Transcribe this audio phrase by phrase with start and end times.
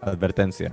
[0.00, 0.72] Advertencia.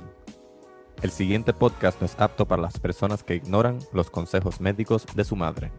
[1.02, 5.24] El siguiente podcast no es apto para las personas que ignoran los consejos médicos de
[5.24, 5.72] su madre.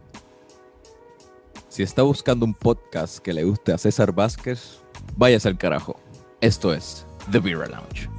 [1.69, 4.79] Si está buscando un podcast que le guste a César Vázquez,
[5.15, 5.99] váyase al carajo.
[6.41, 8.09] Esto es The Beer Lounge.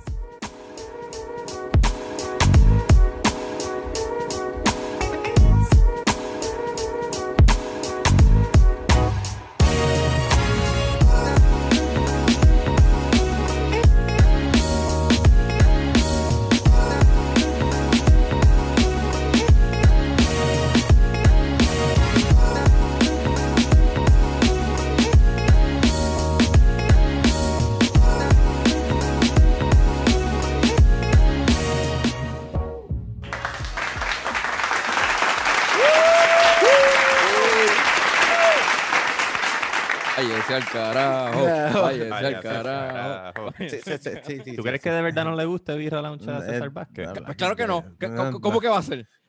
[44.29, 46.01] Sí, sí, sí, sí, sí, ¿Tú sí, crees que de verdad no le gusta Birra
[46.03, 47.07] Lounge a Eh, César Vázquez?
[47.15, 47.85] no, Pues claro que no.
[47.99, 49.09] ¿Qué- No, ¿Cómo, cómo que va a ser?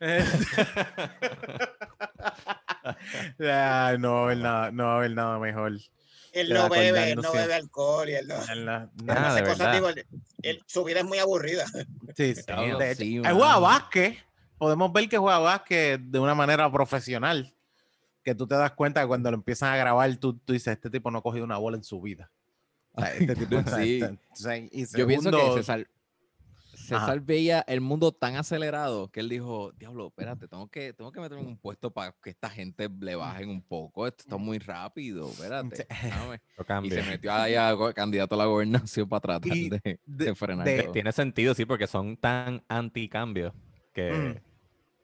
[3.42, 5.72] Ah, no va a haber nada, no va a haber nada mejor.
[6.32, 8.64] Él no bebe, él no bebe alcohol y él no, la- él
[9.04, 9.72] nada, no hace de cosas, verdad.
[9.74, 10.06] digo, él-
[10.42, 11.64] él- su vida es muy aburrida.
[12.16, 14.18] Sí, sí, Diablo, de hecho, sí, juega básquet.
[14.58, 17.54] Podemos ver que juega básquet de una manera profesional.
[18.22, 20.90] Que tú te das cuenta que cuando lo empiezan a grabar, tú, tú dices, este
[20.90, 22.30] tipo no ha cogido una bola en su vida.
[22.92, 24.00] O sea, este tipo, Sí.
[24.96, 25.86] Yo pienso que César,
[26.74, 31.20] César veía el mundo tan acelerado que él dijo, diablo, espérate, tengo que, tengo que
[31.20, 34.06] meterme en un puesto para que esta gente le bajen un poco.
[34.06, 35.86] Esto está muy rápido, espérate.
[36.02, 36.40] déjame".
[36.58, 40.34] Lo Y se metió ahí a candidato a la gobernación para tratar de, de- de
[40.34, 40.88] frenar de-.
[40.92, 43.54] Tiene sentido, sí, porque son tan anti-cambio
[43.92, 44.12] que...
[44.12, 44.49] Mm.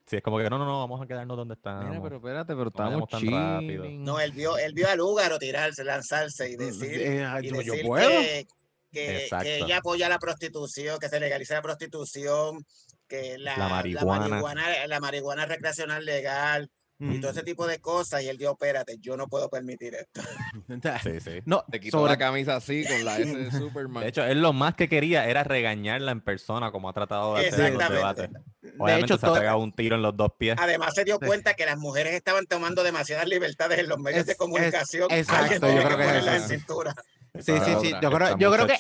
[0.07, 1.87] Sí, es como que no, no, no, vamos a quedarnos donde estamos.
[1.89, 3.85] Mira, pero espérate, pero estamos tan rápido.
[3.91, 7.73] No, él vio, él vio a Lúgaro tirarse, lanzarse y decir, Eh, y yo, yo
[7.73, 8.09] decir puedo.
[8.09, 8.47] que,
[8.93, 9.45] que, Exacto.
[9.45, 12.65] que ella apoya la prostitución, que se legalice la prostitución,
[13.09, 14.29] que la, La marihuana.
[14.29, 18.23] marihuana, la marihuana recreacional legal y todo ese tipo de cosas.
[18.23, 20.23] Y él dijo, espérate, yo no puedo permitir esto.
[21.03, 21.41] Sí, sí.
[21.45, 24.03] No, Te quitó sobre- la camisa así con la S de Superman.
[24.05, 27.49] De hecho, él lo más que quería era regañarla en persona, como ha tratado de
[27.49, 28.41] hacer en los Exactamente.
[28.85, 30.57] De hecho, se ha pegado un tiro en los dos pies.
[30.59, 34.27] Además se dio cuenta que las mujeres estaban tomando demasiadas libertades en los medios Es-
[34.27, 35.09] de es- comunicación.
[35.11, 36.53] exacto, yo creo que es ponerlas eso.
[36.53, 36.95] en cintura.
[37.39, 37.93] sí, sí, sí.
[38.03, 38.77] Yo creo, yo creo que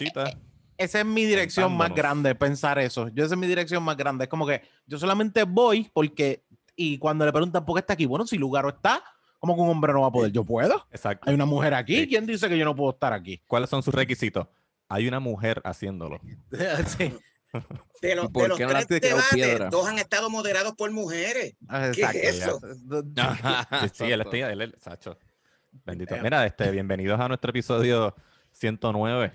[0.78, 3.08] esa es mi dirección más grande, pensar eso.
[3.08, 4.24] Yo esa es mi dirección más grande.
[4.24, 8.04] Es como que yo solamente voy porque, y cuando le preguntan por qué está aquí,
[8.04, 9.02] bueno, si Lugaro está,
[9.38, 10.32] ¿cómo que un hombre no va a poder?
[10.32, 10.86] Yo puedo.
[10.90, 11.28] Exacto.
[11.30, 12.00] Hay una mujer aquí.
[12.00, 12.08] Sí.
[12.08, 13.40] ¿Quién dice que yo no puedo estar aquí?
[13.46, 14.46] ¿Cuáles son sus requisitos?
[14.88, 16.20] Hay una mujer haciéndolo.
[16.98, 17.14] sí,
[18.02, 19.68] De los, por de los qué no tres debates, piedra?
[19.70, 21.54] dos han estado moderados por mujeres.
[21.68, 22.18] ¿Qué exacto.
[22.22, 22.60] es eso?
[23.82, 25.18] Sí, sí, él está, él, él- Sacho.
[25.84, 26.14] Bendito.
[26.22, 28.14] Mira, este, bienvenidos a nuestro episodio
[28.52, 29.32] 109.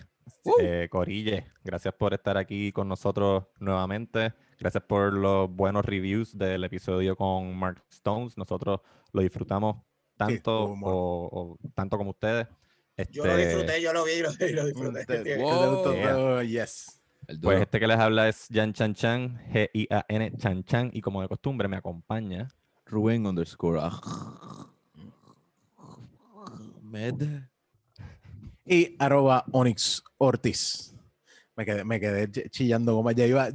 [0.59, 4.33] Eh, Corille, gracias por estar aquí con nosotros nuevamente.
[4.59, 8.37] Gracias por los buenos reviews del episodio con Mark Stones.
[8.37, 8.79] Nosotros
[9.11, 9.77] lo disfrutamos
[10.17, 10.85] tanto bueno.
[10.87, 12.47] o, o tanto como ustedes.
[13.11, 15.37] Yo lo Este, disfruté, yo lo vi y lo, lo disfruté.
[15.41, 15.93] Wow.
[15.93, 16.11] Yeah.
[16.13, 17.00] todo, yes.
[17.31, 21.21] El Pues este que les habla es Jan Chan Chan, G-I-A-N Chan Chan, y como
[21.21, 22.49] de costumbre me acompaña.
[22.85, 23.79] Rubén underscore.
[23.81, 24.01] ah.
[26.81, 27.43] Med.
[28.65, 30.93] Y arroba Onyx Ortiz.
[31.55, 33.47] Me quedé, me quedé ch- chillando como ya iba.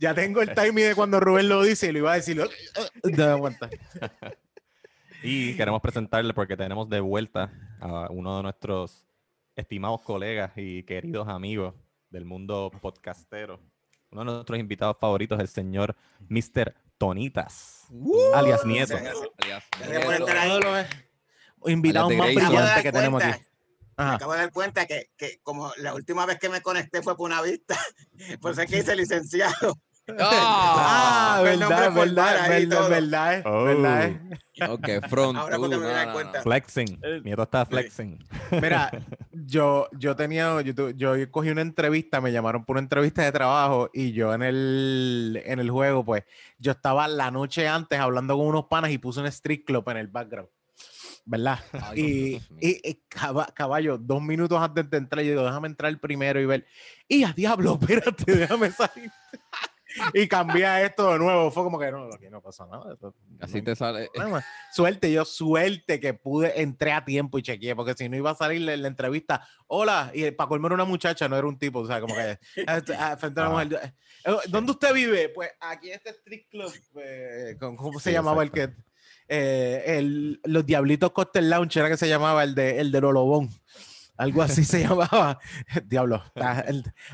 [0.00, 2.42] Ya tengo el timing de cuando Rubén lo dice y lo iba a decir.
[3.04, 3.70] Dame cuenta.
[5.24, 9.04] Y queremos presentarle porque tenemos de vuelta a uno de nuestros
[9.56, 11.74] estimados colegas y queridos amigos
[12.10, 13.60] del mundo podcastero.
[14.10, 15.96] Uno de nuestros invitados favoritos, el señor
[16.28, 16.74] Mr.
[16.98, 17.86] Tonitas,
[18.34, 18.94] alias Nieto.
[18.94, 19.28] Gracias.
[19.38, 20.26] Alias, Nieto.
[20.26, 20.60] de
[21.60, 22.28] los invitados Alias más.
[22.28, 23.46] Me brillantes dar que tenemos cuenta, aquí.
[23.96, 24.14] me Ajá.
[24.14, 27.26] acabo de dar cuenta que, que como la última vez que me conecté fue por
[27.26, 27.78] una vista,
[28.40, 29.78] por eso es que hice licenciado.
[30.18, 32.88] Ah, Fue el verdad, nombre verdad, verdad, todo.
[32.90, 33.64] verdad, eh, Oh.
[33.64, 34.20] verdad, eh.
[34.68, 35.38] Ok, front.
[35.38, 36.42] Ahora uh, me doy no, no, cuenta.
[36.42, 37.00] Flexing.
[37.24, 38.18] Nieto está flexing.
[38.60, 38.90] Mira,
[39.32, 43.90] yo, yo tenía, yo, yo cogí una entrevista, me llamaron por una entrevista de trabajo
[43.92, 46.24] y yo en el, en el juego, pues,
[46.58, 49.96] yo estaba la noche antes hablando con unos panas y puse un street club en
[49.98, 50.48] el background,
[51.24, 51.60] ¿verdad?
[51.80, 52.00] Ay,
[52.60, 56.40] Y, y- y caba- caballo, dos minutos antes de entrar, yo digo, déjame entrar primero
[56.40, 56.66] y ver,
[57.08, 59.10] y a diablo, espérate, déjame salir.
[60.14, 62.92] y cambié a esto de nuevo, fue como que no, aquí no pasa nada.
[62.94, 64.10] esto- Así no- te sale.
[64.30, 64.44] Más.
[64.72, 68.34] Suerte, yo suerte que pude, entré a tiempo y chequeé, porque si no iba a
[68.34, 71.80] salir la, la entrevista, hola, y para colmo era una muchacha, no era un tipo,
[71.80, 73.50] o sea, como que frente a una Ah.
[73.50, 73.92] mujer, eh,
[74.48, 75.28] ¿Dónde usted vive?
[75.30, 78.70] Pues aquí en este street club, eh, con- ¿cómo se Sí, llamaba el que?
[79.28, 83.48] eh, el, los Diablitos Cocktail Lounge era que se llamaba el de, el de Lolobón.
[84.16, 85.38] Algo así se llamaba.
[85.84, 86.22] Diablo.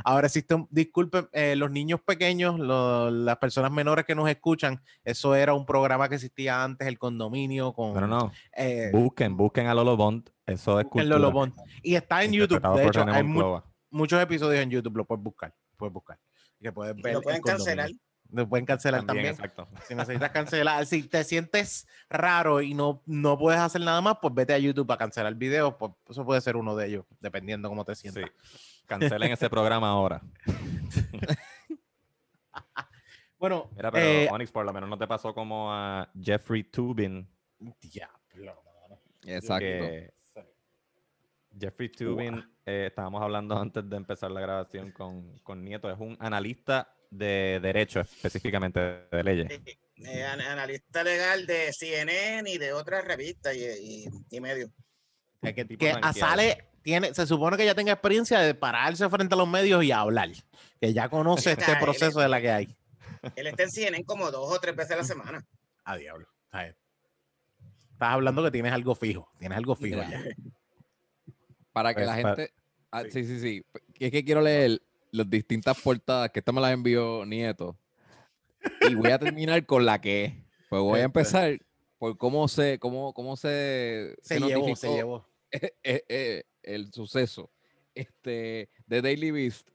[0.04, 4.82] ahora existe un, disculpen, eh, los niños pequeños, lo- las personas menores que nos escuchan,
[5.04, 9.66] eso era un programa que existía antes, el condominio con No, no, eh, Busquen, busquen
[9.68, 10.28] a Lolo Bond.
[10.46, 11.04] Eso es cultura.
[11.16, 11.54] Lolo Bond.
[11.82, 12.60] Y está en YouTube.
[12.76, 13.60] De hecho, hay mu-
[13.90, 15.54] muchos episodios en YouTube, lo puedes buscar.
[15.76, 16.18] Puedes buscar.
[16.60, 17.84] Que puedes ver Lo pueden condominio.
[18.30, 19.52] Lo pueden cancelar También, también.
[19.52, 19.68] exacto.
[19.86, 24.34] Si necesitas cancelar, si te sientes raro y no, no puedes hacer nada más, pues
[24.34, 25.74] vete a YouTube para cancelar videos.
[25.78, 28.10] Pues eso puede ser uno de ellos, dependiendo cómo te Sí.
[28.10, 28.30] sientas.
[28.86, 30.20] Cancelen ese programa ahora.
[33.38, 37.28] Bueno, Mira, pero eh, Onyx, por lo menos no te pasó como a Jeffrey Tubin.
[37.80, 38.62] diablo.
[39.24, 39.60] Exacto.
[39.60, 40.12] que
[41.56, 46.16] Jeffrey Tubin, eh, estábamos hablando antes de empezar la grabación con, con Nieto, es un
[46.18, 49.46] analista de derecho, específicamente de leyes.
[49.96, 54.70] Eh, an- analista legal de CNN y de otras revistas y, y, y medios.
[55.42, 56.14] Que, que- tipo que rankeado.
[56.14, 59.90] sale, tiene, se supone que ya tenga experiencia de pararse frente a los medios y
[59.92, 60.30] hablar.
[60.80, 62.76] Que ya conoce este Está, él proceso es- de la que hay.
[63.34, 65.46] Él está en CNN como dos o tres veces a la semana.
[65.84, 66.28] A diablo.
[66.52, 66.76] Bien.
[67.92, 69.28] Estás hablando que tienes algo fijo.
[69.38, 70.22] Tienes algo fijo ya.
[71.72, 72.52] Para que Pues, la gente.
[72.92, 73.64] ah, sí, sí, sí.
[73.98, 77.78] Es que quiero leer las distintas portadas que esta me las envió Nieto.
[78.88, 80.32] Y voy a terminar con la que es.
[80.68, 81.04] Pues voy a Este.
[81.04, 81.58] empezar
[81.98, 85.26] por cómo se, cómo, cómo se, Se llevó, se llevó.
[85.50, 87.50] eh, eh, el suceso.
[87.94, 89.68] Este, The Daily Beast.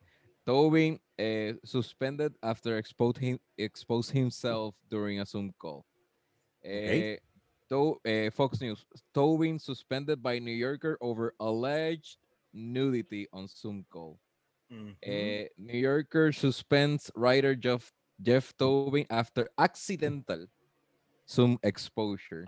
[0.45, 5.85] Tobin eh, suspended after exposed, him, exposed himself during a Zoom call.
[6.61, 7.19] Eh,
[7.69, 8.85] To- eh, Fox News.
[9.13, 12.17] Tobin suspended by New Yorker over alleged
[12.53, 14.19] nudity on Zoom call.
[15.01, 17.91] Eh, New Yorker suspends writer Jeff,
[18.21, 20.47] Jeff Tobin after accidental
[21.29, 22.45] Zoom exposure.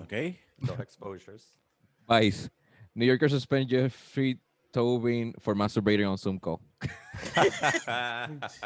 [0.00, 0.12] Ok.
[0.58, 1.52] Dos exposures.
[2.08, 2.48] Vice.
[2.94, 4.40] New Yorker suspends Jeffrey
[4.72, 6.60] Tobin for masturbating on Zoom call.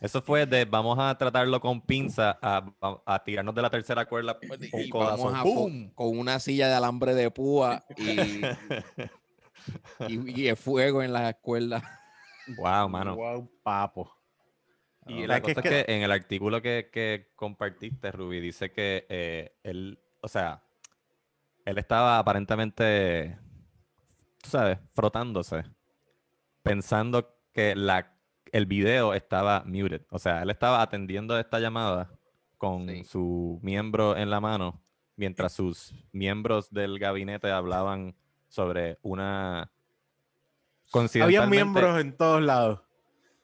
[0.00, 4.04] Eso fue de vamos a tratarlo con pinza a, a- a tirarnos de la tercera
[4.06, 4.36] cuerda.
[4.72, 5.42] Y vamos a
[5.94, 8.16] con una silla de alambre de púa y,
[10.08, 11.82] y, y el fuego en las cuerdas.
[12.56, 13.16] Wow, mano.
[13.16, 14.12] Wow, papo.
[15.06, 19.06] Y la que- cosa es que, en el artículo que, que compartiste, Ruby, dice que
[19.08, 20.62] eh, él, o sea,
[21.64, 23.36] él estaba aparentemente,
[24.42, 25.64] tú sabes, frotándose,
[26.62, 28.16] pensando que la,
[28.52, 30.02] el video estaba muted.
[30.10, 32.10] O sea, él estaba atendiendo esta llamada
[32.58, 33.04] con Sí.
[33.04, 34.84] su miembro en la mano,
[35.16, 38.14] mientras sus miembros del gabinete hablaban
[38.52, 39.72] sobre una...
[41.22, 42.80] Había miembros en todos lados.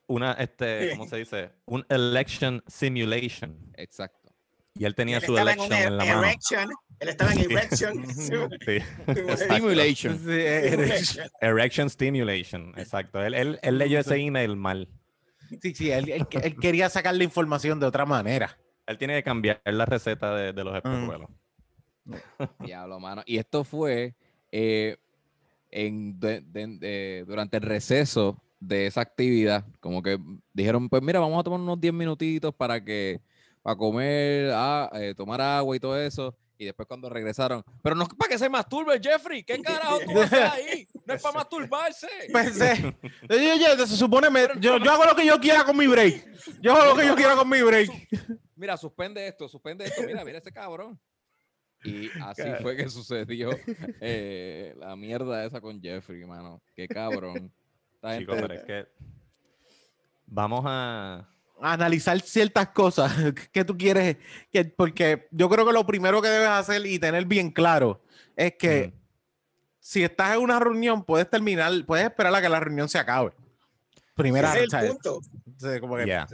[0.06, 1.50] una, este, ¿cómo se dice?
[1.64, 3.56] Un election simulation.
[3.74, 4.30] Exacto.
[4.74, 6.24] Y él tenía Él su en election en la mano.
[6.24, 6.70] erection.
[7.00, 8.04] Él estaba en erection.
[8.66, 8.78] Sí.
[9.46, 10.18] Stimulation.
[10.18, 13.22] Sí, eres- Erection stimulation, exacto.
[13.22, 14.88] Él, él, él leyó ese email mal.
[15.62, 18.58] sí, sí, él, él- él quería sacar la información de otra manera.
[18.86, 21.30] Él tiene que cambiar la receta de, de los espejuelos.
[22.60, 23.22] Diablo, mano.
[23.24, 24.14] Y esto fue
[24.52, 24.96] eh,
[25.70, 29.64] en, de- de- de- durante el receso de esa actividad.
[29.80, 30.18] Como que
[30.52, 33.20] dijeron, pues mira, vamos a tomar unos 10 minutitos para que
[33.62, 36.34] para comer, ah, eh, tomar agua y todo eso.
[36.60, 39.44] Y después cuando regresaron, pero no es para que se masturbe, Jeffrey.
[39.44, 40.88] ¿Qué carajo tú haces ahí?
[41.06, 42.08] No es para masturbarse.
[42.32, 42.96] Pensé,
[43.30, 46.26] oye, oye, se supone, me- yo, yo hago lo que yo quiera con mi break.
[46.60, 47.90] Yo hago lo que yo quiera con mi break.
[48.56, 50.02] Mira, suspende esto, suspende esto.
[50.04, 50.98] Mira, mira ese cabrón.
[51.84, 53.50] Y así fue que sucedió
[54.00, 56.60] eh, la mierda esa con Jeffrey, mano.
[56.74, 57.52] Qué cabrón.
[58.18, 58.86] Chicos, pero es que
[60.26, 61.28] vamos a...
[61.60, 63.12] analizar ciertas cosas
[63.52, 64.16] que tú quieres,
[64.52, 68.02] que, porque yo creo que lo primero que debes hacer y tener bien claro
[68.36, 68.92] es que Mm.
[69.80, 73.32] si estás en una reunión, puedes terminar, puedes esperar a que la reunión se acabe.
[74.14, 75.16] Primera, Ese es el punto.
[75.16, 75.22] O
[75.58, 76.26] sea, como que- Yeah.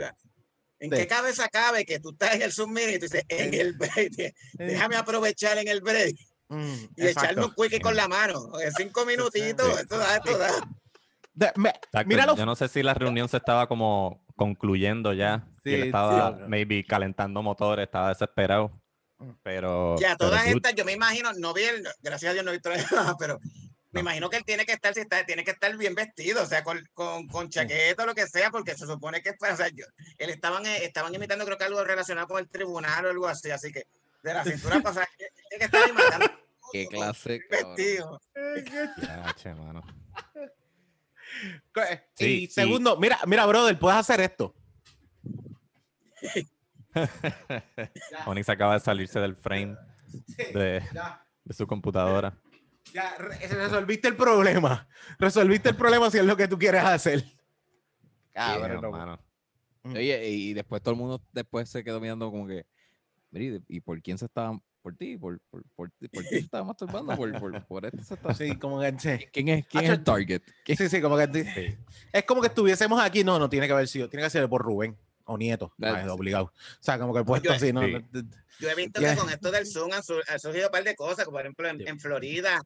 [0.84, 0.96] ¿En Sí.
[0.96, 4.34] qué cabeza cabe que tú estás en el meeting y tú dices, en el break,
[4.54, 6.16] déjame aprovechar en el break
[6.48, 7.62] Mm, y echarme un exacto.
[7.62, 8.52] quickie con la mano?
[8.60, 9.80] En cinco minutitos, Sí.
[9.80, 10.50] esto da, esto da.
[11.32, 15.12] De- me- Exacto, Mira lo- Yo no sé si la reunión se estaba como concluyendo
[15.14, 15.46] ya.
[15.64, 16.42] y él Sí, estaba sí.
[16.48, 18.70] maybe calentando motores, estaba desesperado.
[19.18, 19.30] Mm.
[19.42, 19.96] Pero...
[19.98, 22.50] Ya, pero, toda dude, esta, yo me imagino, no vi el, gracias a Dios no
[22.50, 23.40] he visto la llamada, pero
[23.94, 24.10] me No.
[24.10, 26.62] imagino que él tiene que estar, si está, tiene que estar bien vestido, o sea,
[26.64, 29.68] con, con, con chaqueta o lo que sea, porque se supone que, pues, o sea,
[29.68, 29.86] yo,
[30.18, 33.50] él estaban, eh, estaban imitando creo que algo relacionado con el tribunal o algo así,
[33.50, 33.86] así que
[34.22, 36.26] de la cintura pasada, tiene que estar imitando.
[36.72, 37.40] Qué clase.
[37.48, 38.20] vestido.
[39.00, 39.82] ya, che, mano.
[41.76, 44.54] y Sí, y- segundo, mira, mira, brother, puedes hacer esto.
[48.26, 49.76] Onyx acaba de salirse del frame
[50.52, 50.82] de,
[51.44, 52.36] de su computadora.
[52.92, 54.86] Ya, re- resolviste el problema.
[55.18, 57.24] Resolviste el problema si es lo que tú quieres hacer.
[58.32, 58.90] Cabrón, no.
[58.90, 59.18] mano.
[59.84, 62.66] Oye, y después todo el mundo después se quedó mirando como que,
[63.30, 64.58] "Mira, ¿y de- ¿y por quién se estaba?
[64.80, 65.16] ¿Por ti?
[65.16, 66.08] ¿Por, por, por, ti?
[66.08, 67.16] ¿Por quién se estaba masturbando?
[67.16, 68.34] ¿Por, por, por este se está...
[68.34, 69.26] Sí, como que sí.
[69.32, 70.42] ¿Quién es, quién es el target?
[70.64, 71.76] ¿Quién- Sí, sí, como que Sí.
[72.12, 73.24] es como que estuviésemos aquí.
[73.24, 76.44] No, no tiene que haber sido, tiene que ser por Rubén o Nieto, ah, obligado.
[76.46, 77.82] O sea, como que puesto yo- así, ¿no?
[77.82, 77.96] Sí.
[78.60, 79.14] Yo he visto Ya.
[79.14, 81.40] que con esto del Zoom han, sur- han surgido un par de cosas, como por
[81.42, 81.84] ejemplo en, Sí.
[81.88, 82.60] en Florida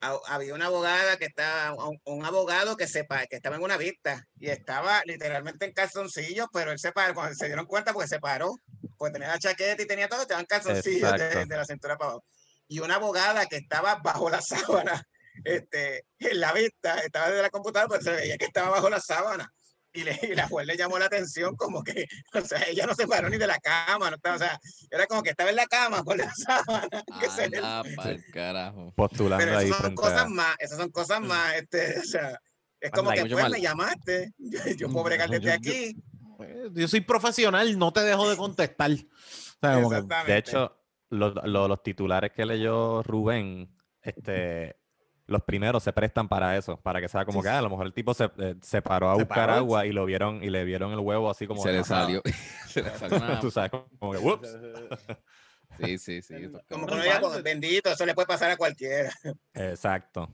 [0.00, 3.76] ha- había una abogada que estaba, un, un abogado que, sepa, que estaba en una
[3.76, 8.08] vista y estaba literalmente en calzoncillos, pero él se paró, cuando se dieron cuenta porque
[8.08, 8.54] se paró,
[8.96, 12.10] pues tenía la chaqueta y tenía todo, estaba en calzoncillos de, de la cintura para
[12.12, 12.24] abajo.
[12.68, 15.02] Y una abogada que estaba bajo la sábana,
[15.44, 19.00] este, en la vista, estaba desde la computadora, pero se veía que estaba bajo la
[19.00, 19.52] sábana.
[19.98, 22.94] Y, le, y la juez le llamó la atención como que, o sea, ella no
[22.94, 24.58] se paró ni de la cama, no estaba, o sea,
[24.90, 27.02] era como que estaba en la cama por la sábana.
[27.20, 28.92] que se le- Anda pa'l carajo.
[28.94, 30.28] Postulando pero ahí esas son cosas a...
[30.28, 32.40] más, esas son cosas más, este, o sea,
[32.80, 33.52] es como Anda, que pues mal.
[33.52, 36.02] me llamaste, yo, yo puedo bregar Yo- desde yo- aquí.
[36.40, 38.92] Eh, Yo soy profesional, no te dejo de contestar.
[38.92, 38.96] O
[39.60, 40.32] sea, como que- Exactamente.
[40.32, 44.77] De hecho, los, los- los titulares que leyó Rubén, este,
[45.28, 47.70] los primeros se prestan para eso, para que sea como Sí, que ah, a lo
[47.70, 50.42] mejor el tipo se, eh, se paró a Se buscar paró, agua y lo vieron
[50.42, 52.20] y le vieron el huevo así como se le salió.
[52.66, 54.56] se le salió una- Tú sabes, como que whoops.
[55.80, 56.34] Sí, sí, sí.
[56.68, 59.12] como que uno diga, como, bendito, eso le puede pasar a cualquiera.
[59.54, 60.28] Exacto.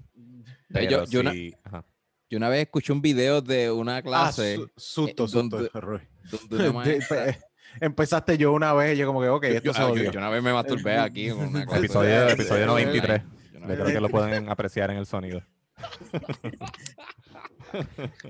[0.89, 1.55] Yo- yo una- sí.
[2.31, 5.57] Yo una vez escuché un video de una Ah, clase su- susto, eh, susto.
[5.59, 5.71] donde-
[6.49, 7.39] donde una pe-
[7.81, 10.19] Empezaste yo una vez y yo como que, ok, esto yo, se ah, yo- yo
[10.21, 11.81] una vez me masturbé aquí con una clase.
[11.81, 13.23] Episodio, episodio eh, 93.
[13.69, 15.43] Yo creo que lo pueden apreciar en el sonido.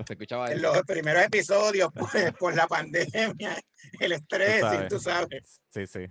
[0.07, 3.55] Se escuchaba En los primeros episodios, pues, por la pandemia,
[3.99, 4.87] el estrés, Tú y sabes.
[4.89, 5.61] tú sabes.
[5.69, 6.07] Sí, sí.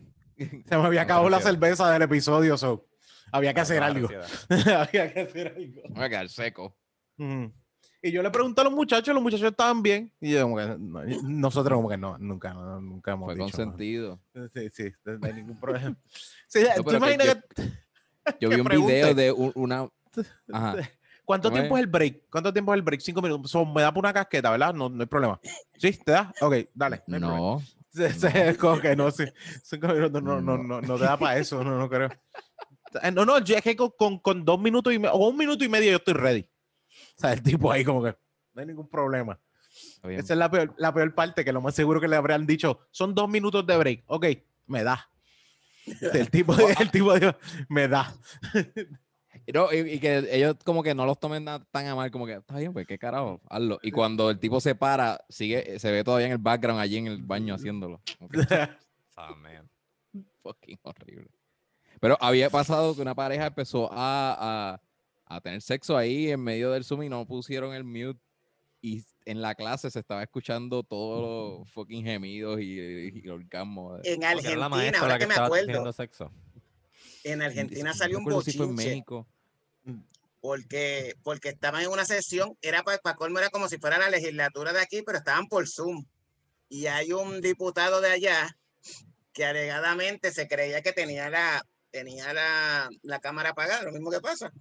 [0.69, 2.87] Se me había acabado la cerveza del episodio, so.
[3.33, 4.09] Había que hacer algo.
[4.79, 5.83] había que hacer algo.
[5.89, 6.77] Me voy a quedar seco.
[8.03, 10.13] Y yo le pregunté a los muchachos, los muchachos estaban bien.
[10.21, 13.45] Y yo como que, no, nosotros como que no, nunca, no, nunca hemos Fue dicho.
[13.57, 14.21] consentido.
[14.35, 14.49] ¿no?
[14.49, 15.97] Sí, sí, no hay ningún problema.
[16.47, 17.73] Sí, No, ¿tú que imaginas que-
[18.41, 18.93] Yo vi un pregunte.
[18.95, 19.89] video de un- una.
[20.53, 20.77] Ajá.
[21.25, 21.85] ¿Cuánto ¿Cómo tiempo es?
[21.85, 22.23] el break?
[22.31, 23.01] ¿Cuánto tiempo es el break?
[23.01, 23.51] Cinco minutos.
[23.51, 24.75] So, me da por una casqueta, ¿verdad?
[24.75, 25.41] No, no hay problema.
[25.79, 25.93] ¿Sí?
[25.93, 26.31] ¿Te da?
[26.43, 27.03] Ok, dale.
[27.07, 27.63] No.
[27.95, 29.25] Es como que no, sí.
[29.63, 32.11] Cinco minutos no, no, no, no te da para eso, no, no creo.
[33.03, 35.37] Eh, No, no, yo es que con, con, con dos minutos y medio, o un
[35.37, 36.43] minuto y medio yo estoy ready.
[36.43, 38.15] O sea, el tipo ahí como que
[38.53, 39.39] no hay ningún problema.
[40.03, 42.81] Esa es la peor, la peor parte, que lo más seguro que le habrían dicho,
[42.91, 44.03] son dos minutos de break.
[44.07, 44.27] Ok,
[44.67, 45.09] me da.
[45.87, 47.33] El tipo, el tipo dijo,
[47.69, 48.15] me da.
[49.53, 52.35] No, y, y que ellos como que no los tomen tan a mal, como que
[52.35, 53.79] está bien, pues qué carajo, hazlo.
[53.83, 57.09] Y cuando el tipo se para, sigue, se ve todavía en el background allí en
[57.09, 58.01] el baño haciéndolo.
[59.17, 59.69] Ah, man.
[60.43, 61.29] fucking horrible.
[62.01, 64.81] Pero había pasado que una pareja empezó a, a,
[65.27, 68.21] a tener sexo ahí en medio del Zoom y no pusieron el mute.
[68.81, 74.01] Y en la clase se estaba escuchando todos los fucking gemidos y, y orgasmos.
[74.05, 76.33] En Porque era Argentina, la maestra ahora la que me estaba acuerdo, sexo.
[77.25, 78.67] en Argentina salió un en bochinche.
[78.67, 79.27] México.
[80.41, 84.73] porque, porque estaban en una sesión, era para colmo, era como si fuera la legislatura
[84.73, 86.05] de aquí, pero estaban por Zoom.
[86.69, 88.57] Y hay un diputado de allá
[89.33, 94.21] que alegadamente se creía que tenía la, tenía la, la cámara apagada, lo mismo que
[94.21, 94.53] pasa.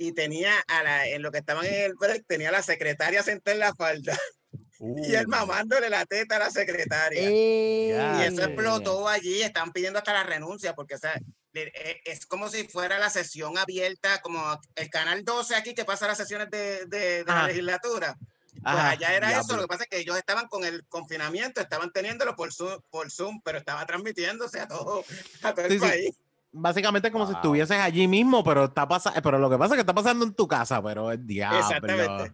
[0.00, 3.22] Y tenía a la, en lo que estaban en el break, tenía a la secretaria
[3.22, 4.18] sentada en la falda
[4.80, 7.20] y él Uh, mamándole la teta a la secretaria.
[7.30, 11.20] Ya, Y eso explotó allí, están pidiendo hasta la renuncia, porque o sea,
[11.52, 14.42] e- es como si fuera la sesión abierta, como
[14.74, 17.46] el canal 12 aquí que pasa las sesiones de, de- de la Ajá.
[17.48, 18.16] legislatura.
[18.52, 21.60] Pues Ajá, allá era eso, lo que pasa es que ellos estaban con el confinamiento,
[21.60, 25.04] estaban teniéndolo por Zoom, por Zoom pero estaba transmitiéndose a todo,
[25.42, 25.84] a todo el Sí, sí.
[25.86, 26.16] país.
[26.52, 27.40] Básicamente es como si Wow.
[27.40, 30.34] estuvieses allí mismo, pero está pasa pero lo que pasa es que está pasando en
[30.34, 31.58] tu casa, pero es diablo.
[31.60, 32.32] Exactamente.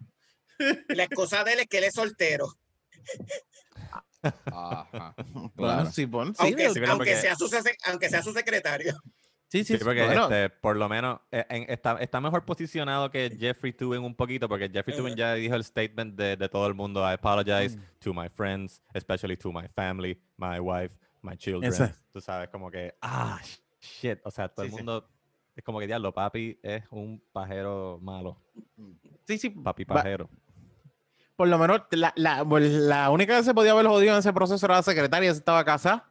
[0.89, 2.47] La excusa de él es que él es soltero,
[4.45, 5.13] Ajá.
[5.33, 5.91] Bueno, Claro.
[5.91, 7.49] sí, bueno, sí, aunque, sí, aunque, porque- sea su,
[7.85, 8.93] aunque sea su secretario.
[9.47, 13.09] sí, sí, Sí, porque bueno, este, por lo menos eh, en- está, está mejor posicionado
[13.11, 16.65] que Jeffrey Tubin un poquito, porque Jeffrey Tubin ya dijo el statement de, de todo
[16.67, 17.01] el mundo.
[17.09, 17.81] I apologize Mm.
[17.99, 21.71] to my friends, especially to my family, my wife, my children.
[21.71, 23.39] Esa- Tú sabes, como que, ah,
[23.87, 24.19] shit.
[24.23, 24.77] O sea, todo Sí, el sí.
[24.77, 25.07] mundo
[25.55, 28.37] es como que, diablo, papi es un pajero malo.
[29.25, 30.29] sí, sí, Papi va- pajero.
[31.35, 34.33] por lo menos la, la, pues, la única que se podía haber jodido en ese
[34.33, 36.05] proceso era la secretaria, esa estaba casada,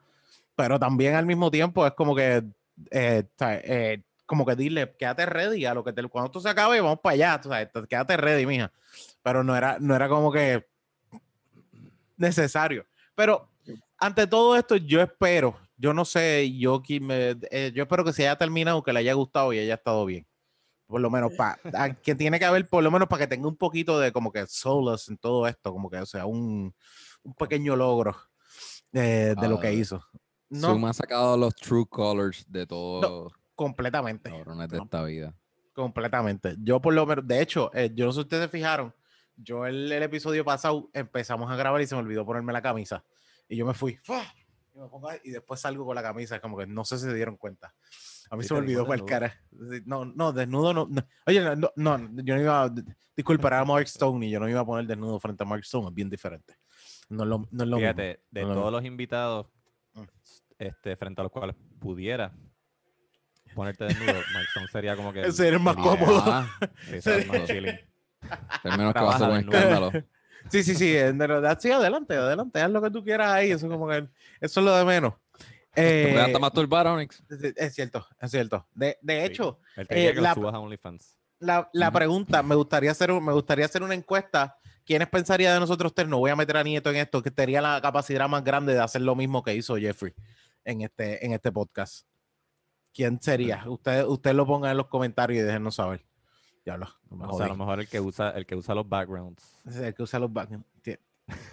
[0.55, 2.43] pero también al mismo tiempo es como que,
[2.91, 3.25] eh.
[3.41, 6.99] Eh, como que dile, quédate ready a lo que te, cuando esto se acabe, vamos
[7.01, 8.73] para allá, tú sabes, te- quédate ready, mija.
[9.23, 10.67] Pero no era, no era como que
[12.17, 12.85] necesario.
[13.15, 13.49] Pero
[13.99, 18.13] ante todo esto, yo espero, yo no sé, yo, qui- me- eh, yo espero que
[18.13, 20.27] se haya terminado, que le haya gustado y haya estado bien.
[20.87, 21.59] Por lo menos para
[22.03, 24.47] que tiene que haber, por lo menos para que tenga un poquito de como que
[24.47, 26.75] solace en todo esto, como que o sea, un,
[27.23, 28.17] un pequeño logro
[28.93, 30.05] de, de lo que Ah, hizo.
[30.49, 34.31] No, Zoom ha sacado los true colors de todo completamente.
[34.31, 34.85] cabrones de No.
[34.85, 35.35] esta vida.
[35.75, 36.55] Completamente.
[36.61, 38.95] Yo por lo menos, de hecho, eh, yo no sé si ustedes se fijaron,
[39.37, 43.05] yo el, el episodio pasado empezamos a grabar y se me olvidó ponerme la camisa.
[43.49, 44.23] Y yo me fui, ¡fua!
[44.77, 47.15] Y, me pongo y después salgo con la camisa, como que no sé si se
[47.15, 47.75] dieron cuenta.
[48.31, 49.07] A mí se me olvidó desnudo.
[49.07, 49.35] cara.
[49.85, 51.03] No, no, desnudo no, no.
[51.27, 52.71] Oye, no, no, no, yo no iba,
[53.17, 55.89] disculpa, era Mark Stone y yo no iba a poner desnudo frente a Mark Stone,
[55.89, 56.55] es bien diferente.
[57.09, 57.79] No es lo, no es lo mismo.
[57.79, 59.47] Fíjate, de No, todos los invitados
[59.95, 60.03] Mm.
[60.59, 62.31] este, frente a los cuales pudiera
[63.55, 65.23] ponerte desnudo, Mike Stone sería como que.
[65.23, 66.23] Ese era el más cómodo.
[66.27, 66.47] Ah,
[66.91, 67.81] Sí, sería más chilling.
[68.65, 69.93] al menos que va a ser un escándalo.
[70.51, 70.97] Sí, sí, sí, sí,
[71.71, 74.09] adelante, adelante, haz lo que tú quieras ahí, eso, como que,
[74.41, 75.15] eso es lo de menos.
[75.75, 77.23] Te Eh, hasta masturbar, Onyx.
[77.29, 78.67] es- es cierto, es cierto.
[78.75, 81.17] De, hecho, eh, la- lo subas a OnlyFans.
[81.39, 81.95] la, la Ujú.
[81.99, 84.57] pregunta, me gustaría, hacer, me gustaría hacer una encuesta.
[84.87, 86.09] ¿Quiénes pensaría de nosotros tres?
[86.09, 88.81] No voy a meter a Nieto en esto, que tenía la capacidad más grande de
[88.81, 90.15] hacer lo mismo que hizo Jeffrey
[90.65, 92.07] en este, en este podcast.
[92.95, 93.65] ¿Quién sería?
[93.67, 96.03] Usted, usted lo ponga en los comentarios y déjenos saber.
[96.67, 98.89] Diablo, no me O sea, a lo mejor el que usa, el que usa los
[98.89, 99.57] backgrounds.
[99.65, 100.67] Es el que usa los backgrounds.
[100.83, 100.99] Tie-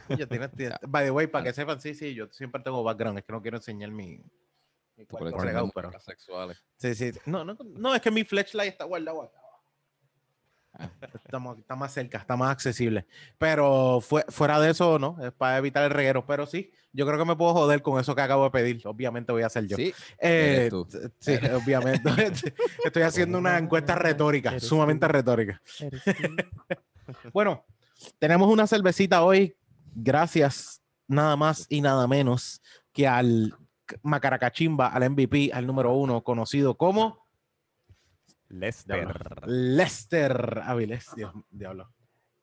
[0.10, 3.20] Oye, tienes- tienes- By the way, para que sepan, sí, sí, yo siempre tengo background,
[3.20, 4.20] es que no quiero enseñar mi,
[4.98, 5.06] mi
[5.38, 5.92] regado, pero...
[6.00, 6.64] sexuales.
[6.78, 7.12] Sí, sí.
[7.28, 9.40] No, no, no, es que mi flashlight está guardado acá.
[11.24, 13.06] Está más, cerca, está más accesible.
[13.38, 16.26] Pero fue, fuera de eso, no, es para evitar el reguero.
[16.26, 18.82] Pero sí, yo creo que me puedo joder con eso que acabo de pedir.
[18.88, 19.78] Obviamente voy a hacer yo.
[19.78, 20.88] Sí, Eh, tú.
[21.20, 22.10] sí, obviamente.
[22.86, 25.12] Estoy haciendo una encuesta retórica, sumamente tú.
[25.14, 25.62] retórica.
[27.34, 27.66] Bueno,
[28.18, 29.56] tenemos una cervecita hoy,
[29.94, 32.62] gracias nada más y nada menos
[32.94, 33.54] que al
[34.02, 37.23] Macaracachimba, al MVP, al número uno, conocido como
[38.54, 39.48] Lester.
[39.48, 41.08] Lester Avilés.
[41.16, 41.92] Dios, diablo.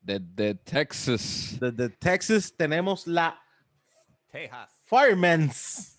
[0.01, 1.57] de, de Texas.
[1.61, 3.41] Desde Texas tenemos la
[4.31, 4.83] Texas.
[4.85, 5.99] Fireman's.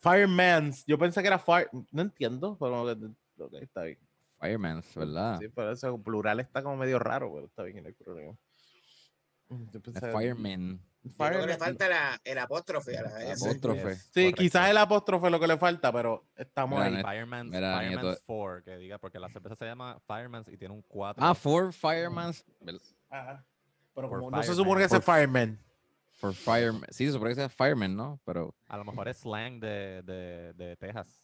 [0.00, 0.84] Fireman's.
[0.86, 1.68] Yo pensé que era Fire.
[1.90, 3.98] No entiendo, pero ok, está bien.
[4.38, 5.38] Fireman, ¿verdad?
[5.40, 8.36] Sí, pero eso plural está como medio raro, pero está bien, no hay problema.
[9.48, 10.80] Pensé- Fireman.
[11.04, 13.44] Le falta la- el apóstrofe a la S.
[13.46, 13.88] apóstrofe.
[13.90, 14.42] Yes, Sí, correcto.
[14.42, 17.02] quizás el apóstrofe es lo que le falta, pero estamos Mira, ahí.
[17.04, 18.22] Fireman's, Mira, Fireman's Nieto.
[18.26, 21.24] 4, que diga, porque la cerveza se llama Fireman's y tiene un 4.
[21.24, 22.44] Ah, for Firemans.
[22.60, 22.80] ¿verdad?
[23.10, 23.44] Ajá.
[23.94, 25.58] Pero Por como no se supone que sea Fireman.
[26.16, 26.84] For Fireman.
[26.90, 28.20] Sí, se supone que sea Fireman, ¿no?
[28.24, 31.22] Pero A lo mejor es slang de, de, de Texas.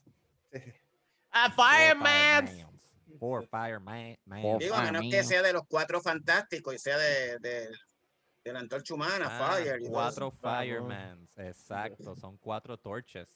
[1.30, 2.46] ¡Ah, Four Fireman!
[2.48, 2.74] firemans.
[3.18, 4.16] Four fireman.
[4.58, 7.68] Digo, a menos que sea de los cuatro fantásticos y sea de, de,
[8.44, 9.80] de la antorcha humana, Ah, Fire.
[9.82, 10.36] y cuatro eso.
[10.60, 11.38] firemans.
[11.38, 13.34] Exacto, son cuatro torches.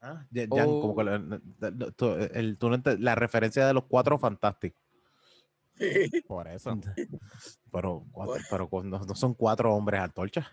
[0.00, 1.04] Ah, ya- ya, como que Oh.
[1.04, 2.58] la- el-
[3.14, 4.80] referencia de los cuatro fantásticos.
[6.28, 6.70] Por eso.
[7.72, 10.46] Pero, cuatro- pero no, no son cuatro hombres antorchas.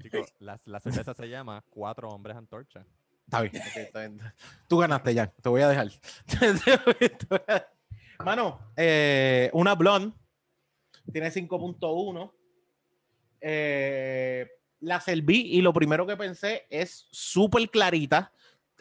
[0.00, 2.86] Chicos, la, la cerveza se llama Cuatro Hombres Antorcha.
[3.24, 4.20] Está bien, está bien.
[4.68, 5.32] Tú ganaste, Jan.
[5.42, 5.88] Te voy a dejar.
[8.24, 10.14] Mano, eh, una blonde
[11.12, 12.32] tiene 5.1.
[13.40, 14.48] Eh,
[14.80, 18.32] la serví y lo primero que pensé es súper clarita.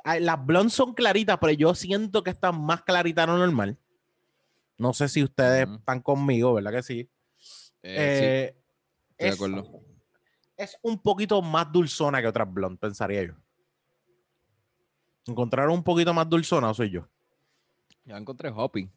[0.03, 3.77] Ah, Las blondes son claritas, pero yo siento que están más claritas de lo normal.
[4.77, 7.09] No sé si ustedes están conmigo, ¿verdad que sí?
[7.81, 8.61] eh, Eh, sí,
[9.11, 9.81] estoy de es, acuerdo.
[10.55, 13.33] es un poquito más dulzona que otras blondes, pensaría yo.
[15.25, 17.07] ¿Encontraron un poquito más dulzona o soy yo?
[18.05, 18.89] Ya encontré Hoppy.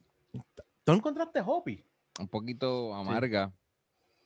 [0.85, 1.85] ¿Tú encontraste Hopi?
[2.19, 3.53] Un poquito amarga.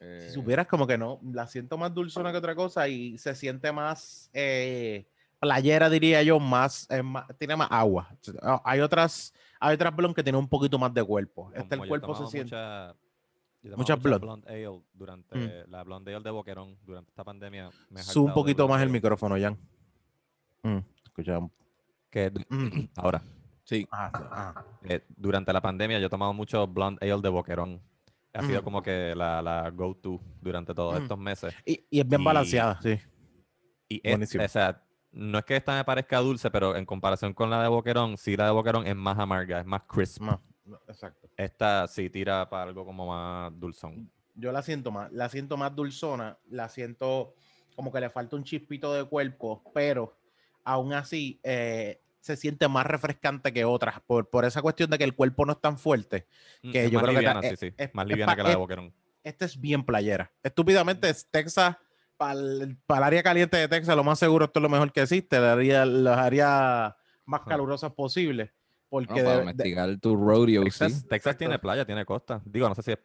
[0.00, 3.34] Eh, Si supieras como que no, la siento más dulzona que otra cosa y se
[3.34, 5.06] siente más eh,
[5.38, 6.88] playera, diría yo, más,
[7.38, 8.08] tiene más agua.
[8.42, 11.50] Ah, Hay otras, hay otras blondes que tienen un poquito más de cuerpo.
[11.54, 12.54] Este el cuerpo se siente.
[12.54, 12.94] mucha-
[13.62, 14.26] yo Muchas mucha blonde.
[14.26, 15.70] blonde ale durante Mm.
[15.70, 17.70] la blonde ale de Boquerón durante esta pandemia.
[17.88, 19.56] me Sube un poquito más el micrófono, Jan.
[20.64, 21.38] Mm, escucha.
[22.10, 23.22] Que Mm, ahora,
[23.64, 23.86] Sí.
[23.90, 24.64] ah, ah.
[24.84, 27.80] eh, durante la pandemia yo he tomado mucho blonde ale de Boquerón.
[28.34, 28.64] Ha sido Mm.
[28.64, 31.02] como que la, la go-to durante todos Mm.
[31.02, 31.54] estos meses.
[31.64, 32.98] Y, y es bien Y- balanceada, sí.
[33.88, 34.44] Y es- Buenísimo.
[34.44, 37.68] o sea, no es que esta me parezca dulce, pero en comparación con la de
[37.68, 40.20] Boquerón, sí la de Boquerón es más amarga, es más crisp.
[40.22, 40.38] Más,
[40.88, 41.28] exacto.
[41.36, 44.10] Esta sí tira para algo como más dulzón.
[44.34, 47.34] Yo la siento más, la siento más dulzona, la siento
[47.76, 50.16] como que le falta un chispito de cuerpo, pero
[50.64, 55.04] aún así eh, se siente más refrescante que otras, por, por esa cuestión de que
[55.04, 56.26] el cuerpo no es tan fuerte.
[56.62, 57.66] Mm, Que es yo más creo que liviana, ta- sí, sí.
[57.66, 58.94] es- es- más liviana pa- que la de Boquerón.
[59.22, 60.32] Este es bien playera.
[60.42, 61.76] Estúpidamente es Texas,
[62.16, 65.38] para el, área caliente de Texas, lo más seguro esto es lo mejor que existe,
[65.38, 66.94] las áreas las áreas
[67.26, 68.50] más calurosas posibles,
[68.88, 70.70] Porque para de- tu rodeo, sí.
[70.70, 72.40] Texas, Texas tiene playa, tiene costa.
[72.46, 72.98] Digo, no sé si es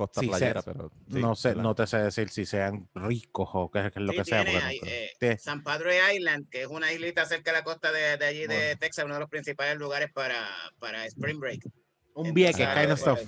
[0.00, 0.90] costa Sí, sé- playera, pero.
[1.12, 4.12] sí, no sé, no te sé decir si sean ricos o qué, qué es lo
[4.12, 4.42] Sí, que sea.
[4.44, 4.78] tiene
[5.20, 8.46] eh, San Padre Island, que es una islita cerca de la costa de, de allí
[8.46, 8.76] de.
[8.76, 11.66] Texas, uno de los principales lugares para, para Spring Break.
[12.14, 13.20] un Entonces, vieque, ah, kind of stuff.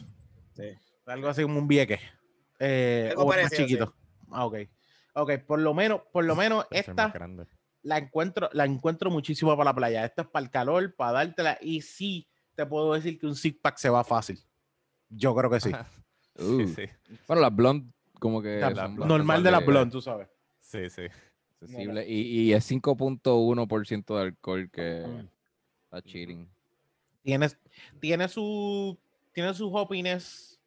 [1.04, 2.00] Algo así como un vieque.
[2.58, 3.94] Eh, Algo o más parecido, chiquito.
[4.30, 4.56] Ah, ok.
[5.14, 7.12] Ok, por lo menos, por lo menos esta
[7.82, 10.06] la encuentro, la encuentro muchísimo para la playa.
[10.06, 11.58] Esto es para el calor, para dártela.
[11.60, 14.38] Y sí, te puedo decir que un six pack se va fácil.
[15.10, 15.70] Yo creo que sí.
[16.38, 17.16] Uh, Sí, sí.
[17.26, 20.28] Bueno, las blonde como que La- normal de la blonde, tú sabes.
[20.60, 21.02] Sí, sí.
[22.06, 25.28] Y, y es 5.1% de alcohol que Mm.
[25.84, 26.48] está chilling.
[27.22, 27.48] Tiene,
[28.00, 28.98] tiene su
[29.32, 30.60] tiene sus hopiness,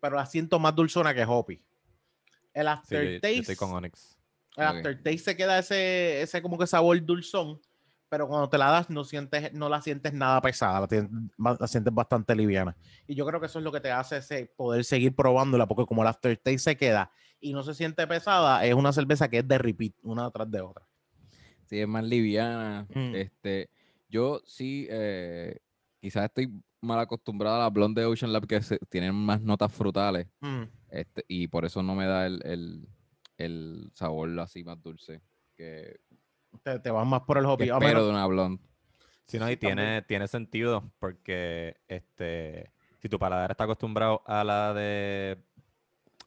[0.00, 1.54] pero la siento más dulzona que hoppy.
[2.52, 4.16] El Sí, yo, yo aftertaste, estoy con Onyx.
[4.56, 7.60] el aftertaste se queda ese, ese como que sabor dulzón,
[8.08, 11.56] pero cuando te la das no sientes, no la sientes nada pesada, la, tien- ba-
[11.58, 12.76] la sientes bastante liviana.
[13.06, 15.86] Y yo creo que eso es lo que te hace ese, poder seguir probándola, porque
[15.86, 19.48] como el aftertaste se queda y no se siente pesada, es una cerveza que es
[19.48, 20.86] de repeat, una tras de otra.
[21.66, 22.86] Sí, es más liviana.
[22.94, 23.14] Mm.
[23.14, 23.70] Este,
[24.08, 25.58] yo sí, eh,
[26.00, 29.72] quizás estoy mal acostumbrado a la blonde de Ocean Lab que se- tienen más notas
[29.72, 30.26] frutales.
[30.40, 30.62] Mm.
[30.90, 32.88] Este, y por eso no me da el, el,
[33.38, 35.22] el sabor así más dulce
[35.56, 35.98] que,
[36.62, 38.62] Te, te vas más por el espero menos- de una blonde.
[39.24, 39.76] Sí, no, y Sí, también.
[39.78, 45.38] tiene, tiene sentido porque este, si tu paladar está acostumbrado a la de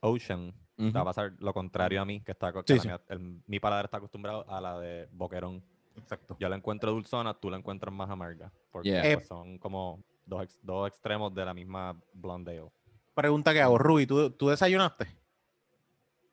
[0.00, 2.82] Ocean, te va a pasar lo contrario a mí, que está co- que Sí, la
[2.82, 2.88] sí.
[2.88, 5.62] mía- el- mi paladar está acostumbrado a la de Boquerón.
[5.96, 6.36] Exacto.
[6.38, 9.14] Yo la encuentro dulzona, tú la encuentras más amarga, porque Yeah.
[9.14, 12.70] Pues, son como dos, ex- dos extremos de la misma blonde ale.
[13.14, 15.06] Pregunta que hago, Ruby, ¿tú, ¿tú desayunaste?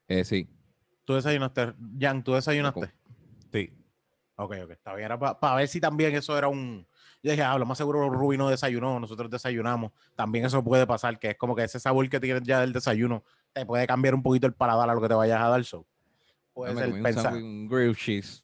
[0.07, 0.47] Eh, sí.
[1.03, 1.73] ¿Tú desayunaste?
[1.99, 2.91] Jan, ¿tú desayunaste?
[3.51, 3.71] Sí,
[4.37, 5.05] Ok, ok, está bien.
[5.05, 6.85] Era para ver si también eso era un.
[7.23, 9.91] Yo dije, ah, lo más seguro Ruby no desayunó, nosotros desayunamos.
[10.15, 13.23] También eso puede pasar, que es como que ese sabor que tienes ya del desayuno
[13.53, 15.63] te puede cambiar un poquito el paladar a lo que te vayas a dar.
[15.63, 15.85] So.
[16.53, 17.33] Puede me ser un pensar.
[17.33, 18.43] un grilled cheese.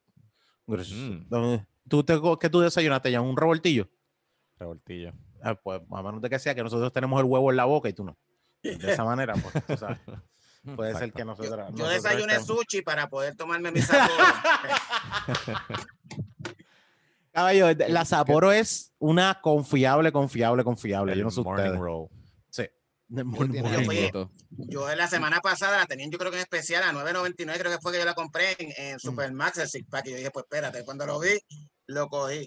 [0.66, 1.28] Mm.
[1.30, 3.24] ¿Dónde- ¿Tú te, ¿Qué tú desayunaste, Jan?
[3.24, 3.90] ¿Un revoltillo?
[4.58, 5.12] revoltillo.
[5.44, 7.90] Ah, pues a menos de que sea que nosotros tenemos el huevo en la boca
[7.90, 8.16] y tú no.
[8.64, 9.98] De esa manera, pues tú sabes.
[10.76, 11.14] Puede ser Exacto.
[11.16, 11.52] que Yo, nosotros.
[11.58, 14.10] yo nosotros desayuné estemos- sushi para poder tomarme mi sabor.
[17.34, 21.14] Caballo, la Sapporo es una confiable, confiable, confiable.
[21.14, 21.80] Yo El no sé morning ustedes.
[21.80, 22.08] roll.
[22.50, 22.64] Sí.
[23.08, 24.12] Morning Yo fui-.
[24.68, 27.80] Yo la semana pasada la tenían, yo creo que en especial a 9.99, creo que
[27.82, 28.74] fue que yo la compré en, Mm.
[28.78, 30.08] en Supermax, el six pack.
[30.08, 31.40] Y yo dije, pues espérate, cuando lo vi,
[31.88, 32.46] lo cogí.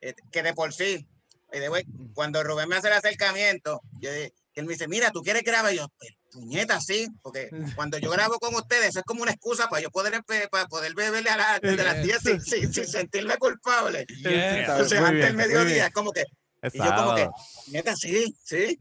[0.00, 1.06] Eh, que de por sí,
[1.52, 2.12] y de güey, Mm.
[2.14, 5.42] cuando Rubén me hace el acercamiento, yo dije, que él me dice, mira, tú quieres
[5.42, 9.22] grabar, y yo, "Pues, puñeta, sí, porque cuando yo grabo con ustedes, eso es como
[9.22, 12.72] una excusa para yo poder, para poder beberle a, la- de las 10 sin, sin-
[12.72, 14.06] sin sentirme culpable.
[14.22, 16.24] Sea, muy antes bien, del mediodía, es como que,
[16.62, 17.28] Es y yo como que,
[17.72, 18.78] neta, sí, sí.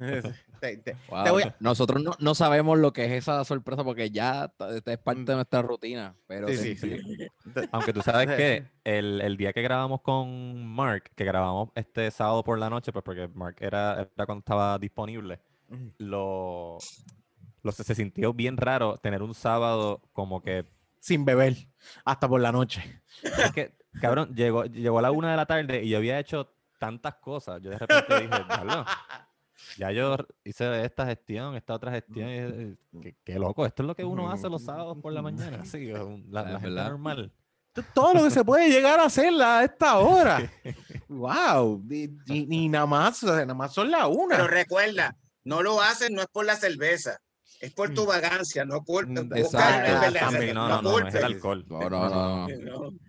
[0.60, 3.84] Te- te- Wow, Te voy a- Nosotros no, no sabemos lo que es esa sorpresa
[3.86, 6.14] porque ya esta es parte de nuestra rutina.
[6.28, 6.98] Pero Sí, sí, sí.
[7.72, 12.44] Aunque tú sabes que el, el día que grabamos con Mark, que grabamos este sábado
[12.44, 15.40] por la noche, pues porque Mark era, era cuando estaba disponible,
[15.98, 16.78] lo,
[17.64, 20.66] lo se, se sintió bien raro tener un sábado como que
[21.00, 21.56] Sin beber
[22.06, 23.02] hasta por la noche.
[23.24, 26.54] Es que, cabrón, llegó, llegó a la una de la tarde y yo había hecho
[26.78, 27.62] tantas cosas.
[27.62, 28.86] Yo de repente dije, "Diablo,
[29.78, 32.30] ya yo hice esta gestión, esta otra gestión.
[32.30, 35.22] y, eh, qué, qué loco, esto es lo que uno hace los sábados por la
[35.22, 35.60] mañana.
[35.66, 35.88] Sí,
[36.30, 36.90] la, la gente verdad.
[36.90, 37.32] normal.
[37.94, 40.42] Todo lo que se puede llegar a hacer a esta hora.
[41.08, 41.82] wow.
[41.90, 44.36] Y, y- y nada más, o sea, nada más son las una.
[44.38, 45.16] Pero recuerda,
[45.50, 47.18] no lo haces, no es por la cerveza,
[47.60, 51.24] es por tu vagancia, no por Mm, el Ah, no, no, no, no, es el
[51.26, 51.66] alcohol.
[51.68, 52.48] No, no, no.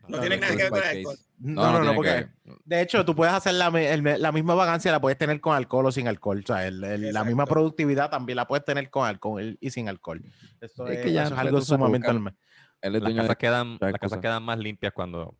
[0.08, 0.20] no.
[0.20, 1.16] Tiene nada que ver con el alcohol.
[1.38, 5.00] no, no, no, porque que- de hecho tú puedes hacer la, la misma vagancia, la
[5.00, 6.40] puedes tener con alcohol o sin alcohol.
[6.42, 9.88] O sea, el- el- la misma productividad también la puedes tener con alcohol y sin
[9.88, 10.22] alcohol.
[10.60, 12.36] Eso Es es, que ya eso es algo sumamente normal.
[12.82, 14.20] Las casas, quedan, muchas las casas cosas.
[14.22, 15.36] quedan más limpias cuando,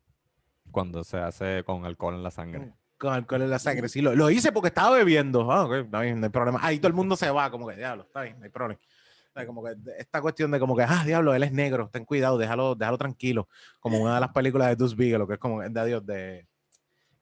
[0.69, 2.71] cuando se hace con alcohol en la sangre.
[3.01, 3.89] Con alcohol en la sangre.
[3.89, 5.51] Sí, lo, lo hice porque estaba bebiendo.
[5.51, 6.59] Ah, ok, está bien, no hay problema.
[6.61, 8.79] Ahí todo el mundo se va, como que, diablo, está bien, no hay problema.
[8.79, 12.05] O sea, como que esta cuestión de como que, ah, diablo, él es negro, ten
[12.05, 13.47] cuidado, déjalo, déjalo tranquilo.
[13.79, 16.45] Como una de las películas de Deuce Bigelow, que es como, de adiós, de,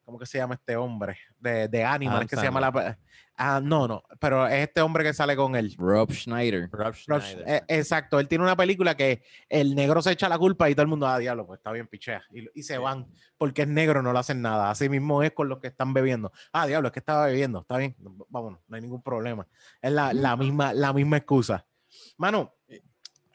[0.10, 1.18] ¿cómo que se llama este hombre?
[1.40, 2.98] De, de Animal, que se llama la...
[3.42, 5.76] Ah, no, no, pero es este hombre que sale con él.
[5.78, 6.68] Rob Schneider.
[6.72, 7.44] Rob Rob- Schneider.
[7.48, 10.82] eh, exacto, él tiene una película que el negro se echa la culpa y todo
[10.82, 12.24] el mundo, ah, diablo, pues está bien, pichea.
[12.34, 13.06] Y, y se van
[13.38, 14.72] porque es negro, no le hacen nada.
[14.72, 16.32] Así mismo es con los que están bebiendo.
[16.52, 17.96] Ah, diablo, es que estaba bebiendo, está bien,
[18.30, 19.48] vámonos, no hay ningún problema.
[19.80, 21.66] Es la, la misma, la misma excusa.
[22.18, 22.56] Mano,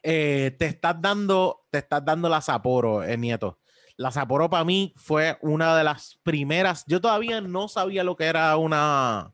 [0.03, 3.59] eh, te estás dando, te estás dando la Sapporo, eh, nieto.
[3.97, 6.85] La Sapporo para mí fue una de las primeras.
[6.87, 9.33] Yo todavía no sabía lo que era una,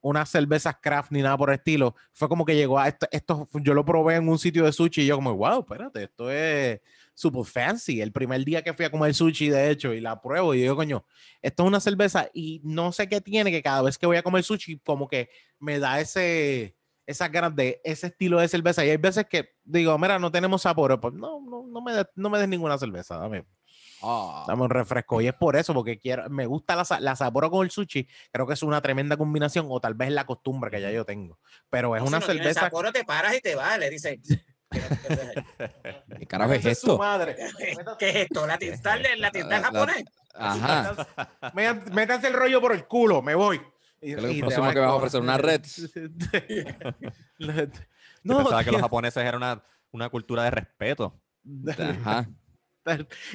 [0.00, 1.94] una cerveza craft ni nada por el estilo.
[2.12, 5.02] Fue como que llegó a esto, esto, yo lo probé en un sitio de sushi
[5.02, 6.80] y yo como, wow, espérate, esto es
[7.14, 8.00] super fancy.
[8.00, 10.76] El primer día que fui a comer sushi, de hecho, y la pruebo y digo,
[10.76, 11.04] coño,
[11.42, 14.22] esto es una cerveza y no sé qué tiene que cada vez que voy a
[14.22, 18.84] comer sushi como que me da ese esas ganas de ese estilo de cerveza.
[18.84, 22.28] Y hay veces que digo, mira, no tenemos sabor, pues no, no, no me, no
[22.30, 23.46] me des ninguna cerveza, dame,
[24.02, 25.20] Ah, dame un refresco.
[25.20, 28.08] Y es por eso, porque quiero, me gusta la, la Sapporo con el sushi.
[28.32, 31.04] Creo que es una tremenda combinación, o tal vez es la costumbre que ya yo
[31.04, 31.38] tengo.
[31.70, 32.60] Pero es No, si una no tienes cerveza.
[32.60, 34.18] Sapporo, te paras y te vas, le dices.
[36.18, 36.98] ¿Qué carajo es su esto?
[36.98, 37.36] madre.
[37.98, 38.46] ¿Qué es esto?
[38.46, 40.04] ¿La tinta, la La- japonés?
[40.34, 40.94] Ajá.
[41.54, 43.60] Métan- Métanse el rollo por el culo, me voy.
[44.00, 45.20] Y, ¿Qué es lo y te próximo que vas a ofrecer?
[45.20, 45.90] ¿Una Reds?
[47.38, 47.54] Yo
[48.22, 51.20] no, pensaba que los japoneses eran una, una cultura de respeto.
[51.78, 52.28] Ajá.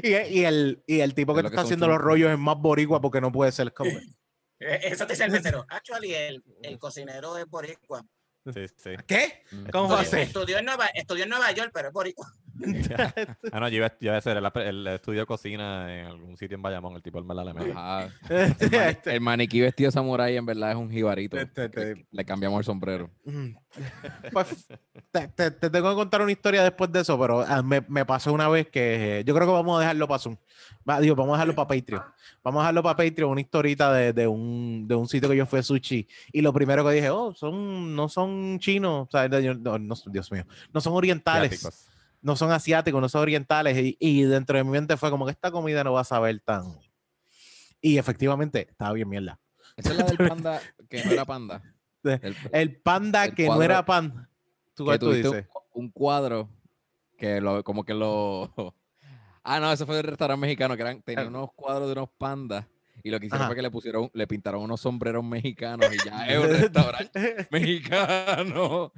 [0.02, 2.38] Y, y el, y el tipo Es que te que está haciendo los rollos es
[2.40, 3.92] más boricua porque no puede ser como.
[4.60, 5.66] Eh, Eso te dice el mesero.
[5.68, 8.06] Actually, el, el cocinero es boricua.
[8.54, 8.92] Sí, sí.
[9.06, 9.44] ¿Qué?
[9.74, 10.28] ¿Cómo va a Estudió, ser?
[10.28, 12.32] estudió en Nueva, estudió en Nueva York, pero es boricua.
[13.52, 16.38] Ah, no, yo iba, yo iba a hacer el, el estudio de cocina en algún
[16.38, 17.72] sitio en Bayamón, el tipo mala le mete.
[17.72, 18.10] Ajá.
[18.30, 21.38] Este- El maniquí vestido samurái en verdad es un jibarito.
[21.38, 23.10] Este- este- Le- Le cambiamos el sombrero.
[23.26, 23.50] Mm.
[24.32, 24.68] Pues,
[25.12, 28.06] te, te- te tengo que contar una historia después de eso, pero ah, me, me
[28.06, 30.38] pasó una vez que eh, yo creo que vamos a dejarlo para Zoom.
[30.88, 32.02] Va, digo, vamos a dejarlo para Patreon.
[32.44, 35.46] Vamos a dejarlo para Patreon, una historita de, de un, de un sitio que yo
[35.46, 36.08] fui a sushi.
[36.32, 40.32] Y lo primero que dije, oh, son, no son chinos, o sea, no, no, Dios
[40.32, 41.90] mío, no son orientales.
[42.24, 43.78] No son asiáticos, no son orientales.
[43.78, 46.40] Y, y dentro de mi mente fue como que esta comida no va a saber
[46.40, 46.64] tan.
[47.82, 49.40] Y efectivamente, estaba bien mierda.
[49.78, 51.62] Esa es la del panda que no era panda.
[52.04, 54.28] El- El panda El que no era pan.
[54.74, 55.48] ¿Tú, que cuál tú tuviste dices?
[55.74, 56.50] un, un cuadro
[57.18, 58.52] que lo, como que lo.
[59.46, 61.28] Ah, no, ese fue del restaurante mexicano, que eran, tenía Ah.
[61.28, 62.66] unos cuadros de unos pandas.
[63.06, 63.50] Y lo que hicieron Ajá.
[63.50, 68.94] fue que le pusieron, le pintaron unos sombreros mexicanos y ya es un restaurante mexicano.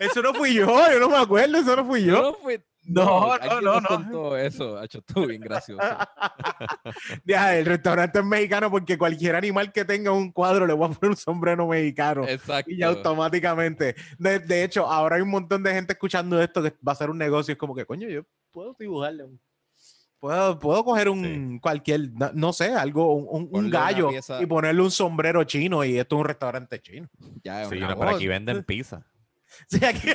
[0.00, 2.22] Eso no fui yo, yo no me acuerdo, eso no fui yo.
[2.22, 4.36] No, fue- No, no, no, no.
[4.36, 5.82] eso, ha hecho estuvo bien gracioso.
[7.24, 10.92] Ya, el restaurante es mexicano porque cualquier animal que tenga un cuadro le voy a
[10.94, 12.26] poner un sombrero mexicano.
[12.26, 12.70] Exacto.
[12.70, 13.94] Y automáticamente.
[14.18, 17.10] De, de hecho, ahora hay un montón de gente escuchando esto que va a ser
[17.10, 17.52] un negocio.
[17.52, 19.40] Es como que, coño, yo puedo dibujarle un.
[20.22, 24.92] Puedo, puedo coger un cualquier, no, no sé, algo, un, gallo pieza- y ponerle un
[24.92, 27.08] sombrero chino y esto es un restaurante chino.
[27.42, 28.06] Ya Sí, no, voz.
[28.14, 29.04] aquí venden pizza.
[29.66, 30.10] Sí, aquí-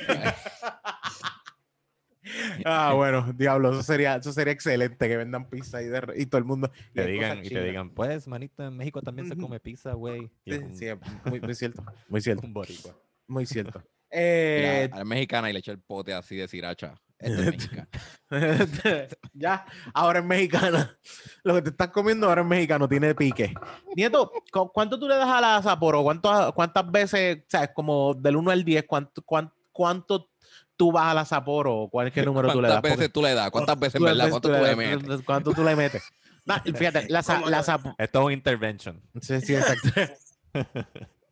[2.64, 6.40] ah, bueno, diablo, eso sería, eso sería excelente que vendan pizza y, de- y todo
[6.40, 6.72] el mundo.
[6.94, 10.32] y Te digan, y te digan, pues, manito, en México también se come pizza, güey.
[10.46, 12.96] Sí, un, sí, es muy, muy cierto, muy cierto, un boricua.
[13.28, 13.80] muy cierto.
[14.10, 16.96] Mira, Eh, a la mexicana y le eché el pote así de sriracha.
[17.20, 17.88] Esta es mexicana.
[19.34, 20.98] ya, ahora es mexicana.
[21.44, 23.54] Lo que te estás comiendo ahora es mexicano, tiene pique.
[23.96, 26.04] Nieto, ¿cu- ¿cuánto tú le das a la Sapporo?
[26.04, 30.30] ¿Cuánto, ¿Cuántas veces, sabes, como del 1 al 10, cuánto, cuánto, cuánto
[30.76, 31.88] tú vas a la Sapporo?
[31.92, 32.82] ¿Cuál es el número tú le das?
[32.82, 33.50] ¿Cuántas veces tú le das?
[33.52, 34.30] ¿Cuántas veces, en verdad?
[34.30, 35.22] ¿Cuánto tú le metes?
[35.26, 36.04] ¿Cuánto tú le metes?
[36.46, 37.24] Nah, fíjate, la.
[37.24, 37.96] Sapporo.
[37.98, 39.02] Esto es un intervention.
[39.22, 39.90] Sí, sí, exacto.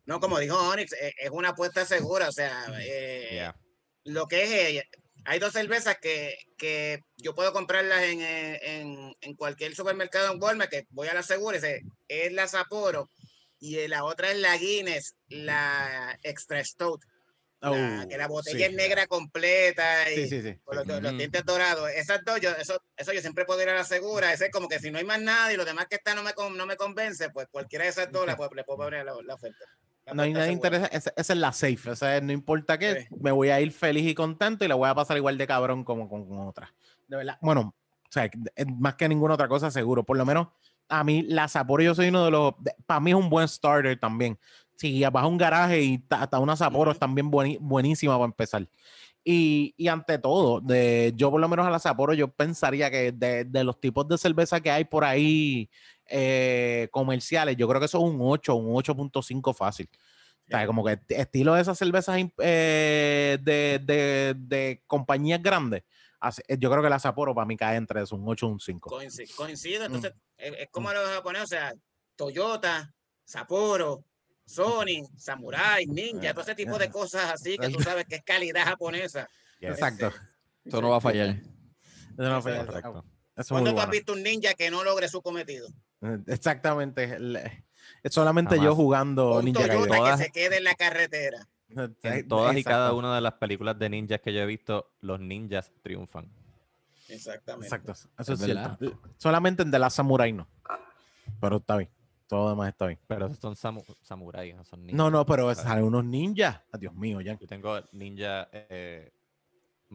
[0.04, 2.28] No, como dijo Onyx, eh, es una apuesta segura.
[2.28, 3.56] O sea, eh, Yeah.
[4.04, 4.84] lo que es, eh,
[5.26, 10.42] hay dos cervezas que, que yo puedo comprarlas en, eh, en, en cualquier supermercado en
[10.42, 11.58] Walmart, que voy a la segura,
[12.08, 13.10] es la Sapporo,
[13.58, 17.12] y eh, la otra es la Guinness, la Extra Stout, la-
[18.04, 18.64] Oh, que la botella sí.
[18.64, 20.54] es negra completa y Sí, sí, sí.
[20.62, 21.90] con los, los dientes dorados.
[21.90, 24.32] Esas dos, yo, eso, eso yo siempre puedo ir a la segura.
[24.32, 26.22] Ese es como que si no hay más nada y los demás que están no
[26.22, 29.14] me, no me convence, pues cualquiera de esas dos la puedo- le puedo poner la,
[29.24, 29.64] la oferta.
[30.14, 30.96] No hay oferta nada interesante.
[30.96, 31.90] Esa, esa es la safe.
[31.92, 33.14] Esa es, no importa qué, Sí.
[33.20, 35.84] me voy a ir feliz y contento y la voy a pasar igual de cabrón
[35.84, 36.70] como con, con otras.
[37.08, 37.38] De verdad.
[37.40, 38.30] Bueno, o sea,
[38.78, 40.04] más que ninguna otra cosa, seguro.
[40.04, 40.48] Por lo menos
[40.88, 42.54] a mí, la Sapporo, yo soy uno de los.
[42.86, 44.38] Para mí es un buen starter también.
[44.76, 48.68] Si vas a un garaje y ta- hasta una Sapporo es también buenísima para empezar.
[49.24, 53.10] Y, y ante todo, de, yo por lo menos a la Sapporo, yo pensaría que
[53.10, 55.68] de, de los tipos de cerveza que hay por ahí
[56.08, 59.88] eh, comerciales, yo creo que eso es un 8, un 8.5 fácil.
[59.92, 65.82] O sea, como que estilo de esas cervezas eh, de, de, de compañías grandes,
[66.20, 68.50] así- eh, yo creo que la Sapporo para mí cae entre eso, un 8 o
[68.50, 68.88] un 5.
[68.90, 69.86] Coincido, coincido, Mm.
[69.86, 71.74] entonces es, es como los japoneses, o sea,
[72.14, 74.04] Toyota, Sapporo,
[74.44, 78.64] Sony, Samurai, Ninja, todo ese tipo de cosas así que tú sabes que es calidad
[78.66, 79.28] japonesa.
[79.58, 79.70] Yes.
[79.70, 80.12] Exacto.
[80.64, 81.40] Eso no va a fallar.
[82.16, 82.40] Eso no
[83.48, 85.68] ¿Cuándo tú has visto un ninja que no logre su cometido?
[86.02, 87.18] Eh, Exactamente.
[87.18, 87.64] le-
[88.02, 89.96] Es solamente yo jugando Ninja Toyota Gaiden.
[89.98, 91.48] Todas- que se quede en la carretera.
[92.02, 95.18] En todas y cada una de las películas de ninjas que yo he visto, los
[95.20, 96.30] ninjas triunfan.
[97.08, 97.66] Exactamente.
[97.66, 97.92] Exacto.
[97.92, 99.00] Eso Es es, cierto.
[99.16, 100.48] Solamente en The Last Samurai no.
[101.40, 101.90] Pero está bien.
[102.28, 102.98] Todo lo demás está bien.
[103.06, 104.96] Pero esos son samu- samuráis, no son ninjas.
[104.96, 105.58] No, no, pero ¿sabes?
[105.58, 106.60] salen unos ninjas.
[106.72, 107.38] Ay, Dios mío, ya.
[107.38, 109.12] Yo tengo ninja eh,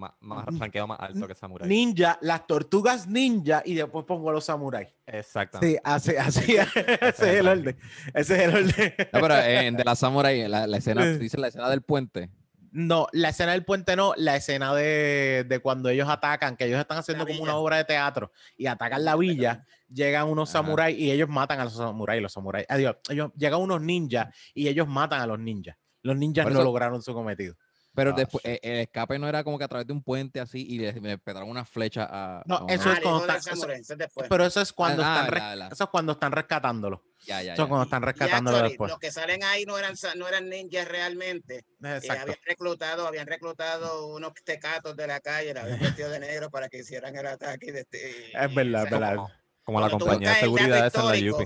[0.01, 1.69] más, más más alto que samurái.
[1.69, 4.89] Ninja, las tortugas ninja y después pongo a los samuráis.
[5.05, 5.75] Exactamente.
[5.75, 6.55] Sí, así, así.
[7.01, 7.77] ese es el orden.
[8.13, 8.93] Ese es el orden.
[9.13, 12.29] No, pero en de la Samurai, la, la escena, dice la escena del puente.
[12.73, 16.79] No, la escena del puente no, la escena de, de cuando ellos atacan, que ellos
[16.79, 20.59] están haciendo como una obra de teatro y atacan la villa, llegan unos Ajá.
[20.63, 22.65] samuráis y ellos matan a los samuráis, los samuráis.
[22.69, 25.75] Adiós, ellos llegan unos ninjas y ellos matan a los ninjas.
[26.01, 27.55] Los ninjas Por no eso- lograron su cometido.
[27.93, 30.39] Pero Ah, después, eh, el escape no era como que a través de un puente
[30.39, 32.41] así y le, le pegaron una flecha a.
[32.45, 34.27] No, a eso es cuando eso- eso es.
[34.29, 37.03] Pero eso es cuando Ah, están la- eso es cuando están rescatándolo.
[37.25, 38.89] Ya, ya, Eso es cuando están rescatándolo después.
[38.89, 41.65] los que salen ahí no eran, no eran ninjas realmente.
[41.83, 46.49] Eh, habían reclutado, habían reclutado unos tecatos de la calle, la habían vestido de negro
[46.49, 47.71] para que hicieran el ataque.
[47.73, 49.15] De este, Es verdad, o es sea, verdad.
[49.17, 49.31] Como,
[49.63, 51.43] como la compañía de seguridad esa en la Yupi.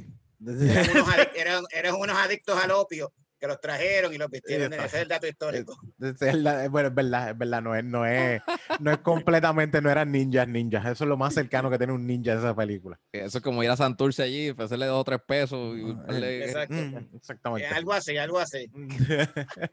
[0.47, 3.11] Eran unos, adic- eran, eran unos adictos al opio
[3.45, 4.73] que los trajeron y los vistieron.
[4.73, 4.85] está.
[4.85, 5.77] Ese es el dato histórico.
[5.99, 8.41] Ese es la- bueno, es verdad, es verdad, no es, no es,
[8.81, 10.85] no es completamente, no eran ninjas, ninjas.
[10.85, 12.99] Eso es lo más cercano que tiene un ninja en esa película.
[13.11, 15.77] Eso es como ir a Santurce allí, ofrecerle dos o tres pesos.
[15.77, 16.75] Y par de- Exacto.
[16.75, 17.67] Mm, exactamente.
[17.67, 18.69] Eh, algo así, algo así.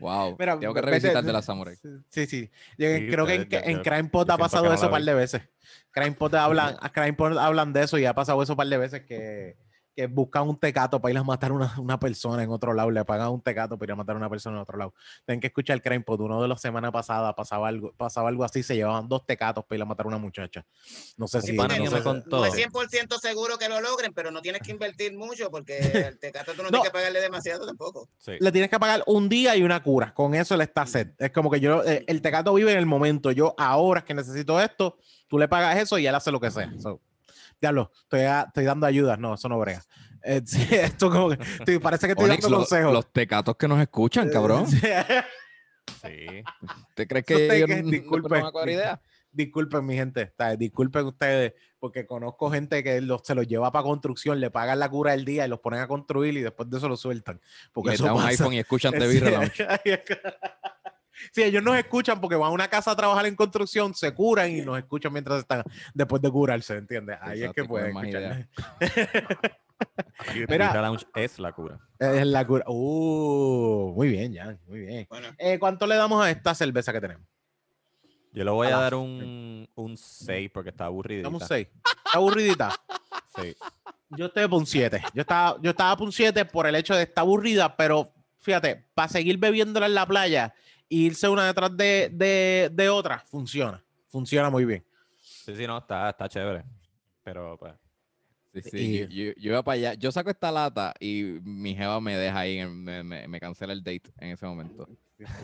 [0.00, 0.36] Wow.
[0.38, 1.76] Mira, Tengo que vete- revisitar de la Samurai.
[2.08, 2.50] Sí, sí.
[2.76, 5.14] Yo Sí, creo que en, yo- en Crime Pot ha pasado eso un par de
[5.14, 5.42] veces.
[5.92, 6.76] Crime Pot hablan,
[7.38, 9.56] hablan de eso y ha pasado eso un par de veces que,
[9.94, 12.90] que buscan un tecato para ir a matar a una, una persona en otro lado,
[12.90, 14.94] le pagan un tecato para ir a matar a una persona en otro lado.
[15.26, 16.20] Tienen que escuchar el Crime Pot.
[16.20, 19.76] Uno de los semanas pasadas pasaba algo, pasaba algo así, se llevaban dos tecatos para
[19.76, 20.64] ir a matar a una muchacha.
[21.16, 21.52] No sé si.
[21.54, 22.02] pana no sé.
[22.26, 25.78] No es 100% seguro que lo logren, pero no tienes que invertir mucho porque
[26.12, 26.70] el tecato tú no, No.
[26.70, 28.08] tienes que pagarle demasiado tampoco.
[28.18, 28.32] Sí.
[28.38, 30.14] le tienes que pagar un día y una cura.
[30.14, 31.14] Con eso le está set.
[31.18, 33.30] Es como que yo, eh, el tecato vive en el momento.
[33.30, 34.96] Yo ahora es que necesito esto,
[35.28, 36.72] tú le pagas eso y él hace lo que sea.
[36.80, 37.00] So,
[37.62, 39.18] diablo, estoy, a- estoy dando ayudas.
[39.18, 39.82] No, eso no brega.
[40.22, 42.92] Eh, sí, esto como que estoy- parece que estoy Onyx, dando lo- consejos.
[42.92, 44.68] los tecatos que nos escuchan, cabrón.
[44.68, 44.78] Sí.
[46.02, 46.44] Sí.
[46.94, 49.00] ¿Te crees Eso que te- ellos que- no- disculpe, no coger idea?
[49.32, 50.22] Disculpen, mi gente.
[50.22, 54.78] está- Disculpen ustedes, porque conozco gente que los- se los lleva para construcción, le pagan
[54.78, 57.36] la cura del día y los ponen a construir y después de eso lo sueltan.
[57.66, 58.28] Y Porque eso da un pasa.
[58.30, 59.06] iPhone y escuchan The
[61.32, 61.42] Sí.
[61.42, 64.62] Ellos nos escuchan porque van a una casa a trabajar en construcción, se curan y
[64.62, 65.62] nos escuchan mientras están
[65.94, 67.18] después de curarse, ¿entiendes?
[67.20, 68.48] Ahí Exacto, es que pueden escuchar.
[70.48, 70.92] Mira.
[71.14, 71.78] Es la cura.
[71.98, 72.64] Es la cura.
[72.68, 75.06] Uh, muy bien, Jan, muy bien.
[75.08, 77.26] Bueno, Eh, ¿Cuánto le damos a esta cerveza que tenemos?
[78.32, 81.24] Yo le voy A dar un, un 6 porque está aburridita.
[81.26, 81.68] Damos un 6.
[81.68, 82.70] Está aburridita.
[83.34, 83.56] Sí.
[84.10, 85.02] Yo estoy por un 7.
[85.14, 88.84] Yo estaba, yo estaba por un 7 por el hecho de estar aburrida, pero fíjate,
[88.92, 90.52] para seguir bebiéndola en la playa
[90.96, 93.82] irse una detrás de, de, de otra, funciona.
[94.08, 94.84] Funciona muy bien.
[95.20, 96.64] Sí, sí, no, está, está chévere.
[97.24, 97.72] Pero pues.
[98.54, 99.94] Sí, sí, Y- yo, yo- yo iba para allá.
[99.94, 103.82] Yo saco esta lata y mi jeva me deja ahí, me, me, me cancela el
[103.82, 104.86] date en ese momento.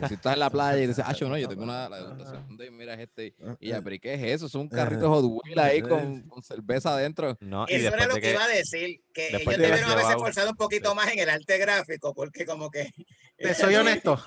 [0.07, 2.55] Si estás en la playa y dices, ah, yo no, yo tengo una la degustación
[2.57, 3.33] de, mira, es este.
[3.59, 4.45] Y ya, pero ¿y qué es eso?
[4.45, 7.35] Es un carrito de Hot Wheels ahí con, con cerveza adentro.
[7.39, 8.31] No, y eso era lo que, que.
[8.33, 11.57] iba a decir, que ellos debieron haber haberse esforzado un poquito más en el arte
[11.57, 12.91] gráfico, porque como que...
[13.37, 14.21] Te soy honesto.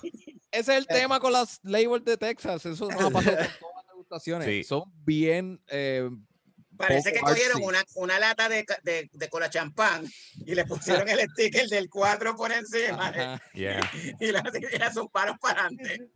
[0.53, 2.65] Ese es el tema con las labels de Texas.
[2.67, 4.47] Eso nos ha pasado con todas las degustaciones.
[4.49, 4.65] Sí.
[4.65, 5.61] Son bien.
[5.69, 6.09] eh,
[6.77, 10.05] Parece que cogieron una, una lata de, de, de cola champán
[10.47, 13.43] y le pusieron el sticker del 4 por encima ajá.
[13.55, 13.89] Yeah.
[14.19, 16.09] y las y para adelante.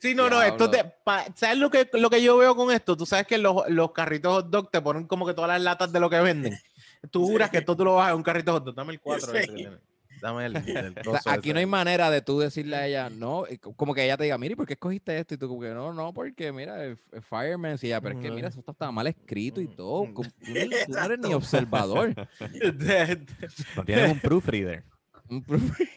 [0.00, 2.96] Sí, no, no, esto te, pa- ¿sabes lo que, lo que yo veo con esto?
[2.96, 5.92] Tú sabes que los, los carritos hot dog te ponen como que todas las latas
[5.92, 6.58] de lo que venden.
[7.10, 7.32] Tú Sí.
[7.32, 8.74] juras que esto tú lo bajas en un carrito hot dog.
[8.74, 9.32] Dame el 4.
[9.32, 9.66] Sí.
[10.20, 10.56] Dame el,
[10.96, 11.54] el O sea, aquí ese.
[11.54, 13.44] no hay manera de tú decirle a ella, no,
[13.76, 15.34] como que ella te diga, mira, ¿y por qué escogiste esto?
[15.34, 18.22] Y tú como que no, no, porque mira, es- es Fireman, y ella, pero es
[18.24, 20.04] que mira, eso está, está mal escrito y todo.
[20.14, 20.54] como- Tú, no-
[20.86, 21.36] tú no eres ni Exacto.
[21.36, 22.14] observador.
[23.76, 24.84] No tienen un proofreader.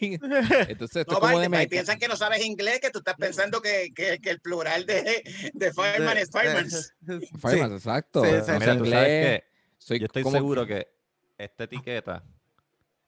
[0.00, 4.18] Entonces, No, como de piensan que no sabes inglés, que tú estás pensando que, que,
[4.20, 6.66] que el plural de, de fireman es fireman.
[7.40, 8.24] Fireman, exacto.
[8.24, 9.44] Sí, no sí, sé Mira, tú sabes que
[9.78, 10.88] soy yo estoy como- seguro que
[11.36, 12.22] esta etiqueta,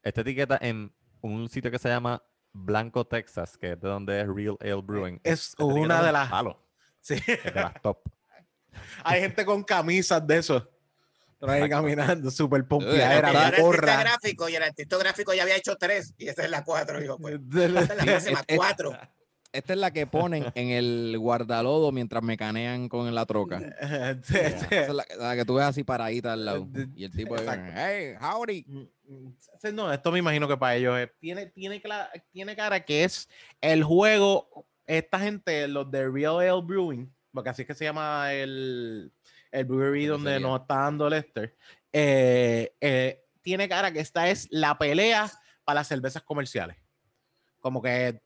[0.03, 4.26] esta etiqueta en un sitio que se llama Blanco, Texas, que es de donde es
[4.28, 5.20] Real Ale Brewing.
[5.24, 6.62] Es esta una de las- palo,
[7.00, 7.14] Sí.
[7.14, 7.98] es de las top.
[9.04, 10.70] Hay gente con camisas de eso.
[11.38, 14.00] Trae caminando, súper pompeadera, era artista porra.
[14.00, 16.98] gráfico y el artista gráfico ya había hecho tres y esa es la cuatro.
[16.98, 18.92] Digo, pues, esta es la próxima, cuatro.
[19.52, 23.58] Esta es la que ponen en el guardalodo mientras mecanean con la troca.
[24.70, 26.68] Es la, la que tú ves así paradita al lado.
[26.94, 27.72] Y el tipo, Exacto.
[27.74, 28.90] hey, howdy.
[29.61, 31.80] Sí, No, esto me imagino que para ellos es- tiene, tiene,
[32.32, 33.28] tiene cara que es
[33.61, 34.66] el juego.
[34.86, 39.12] Esta gente, los de Real Ale Brewing, porque así es que se llama el,
[39.50, 40.46] el brewery donde sería.
[40.46, 41.57] nos está dando Lester,
[41.92, 45.30] eh, eh, tiene cara que esta es la pelea
[45.64, 46.76] para las cervezas comerciales.
[47.61, 48.20] Como que en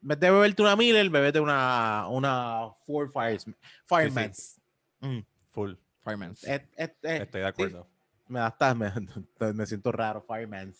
[0.00, 3.44] vez de beberte una Miller, bebete una, una Four Fires,
[3.86, 4.60] Firemans.
[5.00, 5.18] Mm.
[5.50, 5.74] Full.
[6.04, 6.44] Fireman's.
[6.44, 7.88] Es- es- es- Estoy de acuerdo.
[8.28, 8.90] Me da hasta, me,
[9.54, 10.72] me siento raro, Fireman,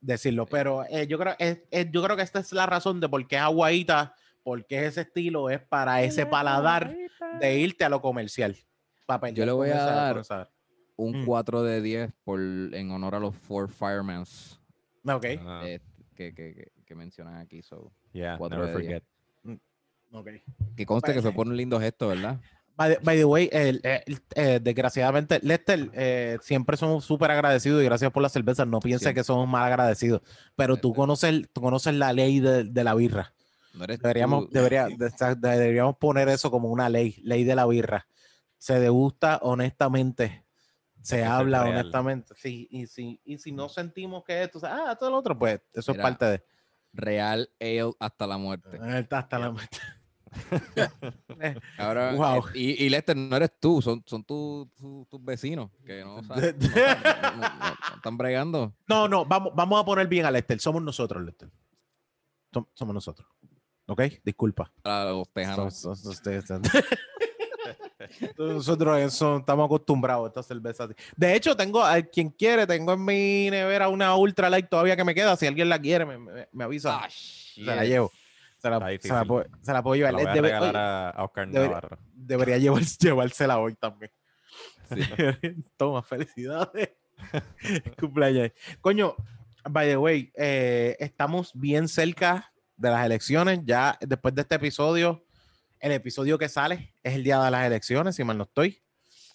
[0.00, 3.08] decirlo, pero eh, yo, creo, es, es- yo creo que esta es la razón de
[3.08, 6.94] por qué es aguadita, porque ese estilo es para ese paladar
[7.40, 8.56] de irte a lo comercial.
[9.34, 10.50] Yo le voy a dar-
[10.96, 11.26] Un Mm.
[11.26, 14.60] 4 de 10 por, en honor a los Four Firemans
[15.04, 15.80] Ok, Ah, eh,
[16.14, 17.62] que, que, que, que mencionan aquí.
[17.62, 17.92] So.
[18.12, 19.02] yeah, cuatro never de diez.
[19.42, 19.60] forget.
[20.12, 20.74] ok.
[20.76, 22.38] Que conste que Pues- se pone un lindo gesto, ¿verdad?
[22.76, 27.82] By, the- by the way, el- el- eh, desgraciadamente, Lester, eh, siempre somos súper agradecidos
[27.82, 28.64] y gracias por la cerveza.
[28.64, 30.22] No pienses que somos mal agradecidos,
[30.56, 30.96] pero tú Lester.
[30.96, 33.34] conoces, tú conoces la ley de, de la birra.
[33.74, 34.86] No Deberíamos, debería,
[35.38, 38.06] deberíamos poner eso como una ley, ley de la birra.
[38.58, 40.44] Se degusta honestamente,
[41.00, 42.34] se habla honestamente.
[42.36, 45.92] Sí, y si, y si no sentimos que esto, ah, todo lo otro, pues eso
[45.92, 46.44] Mira, es parte de.
[46.94, 48.68] Real Ale hasta la muerte.
[48.82, 49.78] Eh, Hasta la muerte.
[51.40, 52.46] Eh, Ahora, Wow.
[52.48, 56.22] eh, y, y Lester, no eres tú, son, son tu- tu- tus vecinos que no,
[56.22, 58.72] saben- no, no- no- no están bregando.
[58.86, 60.60] No, no, vamos, vamos a poner bien a Lester.
[60.60, 61.50] Somos nosotros, Lester.
[62.52, 63.26] Som- somos nosotros.
[63.88, 64.02] ¿Ok?
[64.24, 64.70] Disculpa.
[64.84, 65.84] A los tejanos.
[68.38, 70.84] Nosotros eso, estamos acostumbrados a esta cerveza.
[70.84, 70.94] así.
[71.16, 75.04] De hecho, tengo, a quien quiere, tengo en mi nevera una Ultra Light todavía que
[75.04, 75.36] me queda.
[75.36, 77.00] Si alguien la quiere, me, me- me avisa.
[77.04, 78.10] Ah, se la llevo.
[78.62, 80.12] Se la, se la puedo, se la puedo llevar.
[80.14, 81.98] la voy a Debe- regalar oye, a, a Oscar debería- Navarro.
[82.14, 84.12] debería llevar, llevársela hoy también.
[84.88, 85.00] Sí.
[85.76, 86.90] Toma, felicidades.
[87.98, 88.50] Cumpleaños.
[88.80, 89.14] Coño,
[89.68, 93.60] by the way, eh, estamos bien cerca de las elecciones.
[93.64, 95.24] Ya después de este episodio,
[95.80, 98.80] el episodio que sale es el día de las elecciones, si mal no estoy.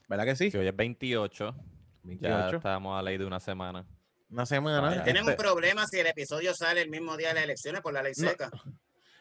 [0.07, 0.51] ¿Verdad que sí?
[0.51, 1.63] Si hoy es 28, ya
[2.03, 2.57] 28.
[2.57, 3.85] estábamos a ley de una semana.
[4.29, 5.03] Una semana.
[5.03, 7.93] Tienen un Este- problema si el episodio sale el mismo día de las elecciones por
[7.93, 8.49] la ley seca.
[8.53, 8.73] No,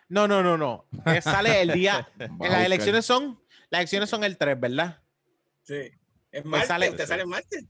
[0.09, 0.87] no, no, no.
[1.07, 2.09] Eh, sale el día.
[2.41, 3.41] Las elecciones son.
[3.71, 5.03] Las elecciones son el 3, ¿verdad?
[5.63, 5.91] Sí.
[6.31, 7.65] Es martes, sale- usted sale el martes.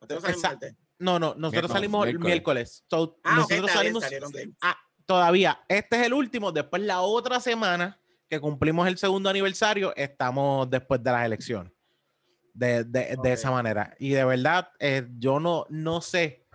[0.00, 0.74] Usted sale el Esa- martes.
[0.98, 2.26] No, no, nosotros Miércoles, salimos el miércoles.
[2.34, 2.84] miércoles.
[2.90, 4.54] So, Ah, nosotros salimos bien.
[4.60, 4.76] ah,
[5.06, 5.58] todavía.
[5.66, 6.52] Este es el último.
[6.52, 11.72] Después, la otra semana que cumplimos el segundo aniversario, estamos después de las elecciones.
[12.52, 13.94] De, de- de esa manera.
[13.98, 16.46] Y de verdad, eh, yo no, no sé.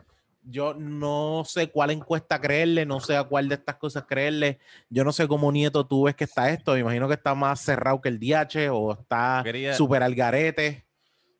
[0.48, 4.60] Yo no sé cuál encuesta creerle, no sé a cuál de estas cosas creerle.
[4.90, 6.74] Yo no sé cómo nieto tú ves que está esto.
[6.74, 10.86] Me imagino que está más cerrado que el DH o está Quería- súper al garete.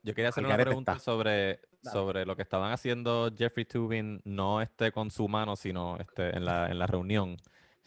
[0.02, 1.04] Yo quería hacer una pregunta está.
[1.04, 1.92] sobre, Dale.
[1.94, 6.46] sobre lo que estaban haciendo Jeffrey Tubin, no este con su mano, sino este en
[6.46, 7.38] la, en la reunión,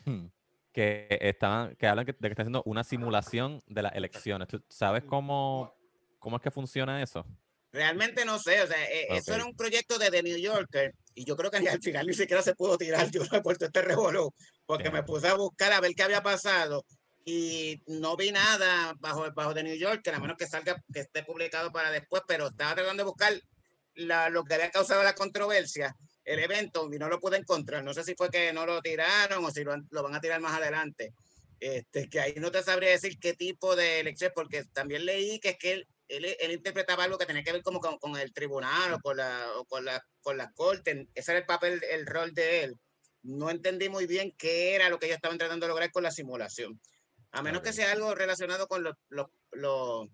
[0.05, 0.27] Hmm.
[0.73, 4.47] que estaban, que hablan de que está haciendo una simulación de las elecciones.
[4.49, 5.75] ¿Tú sabes cómo,
[6.21, 7.27] cómo es que funciona eso?
[7.73, 9.37] Realmente no sé, o sea, eh, eso Ok.
[9.37, 12.15] era un proyecto de The New Yorker y yo creo que ni al final ni
[12.15, 13.11] siquiera se pudo tirar.
[13.11, 14.33] Yo no he puesto este revolú
[14.67, 16.85] porque me puse a buscar a ver qué había pasado
[17.25, 21.23] y no vi nada bajo, bajo The New Yorker, a menos que salga, que esté
[21.25, 23.33] publicado para después, pero estaba tratando de buscar
[23.95, 25.95] la- lo que había causado la controversia,
[26.25, 27.83] el evento, y no lo pude encontrar.
[27.85, 30.41] No sé si fue que no lo tiraron o si lo, lo van a tirar
[30.41, 31.13] más adelante.
[31.61, 35.51] Este, que ahí no te sabría decir qué tipo de elección, porque también leí que
[35.51, 38.33] es que él, él, él interpretaba algo que tenía que ver como con, con el
[38.33, 41.09] tribunal o con la, o con la, con la corte.
[41.15, 42.77] Ese era el papel, el rol de él.
[43.23, 46.11] No entendí muy bien qué era lo que ellos estaban tratando de lograr con la
[46.11, 46.81] simulación.
[47.33, 50.09] A menos que sea algo relacionado con los, los, los,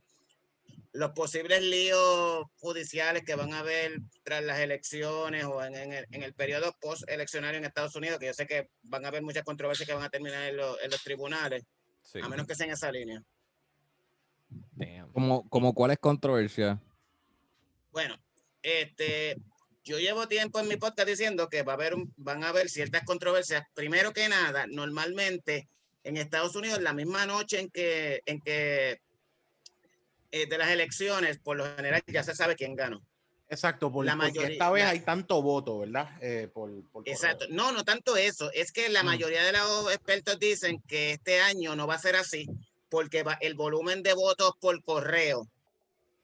[0.92, 6.06] los posibles líos judiciales que van a haber tras las elecciones o en, en el,
[6.10, 9.44] en el periodo post-eleccionario en Estados Unidos, que yo sé que van a haber muchas
[9.44, 11.62] controversias que van a terminar en, los- en los tribunales,
[12.02, 12.18] Sí.
[12.22, 13.22] a menos que sea en esa línea.
[14.76, 15.12] Damn.
[15.12, 16.80] Como, como cuál es controversia.
[17.92, 18.16] Bueno,
[18.62, 19.36] este,
[19.84, 22.68] yo llevo tiempo en mi podcast diciendo que va a haber un- van a haber
[22.68, 23.64] ciertas controversias.
[23.74, 25.68] Primero que nada, normalmente
[26.02, 29.00] en Estados Unidos, la misma noche en que, en que
[30.32, 33.00] eh, de las elecciones, por lo general ya se sabe quién ganó.
[33.48, 36.10] Exacto, por, La porque mayoría- esta vez la- hay tanto voto, ¿verdad?
[36.20, 37.08] Eh, por, por.
[37.08, 37.44] Exacto.
[37.50, 38.50] No, no tanto eso.
[38.52, 39.06] Es que la Mm.
[39.06, 42.46] mayoría de los expertos dicen que este año no va a ser así
[42.94, 45.48] porque el volumen de votos por correo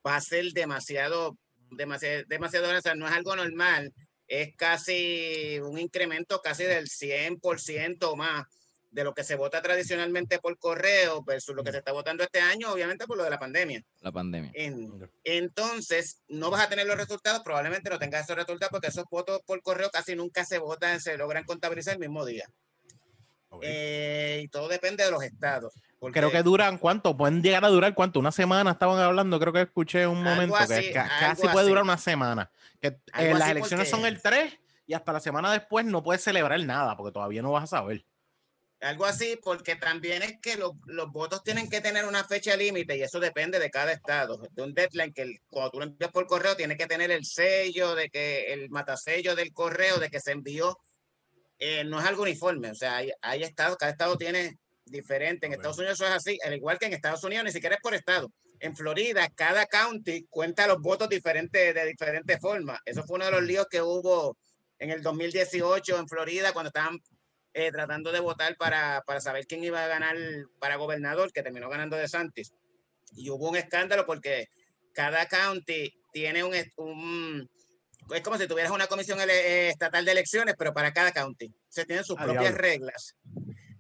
[0.07, 1.37] va a ser demasiado,
[1.73, 3.93] demasiado, demasiado, o sea, no es algo normal.
[4.29, 8.47] Es casi un incremento casi del 100% o más
[8.93, 12.41] de lo que se vota tradicionalmente por correo versus lo que se está votando este
[12.41, 13.83] año, obviamente por lo de la pandemia.
[14.01, 14.53] La pandemia.
[14.55, 19.07] En- entonces, no vas a tener los resultados, probablemente no tengas esos resultados porque esos
[19.11, 22.49] votos por correo casi nunca se votan, se logran contabilizar el mismo día.
[23.49, 23.65] Ok.
[23.67, 25.73] Eh, y todo depende de los estados.
[26.01, 29.53] Porque Creo que duran cuánto, pueden llegar a durar cuánto, una semana estaban hablando, creo
[29.53, 31.69] que escuché un momento así, que casi puede así.
[31.69, 32.51] durar una semana.
[32.81, 32.89] Que
[33.19, 36.97] eh, las elecciones son el 3 y hasta la semana después no puedes celebrar nada
[36.97, 38.05] porque todavía no vas a saber.
[38.81, 42.97] Algo así, porque también es que los, los votos tienen que tener una fecha límite
[42.97, 44.41] y eso depende de cada estado.
[44.53, 47.27] De un deadline que el- cuando tú lo envías por correo tiene que tener el
[47.27, 50.79] sello de que el matasello del correo de que se envió.
[51.63, 54.57] eh, no es algo uniforme, o sea, hay, hay estados, cada estado tiene
[54.91, 55.47] diferente.
[55.47, 55.53] En.
[55.53, 57.95] Estados Unidos eso es así, al igual que en Estados Unidos, ni siquiera es por
[57.95, 58.31] estado.
[58.59, 62.79] En Florida, cada county cuenta los votos diferentes de diferentes formas.
[62.85, 64.37] Eso fue uno de los líos que hubo
[64.79, 66.99] en el 2018 en Florida cuando estaban
[67.55, 70.17] eh, tratando de votar para, para saber quién iba a ganar
[70.59, 72.53] para gobernador, que terminó ganando de Santis.
[73.17, 74.47] Y hubo un escándalo porque
[74.93, 77.49] cada county tiene un, es- un-
[78.15, 81.53] es como si tuvieras una comisión eh, estatal de elecciones, pero para cada county.
[81.69, 82.59] Se tienen sus Ah, propias diablo.
[82.59, 83.17] reglas.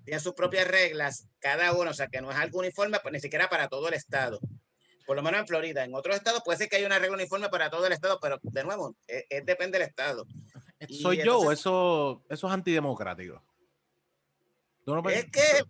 [0.04, 3.20] Tienen sus propias reglas cada uno, o sea que no es algo uniforme, pues, ni
[3.20, 4.40] siquiera para todo el estado.
[5.06, 5.84] Por lo menos en Florida.
[5.84, 8.38] En otros estados puede ser que haya una regla uniforme para todo el estado, pero
[8.42, 10.26] de nuevo, es, es depende del estado.
[10.88, 13.42] Y ¿Soy yo entonces- eso, eso es antidemocrático?
[14.84, 15.64] ¿Tú no Es que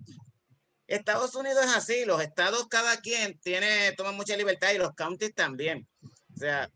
[0.86, 5.34] Estados Unidos es así, los estados cada quien tiene, toma mucha libertad y los counties
[5.34, 5.86] también.
[6.34, 6.68] O sea,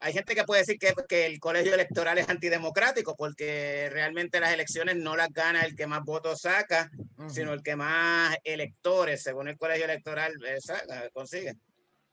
[0.00, 4.52] hay gente que puede decir que, que el colegio electoral es antidemocrático porque realmente las
[4.52, 6.90] elecciones no las gana el que más votos saca,
[7.28, 11.54] sino el que más electores, según el colegio electoral, eh, saca, consigue.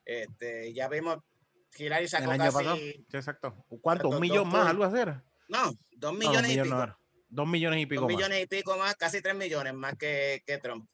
[0.04, 1.18] Este, ya vimos,
[1.78, 2.76] Hillary el sacó pasado.
[2.76, 3.66] casi, Sí, exacto.
[3.82, 4.10] ¿Cuánto?
[4.10, 4.68] ¿Un millón dos más?
[4.68, 5.24] ¿Algo así era?
[5.48, 6.76] no, dos No, dos millones y pico.
[6.76, 6.98] no.
[7.28, 8.16] Dos millones y pico Dos más.
[8.18, 10.88] millones y pico más, casi tres millones más que, que Trump.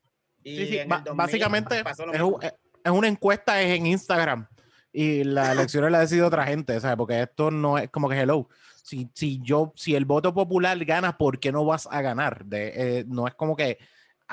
[0.43, 2.53] Y Sí, sí, en el ba- 2000 básicamente lo es,
[2.91, 4.47] una encuesta es en Instagram
[4.93, 6.97] y las elecciones la decide otra gente, ¿sabes?
[6.97, 8.49] Porque esto no es como que hello.
[8.83, 12.45] Si, si yo, si el voto popular gana, ¿por qué no vas a ganar?
[12.45, 13.77] De, eh, no es como que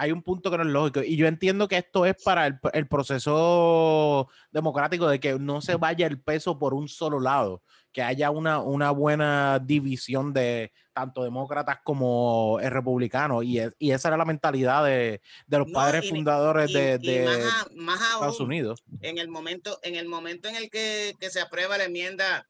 [0.01, 1.03] hay un punto que no es lógico.
[1.03, 5.75] Y yo entiendo que esto es para el, el proceso democrático de que no se
[5.77, 11.23] vaya el peso por un solo lado, que haya una, una buena división de tanto
[11.25, 13.45] demócratas como eh, republicanos.
[13.45, 16.75] Y, es- y esa era la mentalidad de, de los No, padres y- fundadores Y-
[16.75, 18.83] de, y de más, a- más Estados Unidos.
[19.01, 22.47] en el momento, en el momento en el que, que se aprueba la enmienda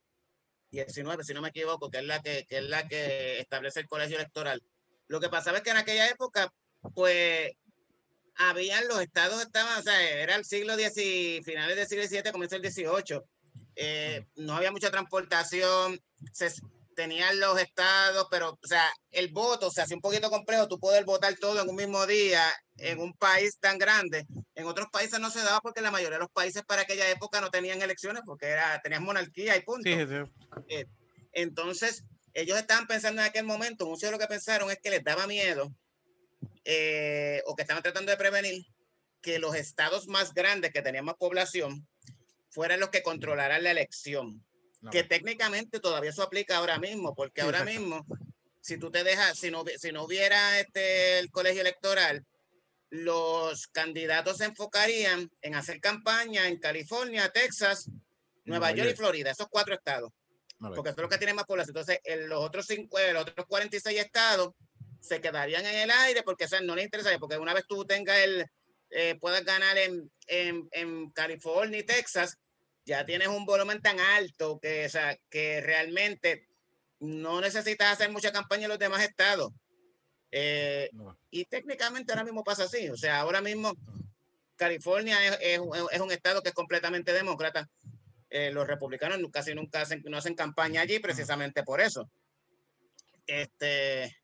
[0.71, 3.87] 19, si no me equivoco, que es la que, que es la que establece el
[3.87, 4.61] colegio electoral.
[5.07, 6.53] Lo que pasaba es que en aquella época,
[6.93, 7.51] pues,
[8.35, 12.57] habían los estados estaban, o sea, era el siglo X, finales del siglo XVII, comienzo
[12.57, 13.21] del XVIII.
[13.75, 15.99] eh, no había mucha transportación,
[16.33, 16.51] se
[16.95, 21.05] tenían los estados, pero, o sea, el voto se hace un poquito complejo, tú poder
[21.05, 22.43] votar todo en un mismo día
[22.77, 24.25] en un país tan grande.
[24.55, 27.39] En otros países no se daba porque la mayoría de los países para aquella época
[27.39, 29.89] no tenían elecciones porque era, tenían monarquía y punto.
[29.89, 30.85] Sí, sí.
[31.31, 32.03] Entonces,
[32.33, 35.27] ellos estaban pensando en aquel momento, muchos de lo que pensaron es que les daba
[35.27, 35.73] miedo
[36.65, 38.65] eh, o que estaban tratando de prevenir
[39.21, 41.87] que los estados más grandes que tenían más población
[42.49, 44.43] fueran los que controlaran la elección.
[44.81, 47.79] No, Que técnicamente todavía eso aplica ahora mismo, porque Sí, ahora exacto.
[47.81, 48.05] mismo,
[48.61, 52.25] si tú te dejas, si no, si no hubiera este, el colegio electoral,
[52.89, 57.87] los candidatos se enfocarían en hacer campaña en California, Texas,
[58.45, 58.95] Nueva Nueva York y.
[58.95, 60.11] Florida, esos cuatro estados
[60.59, 60.71] ver.
[60.75, 61.71] porque son los que tienen más población.
[61.77, 64.53] Entonces, el- los otros cinco, eh, los otros 46 estados
[64.99, 67.85] se quedarían en el aire porque o sea, no les interesa, porque una vez tú
[67.85, 68.45] tengas el,
[68.89, 72.37] eh, puedas ganar en, en, en California y Texas,
[72.85, 76.47] ya tienes un volumen tan alto que, o sea, que realmente
[76.99, 79.51] no necesitas hacer mucha campaña en los demás estados.
[80.31, 81.17] Eh, No.
[81.31, 82.89] y técnicamente ahora mismo pasa así.
[82.89, 83.73] O sea, ahora mismo
[84.55, 87.67] California es, es es un estado que es completamente demócrata.
[88.29, 92.09] Eh, los republicanos casi nunca hacen, no hacen campaña allí precisamente por eso.
[93.25, 94.15] Este,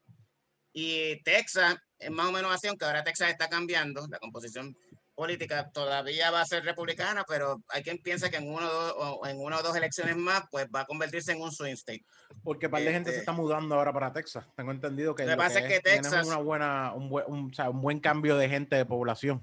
[0.78, 4.76] y Texas es más o menos así, aunque ahora Texas está cambiando, la composición
[5.16, 8.94] política todavía va a ser republicana, pero hay quien piensa que en uno o dos,
[8.98, 12.04] o en una o dos elecciones más, pues va a convertirse en un swing state.
[12.44, 14.46] Porque par de gente se Este- está mudando ahora para Texas.
[14.58, 17.54] Tengo entendido que, Lo que pasa es que Texas- una buena, un, buen, un, o
[17.54, 19.42] sea, un buen cambio de gente de población.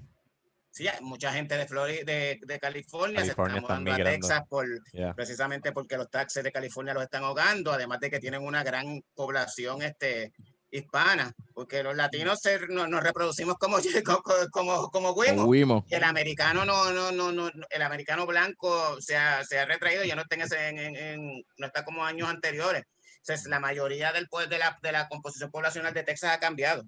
[0.69, 3.97] Sí, hay mucha gente de Florida, de, de California, California se está mudando a.
[3.97, 5.13] Texas por, Yeah.
[5.15, 9.03] precisamente porque los taxes de California los están ahogando, además de que tienen una gran
[9.15, 10.33] población este,
[10.73, 14.21] hispana, porque los latinos se- no- nos reproducimos como, como,
[14.51, 15.45] como, como Wimo.
[15.89, 20.15] El americano no, no, no, no, el americano blanco se ha, se ha retraído, ya
[20.15, 22.83] no está en ese, en- en- en- no está como años anteriores.
[23.17, 26.83] Entonces, la mayoría del pues, de la, de la composición poblacional de Texas ha cambiado.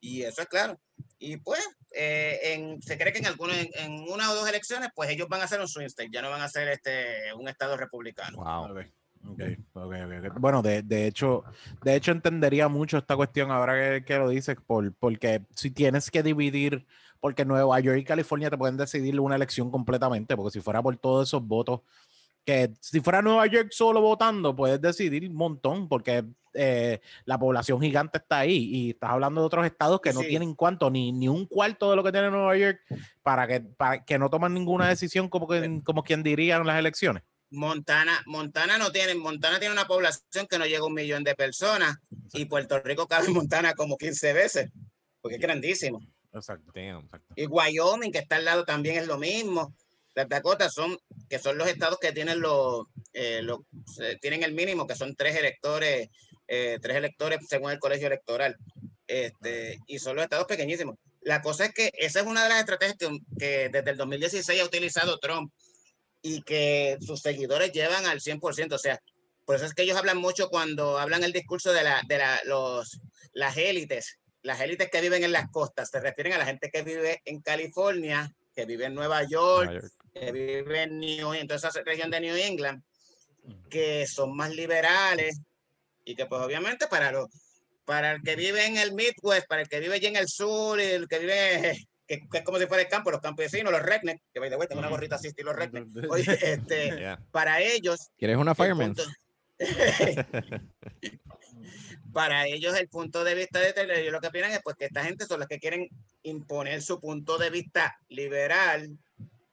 [0.00, 0.80] Y eso es claro.
[1.18, 1.60] Y pues,
[1.94, 5.28] eh, en- se cree que en algunos, en, en una o dos elecciones, pues ellos
[5.28, 8.38] van a ser un swing state, ya no van a ser este, un estado republicano.
[8.38, 8.74] Wow.
[9.30, 10.30] Okay, okay, okay.
[10.38, 11.44] Bueno, de, de, hecho,
[11.82, 16.10] de hecho entendería mucho esta cuestión ahora que, que, lo dices, por, porque si tienes
[16.10, 16.86] que dividir,
[17.20, 20.96] porque Nueva York y California te pueden decidir una elección completamente, porque si fuera por
[20.96, 21.80] todos esos votos,
[22.44, 27.80] que si fuera Nueva York solo votando, puedes decidir un montón, porque eh, la población
[27.80, 30.28] gigante está ahí y estás hablando de otros estados que no Sí.
[30.28, 32.80] tienen cuánto, ni, ni un cuarto de lo que tiene Nueva York,
[33.22, 36.78] para que, para que no toman ninguna decisión como, que, como quien diría en las
[36.78, 37.22] elecciones.
[37.52, 41.34] Montana, Montana no tiene, Montana tiene una población que no llega a un millón de
[41.34, 41.96] personas
[42.32, 44.70] y Puerto Rico cabe en Montana como 15 veces,
[45.20, 46.00] porque es grandísimo.
[46.32, 46.72] Exacto.
[47.36, 49.74] Y Wyoming, que está al lado, también es lo mismo.
[50.14, 50.98] Las Dakotas son,
[51.28, 53.60] que son los estados que tienen los, eh, los-
[54.00, 56.08] eh, tienen el mínimo, que son tres electores,
[56.48, 58.56] eh, tres electores según el colegio electoral.
[59.06, 60.96] Este, y son los estados pequeñísimos.
[61.20, 64.60] La cosa es que esa es una de las estrategias que, que desde el 2016
[64.60, 65.52] ha utilizado Trump
[66.22, 68.72] y que sus seguidores llevan al 100%.
[68.72, 69.00] O sea,
[69.44, 72.40] por eso es que ellos hablan mucho cuando hablan el discurso de, la, de la,
[72.44, 73.00] los,
[73.32, 75.90] las élites, las élites que viven en las costas.
[75.90, 79.80] Se refieren a la gente que vive en California, que vive en Nueva York, Nueva
[79.80, 79.92] York.
[80.14, 82.82] que vive en, New, en toda esa región de New England,
[83.68, 85.40] que son más liberales
[86.04, 87.28] y que pues obviamente para los
[87.84, 90.80] para el que vive en el Midwest, para el que vive allí en el sur,
[90.80, 93.82] y el que vive, que, que es como si fuera el campo, los campesinos, los
[93.82, 95.86] rednecks, que by the way, tengo una gorrita así estilo redneck.
[96.10, 97.18] Oye, este, Yeah.
[97.30, 98.94] para ellos, ¿Quieres una fireman?
[98.94, 99.10] punto-
[102.12, 104.86] para ellos el punto de vista de Taylor, ellos lo que opinan es pues que
[104.86, 105.88] esta gente son los que quieren
[106.22, 108.90] imponer su punto de vista liberal,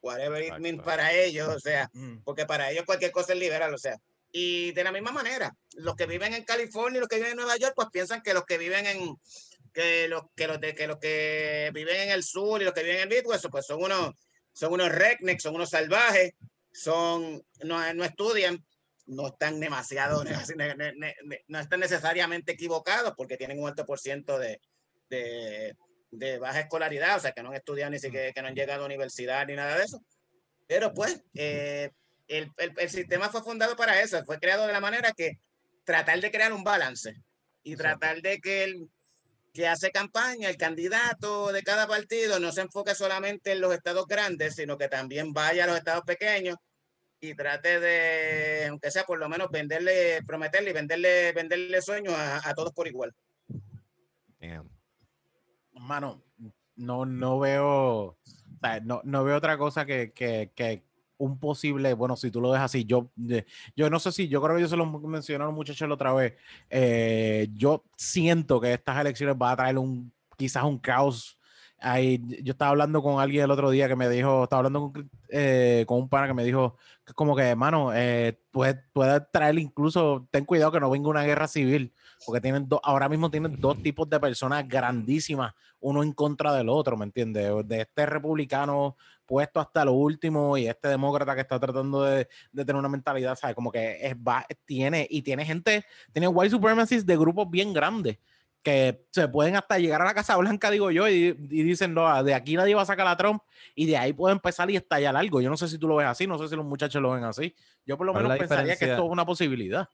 [0.01, 2.19] whatever it means para ellos, o sea, Mm.
[2.23, 3.95] porque para ellos cualquier cosa es liberal, o sea.
[4.31, 7.37] Y de la misma manera, los que viven en California y los que viven en
[7.37, 9.15] Nueva York, pues piensan que los que viven en
[9.71, 12.83] que los que los de que los que viven en el sur y los que
[12.83, 14.13] viven en el Midwest, pues son unos
[14.51, 16.33] son unos rednecks, son unos salvajes,
[16.71, 18.63] son no, no estudian,
[19.05, 20.23] no están demasiado
[20.55, 21.15] ne-
[21.47, 24.61] no están necesariamente equivocados porque tienen un alto por ciento de,
[25.09, 25.75] de,
[26.11, 28.83] de baja escolaridad, o sea que no han estudiado ni siquiera que no han llegado
[28.83, 30.03] a universidad ni nada de eso.
[30.67, 31.89] Pero pues eh,
[32.27, 35.39] el, el, el sistema fue fundado para eso, fue creado de la manera que
[35.83, 37.15] tratar de crear un balance
[37.63, 38.89] y tratar de que el
[39.53, 44.05] que hace campaña, el candidato de cada partido, no se enfoque solamente en los estados
[44.07, 46.55] grandes, sino que también vaya a los estados pequeños
[47.21, 52.47] y trate de, aunque sea por lo menos venderle, prometerle y venderle, venderle sueños a,
[52.47, 53.13] a todos por igual.
[54.39, 54.69] Damn.
[55.73, 56.23] Mano,
[56.75, 58.17] no, no veo, o
[58.61, 60.83] sea, no, no veo otra cosa que, que, que
[61.19, 63.45] un posible, bueno, si tú lo ves así, yo, eh,
[63.75, 65.93] yo no sé si, yo creo que yo se lo mencioné a los muchachos la
[65.93, 66.33] otra vez,
[66.69, 71.38] eh, yo siento que estas elecciones van a traer un, quizás un caos.
[71.81, 75.09] Ahí, yo estaba hablando con alguien el otro día que me dijo, estaba hablando con,
[75.29, 79.57] eh, con un pana que me dijo, que como que, mano, eh, puede, puede traer
[79.59, 81.93] incluso, ten cuidado que no venga una guerra civil,
[82.25, 86.69] porque tienen dos, ahora mismo tienen dos tipos de personas grandísimas, uno en contra del
[86.69, 87.51] otro, ¿me entiendes?
[87.65, 92.65] De este republicano puesto hasta lo último y este demócrata que está tratando de, de
[92.65, 93.55] tener una mentalidad, ¿sabes?
[93.55, 98.17] Como que es, va, tiene, y tiene gente, tiene white supremacists de grupos bien grandes
[98.61, 102.23] que se pueden hasta llegar a la Casa Blanca, digo yo, y, y dicen, no,
[102.23, 103.41] de aquí nadie va a sacar a Trump,
[103.75, 105.41] y de ahí puede empezar y estallar algo.
[105.41, 107.23] Yo no sé si tú lo ves así, no sé si los muchachos lo ven
[107.23, 107.55] así.
[107.85, 109.89] Yo por lo ¿Cuál es menos pensaría que esto es una posibilidad.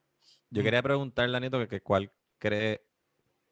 [0.49, 2.85] Yo quería preguntarle, Anito, que, que cuál cree,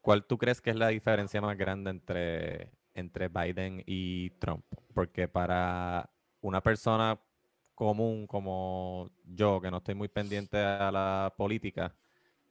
[0.00, 4.64] cuál tú crees que es la diferencia más grande entre, entre Biden y Trump.
[4.94, 6.10] Porque para
[6.40, 7.20] una persona
[7.74, 11.94] común como yo, que no estoy muy pendiente a la política,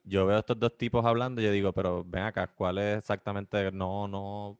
[0.03, 3.71] yo veo estos dos tipos hablando y yo digo, pero ven acá, ¿cuál es exactamente?
[3.71, 4.57] No, no,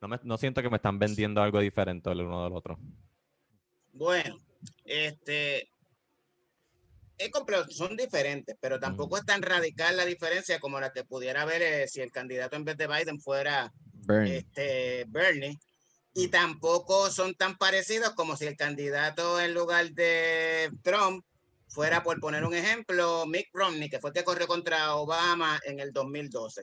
[0.00, 2.78] no, me- no siento que me están vendiendo algo diferente el uno del otro.
[3.92, 4.36] Bueno,
[4.84, 5.68] este
[7.16, 11.42] es complejo, son diferentes, pero tampoco es tan radical la diferencia como la que pudiera
[11.42, 14.38] haber eh, si el candidato en vez de Biden fuera Bernie.
[14.38, 15.58] este, Bernie.
[16.12, 21.24] Y tampoco son tan parecidos como si el candidato en lugar de Trump
[21.74, 25.80] fuera, por poner un ejemplo, Mick Romney, que fue el que corrió contra Obama en
[25.80, 26.62] el 2012.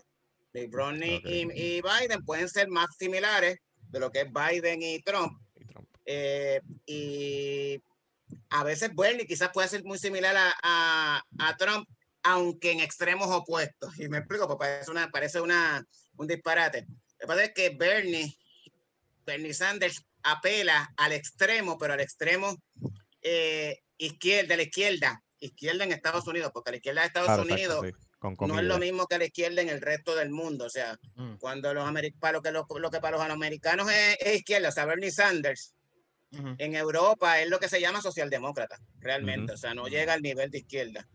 [0.54, 1.26] Mick Romney Ok.
[1.26, 1.42] y,
[1.78, 3.58] y Biden pueden ser más similares
[3.90, 5.34] de lo que es Biden y Trump.
[5.56, 5.88] Y Trump.
[6.06, 7.82] eh, y
[8.50, 11.88] a veces Bernie quizás puede ser muy similar a, a, a Trump,
[12.24, 13.98] aunque en extremos opuestos.
[14.00, 15.86] Y me explico, porque parece, una, parece una,
[16.18, 16.86] un disparate.
[16.88, 18.34] Lo que pasa es que Bernie,
[19.26, 22.56] Bernie Sanders apela al extremo, pero al extremo
[23.22, 27.44] eh, izquierda, de la izquierda, izquierda en Estados Unidos, porque la izquierda de Estados Claro,
[27.44, 30.30] exacto, Unidos sí, con no es lo mismo que la izquierda en el resto del
[30.30, 30.66] mundo.
[30.66, 31.36] O sea, Mm.
[31.38, 34.70] cuando los americanos, para lo que, lo, lo que para los americanos es, es izquierda,
[34.70, 35.74] o sea, Bernie Sanders,
[36.60, 39.52] en Europa es lo que se llama socialdemócrata, realmente.
[39.54, 41.08] O sea, no llega al nivel de izquierda.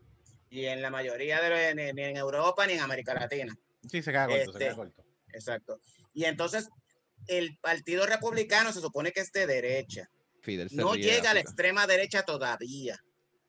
[0.50, 3.54] y en la mayoría de los, ni, ni en Europa ni en América Latina.
[3.90, 5.04] Sí, se queda corto, se Este, queda corto.
[5.32, 5.80] Exacto.
[6.14, 6.68] Y entonces
[7.26, 10.08] el Partido Republicano se supone que es de derecha.
[10.46, 12.98] Fidel se No ríe llega a la extrema derecha todavía,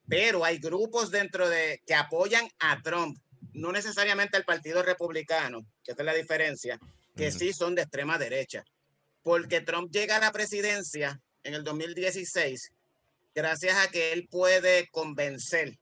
[0.09, 3.17] pero hay grupos dentro de que apoyan a Trump,
[3.53, 6.79] no necesariamente al Partido Republicano, que esta es la diferencia,
[7.15, 7.37] que Ujú.
[7.37, 8.63] sí son de extrema derecha,
[9.21, 12.71] porque Trump llega a la presidencia en el 2016
[13.33, 15.77] gracias a que él puede convencer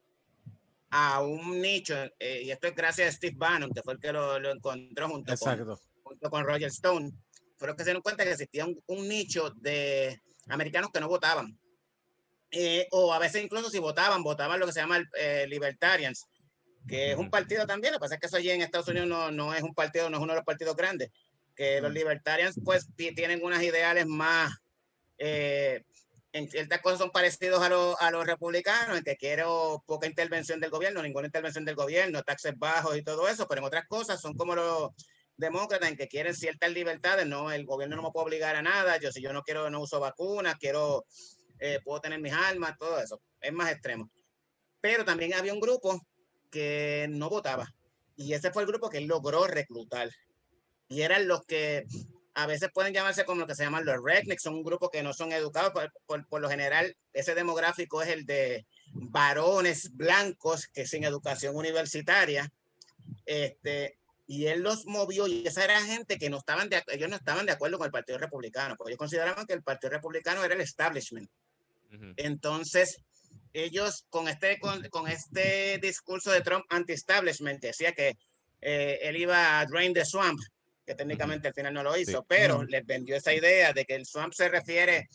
[0.89, 4.11] a un nicho, eh, y esto es gracias a Steve Bannon, que fue el que
[4.11, 7.11] lo, lo encontró junto con, junto con Roger Stone,
[7.57, 11.57] fueron que se dieron cuenta que existía un, un nicho de americanos que no votaban.
[12.51, 16.25] Eh, o a veces incluso si votaban, votaban lo que se llama el, eh, Libertarians,
[16.87, 19.07] que es un partido también, lo que pasa es que eso allí en Estados Unidos
[19.07, 21.09] no, no es un partido, no es uno de los partidos grandes,
[21.55, 21.91] que los.
[21.91, 24.53] Libertarians pues ti- tienen unos ideales más,
[25.17, 25.83] eh,
[26.31, 30.59] en ciertas cosas son parecidos a, los- a los republicanos, en que quiero poca intervención
[30.59, 34.21] del gobierno, ninguna intervención del gobierno, taxes bajos y todo eso, pero en otras cosas
[34.21, 34.91] son como los
[35.37, 38.97] demócratas en que quieren ciertas libertades, no, el gobierno no me puede obligar a nada,
[38.97, 41.05] yo si yo no quiero, no uso vacunas, quiero,
[41.59, 44.09] eh, puedo tener mis armas, todo eso, es más extremo.
[44.81, 45.99] Pero también había un grupo
[46.51, 47.67] que no votaba
[48.15, 50.09] y ese fue el grupo que logró reclutar
[50.87, 51.85] y eran los que
[52.33, 55.01] a veces pueden llamarse como lo que se llaman los rednecks, son un grupo que
[55.03, 60.67] no son educados, por, por- por lo general ese demográfico es el de varones blancos
[60.67, 62.51] que sin educación universitaria,
[63.25, 63.97] este,
[64.27, 67.45] y él los movió y esa era gente que no estaban de, ellos no estaban
[67.45, 70.61] de acuerdo con el Partido Republicano, porque ellos consideraban que el Partido Republicano era el
[70.61, 71.29] establishment.
[71.93, 72.13] Ujú.
[72.17, 72.97] Entonces,
[73.53, 78.17] ellos con este, con, con este discurso de Trump anti-establishment, que decía que
[78.61, 80.39] eh, él iba a drain the swamp,
[80.85, 82.25] que técnicamente al final no lo hizo, Sí.
[82.27, 82.63] pero Ujú.
[82.65, 85.07] les vendió esa idea de que el swamp se refiere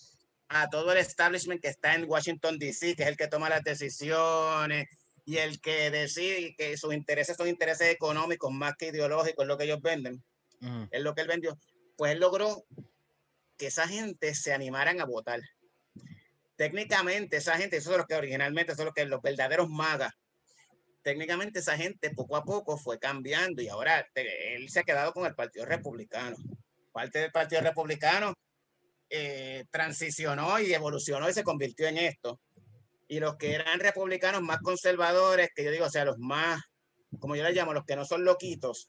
[0.48, 3.62] a todo el establishment que está en Washington, D.C., que es el que toma las
[3.62, 4.86] decisiones
[5.30, 9.56] y el que decide que sus intereses son intereses económicos más que ideológicos, es lo
[9.56, 10.22] que ellos venden
[10.90, 11.58] es lo que él vendió,
[11.96, 12.64] pues él logró
[13.56, 15.40] que esa gente se animaran a votar.
[16.56, 20.12] Técnicamente, esa gente, esos son los que originalmente son los que los verdaderos magas.
[21.02, 25.24] Técnicamente, esa gente poco a poco fue cambiando y ahora él se ha quedado con
[25.24, 26.36] el Partido Republicano.
[26.92, 28.34] Parte del Partido Republicano
[29.08, 32.38] eh, transicionó y evolucionó y se convirtió en esto.
[33.11, 36.62] Y los que eran republicanos más conservadores, que yo digo, o sea, los más,
[37.18, 38.88] como yo les llamo, los que no son loquitos,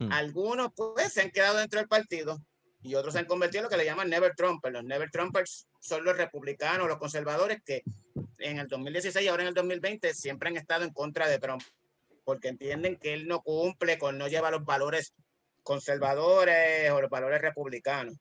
[0.00, 0.10] Hmm.
[0.12, 2.42] algunos pues se han quedado dentro del partido
[2.80, 4.72] y otros se han convertido en lo que le llaman Never Trumpers.
[4.72, 7.82] Los Never Trumpers son los republicanos, los conservadores que
[8.38, 11.62] en el 2016 y ahora en el 2020 siempre han estado en contra de Trump
[12.24, 15.12] porque entienden que él no cumple con, no lleva los valores
[15.62, 18.14] conservadores o los valores republicanos.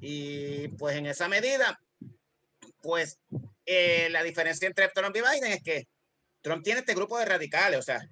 [0.00, 1.80] Y pues en esa medida,
[2.82, 3.18] pues
[3.66, 5.88] eh, la diferencia entre Trump y Biden es que
[6.42, 8.06] Trump tiene este grupo de radicales, o sea,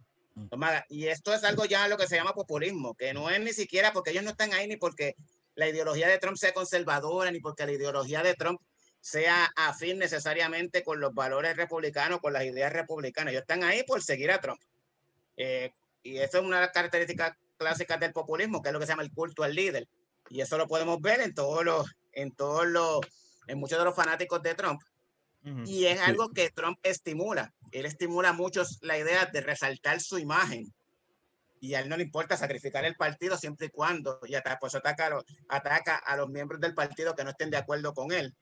[0.56, 3.52] magas, y esto es algo ya lo que se llama populismo, que no es ni
[3.52, 5.16] siquiera porque ellos no están ahí ni porque
[5.54, 8.60] la ideología de Trump sea conservadora, ni porque la ideología de Trump
[9.00, 13.32] sea afín necesariamente con los valores republicanos, con las ideas republicanas.
[13.32, 14.60] Ellos están ahí por seguir a Trump.
[15.36, 15.72] Eh,
[16.02, 18.92] y eso es una de las características clásicas del populismo, que es lo que se
[18.92, 19.88] llama el culto al líder.
[20.30, 23.00] Y eso lo podemos ver en todos los, en todos los,
[23.48, 24.80] en muchos de los fanáticos de Trump.
[25.64, 27.52] Y es algo que Trump estimula.
[27.72, 30.72] Él estimula mucho la idea de resaltar su imagen.
[31.60, 34.74] Y a él no le importa sacrificar el partido siempre y cuando, y hasta pues
[34.74, 38.12] ataca a los, ataca a los miembros del partido que no estén de acuerdo con
[38.12, 38.34] él.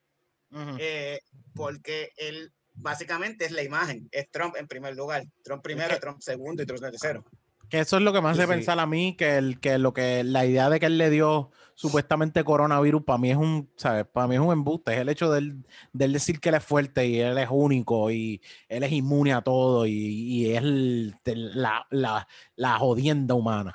[0.78, 1.20] Eh,
[1.54, 6.62] porque él básicamente es la imagen, es Trump en primer lugar, Trump primero, Trump segundo
[6.62, 7.24] y Trump tercero.
[7.70, 8.52] Que eso es lo que me hace Sí, sí.
[8.52, 11.50] pensar a mí, que, el, que lo que la idea de que él le dio
[11.76, 14.04] supuestamente coronavirus, para mí es un, ¿sabes?
[14.12, 16.56] Para mí es un embuste, es el hecho de él, de él decir que él
[16.56, 20.58] es fuerte y él es único y él es inmune a todo y, y es
[20.58, 23.74] el- la, la, la jodienda humana.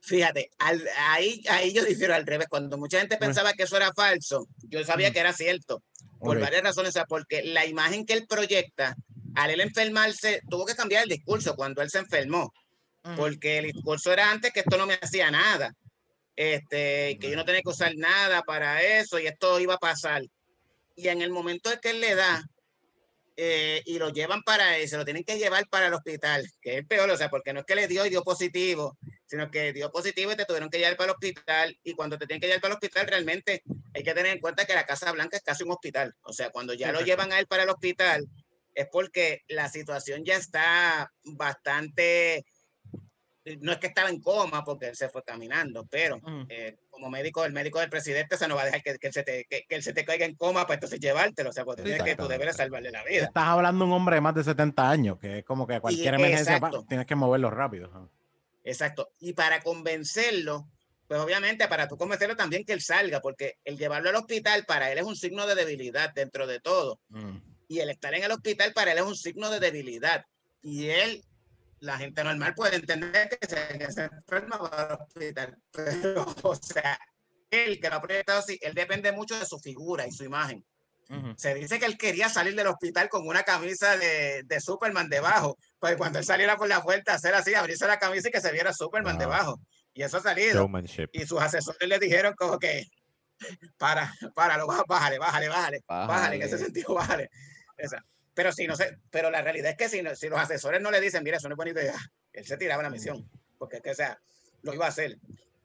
[0.00, 2.48] Fíjate, al- ahí, ahí yo difiero al revés.
[2.48, 5.12] Cuando mucha gente pensaba que eso era falso, yo sabía Mm.
[5.12, 5.82] que era cierto,
[6.18, 6.88] por varias razones.
[6.90, 8.96] o sea, porque la imagen que él proyecta,
[9.34, 12.52] al él enfermarse, tuvo que cambiar el discurso cuando él se enfermó.
[13.16, 15.74] Porque el discurso era antes que esto no me hacía nada,
[16.36, 20.22] este, que yo no tenía que usar nada para eso y esto iba a pasar.
[20.94, 22.44] Y en el momento en que él le da
[23.36, 26.86] eh, y lo llevan para eso, lo tienen que llevar para el hospital, que es
[26.86, 29.92] peor, o sea, porque no es que le dio y dio positivo, sino que dio
[29.92, 31.78] positivo y te tuvieron que llevar para el hospital.
[31.84, 33.62] Y cuando te tienen que llevar para el hospital, realmente
[33.94, 36.14] hay que tener en cuenta que la Casa Blanca es casi un hospital.
[36.22, 38.26] O sea, cuando ya lo llevan a él para el hospital,
[38.74, 42.44] es porque la situación ya está bastante
[43.60, 46.46] no es que estaba en coma porque él se fue caminando, pero Mm.
[46.48, 49.12] eh, como médico, el médico del presidente se no va a dejar que, que él
[49.12, 51.50] se te, que, que él se te caiga en coma para entonces llevártelo.
[51.50, 53.24] O sea, pues tienes que tú deberes salvarle la vida.
[53.24, 56.14] Estás hablando de un hombre de más de 70 años, que es como que cualquier
[56.14, 58.10] emergencia tienes que moverlo rápido.
[58.64, 59.10] Exacto.
[59.20, 60.68] Y para convencerlo,
[61.06, 64.92] pues obviamente para tú convencerlo también que él salga, porque el llevarlo al hospital para
[64.92, 67.00] él es un signo de debilidad dentro de todo.
[67.08, 67.36] Mm.
[67.68, 70.24] Y el estar en el hospital para él es un signo de debilidad.
[70.62, 71.24] Y él,
[71.80, 75.56] la gente normal puede entender que se, que se enferma va al hospital.
[75.72, 76.98] Pero, o sea,
[77.50, 80.64] él que lo ha proyectado así, él depende mucho de su figura y su imagen.
[81.10, 81.32] Ujú.
[81.38, 85.56] Se dice que él quería salir del hospital con una camisa de, de Superman debajo.
[85.78, 88.52] Pues cuando él saliera por la puerta, hacer así, abrirse la camisa y que se
[88.52, 89.20] viera Superman Ah.
[89.20, 89.60] debajo.
[89.94, 90.54] Y eso ha salido.
[90.60, 91.08] Showmanship.
[91.12, 92.84] Y sus asesores le dijeron como que,
[93.78, 96.64] para, para, bájale, bájale, bájale, bájale, en ese Bájale.
[96.64, 97.30] sentido, bájale.
[97.76, 98.04] Esa.
[98.38, 100.92] Pero si no sé, pero la realidad es que si, no- si los asesores no
[100.92, 101.96] le dicen, mira, eso no es buena idea,
[102.32, 103.28] él se tiraba la misión,
[103.58, 104.16] porque es que, o sea,
[104.62, 105.18] lo iba a hacer.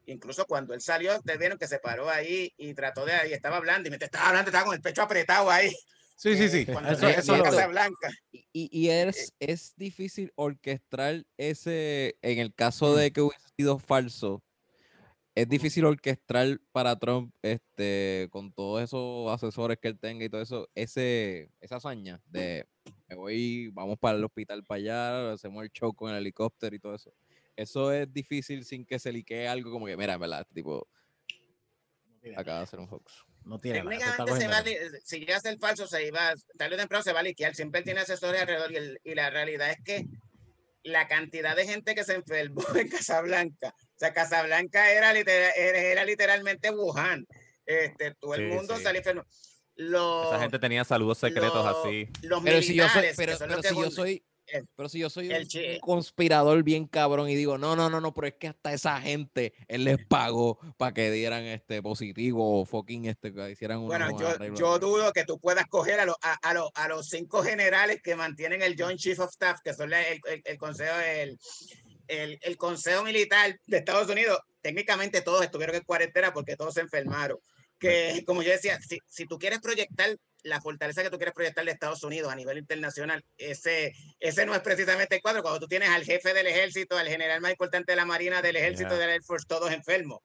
[0.06, 3.58] Incluso cuando él salió, ustedes vieron que se paró ahí y trató de, y estaba
[3.58, 5.70] hablando, y mientras estaba hablando, estaba con el pecho apretado ahí.
[6.16, 6.58] Sí, sí, sí.
[6.62, 8.10] eh, Cuando Eso, lo- Casa Blanca.
[8.32, 12.54] Y, y- y es, es difícil orquestar ese, en el Mm.
[12.56, 14.42] caso de que hubiese sido falso,
[15.34, 20.40] es difícil orquestar para Trump, este, con todos esos asesores que él tenga y todo
[20.42, 22.66] eso, ese, esa hazaña de
[23.08, 26.78] me voy, vamos para el hospital para allá, hacemos el show con el helicóptero y
[26.78, 27.12] todo eso.
[27.56, 30.88] Eso es difícil sin que se liquee algo como que, mira, verdad, este tipo
[32.36, 33.24] acaba de hacer un hoax.
[33.44, 36.74] no tiene nada, se va, a li- si llega a ser falso, se iba, tarde
[36.76, 37.54] o temprano se va a liquear.
[37.54, 40.06] Siempre tiene asesores alrededor y, el- y la realidad es que
[40.82, 45.78] la cantidad de gente que se enfermó en Casablanca, o sea, Casablanca era, literal, era,
[45.78, 47.26] era literalmente Wuhan.
[47.66, 48.82] Este, todo el Sí, mundo sí.
[48.82, 49.24] salió enfermo.
[49.76, 52.08] Los, Esa gente tenía saludos secretos los- así.
[52.22, 55.10] los Pero si yo soy, militares, pero, pero si yo soy, el- pero si yo
[55.10, 58.34] soy el un, un conspirador bien cabrón y digo, no, no, no, no, pero es
[58.34, 63.32] que hasta esa gente él les pagó para que dieran este positivo o fucking este
[63.32, 66.34] que hicieran una Bueno, un yo, yo dudo que tú puedas coger a, los a,
[66.48, 69.90] a los- a los cinco generales que mantienen el Joint Chief of Staff, que son
[69.90, 71.36] la- el, el- el consejo, el,
[72.08, 74.38] el, el consejo militar de Estados Unidos.
[74.60, 77.38] Técnicamente todos estuvieron en cuarentena porque todos se enfermaron.
[77.78, 81.64] Que, como yo decía, si, si tú quieres proyectar la fortaleza que tú quieres proyectar
[81.64, 85.42] de Estados Unidos a nivel internacional, ese, ese no es precisamente el cuadro.
[85.42, 88.56] Cuando tú tienes al jefe del ejército, al general más importante de la Marina, del
[88.56, 88.98] ejército, Yeah.
[88.98, 90.20] del Air Force, todos enfermos.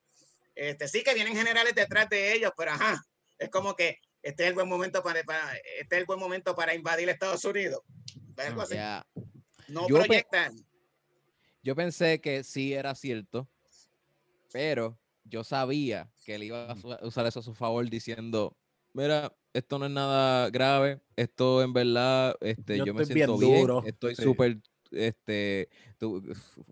[0.55, 3.01] Este, sí que vienen generales detrás de ellos, pero ajá,
[3.37, 6.55] es como que este es el buen momento para, para- este es el buen momento
[6.55, 7.81] para invadir Estados Unidos.
[8.37, 8.75] Algo así.
[8.75, 9.05] Ya.
[9.67, 10.53] No Yo pe- proyectan.
[11.63, 13.49] Yo pensé que sí era cierto,
[14.51, 18.57] pero yo sabía que él iba a usar eso a su favor diciendo,
[18.93, 23.37] mira, esto no es nada grave, esto en verdad, este, Yo yo, me estoy bien
[23.37, 23.81] siento bien, duro".
[23.81, 24.23] estoy Sí.
[24.23, 26.23] súper, este, tu-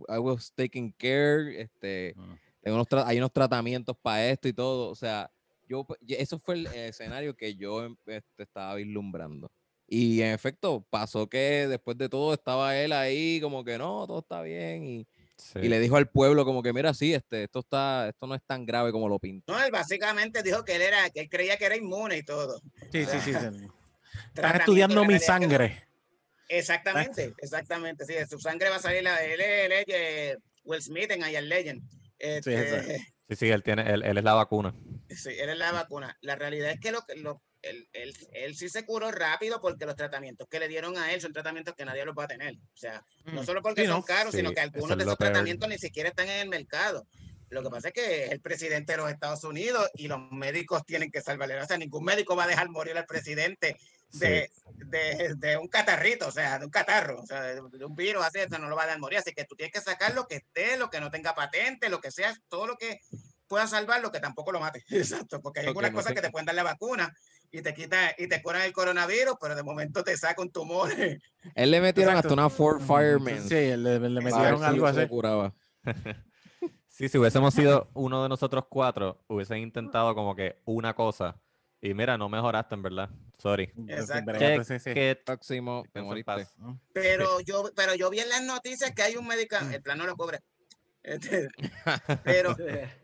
[0.09, 2.37] I was taking care, este, Mm.
[2.61, 5.31] tengo unos hay unos tratamientos para esto y todo, o sea,
[5.67, 9.51] yo, y eso fue el escenario que yo em- este, estaba vislumbrando.
[9.87, 14.19] Y en efecto, pasó que después de todo estaba él ahí como que no, todo
[14.19, 15.07] está bien y,
[15.37, 15.59] Sí.
[15.61, 18.41] y le dijo al pueblo como que mira, sí, este, esto está, esto no es
[18.45, 19.53] tan grave como lo pinta.
[19.53, 22.59] No, él básicamente dijo que él era, que él creía que era inmune y todo.
[22.91, 23.31] Sí, sí, sí.
[23.33, 23.67] sí.
[24.35, 25.83] Estudiando mi realidad que sangre.
[26.49, 28.05] Exactamente, exactamente.
[28.05, 31.11] Sí, de su sangre va a salir la él, es- él es, eh, Will Smith
[31.11, 31.83] en Iron Legend.
[32.19, 32.49] eso.
[32.49, 34.73] Este, Sí, sí, él tiene, él, él es la vacuna.
[35.09, 36.17] Sí, él es la vacuna.
[36.21, 39.85] La realidad es que lo, que- lo, él, él- él sí se curó rápido porque
[39.85, 42.55] los tratamientos que le dieron a él son tratamientos que nadie los va a tener.
[42.55, 43.45] O sea, no Mm.
[43.45, 45.31] solo porque Sí, son caros, sino Sí, que eso algunos es de esos peor.
[45.31, 47.07] tratamientos ni siquiera están en el mercado.
[47.49, 50.85] Lo que pasa es que es el presidente de los Estados Unidos y los médicos
[50.85, 51.57] tienen que salvarle.
[51.61, 53.77] O sea, ningún médico va a dejar morir al presidente
[54.11, 57.95] de, de, de un catarrito, o sea, de un catarro, o sea, de, de un
[57.95, 59.19] virus así, eso no lo va a dar morir.
[59.19, 62.01] Así que tú tienes que sacar lo que esté, lo que no tenga patente, lo
[62.01, 62.99] que sea, todo lo que
[63.47, 64.83] pueda salvar, lo que tampoco lo mate.
[64.89, 67.13] Exacto, porque hay que algunas no cosas que te pueden dar la vacuna
[67.51, 70.89] y te quita y te curan el coronavirus, pero de momento te saca un tumor.
[71.55, 72.29] Él le metieron Exacto.
[72.29, 73.47] hasta una Ford Fireman.
[73.47, 75.07] Sí, le, metieron si algo así.
[75.07, 75.53] curaba.
[76.89, 81.39] Sí, si hubiésemos sido uno de nosotros cuatro, hubiesen intentado como que una cosa.
[81.79, 83.11] Y mira, no mejoraste en verdad.
[83.37, 83.71] Sorry.
[83.87, 84.31] Exacto.
[84.39, 84.89] Check Sí, sí.
[84.99, 85.19] it.
[85.23, 86.47] Próximo, te moriste.
[86.93, 90.07] Pero yo, pero yo vi en las noticias que hay un medicamento, el plan no
[90.07, 90.39] lo cubre.
[91.03, 91.47] Este,
[92.23, 92.55] pero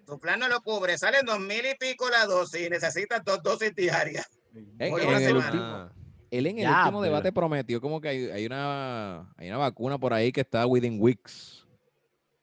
[0.06, 3.42] tu plan no lo cubre, salen dos mil y pico la dosis y necesitas dos
[3.42, 4.28] dosis diarias.
[4.54, 5.46] En, Hoy en una el semana.
[5.46, 9.48] último, él en el Ya, último pero- debate prometió como que hay, hay una, hay
[9.50, 11.66] una vacuna por ahí que está within weeks.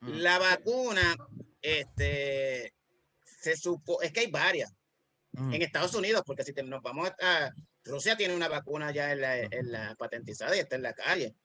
[0.00, 0.08] Mm.
[0.20, 1.16] La vacuna,
[1.60, 2.72] este,
[3.24, 4.72] se supo, es que hay varias
[5.32, 5.54] Mm.
[5.54, 7.52] en Estados Unidos, porque si te- nos vamos a,
[7.84, 11.36] Rusia tiene una vacuna ya en la, en la patentizada y está en la calle,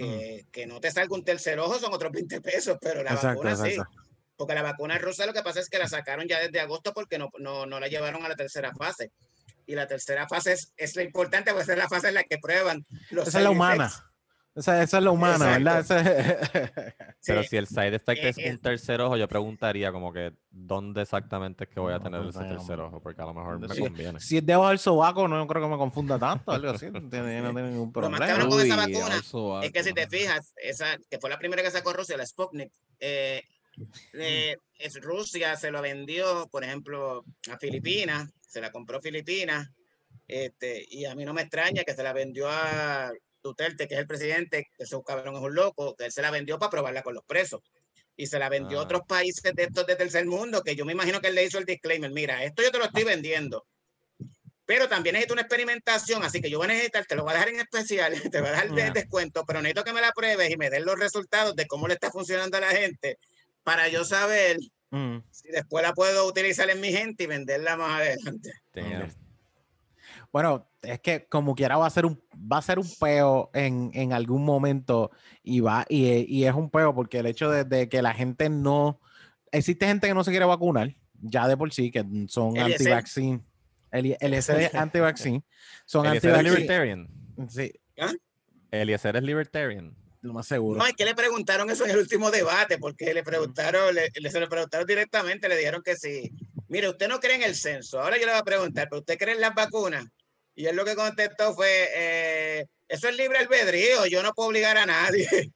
[0.00, 3.42] que, que no te salga un tercer ojo son otros 20 pesos, pero la Exacto,
[3.42, 3.76] vacuna sí.
[4.36, 7.18] Porque la vacuna rusa lo que pasa es que la sacaron ya desde agosto porque
[7.18, 9.12] no, no, no la llevaron a la tercera fase.
[9.66, 12.38] Y la tercera fase es, es lo importante, pues es la fase en la que
[12.38, 14.09] prueban los Esa es la humana.
[14.54, 14.68] Effects.
[14.68, 15.80] Esa, esa es la humana, ¿verdad?
[15.80, 16.02] Esa-
[17.26, 17.48] Pero Sí.
[17.50, 18.50] si el side effect Eh, es eh.
[18.50, 22.20] un tercer ojo, yo preguntaría como que dónde exactamente es que voy a No, tener
[22.22, 23.80] no ese tercer ojo, porque a lo mejor me Sí.
[23.82, 24.20] conviene.
[24.20, 26.86] si es debajo del sobaco, no creo que me confunda tanto, algo así.
[26.90, 28.26] No tiene, no tiene ningún Lo más problema.
[28.26, 31.62] cabrón con esa Uy, vacuna Es que si te fijas, esa que fue la primera
[31.62, 33.42] que sacó Rusia, la Sputnik, eh,
[34.14, 39.68] eh, es Rusia se lo vendió, por ejemplo, a Filipinas, se la compró Filipinas,
[40.26, 43.10] este, y a mí no me extraña que se la vendió a
[43.42, 46.30] Duterte, que es el presidente, que ese cabrón es un loco, que él se la
[46.30, 47.60] vendió para probarla con los presos.
[48.16, 48.84] Y se la vendió a Ah.
[48.84, 51.58] otros países de estos de tercer mundo, que yo me imagino que él le hizo
[51.58, 53.66] el disclaimer, mira, esto yo te lo estoy vendiendo.
[54.66, 57.34] Pero también necesito una experimentación, así que yo voy a necesitar, te lo voy a
[57.34, 60.50] dejar en especial, te voy a dejar de descuento, pero necesito que me la pruebes
[60.50, 63.18] y me den los resultados de cómo le está funcionando a la gente
[63.62, 64.58] para yo saber
[64.92, 65.18] Mm.
[65.30, 68.52] si después la puedo utilizar en mi gente y venderla más adelante.
[68.74, 69.08] Damn.
[70.32, 73.90] Bueno, es que como quiera va a ser un, va a ser un peo en,
[73.94, 75.10] en algún momento
[75.42, 78.48] y va, y, y es un peo porque el hecho de, de que la gente
[78.48, 79.00] no,
[79.50, 83.42] existe gente que no se quiere vacunar, ya de por sí, que son anti-vaccine.
[83.90, 85.42] El, el es anti-vaccine.
[85.84, 87.08] Son Eliezer es libertarian.
[87.48, 87.72] Sí,
[88.70, 89.96] Eliezer es libertarian.
[90.22, 90.78] lo más seguro.
[90.78, 94.30] No, es que le preguntaron eso en el último debate, porque le preguntaron, le, le-
[94.30, 96.30] se lo preguntaron directamente, le dijeron que sí.
[96.68, 98.00] Mire, usted no cree en el censo.
[98.00, 100.04] Ahora yo le voy a preguntar, ¿pero usted cree en las vacunas?
[100.60, 104.76] Y él lo que contestó fue, eh, eso es libre albedrío, yo no puedo obligar
[104.76, 105.26] a nadie.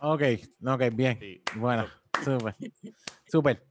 [0.00, 0.22] Ok,
[0.66, 1.18] ok, bien.
[1.20, 1.40] Sí.
[1.54, 1.86] Bueno,
[2.24, 2.56] súper.
[3.30, 3.64] Súper.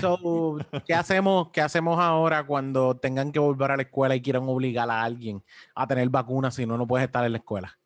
[0.00, 0.56] So,
[0.86, 4.88] ¿qué hacemos, ¿Qué hacemos ahora cuando tengan que volver a la escuela y quieran obligar
[4.88, 5.42] a alguien
[5.74, 7.76] a tener vacunas si no, no puedes estar en la escuela?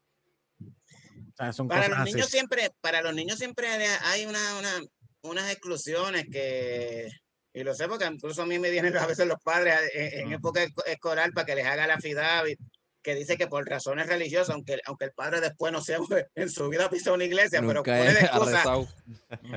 [0.61, 2.13] O sea, son Para cosas los así.
[2.15, 3.69] niños siempre, para los niños siempre
[4.05, 4.81] hay una, una-
[5.23, 7.09] unas exclusiones que,
[7.57, 10.63] y lo sé porque incluso a mí me vienen a veces los padres en, época
[10.63, 12.61] esco- escolar para que les haga la FIDAVIT,
[13.07, 15.99] que dice que por razones religiosas, aunque, aunque el padre después no sea
[16.35, 18.65] en su vida pisó una iglesia, pero pone de excusa.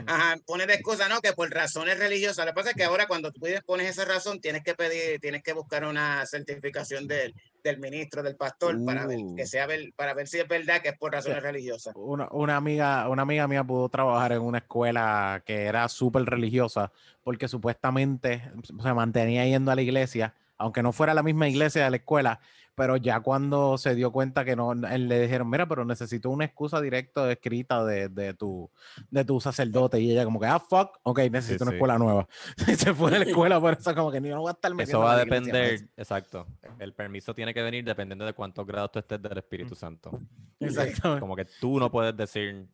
[0.05, 1.19] Ajá, pone de excusa, ¿no?
[1.19, 2.45] Que por razones religiosas.
[2.45, 5.19] Lo que pasa es que ahora cuando tú pides- pones esa razón, tienes que pedir,
[5.19, 7.33] tienes que buscar una certificación del,
[7.63, 9.35] del ministro, del pastor, para ver Uh.
[9.35, 11.95] que sea ver- para ver si es verdad que es por razones religiosas.
[11.95, 16.91] Una, una amiga, una amiga mía pudo trabajar en una escuela que era súper religiosa
[17.23, 21.89] porque supuestamente se mantenía yendo a la iglesia, aunque no fuera la misma iglesia de
[21.89, 22.39] la escuela,
[22.75, 26.79] pero ya cuando se dio cuenta que no, le dijeron, mira, pero necesito una excusa
[26.79, 28.69] directa escrita de, de tu,
[29.09, 31.75] de tu sacerdote y ella como que, ah, fuck, ok, necesito Sí, una sí.
[31.75, 32.27] escuela nueva.
[32.67, 34.71] y se fue de la escuela, por eso como que ni no voy a estar
[34.79, 36.47] Eso va a iglesia depender, exacto.
[36.77, 40.17] El permiso tiene que venir dependiendo de cuántos grados tú estés del Espíritu Santo.
[40.61, 41.19] Exactamente.
[41.19, 42.65] Como que tú no puedes decir,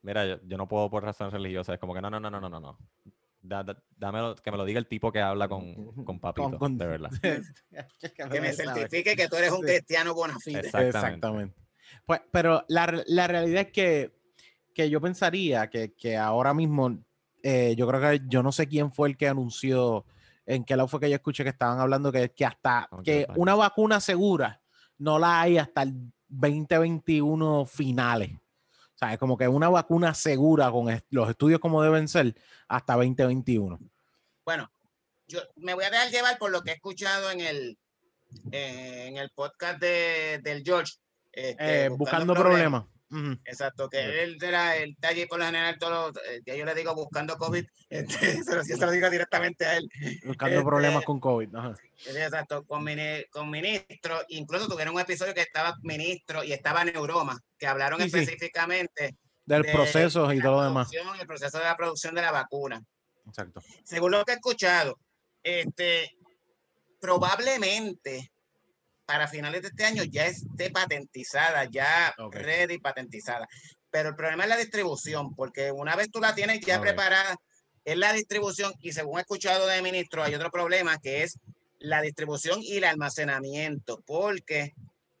[0.00, 1.74] mira, yo, yo no puedo por razones religiosas.
[1.74, 2.78] Es como que no, no, no, no, no, no, no.
[3.44, 6.78] Da- da- dámelo, que me lo diga el tipo que habla con, con papito, con-
[6.78, 7.10] de verdad.
[8.30, 9.66] Que me certifique que tú eres un Sí.
[9.66, 10.60] cristiano bona fide.
[10.60, 10.98] Exactamente.
[10.98, 11.56] Exactamente.
[12.06, 14.12] Pues, pero la, la realidad es que,
[14.74, 16.98] que yo pensaría que, que ahora mismo,
[17.42, 20.06] eh, yo creo que yo no sé quién fue el que anunció,
[20.46, 23.54] en qué lado fue que yo escuché que estaban hablando que, que hasta que una
[23.56, 24.60] vacuna segura
[24.98, 28.30] no la hay hasta el 2021 finales.
[29.02, 32.36] Sea, es como que una vacuna segura con est- los estudios como deben ser
[32.68, 33.80] hasta 2021.
[34.44, 34.70] Bueno,
[35.26, 37.78] yo me voy a dejar llevar por lo que he escuchado en el,
[38.52, 40.92] eh, en el podcast de, del George.
[41.32, 42.84] este, Eh, buscando problemas.
[43.44, 46.94] Exacto, que él era el talle por lo general, todo, lo- eh, yo le digo
[46.94, 49.88] buscando COVID, este, se, lo, se lo digo directamente a él.
[50.24, 51.54] Buscando Este, problemas con COVID.
[51.54, 51.74] ajá.
[52.06, 52.84] Exacto, con,
[53.30, 58.10] con ministro, incluso tuvieron un episodio que estaba ministro y estaba Neuroma, que hablaron Sí,
[58.10, 58.18] sí.
[58.18, 60.88] específicamente Del de proceso y todo lo demás.
[61.20, 62.82] el proceso de la producción de la vacuna.
[63.26, 63.60] Exacto.
[63.84, 64.98] Según lo que he escuchado,
[65.44, 66.10] este,
[67.00, 68.31] probablemente
[69.12, 72.34] para finales de este año ya esté patentizada, ya Ok.
[72.36, 73.46] ready patentizada.
[73.90, 76.84] Pero el problema es la distribución, porque una vez tú la tienes ya Ok.
[76.84, 77.36] preparada,
[77.84, 81.38] es la distribución y según he escuchado de ministro hay otro problema que es
[81.78, 84.72] la distribución y el almacenamiento, porque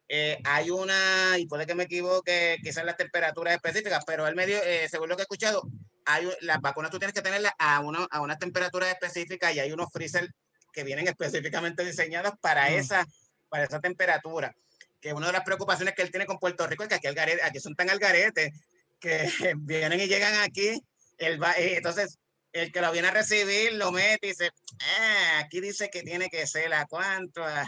[0.08, 4.56] eh, hay una, y puede que me equivoque, quizás las temperaturas específicas, pero el medio,
[4.64, 5.68] eh, según lo que he escuchado,
[6.06, 9.70] hay las vacunas tú tienes que tenerlas a, una, a unas temperaturas específicas y hay
[9.70, 10.30] unos freezer
[10.72, 12.74] que vienen específicamente diseñados para Mm.
[12.74, 13.06] esa
[13.52, 14.56] para esa temperatura.
[14.98, 17.14] Que una de las preocupaciones que él tiene con Puerto Rico es que aquí, al
[17.14, 18.50] garete- aquí son tan al garete
[18.98, 19.24] que
[19.58, 20.80] vienen y llegan aquí,
[21.18, 22.18] él va, eh, entonces
[22.52, 24.50] el que lo viene a recibir lo mete y dice,
[24.80, 27.66] "Ah, aquí dice que tiene que ser a cuánto, a,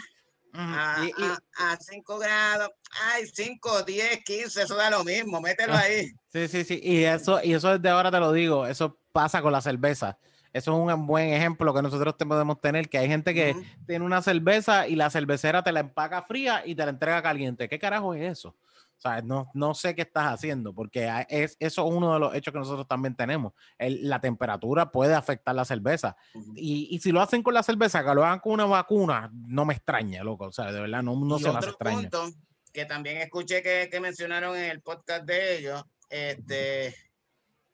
[0.54, 1.24] a, Y- y-
[1.58, 2.70] a, a 5 grados.
[3.02, 6.08] Ay, 5, 10, 15, eso da lo mismo, mételo ahí.
[6.32, 6.80] Sí, sí, sí.
[6.82, 10.16] Y eso, y eso desde ahora te lo digo, eso pasa con la cerveza.
[10.54, 13.54] Eso es un buen ejemplo que nosotros te podemos tener, que hay gente que
[13.86, 17.68] tiene una cerveza y la cervecera te la empaca fría y te la entrega caliente.
[17.68, 18.50] ¿Qué carajo es eso?
[18.96, 22.34] O sea, no, no sé qué estás haciendo, porque es, eso es uno de los
[22.34, 23.52] hechos que nosotros también tenemos.
[23.76, 26.16] El- la temperatura puede afectar la cerveza.
[26.54, 29.64] Y, y si lo hacen con la cerveza, que lo hagan con una vacuna, no
[29.64, 30.44] me extraña, loco.
[30.46, 31.98] O sea, de verdad, no, no y se me otro extraño.
[32.02, 32.30] punto
[32.72, 36.94] que también escuché que, que mencionaron en el podcast de ellos, este,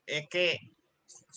[0.07, 0.73] es que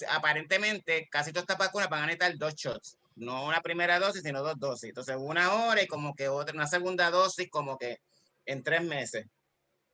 [0.09, 4.41] aparentemente casi todas estas vacunas van a necesitar dos shots, no una primera dosis, sino
[4.41, 4.89] dos dosis.
[4.89, 7.97] Entonces, una hora y como que otra, una segunda dosis como que
[8.45, 9.25] en tres meses.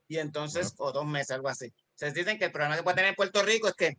[0.07, 1.71] Y entonces, o dos meses, algo así.
[1.95, 3.97] Se dicen que el problema que puede tener Puerto Rico es que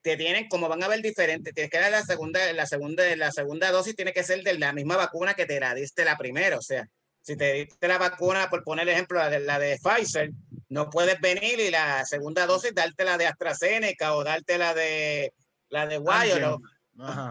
[0.00, 3.32] te tienen, como van a ver diferente, tienes que dar la segunda, la segunda, la
[3.32, 6.58] segunda dosis tiene que ser de la misma vacuna que te la diste la primera.
[6.58, 6.86] O sea,
[7.22, 10.30] si te diste la vacuna, por poner ejemplo, la de, la de Pfizer,
[10.74, 15.32] no puedes venir y la segunda dosis darte la de AstraZeneca o darte la de
[15.68, 16.60] la de Guayo.
[16.98, 17.30] Ajá.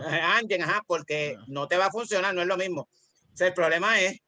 [0.62, 2.82] Ajá, porque no te va a funcionar, no es lo mismo.
[2.82, 4.20] O sea, el problema es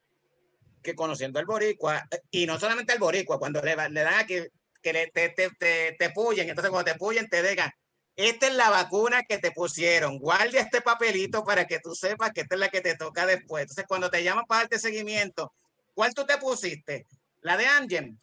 [0.83, 4.49] que conociendo al boricua, y no solamente al boricua, cuando le, le dan a que,
[4.81, 7.71] que le- te, te, te, te puyen, entonces cuando te puyen te digan,
[8.17, 12.41] esta es la vacuna que te pusieron, guarda este papelito para que tú sepas que
[12.41, 13.63] esta es la que te toca después.
[13.63, 15.53] Entonces cuando te llaman para darte seguimiento,
[15.93, 17.05] ¿cuál tú te pusiste?
[17.41, 18.19] ¿La de Amgen?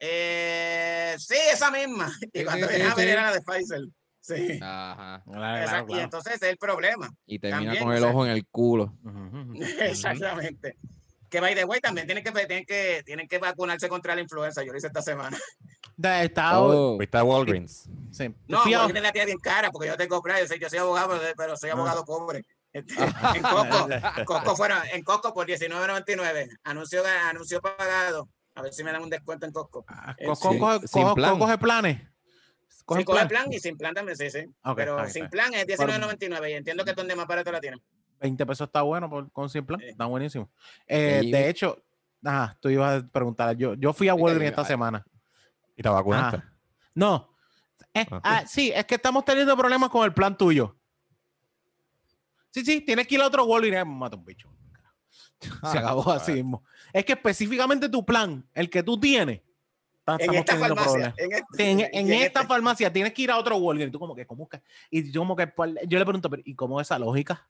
[0.00, 2.10] Eh, sí, esa misma.
[2.32, 3.12] Y Sí, cuando sí, viene a sí, ver sí.
[3.12, 3.80] era la de Pfizer.
[4.22, 4.58] Sí.
[4.62, 5.22] Ajá.
[5.24, 7.08] Claro, Esa- claro, Y entonces ese es el problema.
[7.26, 8.94] Y termina También, con el ojo en el culo.
[9.80, 10.76] Exactamente.
[11.28, 14.62] Que by the way, también tienen que, tienen que, tienen que vacunarse contra la influenza.
[14.64, 15.38] Yo lo hice esta semana.
[15.96, 17.88] Da- Está, Oh, a Walgreens.
[18.10, 18.34] sí.
[18.48, 20.20] No, porque la tía bien cara, porque yo tengo.
[20.26, 21.74] Yo soy, yo soy abogado, pero- soy Ah.
[21.74, 22.44] abogado pobre.
[22.72, 23.88] Este, en Coco,
[24.26, 26.48] Coco fueron, en Coco por 19.99.
[26.64, 28.28] Anuncio, anuncio pagado.
[28.54, 29.84] A ver si me dan un descuento en Coco.
[29.88, 31.38] Ah, Eh, co- sí, co- coge- sin coge- plan.
[31.38, 32.00] coge planes.
[32.84, 33.52] Coge Sí, coge plan.
[33.52, 34.44] y sin plan también, sí, sí.
[34.76, 37.80] Pero sin plan es 19.99 y entiendo que es donde más barato la tienen.
[38.20, 39.80] 20 pesos está bueno por, con sin plan.
[39.80, 39.86] Sí.
[39.88, 40.50] Está buenísimo.
[40.86, 41.82] Eh, de hecho,
[42.24, 43.56] ajá, tú ibas a preguntar.
[43.56, 45.06] Yo, yo fui a Walgreens esta semana.
[45.76, 46.36] ¿Y te vacunaste?
[46.38, 46.52] Ajá.
[46.94, 47.28] No.
[47.94, 48.44] Eh, Ah.
[48.46, 50.76] sí, es que estamos teniendo problemas con el plan tuyo.
[52.50, 53.82] Sí, sí, tienes que ir a otro Walgreens.
[53.82, 54.50] Eh, Mata un bicho.
[55.72, 56.64] Se acabó así mismo.
[56.92, 59.40] Es que específicamente tu plan, el que tú tienes,
[60.00, 61.14] está- En estamos esta teniendo farmacia.
[61.14, 61.48] problemas.
[61.58, 62.48] En, este- esta este.
[62.48, 63.88] farmacia tienes que ir a otro Walgreens.
[63.90, 64.62] Y tú como que, ¿cómo que?
[64.90, 65.52] Y yo como que,
[65.86, 67.48] yo le pregunto, "Pero, ¿y cómo es esa lógica?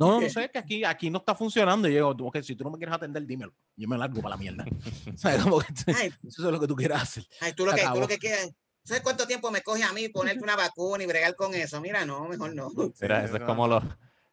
[0.00, 1.88] No, no, no sé, que aquí, aquí no está funcionando.
[1.88, 3.52] Y yo digo, "Ok, si tú no me quieres atender, dímelo.
[3.76, 4.64] Yo me largo para la mierda.
[5.16, 5.42] ¿Sabes?
[5.42, 7.24] Como que, Ay, eso es lo que tú quieras hacer.
[7.40, 8.54] Ay, tú lo que, tú lo que quieres.
[8.84, 11.78] ¿Sabes cuánto tiempo me coge a mí ponerte una vacuna y bregar con eso?
[11.80, 12.70] Mira, no, mejor no.
[13.00, 13.82] Mira, eso es como lo-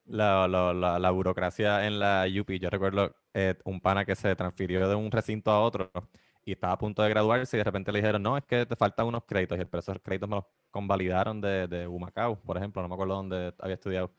[0.06, 2.60] la, la- la- la burocracia en la UP.
[2.60, 5.92] Yo recuerdo eh, un pana que se transfirió de un recinto a otro
[6.44, 8.76] y estaba a punto de graduarse y de repente le dijeron, no, es que te
[8.76, 9.58] faltan unos créditos.
[9.58, 12.82] Y el esos créditos me los convalidaron de, de Humacao, por ejemplo.
[12.82, 14.12] No me acuerdo dónde había estudiado.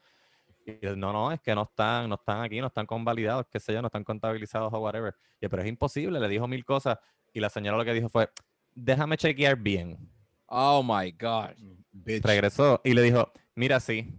[0.66, 3.60] Y él, no, no, es que no están, no están aquí, no están convalidados, qué
[3.60, 5.14] sé yo, no están contabilizados o whatever.
[5.40, 6.98] Y yo, pero es imposible, le dijo mil cosas
[7.32, 8.28] y la señora lo que dijo fue,
[8.74, 9.96] déjame chequear bien.
[10.46, 11.50] Oh my God.
[12.22, 14.12] Regresó y le dijo, mira, sí,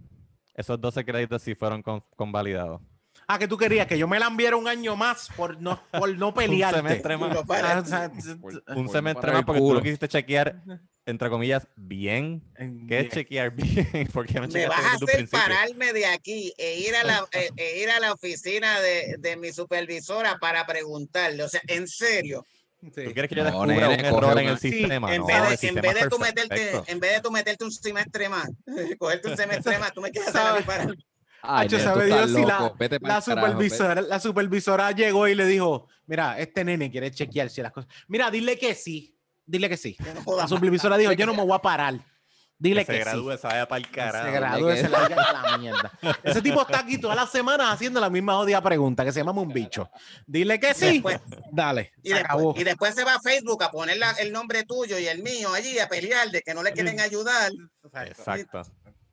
[0.58, 2.80] esos 12 créditos sí fueron con- convalidados.
[3.26, 6.16] Ah, que tú querías que yo me la enviara un año más por no, por
[6.16, 6.76] no pelearte.
[6.78, 7.36] semestre más.
[7.46, 10.62] Para- Ah, o sea, Por- Un por semestre más porque tú lo quisiste chequear,
[11.04, 12.42] entre comillas, bien.
[12.56, 14.08] en- ¿Qué es chequear bien?
[14.12, 15.38] ¿Por qué no me vas a un hacer principio?
[15.40, 19.36] pararme de aquí e ir a la, e, e ir a la oficina de, de
[19.36, 21.42] mi supervisora para preguntarle.
[21.42, 22.44] O sea, en serio,
[22.80, 23.12] ¿Tú Sí.
[23.12, 25.12] quieres que yo No, descubra nene, un error en una- el Sí, sistema?
[25.14, 27.20] en no, vez el de, en sistema vez es de tú meterte, en vez de
[27.20, 28.48] tú meterte un semestre más,
[28.98, 30.86] cogerte un semestre más, tú me quieres hacer para
[31.40, 35.88] Ay, tú sabe Dios si la- La carajo, supervisora, la supervisora llegó y le dijo,
[36.06, 37.88] mira, este nene quiere chequear si las cosas.
[38.08, 39.14] Mira, dile que sí.
[39.46, 39.96] Dile que sí.
[40.26, 41.94] no La supervisora dijo, yo no me voy a parar.
[42.60, 43.04] Dile que que, se sí.
[43.04, 44.32] gradúe, se vaya para el Se carajo.
[44.32, 45.92] gradúe, que- se larga a la mierda.
[46.24, 49.40] Ese tipo está aquí todas las semanas haciendo la misma odia pregunta que se llama
[49.40, 49.88] un bicho.
[50.26, 50.94] Dile que sí.
[50.94, 51.20] Después-
[51.52, 52.54] Dale, Y se después, acabó.
[52.56, 55.52] y después se va a Facebook a poner la- el nombre tuyo y el mío
[55.54, 57.52] allí a pelear de que no le quieren ayudar.
[58.06, 58.62] Exacto.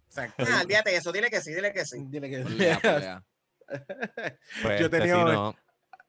[0.08, 0.44] Exacto.
[0.50, 1.98] Ah, olvídate de eso, dile que sí, dile que sí.
[2.08, 3.24] Dile que pelea.
[4.62, 5.56] Pues, Yo este tenía- sí no-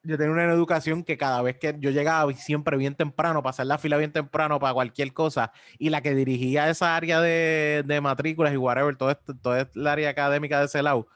[0.07, 3.79] yo tenía una educación que cada vez que yo llegaba siempre bien temprano, pasar la
[3.79, 8.53] fila bien temprano para cualquier cosa, y la que dirigía esa área de, de matrículas
[8.53, 11.09] y whatever, todo esto, toda el área académica de ese lado,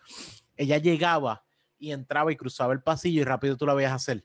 [0.56, 1.44] ella llegaba
[1.78, 4.24] y entraba y cruzaba el pasillo y rápido tú la veías hacer.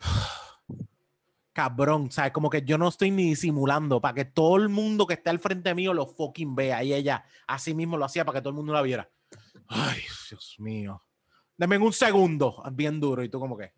[1.52, 2.32] Cabrón, ¿sabes?
[2.32, 5.38] Como que yo no estoy ni disimulando para que todo el mundo que esté al
[5.38, 6.84] frente mío lo fucking vea.
[6.84, 9.08] Y ella así mismo lo hacía para que todo el mundo la viera.
[9.68, 11.05] Ay, Dios mío.
[11.56, 13.22] Dame un segundo, bien duro.
[13.22, 13.72] Y tú como que,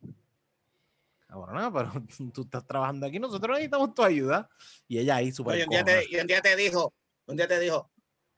[1.27, 1.93] cabrona, pero
[2.35, 4.49] tú estás trabajando aquí, nosotros necesitamos tu ayuda.
[4.89, 6.93] Y ella ahí súper Oye, un, día te, y un día te dijo,
[7.27, 7.91] un día te dijo,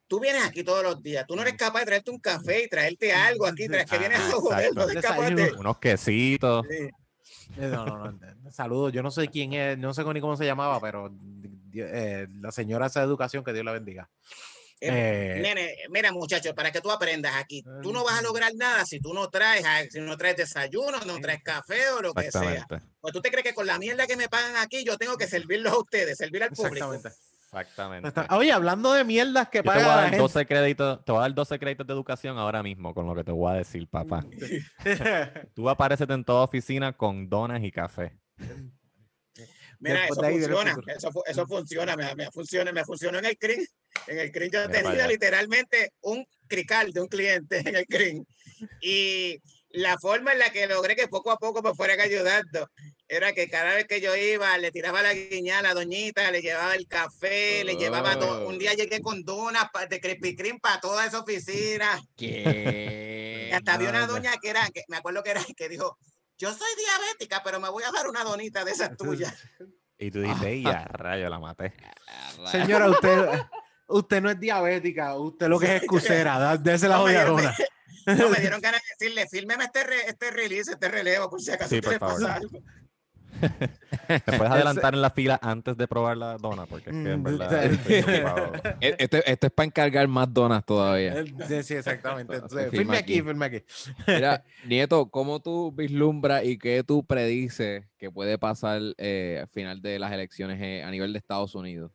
[0.07, 2.67] tú vienes aquí todos los días, tú no eres capaz de traerte un café y
[2.67, 4.91] traerte algo aquí, traes que vienes a Ah, joder, no exacto.
[4.91, 5.59] eres capaz de...
[5.59, 6.65] Unos quesitos.
[6.69, 6.89] Sí.
[7.57, 8.51] Eh, No, no, no.
[8.51, 8.91] Saludos.
[8.91, 11.11] Yo no sé quién es, no sé ni cómo se llamaba, pero
[11.73, 14.09] eh, la señora esa de educación, que Dios la bendiga.
[14.83, 18.83] Eh, Nene, mira, muchacho, para que tú aprendas aquí, tú no vas a lograr nada
[18.83, 22.31] si tú no traes, ah, si no traes desayuno, no traes café o lo que
[22.31, 22.65] sea.
[22.99, 25.27] Pues tú te crees que con la mierda que me pagan aquí, yo tengo que
[25.27, 26.93] servirlos a ustedes, servir al público.
[26.93, 27.09] exactamente.
[27.53, 28.21] Exactamente.
[28.29, 30.21] Oye, hablando de mierdas que Yo te voy, paga a la dar gente.
[30.21, 33.25] 12 créditos, te voy a dar 12 créditos de educación ahora mismo con lo que
[33.25, 34.25] te voy a decir, papá.
[35.53, 38.17] Tú apareces en toda oficina con donas y café.
[39.81, 43.65] Mira, eso funciona, eso, eso funciona, me, me funciona, me funcionó en el CRIM.
[44.07, 48.23] En el CRIM yo tenía literalmente un crical de un cliente en el CRIM.
[48.79, 49.37] Y
[49.69, 52.67] la forma en la que logré que poco a poco me fueran ayudando
[53.07, 56.41] era que cada vez que yo iba, le tiraba la guiña a la doñita, le
[56.41, 60.79] llevaba el café, le llevaba do- un día llegué con donas de Krispy Kreme para
[60.79, 61.99] toda esa oficina.
[62.15, 63.47] ¿Qué?
[63.49, 65.97] Y hasta había una doña que era, que me acuerdo que era, que dijo,
[66.41, 69.33] yo soy diabética, pero me voy a dar una donita de esas tuyas.
[69.97, 71.73] Y tú dices, ya, rayo, la maté.
[72.51, 73.39] Señora, usted,
[73.87, 77.55] usted no es diabética, usted lo que es excusera, dese la No, me dieron- jodidona.
[78.07, 81.51] No, me dieron ganas de decirle, fírmeme este, re- este release, este relevo, por si
[81.51, 82.19] acaso Sí, te por le favor.
[82.21, 82.59] pasa algo.
[84.27, 86.65] ¿Me puedes adelantar en la fila antes de probar la dona?
[86.67, 87.63] Porque es que en Mm, verdad.
[88.81, 91.23] E- Este, esto es para encargar más donas todavía.
[91.47, 92.33] Sí, sí, exactamente.
[92.35, 93.21] Entonces, firme aquí, aquí.
[93.27, 93.63] firme aquí.
[94.07, 99.81] Mira, Nieto, ¿cómo tú vislumbras y qué tú predices que puede pasar eh, al final
[99.81, 101.91] de las elecciones eh, a nivel de Estados Unidos?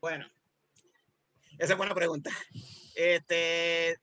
[0.00, 0.26] Bueno,
[1.58, 2.30] esa es buena pregunta.
[2.94, 3.96] Este,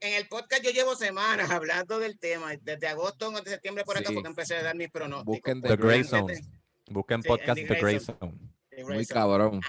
[0.00, 3.96] en el podcast yo llevo semanas hablando del tema, desde agosto o de septiembre por
[3.96, 4.14] acá, Sí.
[4.14, 5.34] porque empecé a dar mis pronósticos.
[5.34, 6.40] Busquen The The Grey Zone.
[6.86, 8.00] Busquen Sí, podcast The Grey.
[8.00, 8.38] Zone.
[8.84, 9.60] Muy cabrón.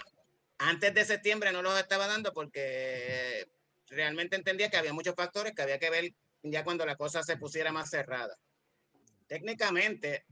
[0.60, 3.47] antes de septiembre no los estaba dando porque
[3.88, 7.38] realmente entendía que había muchos factores que había que ver ya cuando la cosa se
[7.38, 8.35] pusiera más cerrada.
[9.27, 10.26] Técnicamente,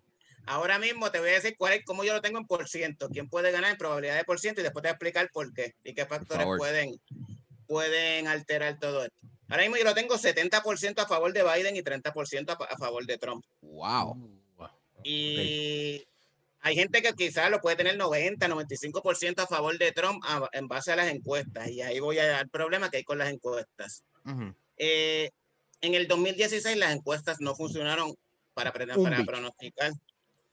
[0.46, 3.10] ahora mismo te voy a decir cuál es, cómo yo lo tengo en por ciento,
[3.10, 5.54] quién puede ganar en probabilidad de por ciento y después te voy a explicar por
[5.54, 6.96] qué y qué factores pueden,
[7.68, 9.16] pueden alterar todo esto.
[9.50, 12.78] Ahora mismo yo lo tengo 70% a favor de Biden y 30% a, fa- a
[12.78, 13.46] favor de Trump.
[13.62, 14.16] Wow.
[15.04, 16.04] Y
[16.62, 20.68] hay gente que quizás lo puede tener 90, 95% a favor de Trump a- en
[20.68, 21.70] base a las encuestas.
[21.70, 24.04] Y ahí voy al problema que hay con las encuestas.
[24.78, 25.30] Eh,
[25.82, 28.14] en el 2016 las encuestas no funcionaron
[28.54, 29.92] para, para pronosticar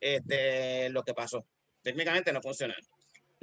[0.01, 1.45] este, lo que pasó.
[1.82, 2.85] Técnicamente no funcionaron.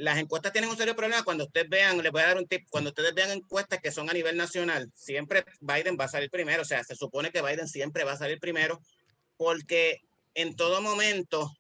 [0.01, 2.65] Las encuestas tienen un serio problema cuando ustedes vean, les voy a dar un tip,
[2.71, 6.63] cuando ustedes vean encuestas que son a nivel nacional, siempre Biden va a salir primero,
[6.63, 8.81] o sea, se supone que Biden siempre va a salir primero,
[9.37, 9.99] porque
[10.33, 11.51] en todo momento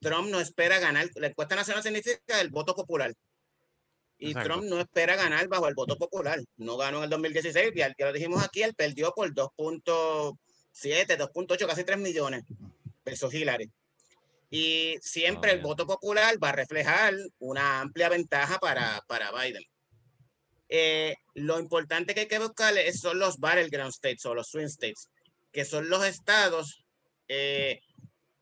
[0.00, 1.08] Trump no espera ganar.
[1.14, 3.14] La encuesta nacional significa el voto popular.
[4.18, 4.48] Y Exacto.
[4.48, 6.40] Trump no espera ganar bajo el voto popular.
[6.56, 10.36] No ganó en el 2016, ya, ya lo dijimos aquí, él perdió por 2.7,
[11.16, 12.42] 2.8, casi 3 millones
[13.04, 13.70] versus Hillary.
[14.54, 19.64] Y siempre Ah, el voto popular va a reflejar una amplia ventaja para, para Biden.
[20.68, 24.66] Eh, lo importante que hay que buscar es- son los battleground states o los swing
[24.66, 25.08] states,
[25.52, 26.84] que son los estados
[27.28, 27.80] eh,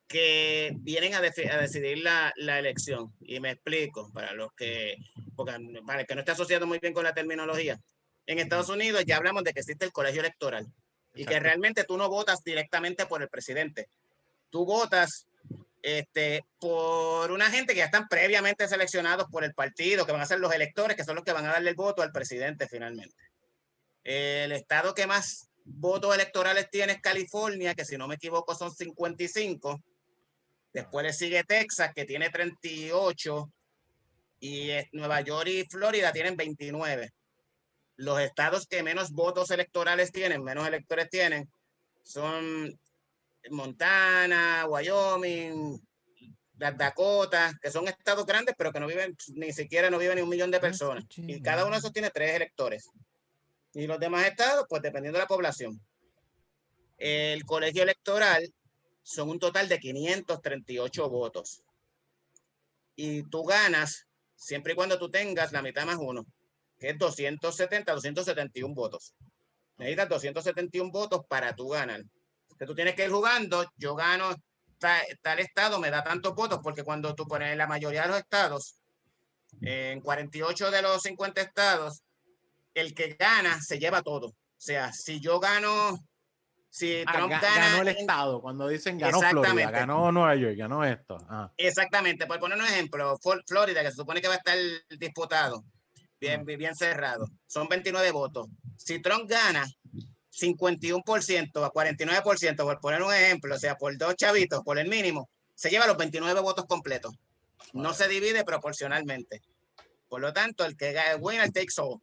[0.09, 1.21] que vienen a, a
[1.61, 3.15] decidir la, la elección.
[3.21, 4.97] Y me explico para los que,
[5.37, 5.55] porque,
[5.87, 7.79] para el que no esté asociado muy bien con la terminología.
[8.27, 10.67] En Estados Unidos ya hablamos de que existe el colegio electoral
[11.15, 13.87] y que realmente tú no votas directamente por el presidente.
[14.51, 15.27] Tú votas
[15.83, 20.27] este, por una gente que ya están previamente seleccionados por el partido, que van a
[20.27, 23.17] ser los electores, que son los que van a darle el voto al presidente finalmente.
[24.05, 28.71] El estado que más votos electorales tiene es California, que si no me equivoco son
[28.71, 29.81] 55.
[30.73, 33.53] Después le sigue Texas, que tiene 38.
[34.41, 37.11] Y eh, Nueva York y Florida tienen 29.
[37.97, 41.51] Los estados que menos votos electorales tienen, menos electores tienen,
[42.03, 42.75] son
[43.51, 45.81] Montana, Wyoming,
[46.59, 50.23] las Dakotas, que son estados grandes, pero que no viven, ni siquiera no viven ni
[50.23, 51.05] un millón de personas.
[51.17, 52.91] Y cada uno de esos tiene tres electores.
[53.73, 55.81] Y los demás estados, pues dependiendo de la población.
[56.99, 58.53] El colegio electoral
[59.03, 61.63] son un total de 538 votos.
[62.95, 64.07] Y tú ganas
[64.37, 66.27] siempre y cuando tú tengas la mitad más uno,
[66.79, 69.15] que es 270, 271 votos.
[69.79, 72.03] Necesitas 271 votos para tú ganar.
[72.61, 74.35] Que tú tienes que ir jugando, yo gano
[74.79, 78.19] ta- tal estado, me da tantos votos, porque cuando tú pones la mayoría de los
[78.19, 78.77] estados,
[79.63, 82.03] en 48 de los 50 estados,
[82.75, 84.27] el que gana se lleva todo.
[84.27, 85.99] O sea, si yo gano
[86.73, 88.41] si Ah, Trump ga- gana ganó el estado.
[88.43, 91.17] Cuando dicen ganó Florida, ganó Nueva York, ganó esto.
[91.29, 94.57] Ah, Exactamente, por poner un ejemplo, Florida, que se supone que va a estar
[94.99, 95.65] disputado,
[96.21, 98.47] bien, bien cerrado, son 29 votos.
[98.77, 99.67] Si Trump gana
[100.33, 105.29] 51% a 49%, por poner un ejemplo, o sea, por dos chavitos, por el mínimo,
[105.55, 107.15] se lleva los 29 votos completos.
[107.73, 109.43] No se divide proporcionalmente.
[110.09, 112.01] Por lo tanto, el que gana, winner takes all.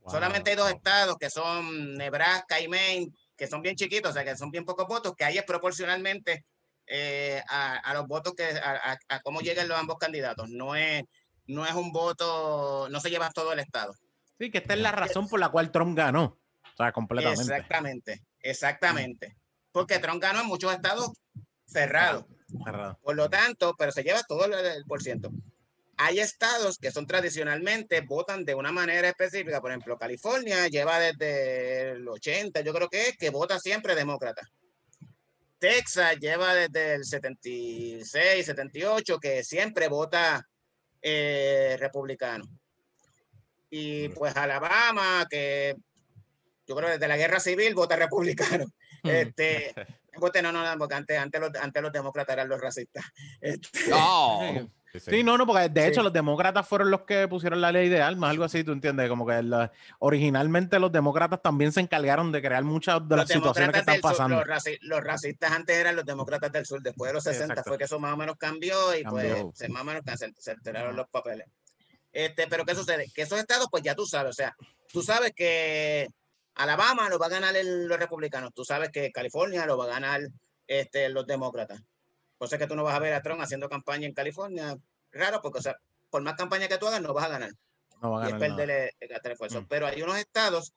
[0.00, 0.10] wow.
[0.12, 4.24] Solamente hay dos estados que son Nebraska y Maine, que son bien chiquitos, o sea,
[4.24, 6.44] que son bien pocos votos, que ahí es proporcionalmente
[6.86, 10.48] eh, a, a los votos que, a, a- a cómo lleguen los ambos candidatos.
[10.48, 11.02] No es,
[11.46, 13.92] no es un voto, no se lleva todo el estado.
[14.38, 16.38] Sí, que esta es la razón por la cual Trump ganó.
[16.78, 17.42] O sea, completamente.
[17.42, 19.36] Exactamente, exactamente.
[19.72, 21.10] Porque Trump ganó en muchos estados
[21.64, 22.26] cerrados.
[22.62, 22.98] Cerrado.
[23.02, 25.30] Por lo tanto, pero se lleva todo el, por ciento.
[25.96, 29.62] Hay estados que son tradicionalmente votan de una manera específica.
[29.62, 34.42] Por ejemplo, California lleva desde el 80, yo creo que es, que vota siempre demócrata.
[35.58, 40.46] Texas lleva desde el 76, 78, que siempre vota
[41.00, 42.44] eh, republicano.
[43.70, 44.14] Y Mm.
[44.14, 45.74] pues Alabama, que
[46.66, 48.64] yo creo que desde la guerra civil vota republicano.
[49.02, 49.08] Mm.
[49.08, 49.74] Este,
[50.18, 53.04] Vote, no, no, no, porque antes, antes, los, antes los demócratas eran los racistas.
[53.40, 54.40] Este, No.
[54.40, 55.10] Sí, sí.
[55.10, 55.88] Sí, no, no, porque de Sí.
[55.88, 59.10] hecho los demócratas fueron los que pusieron la ley de armas, algo así, tú entiendes,
[59.10, 63.34] como que la- originalmente los demócratas también se encargaron de crear muchas de las los
[63.36, 64.36] situaciones que están sur, pasando.
[64.36, 67.52] los, raci- los racistas antes eran los demócratas del sur, después de los Sí, 60
[67.52, 67.70] exacto.
[67.72, 69.42] fue que eso más o menos cambió y Cambió.
[69.50, 71.46] pues se más o menos se, se alteraron los papeles.
[72.10, 73.10] Este, pero ¿qué sucede?
[73.14, 74.56] Que esos estados, pues ya tú sabes, o sea,
[74.90, 76.08] tú sabes que
[76.56, 79.88] Alabama lo va a ganar el- los republicanos, tú sabes que California lo va a
[79.88, 80.20] ganar
[80.66, 81.80] este, los demócratas.
[82.38, 84.76] Por eso es que tú no vas a ver a Trump haciendo campaña en California,
[85.12, 85.76] raro, porque, o sea,
[86.10, 87.50] por más campaña que tú hagas, no vas a ganar
[88.02, 88.56] No va a y es ganar nada.
[88.66, 89.62] perder el, gastar esfuerzo.
[89.62, 89.66] Mm.
[89.68, 90.72] Pero hay unos estados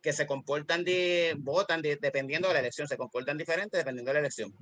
[0.00, 4.14] que se comportan, di- votan di- dependiendo de la elección, se comportan diferentes dependiendo de
[4.14, 4.52] la elección.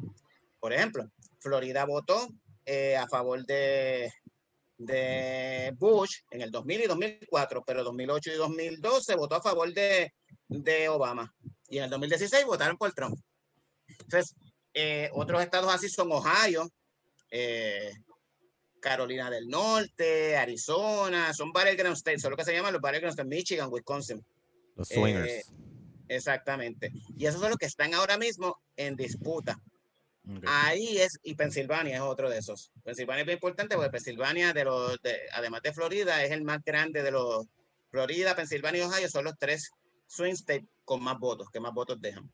[0.61, 2.29] Por ejemplo, Florida votó
[2.65, 4.13] eh, a favor de,
[4.79, 10.13] de Bush en el 2000 y 2004, pero 2008 y 2012 votó a favor de,
[10.53, 11.35] de Obama.
[11.69, 13.19] Y en el 2016 votaron por Trump.
[13.87, 14.35] Entonces,
[14.75, 16.69] eh, otros estados así son Ohio,
[17.31, 17.93] eh,
[18.81, 23.29] Carolina del Norte, Arizona, son battleground states, son lo que se llaman los battleground states,
[23.29, 24.25] Michigan, Wisconsin.
[24.77, 25.53] Los eh, swingers.
[26.09, 26.93] Exactamente.
[27.17, 29.59] Y esos son los que están ahora mismo en disputa.
[30.47, 32.71] Ahí es, y Pensilvania es otro de esos.
[32.85, 36.63] Pensilvania es bien importante porque Pensilvania, de los, de- además de Florida, es el más
[36.65, 37.47] grande de los.
[37.91, 39.71] Florida, Pensilvania y Ohio son los tres
[40.13, 42.31] swing states con más votos, que más votos dejan.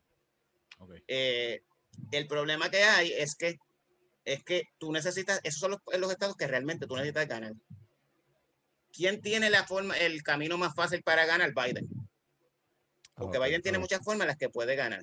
[1.07, 1.63] Eh,
[2.13, 3.59] el problema que hay es que
[4.25, 7.55] es que tú necesitas, esos son los, los estados que realmente tú necesitas ganar.
[8.93, 11.55] ¿Quién tiene la forma, el camino más fácil para ganar?
[11.55, 11.89] Biden.
[13.15, 15.03] Porque Ok, Biden tiene muchas formas en las que puede ganar.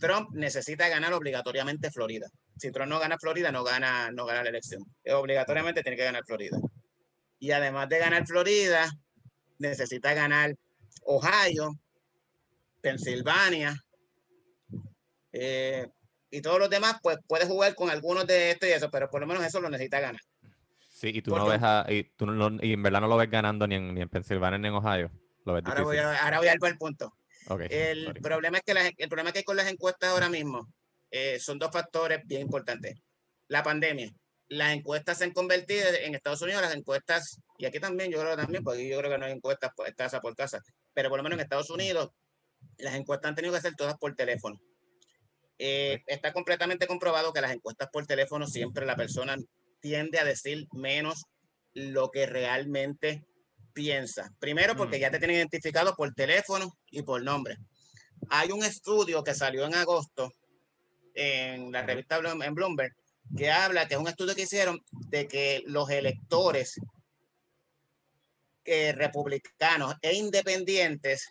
[0.00, 2.28] Trump necesita ganar obligatoriamente Florida.
[2.56, 4.82] Si Trump no gana Florida, no gana, no gana la elección.
[5.04, 6.58] Eh, Obligatoriamente tiene que ganar Florida.
[7.38, 8.90] Y además de ganar Florida,
[9.58, 10.56] necesita ganar
[11.04, 11.78] Ohio,
[12.80, 13.74] Pensilvania,
[15.32, 15.88] eh,
[16.30, 19.20] y todos los demás, pues puede jugar con algunos de estos y eso, pero por
[19.20, 20.20] lo menos eso lo necesita ganar.
[20.90, 23.30] Sí, y tú no ves a, y, tú no, y en verdad no lo ves
[23.30, 25.10] ganando ni en, ni en Pensilvania ni en Ohio.
[25.44, 27.14] Lo ves Ahora voy, a, ahora voy a punto.
[27.70, 28.20] El sorry.
[28.20, 30.68] problema es que el problema que hay con las encuestas ahora mismo
[31.10, 32.96] eh, son dos factores bien importantes.
[33.48, 34.12] La pandemia.
[34.48, 38.36] Las encuestas se han convertido en Estados Unidos, las encuestas, y aquí también, yo creo
[38.36, 40.60] que también, porque yo creo que no hay encuestas pues, casa por casa,
[41.00, 42.10] pero por lo menos en Estados Unidos,
[42.76, 44.60] las encuestas han tenido que ser todas por teléfono.
[45.56, 49.34] Eh, está completamente comprobado que las encuestas por teléfono siempre la persona
[49.80, 51.24] tiende a decir menos
[51.72, 53.24] lo que realmente
[53.72, 54.30] piensa.
[54.38, 57.56] Primero porque ya te tienen identificado por teléfono y por nombre.
[58.28, 60.34] Hay un estudio que salió en agosto
[61.14, 62.94] en la revista en Bloomberg
[63.38, 66.78] que habla, que es un estudio que hicieron de que los electores
[68.64, 71.28] eh, republicanos e independientes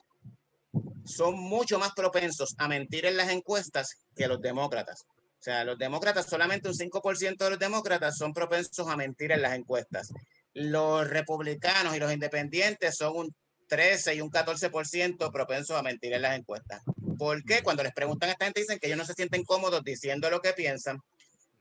[1.06, 5.06] son mucho más propensos a mentir en las encuestas que los demócratas.
[5.40, 9.42] O sea, los demócratas, solamente un 5% de los demócratas son propensos a mentir en
[9.42, 10.12] las encuestas.
[10.54, 13.36] Los republicanos y los independientes son un
[13.68, 16.82] 13 y un 14% propensos a mentir en las encuestas.
[17.18, 17.62] ¿Por qué?
[17.64, 20.42] Cuando les preguntan a esta gente dicen que ellos no se sienten cómodos diciendo lo
[20.42, 21.00] que piensan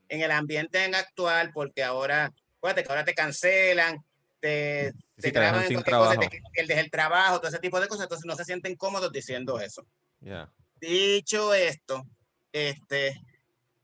[0.09, 4.03] en el ambiente en actual, porque ahora, fíjate que ahora te cancelan,
[4.39, 8.35] te, Sí, te te en pierdes el trabajo, todo ese tipo de cosas, entonces no
[8.35, 9.85] se sienten cómodos diciendo eso.
[10.21, 10.49] Yeah.
[10.79, 12.05] Dicho esto,
[12.53, 13.21] este,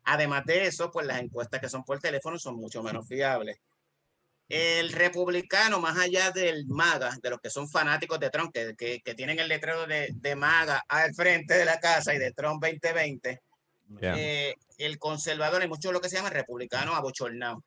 [0.06, 3.58] además de eso, pues las encuestas que son por teléfono son mucho menos fiables.
[4.48, 9.02] el republicano, más allá del MAGA, de los que son fanáticos de Trump, que, que,
[9.02, 12.64] que tienen el letrero de, de, MAGA al frente de la casa y de Trump
[12.64, 13.42] 2020,
[14.00, 14.16] yeah.
[14.18, 17.62] eh, el conservador, hay mucho lo que se llama republicano abochornado.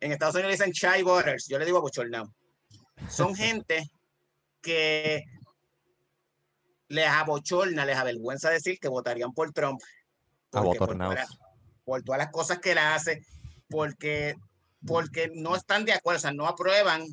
[0.00, 2.32] En Estados Unidos dicen chai voters, yo le digo abochornado.
[3.08, 3.90] Son gente
[4.60, 5.24] que
[6.88, 9.80] les abochorna, les avergüenza decir que votarían por Trump.
[10.50, 10.76] Por,
[11.84, 13.22] por todas las cosas que él hace,
[13.68, 14.36] porque
[14.86, 17.04] porque no están de acuerdo, o sea, no aprueban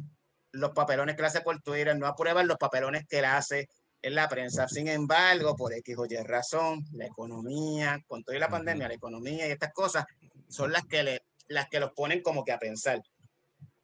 [0.52, 3.70] los papelones que le hace por Twitter, no aprueban los papelones que él hace
[4.02, 4.68] en la prensa.
[4.68, 9.48] Sin embargo, por X o Y razón, la economía, con toda la pandemia, la economía
[9.48, 10.06] y estas cosas
[10.48, 13.02] son las que, le, las que los ponen como que a pensar.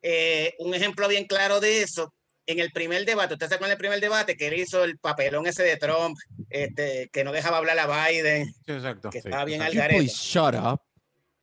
[0.02, 2.14] Eh, un ejemplo bien claro de eso,
[2.46, 5.48] en el primer debate, usted se acuerda el primer debate que él hizo el papelón
[5.48, 6.18] ese de Trump,
[6.50, 9.28] este, que no dejaba hablar a Biden, sí, exacto, que sí.
[9.30, 10.08] estaba bien al garete.
[10.08, 10.82] shut up.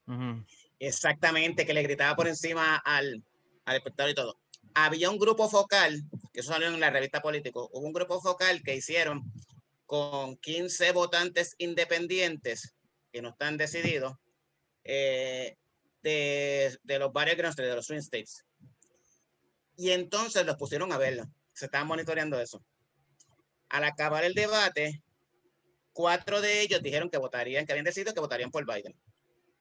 [0.07, 0.47] Uh -huh.
[0.79, 3.23] Exactamente, que le gritaba por encima al,
[3.65, 4.39] al espectador y todo.
[4.75, 6.03] Había un grupo focal,
[6.33, 9.23] que eso salió en la revista Político, hubo un grupo focal que hicieron
[9.87, 12.75] con 15 votantes independientes
[13.13, 14.17] que no están decididos
[14.85, 15.57] eh,
[16.03, 18.45] de, de, los varios de los swing states.
[19.77, 21.25] Y entonces los pusieron a verlo.
[21.55, 22.63] Se estaban monitoreando eso.
[23.69, 25.03] Al acabar el debate,
[25.93, 28.95] cuatro de ellos dijeron que votarían, que habían decidido que votarían por Biden.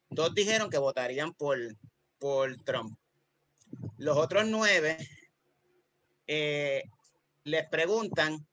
[0.10, 1.57] Dos dijeron que votarían por,
[2.18, 2.98] por Trump.
[3.98, 4.98] Los otros nueve
[6.28, 6.84] eh,
[7.44, 8.48] les preguntan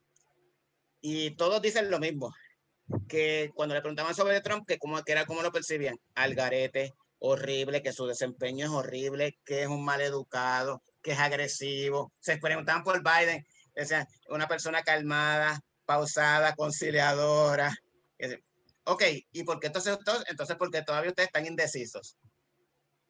[1.01, 2.35] y todos dicen lo mismo,
[3.09, 6.95] que cuando le preguntaban sobre Trump, que, cómo, que era como lo percibían, al garete,
[7.19, 12.13] horrible, que su desempeño es horrible, que es un mal educado, que es agresivo.
[12.21, 17.75] Se preguntaban por Biden, decían, una persona calmada, pausada, conciliadora.
[18.85, 19.03] Ok,
[19.33, 19.99] ¿y por qué entonces,
[20.29, 22.17] entonces porque todavía ustedes están indecisos?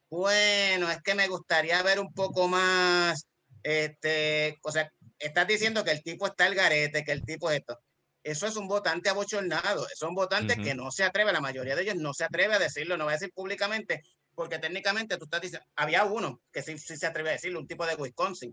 [0.09, 3.27] Bueno, es que me gustaría ver un poco más,
[3.63, 7.59] este, o sea, estás diciendo que el tipo está al garete, que el tipo es
[7.59, 7.79] esto.
[8.27, 10.65] Eso es un votante abochornado, es un votante uh -huh.
[10.65, 13.13] que no se atreve, la mayoría de ellos no se atreve a decirlo, no va
[13.13, 14.03] a decir públicamente,
[14.35, 17.69] porque técnicamente tú estás diciendo, había uno que sí, sí se atreve a decirlo, un
[17.69, 18.53] tipo de Wisconsin,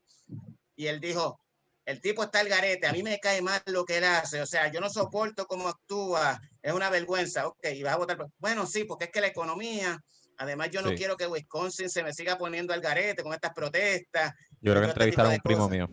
[0.76, 1.40] y él dijo,
[1.86, 4.46] el tipo está al garete, a mí me cae mal lo que él hace, o
[4.46, 8.68] sea, yo no soporto cómo actúa, es una vergüenza, ok, y vas a votar, bueno,
[8.68, 10.00] sí, porque es que la economía,
[10.38, 10.98] además yo no sí.
[10.98, 14.34] quiero que Wisconsin se me siga poniendo al garete con estas protestas.
[14.62, 15.90] Yo creo que entrevistaron a un primo mío.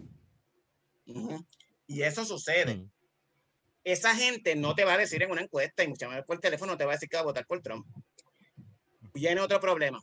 [1.07, 1.47] Uh -huh.
[1.87, 2.77] Y eso sucede.
[2.77, 2.91] Mm.
[3.85, 6.77] Esa gente no te va a decir en una encuesta y muchas veces por teléfono
[6.77, 7.87] te va a decir que va a votar por Trump.
[9.15, 10.01] Viene otro problema.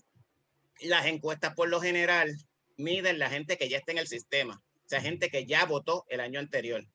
[0.81, 2.35] Las encuestas por lo general
[2.77, 6.05] miden la gente que ya está en el sistema, o sea, gente que ya votó
[6.07, 6.85] el año anterior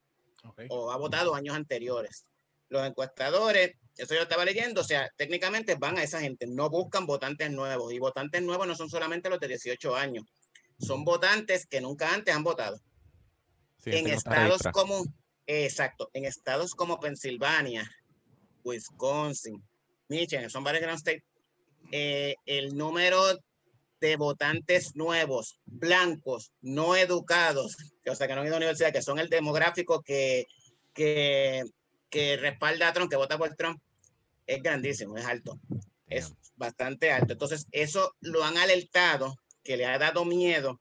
[0.45, 0.67] okay.
[0.71, 2.25] o ha votado años anteriores.
[2.69, 7.05] Los encuestadores, eso yo estaba leyendo, o sea, técnicamente van a esa gente, no buscan
[7.05, 10.25] votantes nuevos y votantes nuevos no son solamente los de 18 años,
[10.79, 12.81] son votantes que nunca antes han votado.
[13.79, 15.05] Sí, en estados como,
[15.53, 17.91] exacto, en estados como Pensilvania,
[18.65, 19.63] Wisconsin,
[20.09, 21.25] Michigan, son varios grand states,
[21.91, 23.23] eh, el número
[24.01, 27.77] de votantes nuevos, blancos, no educados,
[28.07, 30.47] o sea, que no han ido a la universidad, que son el demográfico que,
[30.93, 31.63] que,
[32.11, 33.81] que respalda a Trump, que vota por Trump,
[34.47, 35.59] es grandísimo, es alto,
[36.07, 37.33] es bastante alto.
[37.33, 40.81] Entonces, eso lo han alertado, que le ha dado miedo,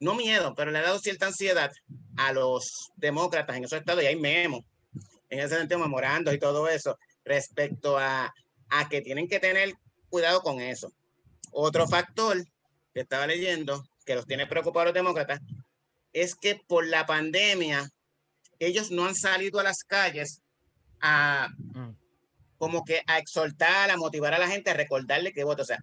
[0.00, 1.72] no miedo, pero le ha dado cierta ansiedad
[2.16, 4.64] a los demócratas en esos estados, y hay memos,
[5.28, 8.32] en ese sentido, memorandos y todo eso, respecto a,
[8.70, 9.74] a que tienen que tener
[10.08, 10.90] cuidado con eso.
[11.52, 12.42] Otro factor
[12.94, 15.40] que estaba leyendo, que los tiene preocupados los demócratas,
[16.12, 17.88] es que por la pandemia
[18.58, 20.42] ellos no han salido a las calles
[21.00, 21.48] a
[22.56, 25.62] como que a exhortar, a motivar a la gente, a recordarle que vote.
[25.62, 25.78] O sea,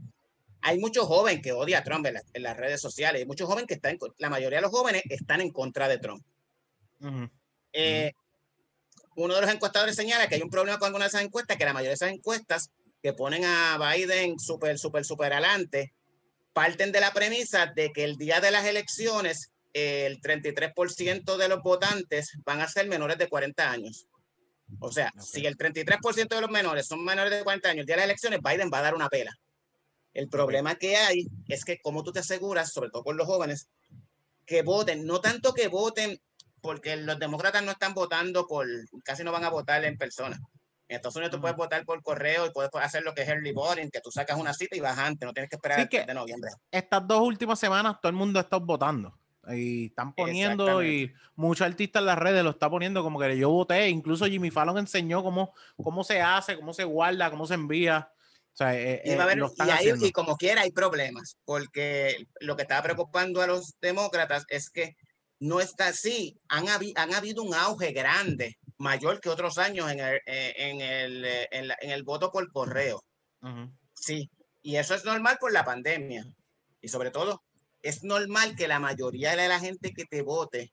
[0.68, 3.48] hay muchos jóvenes que odian a Trump en, la, en, las redes sociales, hay muchos
[3.48, 6.26] jóvenes que están, la mayoría de los jóvenes están en contra de Trump.
[7.02, 7.32] Uh -huh.
[7.72, 8.14] eh.
[9.16, 11.66] Uno de los encuestadores señala que hay un problema con algunas de esas encuestas, que
[11.66, 12.72] la mayoría de esas encuestas
[13.02, 15.94] que ponen a Biden súper, súper, súper adelante,
[16.52, 21.62] parten de la premisa de que el día de las elecciones el 33% de los
[21.62, 24.08] votantes van a ser menores de 40 años.
[24.80, 25.42] O sea, okay.
[25.42, 28.10] si el 33% de los menores son menores de 40 años el día de las
[28.10, 29.32] elecciones, Biden va a dar una pela.
[30.16, 33.68] El problema que hay es que como tú te aseguras, sobre todo con los jóvenes,
[34.46, 36.20] que voten, no tanto que voten,
[36.62, 38.66] porque los demócratas no están votando por,
[39.04, 40.40] casi no van a votar en persona.
[40.88, 43.52] En Estados Unidos tú puedes votar por correo y puedes hacer lo que es early
[43.52, 46.06] voting, que tú sacas una cita y vas antes, no tienes que esperar sí que
[46.06, 46.50] de noviembre.
[46.72, 49.20] Estas dos últimas semanas todo el mundo está votando
[49.50, 53.50] y están poniendo y muchos artistas en las redes lo están poniendo como que yo
[53.50, 58.10] voté, incluso Jimmy Fallon enseñó cómo, cómo se hace, cómo se guarda, cómo se envía.
[58.56, 60.06] O sea, eh, Y, va a eh, haber- lo están y ahí- haciendo.
[60.06, 64.96] y como quiera hay problemas, porque lo que estaba preocupando a los demócratas es que
[65.42, 66.40] no está así.
[66.48, 70.80] Han, habi- han habido un auge grande, mayor que otros años en el, eh, en
[70.82, 73.04] el, en la- en el voto por correo.
[73.94, 74.30] Sí,
[74.62, 76.26] y eso es normal por la pandemia.
[76.82, 77.44] Y sobre todo,
[77.82, 80.72] es normal que la mayoría de la gente que te vote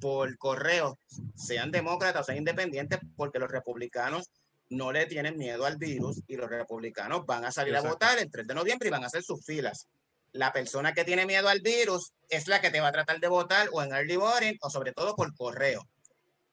[0.00, 0.98] por correo
[1.36, 4.28] sean demócratas o sean independientes, porque los republicanos
[4.70, 8.30] no le tienen miedo al virus y los republicanos van a salir a votar el
[8.30, 9.88] 3 de noviembre y van a hacer sus filas.
[10.32, 13.28] La persona que tiene miedo al virus es la que te va a tratar de
[13.28, 15.86] votar o en early voting o sobre todo por correo.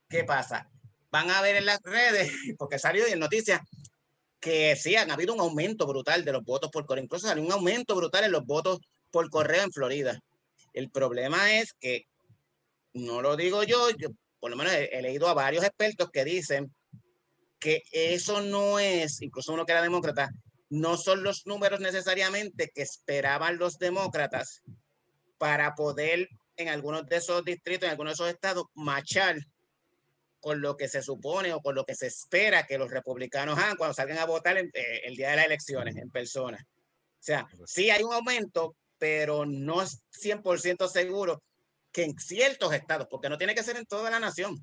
[0.09, 0.67] ¿Qué pasa?
[1.11, 3.61] Van a ver en las redes, porque salió en noticias,
[4.39, 7.03] que sí, han habido un aumento brutal de los votos por correo.
[7.03, 8.79] Incluso salió un aumento brutal en los votos
[9.11, 10.19] por correo en Florida.
[10.73, 12.07] El problema es que,
[12.93, 16.23] no lo digo yo, yo por lo menos he, he leído a varios expertos que
[16.23, 16.71] dicen
[17.59, 20.29] que eso no es, incluso uno que era demócrata,
[20.69, 24.61] no son los números necesariamente que esperaban los demócratas
[25.37, 29.37] para poder en algunos de esos distritos, en algunos de esos estados, machar
[30.39, 33.75] con lo que se supone o con lo que se espera que los republicanos hagan
[33.77, 36.57] cuando salgan a votar en- eh, el día de las elecciones en persona.
[36.59, 41.43] O sea, sí hay un aumento, pero no es 100% seguro
[41.91, 44.55] que en ciertos estados, porque no tiene que ser en toda la nación.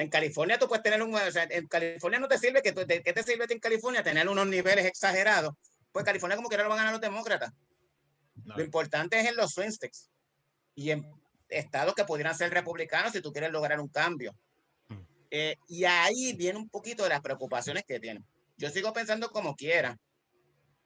[0.00, 2.72] Sea, en California tú puedes tener un, o sea, en California no te sirve que
[2.72, 5.54] ¿de qué te sirve en California tener unos niveles exagerados?
[5.92, 7.52] Pues California como que no lo van a ganar los demócratas.
[8.44, 8.56] No.
[8.56, 10.08] Lo importante es en los swing states
[10.74, 11.06] y en
[11.48, 14.34] estados que pudieran ser republicanos si tú quieres lograr un cambio.
[14.88, 15.00] Mm.
[15.30, 18.24] Eh, y ahí viene un poquito de las preocupaciones que tienen.
[18.56, 19.98] Yo sigo pensando como quiera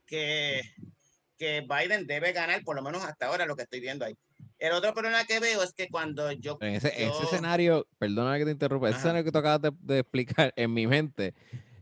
[0.07, 0.63] que,
[1.39, 4.17] que Biden debe ganar, por lo menos hasta ahora lo que estoy viendo ahí.
[4.67, 6.57] El otro problema que veo es que cuando yo...
[6.61, 9.61] En ese, en ese yo- escenario, perdona que te interrumpa, ese escenario que tú acabas
[9.61, 11.35] de, de explicar en mi mente,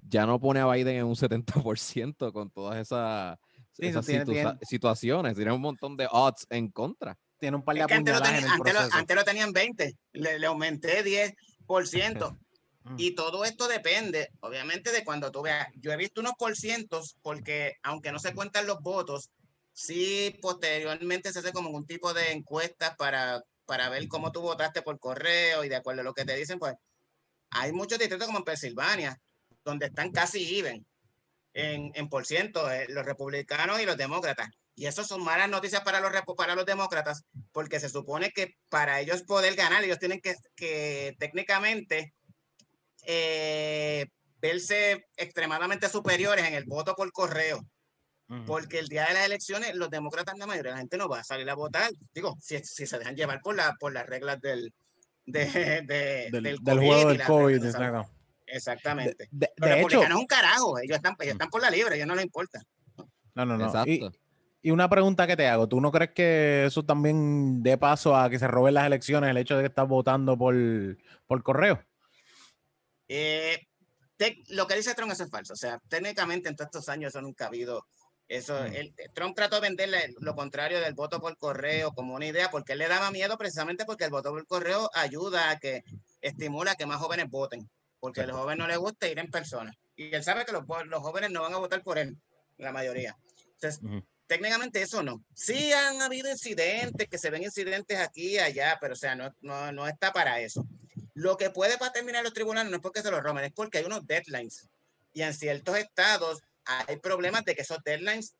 [0.08, 3.38] ya no pone a Biden en un 70% con todas esas,
[3.72, 5.36] Sí, esas tiene- situa- tiene- situaciones.
[5.36, 7.16] Tiene un montón de odds en contra.
[7.38, 9.94] Tiene un par de es que antes, lo tenía- antes lo- antes lo tenían 20,
[10.12, 11.34] le, le aumenté 10%.
[12.84, 12.96] Mm.
[12.98, 15.68] Y todo esto depende, obviamente, de cuando tú veas.
[15.76, 19.30] Yo he visto unos por cientos, porque aunque no se cuentan los votos,
[19.72, 24.82] sí posteriormente se hace como un tipo de encuestas para, para ver cómo tú votaste
[24.82, 26.74] por correo y de acuerdo a lo que te dicen, pues
[27.50, 29.20] hay muchos distritos como en Pensilvania,
[29.64, 30.84] donde están casi even
[31.54, 34.48] en, en por ciento, eh, los republicanos y los demócratas.
[34.74, 39.00] Y eso son malas noticias para los, para los demócratas, porque se supone que para
[39.00, 42.14] ellos poder ganar, ellos tienen que, que técnicamente
[43.04, 44.06] eh,
[44.40, 47.60] verse extremadamente superiores en el voto por correo,
[48.46, 51.20] Porque el día de las elecciones los demócratas, la mayoría de la gente no va
[51.20, 54.40] a salir a votar, digo, si, si se dejan llevar por, la, por las reglas
[54.40, 54.72] del,
[55.26, 55.44] de,
[55.86, 57.62] de- del, del, del juego del COVID.
[57.76, 58.08] reglas.
[58.46, 59.28] Exactamente.
[59.30, 61.92] De, Los de hecho, republicanos es un carajo, ellos están, ellos están por la libre,
[61.92, 62.62] a ellos no les importa.
[63.34, 63.64] no, no, no.
[63.86, 64.18] Y, Exacto.
[64.62, 68.30] y una pregunta que te hago, ¿tú no crees que eso también dé paso a
[68.30, 70.54] que se roben las elecciones, el hecho de que estás votando por,
[71.26, 71.82] por correo?
[73.08, 73.60] Eh,
[74.50, 75.52] lo que dice Trump eso es falso.
[75.52, 77.86] O sea, técnicamente en todos estos años eso nunca ha habido.
[78.32, 78.74] Eso, Mm.
[78.74, 82.72] el- Trump trató de venderle lo contrario del voto por correo como una idea, porque
[82.72, 85.84] él le daba miedo precisamente porque el voto por correo ayuda a que
[86.22, 87.68] estimula a que más jóvenes voten,
[88.00, 89.76] porque a los jóvenes no les gusta ir en persona.
[89.96, 92.16] Y él sabe que los, los jóvenes no van a votar por él,
[92.56, 93.14] la mayoría.
[93.54, 94.02] Entonces, Ujú.
[94.26, 95.22] técnicamente eso no.
[95.34, 99.30] Sí han habido incidentes, que se ven incidentes aquí y allá, pero o sea, no,
[99.42, 100.64] no, no está para eso.
[101.12, 103.76] Lo que puede para terminar los tribunales no es porque se los roben, es porque
[103.78, 104.70] hay unos deadlines.
[105.12, 108.34] Y en ciertos estados hay problemas de que esos deadlines,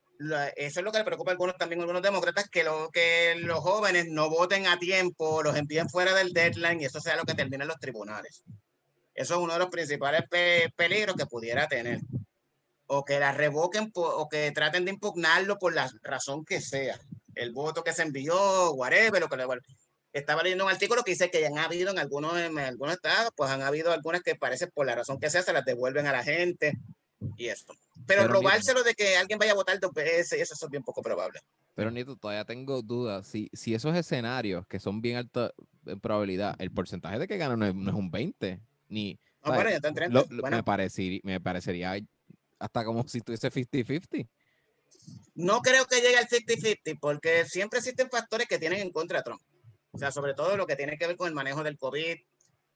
[0.57, 3.35] eso es lo que le preocupa a algunos también, a algunos demócratas, que, lo, que
[3.39, 7.25] los jóvenes no voten a tiempo, los envíen fuera del deadline y eso sea lo
[7.25, 8.45] que termine en los tribunales.
[9.15, 11.99] Eso es uno de los principales pe- peligros que pudiera tener.
[12.87, 16.99] O que la revoquen o que traten de impugnarlo por la razón que sea.
[17.35, 19.47] El voto que se envió, whatever, lo que le
[20.13, 23.51] estaba leyendo un artículo que dice que han habido en algunos, en algunos estados, pues
[23.51, 26.23] han habido algunas que parece por la razón que sea, se las devuelven a la
[26.23, 26.75] gente
[27.37, 27.75] y esto.
[28.07, 30.83] Pero, Pero robárselo de que alguien vaya a votar dos veces, eso, eso es bien
[30.83, 31.41] poco probable.
[31.75, 33.27] Pero Nito, todavía tengo dudas.
[33.27, 35.53] Si, si esos escenarios que son bien altos
[35.87, 39.15] en probabilidad, el porcentaje de que ganan no es, no es un 20, ni...
[39.15, 39.19] No,
[39.49, 39.57] ¿sabes?
[39.57, 40.15] bueno, ya está en 30.
[40.21, 41.97] Lo- lo- Bueno, me, parecería, me parecería
[42.59, 44.29] hasta como si tuviese 50-50.
[45.35, 49.23] no creo que llegue al 50-50 porque siempre existen factores que tienen en contra a
[49.23, 49.41] Trump.
[49.93, 52.17] O sea, sobre todo lo que tiene que ver con el manejo del COVID,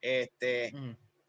[0.00, 0.72] este,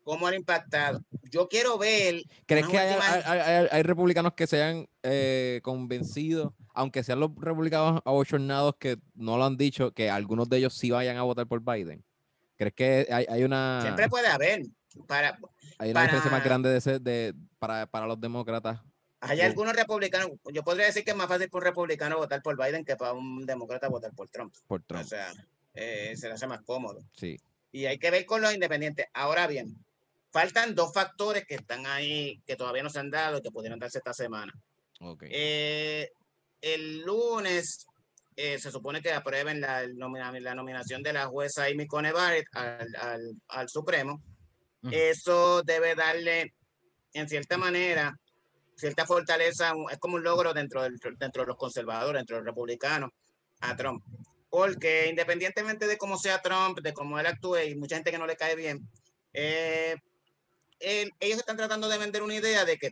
[0.07, 1.01] cómo ha impactado.
[1.29, 6.55] Yo quiero ver ¿Crees que hay, hay- hay- hay republicanos que se hayan eh, convencido,
[6.73, 10.91] aunque sean los republicanos abochornados que no lo han dicho, que algunos de ellos sí
[10.91, 12.05] vayan a votar por Biden?
[12.55, 14.61] ¿Crees que hay, una, siempre puede haber
[15.07, 15.37] para
[15.77, 18.79] hay una diferencia más para- grande de ser de, para, para los demócratas
[19.19, 22.55] Hay algunos republicanos, yo podría decir que es más fácil para un republicano votar por
[22.57, 24.55] Biden que para un demócrata votar por Trump.
[24.67, 25.03] Por Trump.
[25.03, 25.33] O sea,
[25.73, 27.01] eh, se le hace más cómodo.
[27.11, 27.37] Sí.
[27.73, 29.05] Y hay que ver con los independientes.
[29.13, 29.75] Ahora bien,
[30.39, 33.79] faltan dos factores que están ahí, que todavía no se han dado y que pudieran
[33.79, 34.53] darse esta semana.
[34.99, 35.23] Ok.
[35.29, 36.11] Eh,
[36.61, 37.87] el lunes
[38.35, 42.87] eh, se supone que aprueben la, la nominación de la jueza Amy Coney Barrett al,
[43.01, 44.21] al- al Supremo.
[44.83, 44.93] Ujú.
[44.93, 46.53] Eso debe darle,
[47.13, 48.15] en cierta manera,
[48.75, 52.47] cierta fortaleza, es como un logro dentro, del, dentro de los conservadores, dentro de los
[52.53, 53.09] republicanos,
[53.61, 54.03] a Trump.
[54.51, 58.27] Porque independientemente de cómo sea Trump, de cómo él actúe, y mucha gente que no
[58.27, 58.87] le cae bien,
[59.33, 59.95] eh,
[60.79, 62.91] él- ellos están tratando de vender una idea de que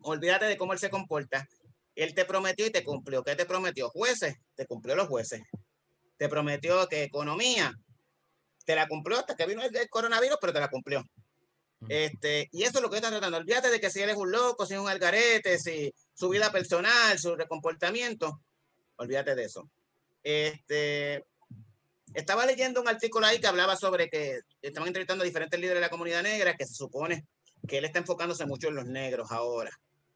[0.00, 1.46] olvídate de cómo él se comporta.
[1.94, 3.22] Él te prometió y te cumplió.
[3.22, 3.88] ¿Qué te prometió?
[3.90, 5.42] Jueces, te cumplió los jueces.
[6.16, 7.72] Te prometió que economía,
[8.66, 11.04] te la cumplió hasta que vino el, el coronavirus, pero te la cumplió.
[11.88, 13.36] Este, y eso es lo que están tratando.
[13.36, 16.50] Olvídate de que si él es un loco, si es un algarete, si su vida
[16.50, 18.40] personal, su comportamiento.
[18.96, 19.68] Olvídate de eso.
[20.22, 21.24] Este,
[22.14, 25.86] estaba leyendo un artículo ahí que hablaba sobre que estaban entrevistando a diferentes líderes de
[25.86, 27.26] la comunidad negra, que se supone
[27.66, 29.70] que él está enfocándose mucho en los negros ahora.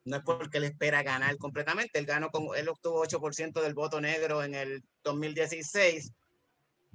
[0.05, 1.99] No es porque él espera ganar completamente.
[1.99, 6.13] Él ganó con, él obtuvo 8% del voto negro en el 2016.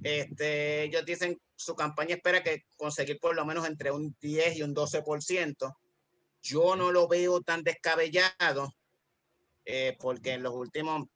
[0.02, 4.62] Este, ellos dicen su campaña espera que conseguir por lo menos entre un 10 y
[4.62, 5.74] un 12%.
[6.42, 8.74] Yo no lo veo tan descabellado
[9.64, 11.06] eh, porque en los últimos,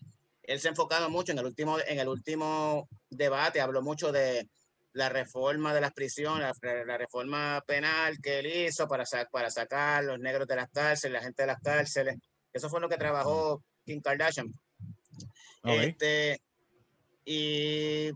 [0.48, 4.48] él se ha enfocado mucho en el último, en el último debate, habló mucho de
[4.94, 10.04] la reforma de las prisiones, la, la reforma penal que él hizo para, para sacar
[10.04, 12.16] los negros de las cárceles, la gente de las cárceles.
[12.50, 14.50] Eso fue lo que trabajó Kim Kardashian.
[15.64, 16.40] Este,
[17.26, 18.10] y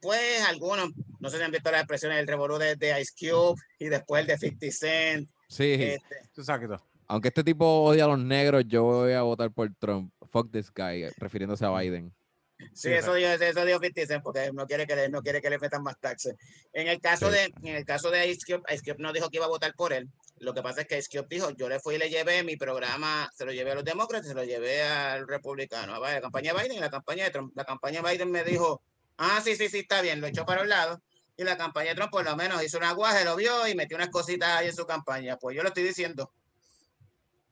[0.00, 3.60] pues algunos, no sé si han visto las expresiones del revolú de, de Ice Cube
[3.80, 5.28] y después el de 50 Cent.
[5.48, 5.72] Sí.
[5.72, 6.80] Este, Exacto.
[7.14, 10.12] Aunque este tipo odia a los negros, yo voy a votar por Trump.
[10.32, 12.12] Fuck this guy, refiriéndose a Biden.
[12.58, 15.40] Sí, Sí, eso dijo, eso dijo 50 Cent porque no quiere que le, no quiere
[15.40, 16.34] que le metan más taxes.
[16.72, 17.36] En el caso Sí.
[17.36, 19.74] de, en el caso de Ice Cube, Ice Cube no dijo que iba a votar
[19.76, 20.08] por él.
[20.40, 22.56] Lo que pasa es que Ice Cube dijo, yo le fui y le llevé mi
[22.56, 26.52] programa, se lo llevé a los demócratas, se lo llevé al republicano, a la campaña
[26.52, 27.52] de Biden y la campaña de Trump.
[27.54, 28.82] La campaña de Biden me dijo,
[29.18, 31.00] ah, sí, sí, sí, está bien, lo echó para un lado.
[31.36, 33.96] Y la campaña de Trump por lo menos hizo un aguaje, lo vio y metió
[33.96, 35.36] unas cositas ahí en su campaña.
[35.36, 36.32] Pues yo lo estoy diciendo,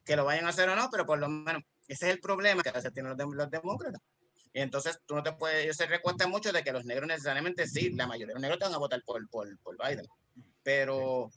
[0.04, 2.62] que lo vayan a hacer o no, pero por lo menos ese es el problema
[2.62, 4.00] que a veces tienen los, dem- los demócratas.
[4.54, 7.66] Y entonces tú no te puedes, ellos se recuestan mucho de que los negros necesariamente
[7.66, 10.06] sí, la mayoría de los negros te van a votar por, por, por Biden.
[10.62, 11.30] Pero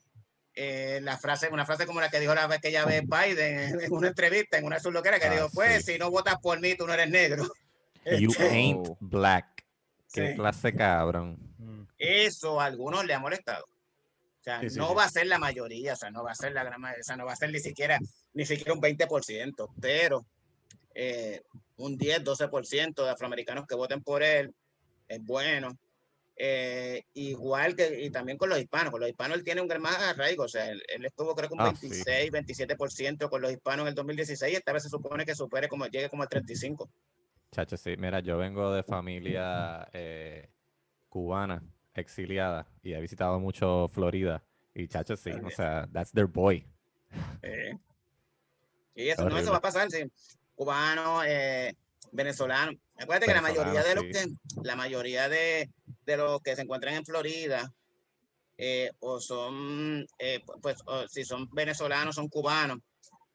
[0.54, 3.80] eh, la frase, una frase como la que dijo la vez que ya ve Biden
[3.82, 5.94] en, una entrevista, en una surloquera, que Ah, dijo, pues sí.
[5.94, 7.46] si no votas por mí, tú no eres negro.
[8.06, 8.98] You Este, ain't Oh.
[9.00, 9.66] black.
[10.14, 10.36] Qué Sí.
[10.36, 11.38] clase cabrón.
[11.58, 11.88] Mm.
[11.98, 13.66] Eso a algunos le ha molestado.
[13.66, 14.96] O sea, Sí, sí, no sí.
[14.96, 17.04] va a ser la mayoría, o sea, no va a ser la gran mayoría, o
[17.04, 17.98] sea, no va a ser ni siquiera,
[18.36, 20.26] ni siquiera un 20%, pero
[20.94, 21.42] eh,
[21.78, 24.54] un 10, 12% de afroamericanos que voten por él
[25.08, 25.78] es bueno.
[26.38, 29.82] Eh, igual que, y también con los hispanos, con los hispanos él tiene un gran
[29.82, 31.88] más arraigo, o sea, él, él estuvo creo que un Ah, sí.
[31.88, 35.70] 26, 27% con los hispanos en el 2016 y esta vez se supone que supere
[35.70, 36.90] como, llegue como al 35.
[37.54, 40.50] Chacho, sí, mira, yo vengo de familia eh,
[41.08, 41.64] cubana,
[41.94, 44.44] exiliada, y he visitado mucho Florida.
[44.74, 45.52] Y chacho, sí, o Ok.
[45.54, 46.68] sea, that's their boy.
[47.44, 47.78] Eh,
[48.96, 50.04] y eso, no, eso va a pasar, sí.
[50.56, 51.76] Cubano, eh,
[52.12, 52.72] venezolano.
[52.98, 54.26] Acuérdate que la mayoría de los que,
[54.64, 55.70] la mayoría de,
[56.06, 57.72] de los que se encuentran en Florida,
[58.58, 62.80] eh, o son, eh, pu- pues, o si son venezolanos, son cubanos.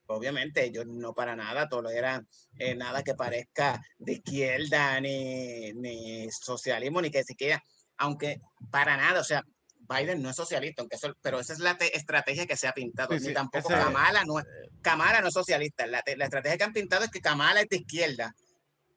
[0.06, 2.26] Obviamente, ellos no para nada toleran
[2.58, 7.62] eh, nada que parezca de izquierda, ni, ni socialismo, ni que siquiera,
[7.98, 9.44] aunque para nada, o sea,
[9.90, 12.72] Biden no es socialista, aunque eso, pero esa es la te- estrategia que se ha
[12.72, 13.12] pintado.
[13.14, 14.34] Sí, ni sí, tampoco Kamala no
[14.82, 15.86] Kamala no es socialista.
[15.86, 18.32] La, la estrategia que han pintado es que Kamala es de izquierda.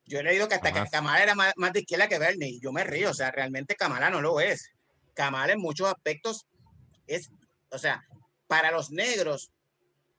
[0.05, 0.83] Yo he leído que hasta Ajá.
[0.83, 2.59] que Kamala era más, más de izquierda que Bernie.
[2.61, 4.69] Yo me río, o sea, realmente Kamala no lo es.
[5.13, 6.45] Kamala en muchos aspectos
[7.07, 7.29] es,
[7.69, 8.03] o sea,
[8.47, 9.49] para los negros,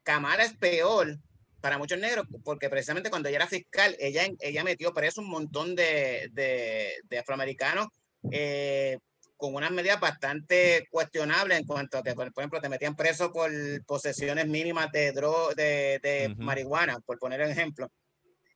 [0.02, 1.16] Kamala es peor
[1.60, 5.74] para muchos negros, porque precisamente cuando ella era fiscal, ella, ella metió preso un montón
[5.74, 7.86] de, de, de afroamericanos
[8.30, 8.98] eh,
[9.36, 13.50] con unas medidas bastante cuestionables en cuanto a que, por ejemplo, te metían preso por
[13.84, 16.42] posesiones mínimas de, dro de, de Ujú.
[16.42, 17.90] marihuana, por poner un ejemplo.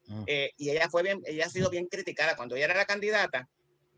[0.07, 0.25] Mm.
[0.27, 3.49] Eh, y ella fue bien, ella ha sido bien criticada cuando ella era la candidata.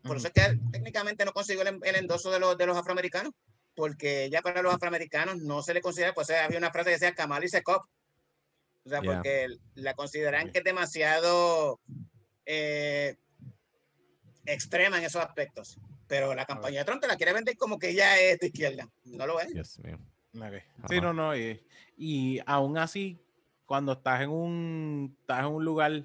[0.03, 0.33] Por eso Ujú.
[0.35, 3.33] es que técnicamente no consiguió el, el endoso de los, de los afroamericanos,
[3.75, 7.13] porque ella para los afroamericanos no se le considera, pues había una frase que decía
[7.13, 7.83] Kamala y Cop.
[8.83, 9.13] O sea, Yeah.
[9.13, 11.79] porque la consideran que es demasiado
[12.47, 13.15] eh,
[14.45, 15.77] extrema en esos aspectos.
[16.11, 18.85] Pero la campaña de Trump te la quiere vender como que ella es de izquierda.
[19.05, 19.53] No lo es.
[19.53, 19.97] Dios mío.
[20.35, 20.61] Ok.
[20.89, 21.01] Sí, Ajá.
[21.01, 21.37] no, no.
[21.37, 21.63] Y,
[21.95, 23.17] y aún así,
[23.65, 26.03] cuando estás en un, estás en un lugar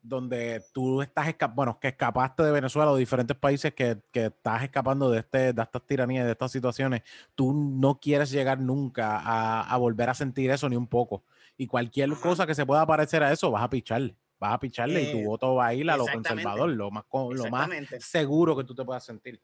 [0.00, 4.62] donde tú estás escapando, bueno, que escapaste de Venezuela o diferentes países que, que, estás
[4.62, 7.02] escapando de, este, de estas tiranías, de estas situaciones,
[7.34, 11.24] tú no quieres llegar nunca a, a volver a sentir eso ni un poco.
[11.56, 14.14] Y cualquier cosa que se pueda parecer a eso, vas a pichar.
[14.42, 17.04] Vas a picharle y tu Eh, voto va a ir a lo conservador, lo más,
[17.12, 17.70] lo más
[18.00, 19.40] seguro que tú te puedas sentir.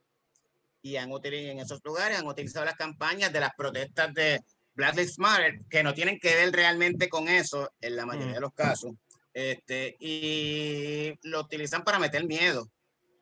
[0.82, 4.40] y han utilizado en esos lugares han utilizado las campañas de las protestas de
[4.74, 8.34] Black Lives Matter que no tienen que ver realmente con eso en la mayoría Mm.
[8.34, 8.92] de los casos
[9.32, 12.68] este y lo utilizan para meter miedo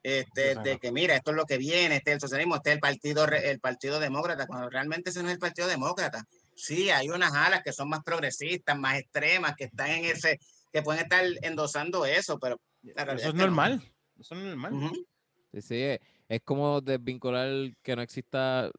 [0.02, 2.74] este, de que mira esto es lo que viene este es el socialismo este es
[2.76, 6.24] el partido el partido demócrata cuando realmente ese no es el partido demócrata
[6.54, 10.38] sí hay unas alas que son más progresistas más extremas que están en ese
[10.76, 13.46] que pueden estar endosando eso pero Eso es que no.
[13.46, 13.82] normal.
[14.18, 14.92] Eso es normal.
[15.52, 17.48] Sí, sí, es, es como desvincular
[17.82, 18.70] que no exista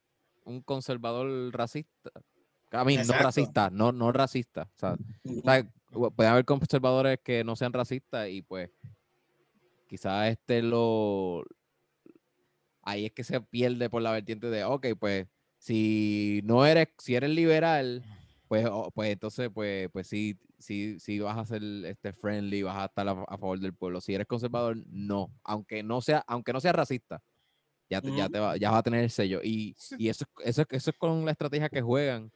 [0.43, 2.11] un conservador racista.
[2.71, 4.69] A mí, no racista, no, no racista.
[4.75, 8.69] O sea, o sea, pu- puede haber conservadores que no sean racistas y pues
[9.87, 11.43] quizás este lo...
[12.83, 17.15] Ahí es que se pierde por la vertiente de, ok, pues si no eres, si
[17.15, 18.03] eres liberal,
[18.47, 22.85] pues, pues entonces, pues, pues sí, sí, sí vas a ser este friendly, vas a
[22.85, 24.01] estar a, a favor del pueblo.
[24.01, 25.31] Si eres conservador, no.
[25.43, 27.21] Aunque no sea, aunque no sea racista,
[27.89, 29.41] ya te, ya te va, ya vas a tener el sello.
[29.43, 32.31] Y, y eso, es- eso, es- eso es con la estrategia que juegan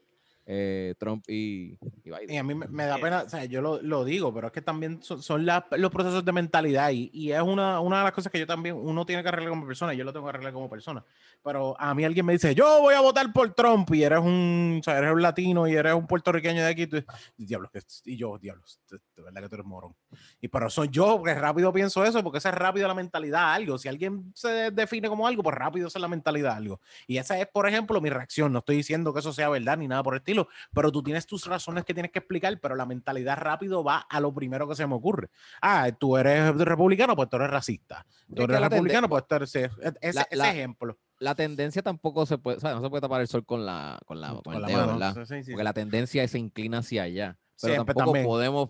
[0.53, 2.29] eh, Trump y, y Biden.
[2.29, 3.01] Y a mí me, me da Eh.
[3.01, 6.31] pena, o sea, yo lo, lo digo, pero es que también son, los procesos de
[6.33, 9.29] mentalidad y, y es una, una de las cosas que yo también, uno tiene que
[9.29, 11.05] arreglar como persona, y yo lo tengo que arreglar como persona.
[11.41, 14.79] Pero a mí alguien me dice, yo voy a votar por Trump y eres un,
[14.81, 17.01] o sea, eres un latino y eres un puertorriqueño de aquí, tú,
[17.37, 17.71] diablos,
[18.03, 19.95] y yo, diablos, de, verdad que tú eres morón.
[20.41, 23.77] Y pero soy yo que rápido pienso eso, porque esa es rápido la mentalidad algo.
[23.77, 26.81] Si alguien se define como algo, pues rápido esa es la mentalidad algo.
[27.07, 28.51] Y esa es, por ejemplo, mi reacción.
[28.51, 30.40] No estoy diciendo que eso sea verdad ni nada por el estilo,
[30.73, 34.19] pero tú tienes tus razones que tienes que explicar, pero la mentalidad rápido va a
[34.19, 35.29] lo primero que se me ocurre.
[35.61, 38.05] Ah, tú eres republicano, pues tú eres racista.
[38.33, 39.69] Tú eres republicano, pues tú eres ese,
[40.01, 40.97] ese- La- ejemplo.
[41.19, 43.99] la tendencia tampoco se puede, o sea, no se puede tapar el sol con la,
[44.05, 44.93] con la, con, Con el la dedo, mano.
[44.93, 45.13] ¿verdad?
[45.13, 45.51] Sí, sí, sí.
[45.51, 47.37] Porque la tendencia se inclina hacia allá.
[47.61, 48.25] Pero Siempre tampoco también.
[48.25, 48.69] podemos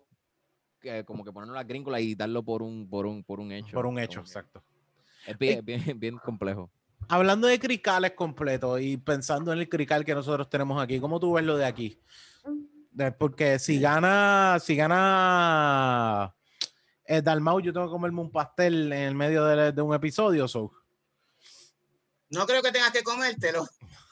[0.84, 3.74] eh, como que ponernos la gringola y darlo por un, por un, por un hecho.
[3.74, 4.64] Por un hecho, exacto.
[5.28, 6.72] Es bien, bien, bien complejo.
[7.14, 11.34] Hablando de cricales completos y pensando en el crical que nosotros tenemos aquí, ¿cómo tú
[11.34, 12.00] ves lo de aquí?
[13.20, 16.34] Porque si gana, si gana
[17.04, 20.48] eh, Dalmau, yo tengo que comerme un pastel en el medio de, de un episodio,
[20.48, 20.72] so.
[22.30, 23.68] No creo que tengas que comértelo.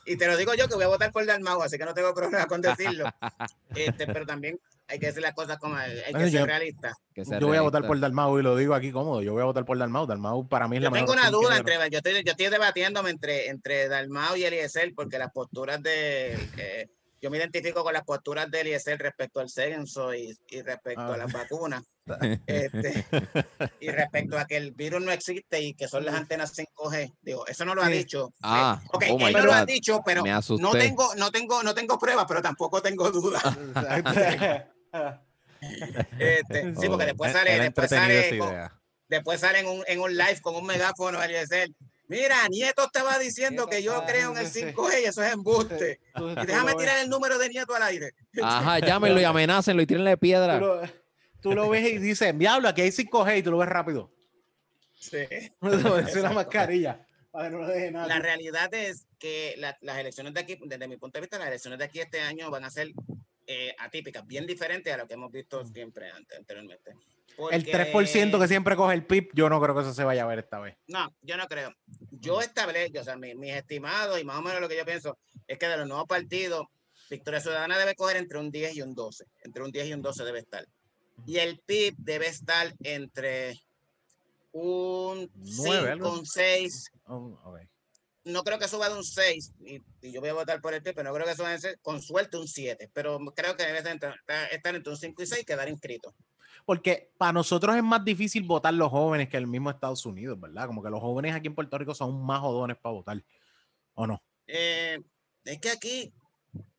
[0.06, 2.14] Y te lo digo yo que voy a votar por Dalmau, así que no tengo
[2.14, 3.06] problema con decirlo.
[3.76, 4.60] Este, pero también
[4.90, 6.94] hay que decir las cosas como hay hay Bueno, que ser realista.
[7.14, 9.22] que Yo voy a votar por Dalmau y lo digo aquí cómodo.
[9.22, 10.06] Yo voy a votar por Dalmau.
[10.08, 13.10] Dalmau para mí es Yo la tengo una duda entre, yo estoy, yo estoy debatiéndome
[13.12, 16.88] entre, entre Dalmau y Eliezer, porque las posturas de, eh,
[17.22, 21.14] yo me identifico con las posturas de Eliezer respecto al censo y, y respecto Ah.
[21.16, 21.84] a las vacunas,
[22.48, 23.06] este,
[23.82, 27.14] y respecto a que el virus no existe y que son las antenas 5G.
[27.22, 28.34] Digo, eso no lo ha dicho.
[28.42, 31.74] Ah, Ok, oh my él no lo ha dicho, pero no tengo, no tengo, no
[31.76, 33.44] tengo pruebas, pero tampoco tengo dudas.
[36.20, 38.56] Este, sí, porque después sale, después sale, con-
[39.08, 41.70] después sale en un, en un live con un megáfono Eliezer.
[42.08, 44.66] Mira, Nieto estaba diciendo Nieto que yo creo en el sí, sí.
[44.68, 46.00] 5G y eso es embuste.
[46.16, 48.12] Y déjame tirar el número de Nieto al aire.
[48.42, 50.58] Ajá, llámenlo y amenácenlo y tírenle tú piedra.
[50.60, 50.82] lo,
[51.42, 54.12] tú lo ves y dices, diablo, aquí hay 5G y tú lo ves rápido.
[54.96, 55.18] Sí.
[56.08, 57.06] es una mascarilla.
[57.32, 58.08] Para que no lo deje nada.
[58.08, 61.50] La realidad es que la- las elecciones de aquí, desde mi punto de vista, las
[61.50, 62.88] elecciones de aquí este año van a ser
[63.52, 66.92] eh, atípicas, bien diferentes a lo que hemos visto siempre antes, anteriormente.
[66.92, 70.22] El Porque- 3% que siempre coge el PIB, yo no creo que eso se vaya
[70.24, 70.78] a ver esta vez.
[70.88, 71.74] No, yo no creo.
[72.12, 75.18] Yo establezco, o sea, mi- mis estimados y más o menos lo que yo pienso
[75.48, 76.68] es que de los nuevos partidos,
[77.10, 79.26] Victoria Ciudadana debe coger entre un 10 y un 12.
[79.44, 80.68] Entre un 10 y un 12 debe estar.
[81.26, 83.60] Y el PIB debe estar entre
[84.52, 86.92] un Nueve, algo 5, un 6.
[87.06, 87.60] Oh, ok.
[88.26, 89.54] No creo que suba de un 6.
[89.62, 91.60] Y, y yo voy a votar por el PIB, pero no creo que suba de
[91.60, 92.90] ser, con suerte un 7.
[92.94, 94.10] Pero creo que debe estar entre,
[94.52, 96.14] estar entre un 5 y 6 y quedar inscrito.
[96.66, 100.68] Porque para nosotros es más difícil votar los jóvenes que el mismo Estados Unidos, ¿verdad?
[100.68, 103.24] Como que los jóvenes aquí en Puerto Rico son más jodones para votar.
[103.96, 104.22] ¿O no?
[104.46, 105.00] Eh,
[105.46, 106.14] es que aquí,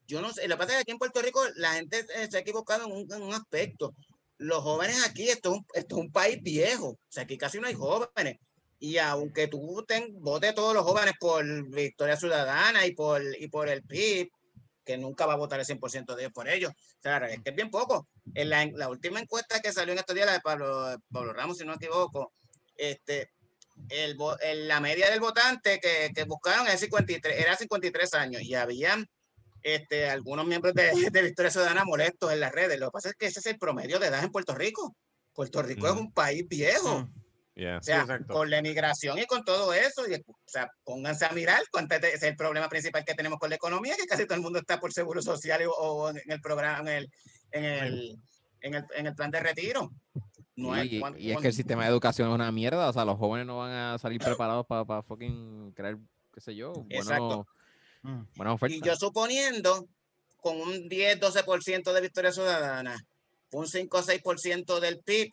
[0.06, 2.36] yo no sé, lo que pasa es que aquí en Puerto Rico la gente se
[2.36, 3.94] ha equivocado en un, en un aspecto.
[4.38, 7.58] Los jóvenes aquí, esto es, un, esto es un país viejo, o sea, aquí casi
[7.60, 8.38] no hay jóvenes.
[8.80, 13.68] Y aunque tú ten, votes todos los jóvenes por Victoria Ciudadana y por, y por
[13.68, 14.30] el PIB,
[14.84, 17.50] que nunca va a votar el 100% de ellos por ellos, o sea, es que
[17.50, 18.08] es bien poco.
[18.34, 21.32] En la, en la última encuesta que salió en estos días, la de Pablo, Pablo
[21.34, 22.32] Ramos, si no me equivoco,
[22.74, 23.30] este,
[23.90, 24.16] el,
[24.66, 29.06] la media del votante que, que buscaron es 53, era 53 años y habían
[29.62, 32.80] este, algunos miembros de, de Victoria Ciudadana molestos en las redes.
[32.80, 34.96] Lo que pasa es que ese es el promedio de edad en Puerto Rico.
[35.34, 35.98] Puerto Rico es Mm.
[35.98, 37.00] un país viejo.
[37.00, 37.19] Mm.
[37.60, 37.76] Yeah.
[37.76, 41.60] O sea, con la emigración y con todo eso, y, o sea, pónganse a mirar
[41.70, 44.40] cuánto es, es el problema principal que tenemos con la economía, que casi todo el
[44.40, 47.10] mundo está por seguro social o, en el programa, en el,
[47.50, 48.18] en el,
[48.62, 49.90] en el, en el plan de retiro.
[50.56, 52.92] No hay y, cuán- y es que el sistema de educación es una mierda, o
[52.94, 55.98] sea, los jóvenes no van a salir preparados para fucking crear,
[56.32, 57.46] qué sé yo, Exacto.
[58.36, 58.58] bueno.
[58.68, 59.86] Y yo suponiendo
[60.38, 62.96] con un 10-12% de victoria ciudadana,
[63.52, 65.30] un 5 o 6% del PIB,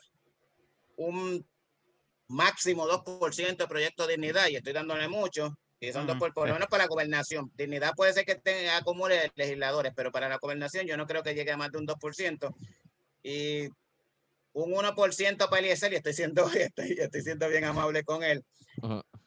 [0.98, 1.45] un
[2.28, 6.48] máximo 2% de proyecto de dignidad, y estoy dándole mucho, y son dos por, por
[6.48, 7.52] lo menos para la gobernación.
[7.56, 11.36] Dignidad puede ser que tenga acumule legisladores, pero para la gobernación yo no creo que
[11.36, 12.56] llegue a más de un 2%.
[13.24, 13.68] Y
[14.54, 18.44] un 1% para Eliezer, y estoy siendo, estoy, estoy siendo bien amable con él,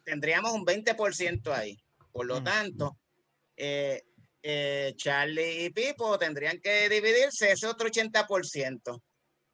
[0.05, 1.78] tendríamos un 20% ahí.
[2.12, 2.44] Por lo Mm.
[2.44, 2.98] tanto,
[3.56, 4.02] eh,
[4.43, 9.01] eh, Charlie y Pipo tendrían que dividirse ese otro 80%.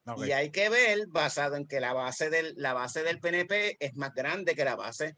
[0.06, 0.26] Ok.
[0.26, 3.94] Y hay que ver, basado en que la base del, la base del PNP es
[3.96, 5.16] más grande que la base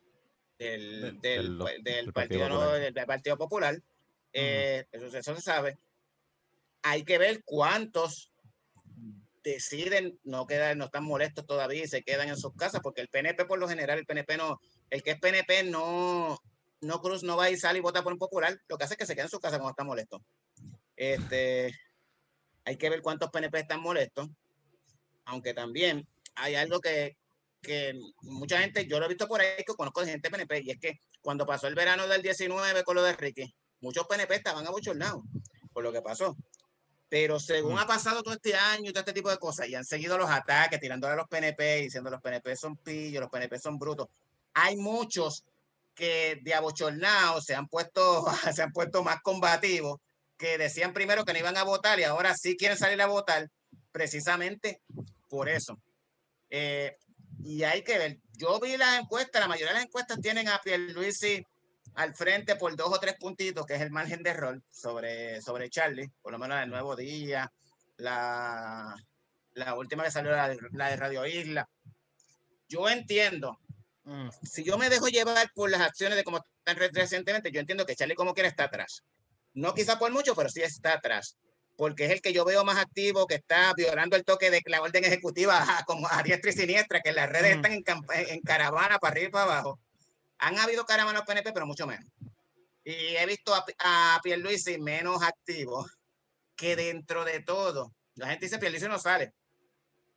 [0.59, 3.06] del, Del- del, del- del Partido partido, Popular.
[3.06, 3.82] Partido Popular.
[4.32, 5.78] Eh, eso, eso se sabe.
[6.82, 8.32] Hay que ver cuántos
[9.43, 13.09] deciden no quedar, no están molestos todavía y se quedan en sus casas, porque el
[13.09, 14.60] PNP por lo general, el PNP no,
[14.90, 16.39] el que es PNP no,
[16.81, 18.98] no cruz, no va y sale y vota por un popular, lo que hace es
[18.98, 20.23] que se queda en su casa cuando está molesto.
[20.97, 21.73] Este,
[22.65, 24.28] hay que ver cuántos PNP están molestos,
[25.29, 27.17] aunque también hay algo que,
[27.63, 30.71] que mucha gente, yo lo he visto por ahí que conozco de gente PNP, y
[30.71, 34.67] es que cuando pasó el verano del 19 con lo de Ricky, muchos PNP estaban
[34.67, 35.23] abochornados
[35.73, 36.37] por lo que pasó.
[37.11, 37.79] Pero según Mm.
[37.79, 40.31] ha pasado todo este año y todo este tipo de cosas, y han seguido los
[40.31, 44.09] ataques, tirándole a los PNP, diciendo los PNP son pillos, los PNP son brutos,
[44.55, 45.45] hay muchos
[45.95, 50.01] que de abochornados se han puesto, se han puesto más combativos,
[50.39, 53.51] que decían primero que no iban a votar y ahora sí quieren salir a votar,
[53.91, 54.81] precisamente
[55.29, 55.81] por eso.
[56.51, 56.97] Eh,
[57.45, 60.59] y hay que ver, yo vi las encuestas, la mayoría de las encuestas tienen a
[60.61, 61.45] Pierluisi
[61.95, 65.71] al frente por dos o tres puntitos, que es el margen de error sobre, sobre
[65.71, 67.51] Charlie, por lo menos el Nuevo Día,
[67.97, 68.95] la,
[69.53, 71.69] la última que salió, la, de- la de Radio Isla.
[72.69, 73.59] Yo entiendo,
[74.05, 74.31] Mm.
[74.43, 77.85] si yo me dejo llevar por las acciones de cómo están re- recientemente, yo entiendo
[77.85, 79.03] que Charlie como quiera está atrás.
[79.53, 81.37] No quizá por mucho, pero sí está atrás.
[81.79, 84.83] Porque es el que yo veo más activo, que está violando el toque de la
[84.83, 89.13] orden ejecutiva como a diestra y siniestra, que las redes están en, en caravana para
[89.13, 89.79] arriba y para abajo.
[90.39, 92.11] Han habido caravanas PNP, pero mucho menos.
[92.83, 95.87] Y he visto a, a Pierluisi menos activo
[96.57, 97.95] que dentro de todo.
[98.17, 99.33] La gente dice Pierluisi no sale.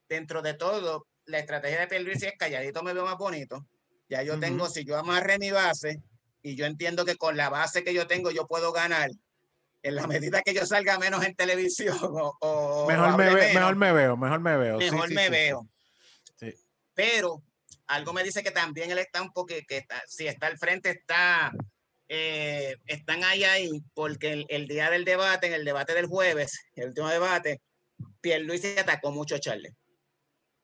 [0.09, 3.67] Dentro de todo, la estrategia de Pierluisi es calladito me veo más bonito.
[4.09, 6.01] Ya yo tengo, si yo amarré mi base
[6.41, 9.11] y yo entiendo que con la base que yo tengo yo puedo ganar,
[9.83, 13.53] en la medida que yo salga menos en televisión o, o Mejor, me ve- menos,
[13.55, 14.77] mejor me veo, mejor me veo.
[14.77, 15.67] Mejor sí, me sí, veo.
[16.39, 16.53] Sí.
[16.93, 17.41] Pero
[17.87, 20.89] algo me dice que también él está un poco, que está, si está al frente,
[20.91, 21.51] está,
[22.07, 26.59] eh, están ahí, ahí, porque el, el día del debate, en el debate del jueves,
[26.75, 27.61] el último debate,
[28.21, 29.73] Pierluisi atacó mucho a Charlie.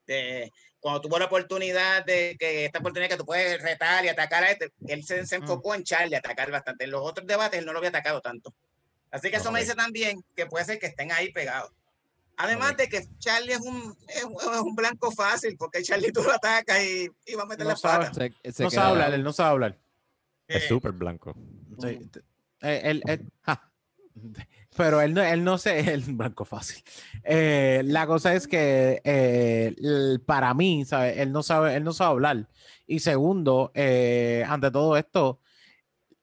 [0.07, 0.49] Eh,
[0.79, 4.51] cuando tuvo la oportunidad de que esta oportunidad que tú puedes retar y atacar a
[4.51, 5.41] este, él se, se Mm.
[5.43, 6.85] enfocó en Charlie, atacar bastante.
[6.85, 8.53] En los otros debates él no lo había atacado tanto.
[9.11, 9.65] Así que eso me Ok.
[9.65, 11.71] dice también que puede ser que estén ahí pegados.
[12.37, 12.77] Además Ok.
[12.77, 16.31] de que Charlie es un, es, un- es un blanco fácil, porque Charlie tú lo
[16.33, 18.05] atacas y, y va a meter No la sabe.
[18.05, 18.13] pata.
[18.43, 19.77] Se- se No sabe hablar, él no sabe hablar.
[20.47, 21.33] Es Eh, súper blanco.
[21.79, 22.09] Sí, Mm.
[22.09, 22.19] t-
[22.61, 23.71] eh, él- él- ja.
[24.75, 26.83] Pero él no, él no se, el blanco fácil.
[27.23, 31.21] Eh, la cosa es que eh, el- para mí, ¿sabe?
[31.21, 32.47] Él no sabe, él no sabe hablar.
[32.85, 35.39] Y segundo, eh, ante todo esto,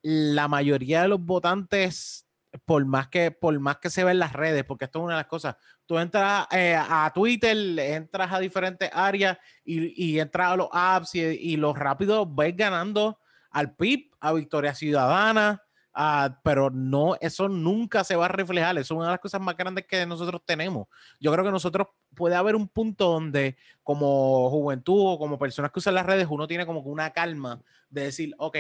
[0.03, 2.24] la mayoría de los votantes,
[2.65, 5.15] por más que, por más que se ve en las redes, porque esto es una
[5.15, 5.57] de las cosas,
[5.87, 11.15] tú entras eh, a Twitter, entras a diferentes áreas y, y entras a los apps
[11.17, 13.19] y, y los rápidos ves ganando
[13.51, 15.63] al PIB, a Victoria Ciudadana,
[15.93, 18.77] a- pero no, eso nunca se va a reflejar.
[18.79, 20.87] Eso es una de las cosas más grandes que nosotros tenemos.
[21.21, 25.79] Yo creo que nosotros puede haber un punto donde como juventud o como personas que
[25.79, 27.61] usan las redes, uno tiene como una calma
[27.91, 28.57] de decir, ok,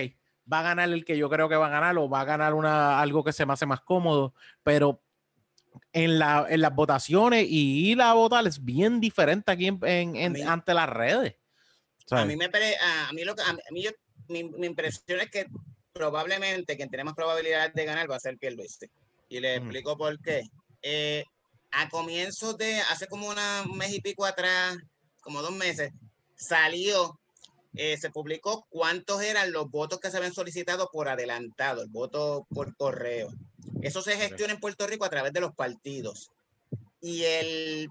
[0.51, 2.55] va a ganar el que yo creo que va a ganar o va a ganar
[2.55, 5.03] una, algo que se me hace más cómodo, pero
[5.93, 10.17] en, la, en las votaciones y ir a votar es bien diferente aquí en, en-
[10.17, 11.37] en- mí- ante las redes.
[12.11, 13.91] A mí me a, mí lo a mí, yo-
[14.29, 15.47] mi, mi impresión es que
[15.93, 18.87] probablemente quien tiene más probabilidad de ganar va a ser Pierluisi.
[19.29, 19.65] Y le Ujú.
[19.65, 20.43] explico por qué.
[20.83, 21.25] Eh,
[21.71, 24.77] a comienzos de hace como una, un mes y pico atrás,
[25.23, 25.91] como dos meses,
[26.37, 27.19] salió,
[27.77, 32.47] eh, se publicó cuántos eran los votos que se habían solicitado por adelantado, el voto
[32.55, 33.33] por correo.
[33.83, 36.31] Eso se gestiona en Puerto Rico a través de los partidos.
[37.01, 37.89] Y el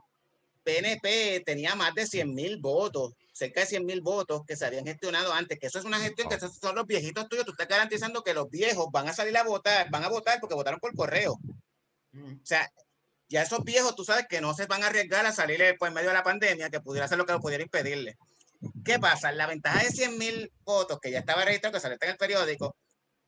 [0.64, 4.85] PNP tenía más de 100 mil votos, cerca de 100 mil votos que se habían
[4.85, 7.45] gestionado antes, que eso es una gestión que esos son los viejitos tuyos.
[7.45, 10.55] Tú estás garantizando que los viejos van a salir a votar, van a votar porque
[10.55, 11.34] votaron por correo.
[11.34, 12.72] O sea,
[13.27, 16.10] ya esos viejos, tú sabes que no se van a arriesgar a salir por medio
[16.10, 18.18] de la pandemia, que pudiera ser lo que pudiera impedirle.
[18.84, 19.31] ¿Qué pasa?
[19.31, 22.76] La ventaja de 100 mil votos que ya estaba registrado, que salió en el periódico,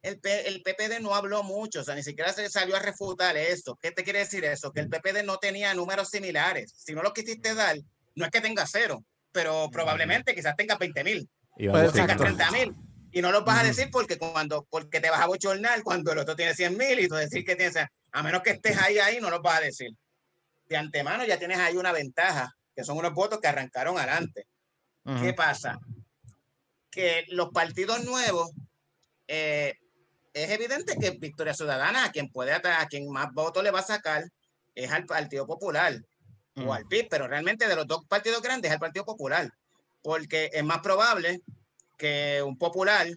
[0.02, 3.78] el, el, PPD no habló mucho, o sea, ni siquiera se salió a refutar eso.
[3.82, 4.72] ¿Qué te quiere decir eso?
[4.72, 6.74] Que el PPD no tenía números similares.
[6.78, 7.78] Si no lo quisiste dar,
[8.14, 12.76] no es que tenga cero, pero probablemente quizás tenga 20 mil, tenga 30 mil.
[13.12, 16.20] Y no lo vas a decir porque cuando porque te vas a bochornar cuando el
[16.20, 17.78] otro tiene 100 mil y tú decir que tienes,
[18.12, 19.90] a menos que estés ahí, ahí, no lo vas a decir.
[20.66, 24.46] De antemano ya tienes ahí una ventaja, que son unos votos que arrancaron adelante.
[25.22, 25.80] ¿Qué pasa?
[26.90, 28.52] Que los partidos nuevos
[29.28, 29.76] eh,
[30.34, 33.84] es evidente que Victoria Ciudadana, a quien puede a quien más votos le va a
[33.84, 34.24] sacar,
[34.74, 36.02] es al Partido Popular
[36.58, 39.50] o al PIB, pero realmente de los dos partidos grandes es al Partido Popular,
[40.02, 41.42] porque es más probable
[41.98, 43.08] que un popular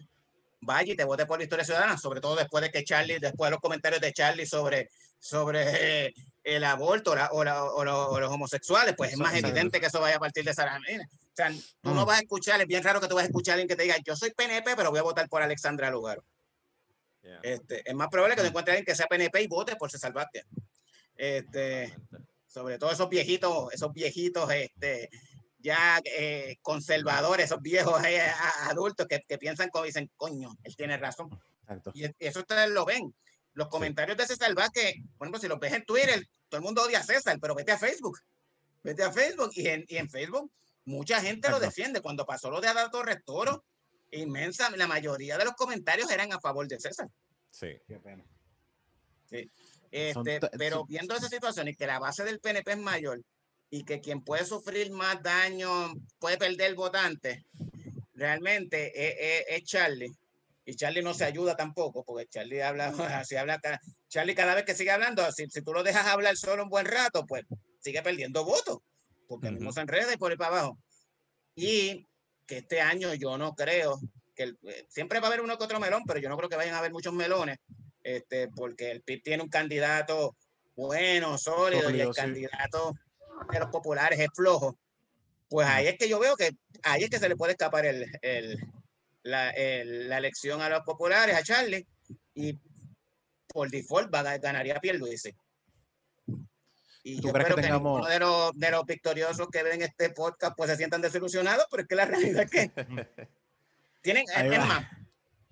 [0.61, 3.51] vaya y te vote por Victoria Ciudadana, sobre todo después de que Charlie, después de
[3.51, 4.89] los comentarios de Charlie sobre,
[5.19, 6.13] sobre eh,
[6.43, 7.43] el aborto o,
[7.83, 11.51] los homosexuales, pues es más evidente que eso vaya a partir de Sara O sea,
[11.81, 13.67] tú no vas a escuchar, es bien raro que tú vas a escuchar a alguien
[13.67, 16.23] que te diga, yo soy PNP, pero voy a votar por Alexandra Lugaro.
[17.43, 18.49] Este, es más probable que te mm.
[18.49, 20.45] encuentres alguien que sea PNP y vote por César Vázquez.
[21.15, 21.95] Este,
[22.47, 25.09] sobre todo esos viejitos, esos viejitos, este,
[25.59, 28.21] ya eh, conservadores, esos viejos eh,
[28.63, 31.29] adultos que, que, piensan como dicen, coño, él tiene razón.
[31.93, 33.13] Y eso ustedes lo ven.
[33.53, 36.83] Los comentarios de César Vázquez, por ejemplo, si los ves en Twitter, todo el mundo
[36.83, 38.17] odia a César, pero vete a Facebook.
[38.81, 40.51] Vete a Facebook y en, y en Facebook
[40.89, 42.01] mucha gente lo defiende.
[42.01, 43.63] Cuando pasó lo de Adalto Toro,
[44.11, 47.07] inmensa, la mayoría de los comentarios eran a favor de César.
[47.51, 47.77] Sí.
[47.87, 48.25] Qué pena.
[49.29, 49.49] Sí.
[49.91, 53.21] Este, pero viendo esa situación y que la base del PNP es mayor
[53.71, 57.45] y que quien puede sufrir más daño puede perder votante,
[58.13, 60.11] realmente es, Charlie.
[60.65, 62.87] Y Charlie no se ayuda tampoco, porque Charlie habla,
[63.23, 63.59] así habla,
[64.07, 66.85] Charlie cada vez que sigue hablando, si, si tú lo dejas hablar solo un buen
[66.85, 67.45] rato, pues
[67.79, 68.79] sigue perdiendo votos,
[69.29, 70.79] porque no se enreda y por ahí para abajo.
[71.55, 72.07] Y
[72.47, 73.99] que este año yo no creo
[74.35, 76.55] que eh, siempre va a haber uno que otro melón, pero yo no creo que
[76.55, 77.59] vayan a haber muchos melones,
[78.03, 80.35] este, porque el PIB tiene un candidato
[80.75, 82.93] bueno, sólido, y el candidato
[83.51, 84.79] de los populares es flojo.
[85.47, 86.51] Pues ahí es que yo veo que
[86.83, 88.57] ahí es que se le puede escapar el, el,
[89.23, 91.85] la, la, elección a los populares, a Charlie,
[92.33, 92.57] y
[93.47, 95.35] por default va, ganaría Pierluisi.
[97.09, 98.07] Y yo creo que, tengamos...
[98.07, 101.89] de los, de los victoriosos que ven este podcast pues se sientan desilusionados, pero es
[101.89, 102.71] que la realidad es que
[104.01, 104.85] tienen, es más,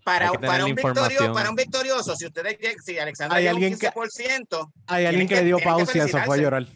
[0.04, 4.58] para, para, un victorio, para un victorioso, si ustedes si Alexander hay alguien 15%, que,
[4.88, 6.68] hay alguien que, le dio pausa y se fue a llorar.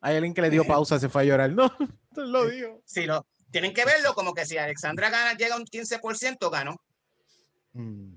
[0.00, 1.50] Hay alguien que le dio pausa y se fue a llorar.
[1.50, 1.72] No,
[2.14, 2.82] lo digo.
[2.84, 3.26] Sí, no.
[3.50, 6.76] Tienen que verlo como que si Alexandra gana, llega a un 15%, ganó.
[7.72, 8.14] Mm.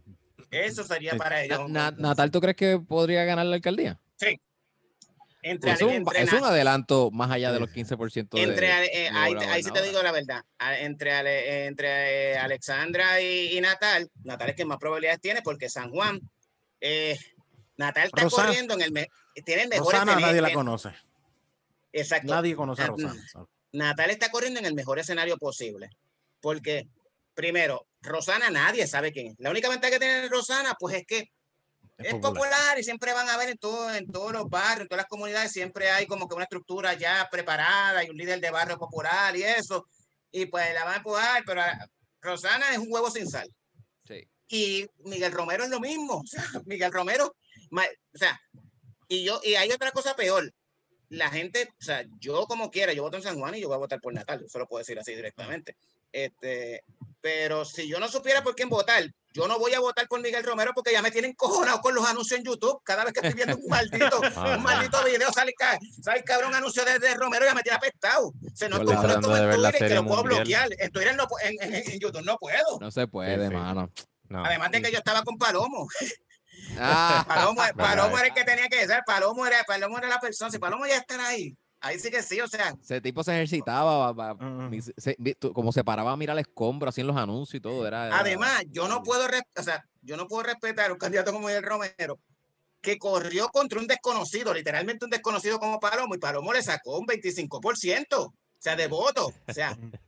[0.51, 1.69] Eso sería para ellos.
[1.69, 3.99] Natal, ¿tú crees que podría ganar la alcaldía?
[4.17, 4.39] Sí.
[5.41, 8.27] Entre, es, un, es, un, adelanto más allá de los 15%.
[8.33, 8.67] Entre,
[9.05, 10.43] eh, ahí, sí te digo la verdad.
[10.59, 16.19] Entre, entre Alexandra y, Natal, Natal es que más probabilidades tiene porque San Juan,
[16.81, 17.17] eh,
[17.77, 19.07] Natal está corriendo en el,
[19.45, 20.89] tiene el mejor Rosana nadie la conoce.
[21.93, 22.33] Exacto.
[22.33, 23.15] Nadie conoce a Rosana.
[23.71, 25.89] Natal está corriendo en el mejor escenario posible.
[26.41, 26.89] Porque,
[27.33, 29.35] primero, Rosana nadie sabe quién es.
[29.39, 31.31] La única ventaja que tiene Rosana, pues es que
[31.99, 32.79] es, popular.
[32.79, 35.51] y siempre van a ver en, todo, en todos los barrios, en todas las comunidades,
[35.51, 39.43] siempre hay como que una estructura ya preparada y un líder de barrio popular y
[39.43, 39.85] eso.
[40.31, 41.61] Y pues la van a empujar, pero
[42.21, 43.49] Rosana es un huevo sin sal.
[44.07, 44.27] Sí.
[44.47, 46.23] Y Miguel Romero es lo mismo.
[46.65, 47.35] Miguel Romero,
[47.71, 48.39] o sea,
[49.07, 50.51] y yo, y hay otra cosa peor.
[51.09, 53.75] La gente, o sea, yo como quiera, yo voto en San Juan y yo voy
[53.75, 55.75] a votar por Natal, eso lo puedo decir así directamente.
[56.11, 56.83] Este,
[57.19, 59.03] pero si yo no supiera por quién votar,
[59.33, 62.05] yo no voy a votar por Miguel Romero porque ya me tienen cojonado con los
[62.07, 62.81] anuncios en YouTube.
[62.83, 65.53] Cada vez que estoy viendo un maldito, ah, un maldito video, sale,
[66.01, 68.33] sale cabrón anuncio de, de, Romero y ya me tiene apestado.
[68.53, 70.69] Se no estoy en Twitter que lo puedo bloquear.
[70.77, 72.79] En Twitter no, en, en, YouTube no puedo.
[72.79, 73.91] No se puede, mano.
[74.31, 75.87] Además de que yo estaba con Palomo.
[76.77, 77.23] Ah.
[77.27, 79.03] Palomo, Palomo era el que tenía que ser.
[79.05, 80.51] Palomo era, Palomo era la persona.
[80.51, 82.75] Si Palomo ya está ahí, Ahí sí que sí, o sea.
[82.81, 84.13] Ese tipo se ejercitaba,
[85.53, 87.87] como se paraba a mirar el escombro, así en los anuncios y todo.
[87.87, 91.47] Era, Además, yo no puedo, o sea, yo no puedo respetar a un candidato como
[91.47, 92.19] Miguel Romero
[92.81, 97.05] que corrió contra un desconocido, literalmente un desconocido como Palomo, y Palomo le sacó un
[97.05, 99.27] 25%, o sea, de voto.
[99.47, 99.77] O sea,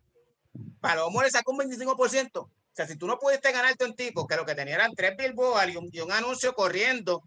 [0.81, 2.29] Palomo le sacó un 25%.
[2.39, 5.15] O sea, si tú no pudiste ganarte un tipo que lo que tenía eran tres
[5.17, 7.21] billboards y un, y un anuncio corriendo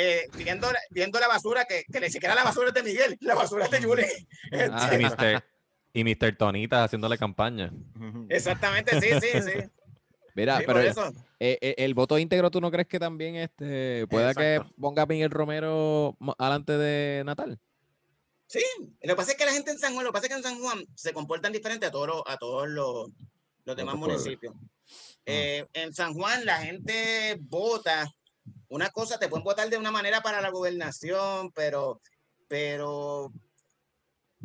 [0.00, 3.16] eh, viendo, la- viendo la basura, que, que ni siquiera la basura es de Miguel,
[3.20, 4.06] la basura es de Julie.
[4.72, 5.44] Ah, Y Mr.
[5.92, 6.36] y Mr.
[6.36, 7.72] Tonita haciéndole campaña.
[8.28, 9.58] Exactamente, sí, sí, sí.
[10.34, 14.32] Mira, Sí, pero eh, eh, el voto íntegro, ¿tú no crees que también este, pueda
[14.34, 17.58] que ponga a Miguel Romero alante de Natal?
[18.46, 18.62] Sí,
[19.02, 20.36] lo que pasa es que la gente en San Juan, lo que pasa es que
[20.38, 23.10] en San Juan se comportan diferente a todos los, a todos los,
[23.64, 24.54] los demás municipios.
[25.26, 28.08] Eh, en San Juan la gente vota,
[28.68, 32.00] una cosa, te pueden votar de una manera para la gobernación, pero,
[32.48, 33.32] pero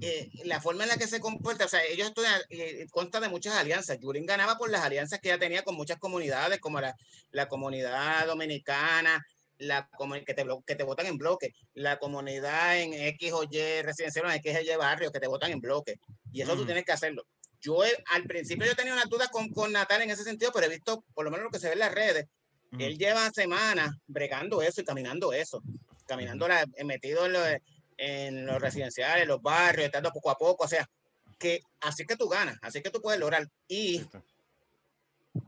[0.01, 3.29] eh, la forma en la que se comporta, o sea, ellos estudian, eh, consta de
[3.29, 3.99] muchas alianzas.
[3.99, 6.95] Yurin ganaba por las alianzas que ya tenía con muchas comunidades, como la,
[7.31, 9.23] la comunidad dominicana,
[9.57, 9.87] la
[10.25, 14.37] que te, que te votan en bloque, la comunidad en X o Y residencial, en
[14.37, 15.99] X o Y barrio, que te votan en bloque.
[16.31, 16.65] Y eso tú Ujú.
[16.65, 17.25] tienes que hacerlo.
[17.61, 20.69] Yo al principio yo tenía unas dudas con, con Natal en ese sentido, pero he
[20.69, 22.25] visto por lo menos lo que se ve en las redes.
[22.79, 25.61] Él lleva semanas bregando eso y caminando eso,
[26.07, 27.45] caminando la- eh, metido en, lo-
[27.97, 30.63] en los residenciales, en los barrios, estando poco a poco.
[30.65, 30.89] O sea,
[31.37, 33.47] que así que tú ganas, así que tú puedes lograr.
[33.67, 34.03] Y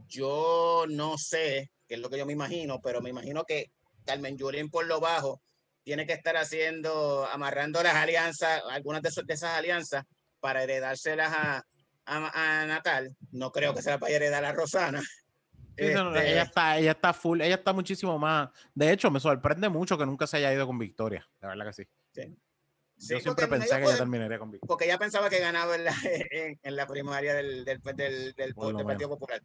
[0.08, 3.72] yo no sé qué es lo que yo me imagino, pero me imagino que
[4.06, 5.42] Carmen Yulín por lo bajo
[5.84, 10.04] tiene que estar haciendo, amarrando las alianzas, algunas de, esos- de esas alianzas
[10.40, 11.64] para heredárselas a,
[12.06, 13.16] a, a Natal.
[13.32, 15.02] No creo que se las vaya a heredar a Rosana.
[15.78, 18.50] Sí, no, no, Este, ella está, ella está full, ella está muchísimo más.
[18.74, 21.28] De hecho, me sorprende mucho que nunca se haya ido con victoria.
[21.42, 21.88] La verdad que sí.
[22.14, 22.38] sí,
[22.98, 24.68] Yo siempre porque pensé ella que ella terminaría con victoria.
[24.68, 25.96] porque ella pensaba que ganaba en la,
[26.32, 29.42] en, en la primaria del, del, del, del, Partido Popular.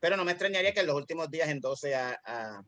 [0.00, 2.62] Pero no me extrañaría que en los últimos días endose a, a,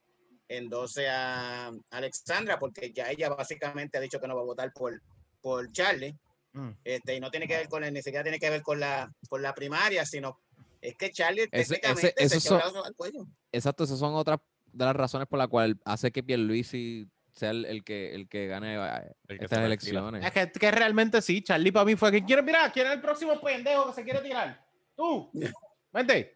[0.49, 5.01] endose a Alexandra, porque ya ella básicamente ha dicho que no va a votar por,
[5.41, 6.17] por Charlie.
[6.53, 6.71] Mm.
[6.85, 9.43] Este, y no tiene que ver con, ni siquiera tiene que ver con la, con
[9.43, 10.41] la primaria, sino
[10.89, 11.81] es que Charlie Ese-
[12.17, 13.27] ese- se son- al cuello.
[13.53, 14.39] Exacto, esas son otras
[14.73, 18.47] de las razones por las cuales hace que Pierluisi sea el, el que, el que
[18.47, 20.25] gane eh, El que estas elecciones.
[20.25, 23.01] Es que, que realmente sí, Charlie para mí fue que quiere, mira, quién es el
[23.01, 24.65] próximo pendejo que se quiere tirar.
[24.97, 25.31] Tú,
[25.93, 26.35] vente.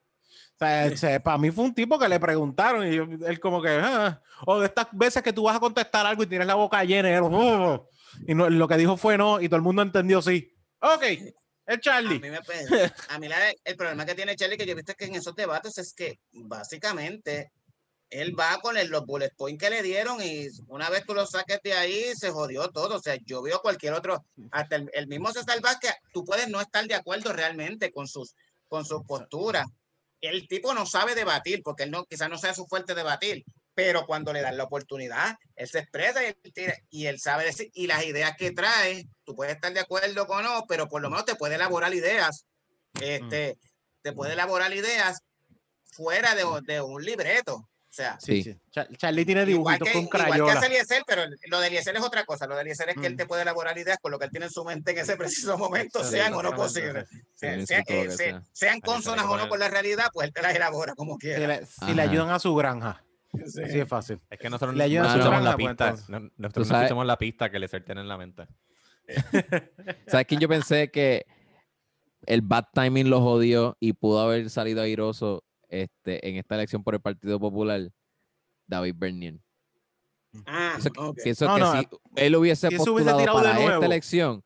[0.63, 3.71] O sea, para mí fue un tipo que le preguntaron y yo- él como que,
[3.71, 6.85] ah, o de estas veces que tú vas a contestar algo y tienes la boca
[6.85, 7.89] llena y, él, "Oh",
[8.27, 10.53] y no, lo que dijo fue no y todo el mundo entendió sí.
[10.83, 11.03] Ok,
[11.73, 12.19] es A Charlie.
[12.21, 14.95] mí, me, pe- a mí la- el problema que tiene Charlie, que yo he visto
[14.95, 17.53] que en esos debates es que básicamente
[18.11, 21.27] él va con el- los bullet points que le dieron y una vez tú lo
[21.27, 22.97] saques de ahí, se jodió todo.
[22.97, 26.61] O sea, yo veo cualquier otro, hasta el, el mismo César Vázquez, tú puedes no
[26.61, 28.35] estar de acuerdo realmente con sus,
[28.69, 29.67] con sus posturas.
[30.21, 33.45] El tipo no sabe debatir, porque él no, quizás no sea su fuerte debatir,
[33.75, 37.45] pero cuando le dan la oportunidad, él se expresa y él, tira- y él sabe
[37.45, 41.01] decir, y las ideas que trae, tú puedes estar de acuerdo con no, pero por
[41.01, 42.45] lo menos te puede elaborar ideas,
[43.01, 43.57] este,
[44.03, 45.21] te puede elaborar ideas
[45.93, 47.57] fuera de, de un libreto.
[47.57, 48.53] O sea, Sí, Sí.
[48.53, 48.61] sí.
[48.71, 50.53] Char- Charlie tiene dibujitos que, con igual que crayola.
[50.53, 52.47] hace Eliezer, pero lo de Eliezer es otra cosa.
[52.47, 53.17] Lo de Eliezer es que él Mm.
[53.17, 55.59] te puede elaborar ideas con lo que él tiene en su mente en ese preciso
[55.59, 57.09] momento, Sí, sean o no posibles.
[57.35, 57.47] sí.
[57.47, 58.43] Eh, sea.
[58.53, 61.47] sean consonas o no con la realidad, pues él te las elabora como Si quiera.
[61.49, 63.03] le, si le ayudan a su granja.
[63.47, 63.63] Sí.
[63.63, 64.21] Así es fácil.
[64.29, 65.91] Es que nosotros Le ayuda no escuchamos la pues, pista.
[66.09, 68.47] no- nosotros no sabes- escuchamos la pista que le tiene en la mente.
[70.07, 71.27] ¿Sabes quién yo pensé que
[72.27, 76.95] el bad timing lo jodió y pudo haber salido airoso este, en esta elección por
[76.95, 77.91] el Partido Popular?
[78.67, 79.39] David Bernier.
[80.47, 83.87] Ah, Pienso pienso No, que no, si él hubiese si hubiese postulado de para esta
[83.87, 84.45] elección,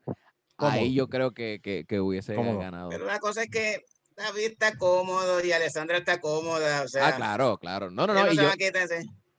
[0.57, 2.89] ahí yo creo que, que, que hubiese ganado.
[2.89, 6.83] Pero la cosa es que David está cómodo y Alessandra está cómoda.
[6.83, 7.91] O sea, ah, claro, claro.
[7.91, 8.25] No, no, no.
[8.25, 8.43] no y yo-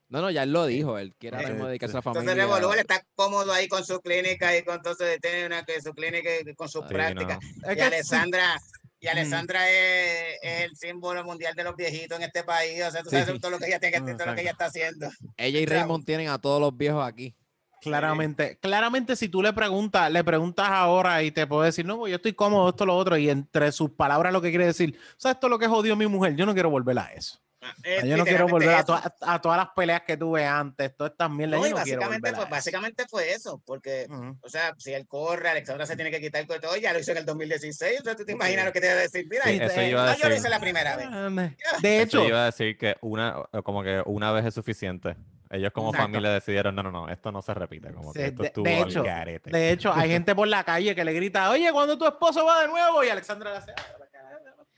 [0.09, 0.97] no, no, ya él lo dijo.
[0.97, 2.31] Él quiere ahora Sí, mismo dedicarse a la familia.
[2.31, 5.81] Entonces Revolú él está cómodo ahí con su clínica y con entonces tiene una que
[5.81, 7.39] su clínica y con su Sí, práctica.
[7.65, 7.71] no.
[7.71, 8.57] Es Y Alessandra,
[8.99, 9.09] y Mm.
[9.09, 12.81] Alessandra es, es el símbolo mundial de los viejitos en este país.
[12.83, 13.17] O sea, tú Sí.
[13.17, 15.09] sabes todo lo que ella tiene, Mm, todo lo que ella está haciendo.
[15.35, 15.65] Ella y.
[15.65, 17.35] Raymond tienen a todos los viejos aquí.
[17.81, 22.09] Claramente, claramente si tú le preguntas, le preguntas ahora y te puede decir, no, pues
[22.11, 25.35] yo estoy cómodo, esto, lo otro, y entre sus palabras lo que quiere decir, ¿sabes
[25.35, 26.35] esto es lo que jodió a mi mujer?
[26.35, 27.39] Yo no quiero volver a eso.
[27.59, 30.95] Ah, es yo no quiero volver a, todas- a todas las peleas que tuve antes,
[30.95, 31.59] todas estas mierdas.
[31.59, 32.49] No, yo básicamente, fue, eso.
[32.51, 34.07] básicamente fue eso, porque,
[34.41, 37.11] o sea, si él corre, Alexandra se tiene que quitar el todo, ya lo hizo
[37.11, 39.53] en el 2016, entonces tú te imaginas lo que te iba a decir, mira, Sí,
[39.53, 41.07] y- eso eh, iba a no, yo lo hice la primera vez.
[41.81, 45.15] De Eso hecho, iba a decir que una, como que una vez es suficiente.
[45.49, 46.07] Ellos como Exacto.
[46.11, 47.93] familia decidieron, no, no, no, esto no se repite.
[47.93, 49.49] Como que esto de- estuvo de al hecho, garete.
[49.51, 52.61] de hecho, hay gente por la calle que le grita, oye, cuando tu esposo va
[52.61, 53.03] de nuevo?
[53.03, 53.71] Y Alexandra le hace,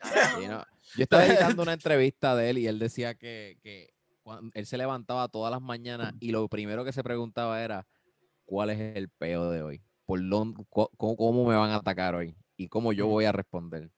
[0.01, 0.63] "Ah, Sí, no.
[0.95, 3.93] Yo estaba editando una entrevista de él y él decía que, que
[4.53, 7.85] él se levantaba todas las mañanas y lo primero que se preguntaba era
[8.45, 9.81] ¿cuál es el peo de hoy?
[10.05, 12.35] ¿Por dónde- cómo, cómo me van a atacar hoy?
[12.57, 13.09] ¿Y cómo yo Mm.
[13.09, 13.89] voy a responder?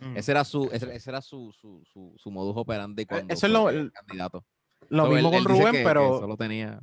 [0.00, 0.16] Mm.
[0.16, 3.52] Ese era su, ese, ese era su, su, su, su modus operandi cuando eso es
[3.52, 4.44] lo- el candidato.
[4.88, 6.80] Lo So, mismo él- con Rubén, que- que pero solo tenía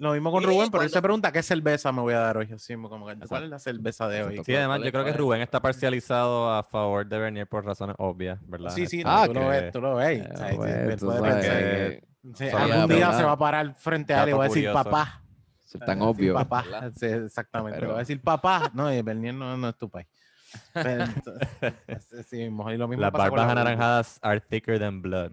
[0.00, 2.48] Lo mismo con Rubén, pero él se pregunta qué cerveza me voy a dar hoy.
[2.54, 3.44] Así como que, ¿cuál Exacto.
[3.44, 4.40] es la cerveza de hoy?
[4.44, 5.16] Sí, además ¿Cuál yo es- creo que es?
[5.16, 8.70] Rubén está parcializado a favor de Bernier por razones obvias, ¿verdad?
[8.70, 10.20] Sí, sí, Ah, tú, lo ves, tú lo ves.
[10.20, 12.02] Eh, pues, tú sabes
[12.36, 14.84] Sí, algún día se va a parar frente a él y va a decir curioso.
[14.84, 15.22] papá.
[15.64, 16.34] Ser tan obvio.
[16.34, 16.64] Papá.
[17.00, 17.74] exactamente.
[17.78, 18.70] Pero- Le va a decir papá.
[18.74, 20.06] No, y Bernier no, no es tu país.
[20.72, 21.48] Pero, entonces,
[22.28, 25.32] sí, mismo, y lo mismo Las pasa con barbas la- anaranjadas are thicker than blood.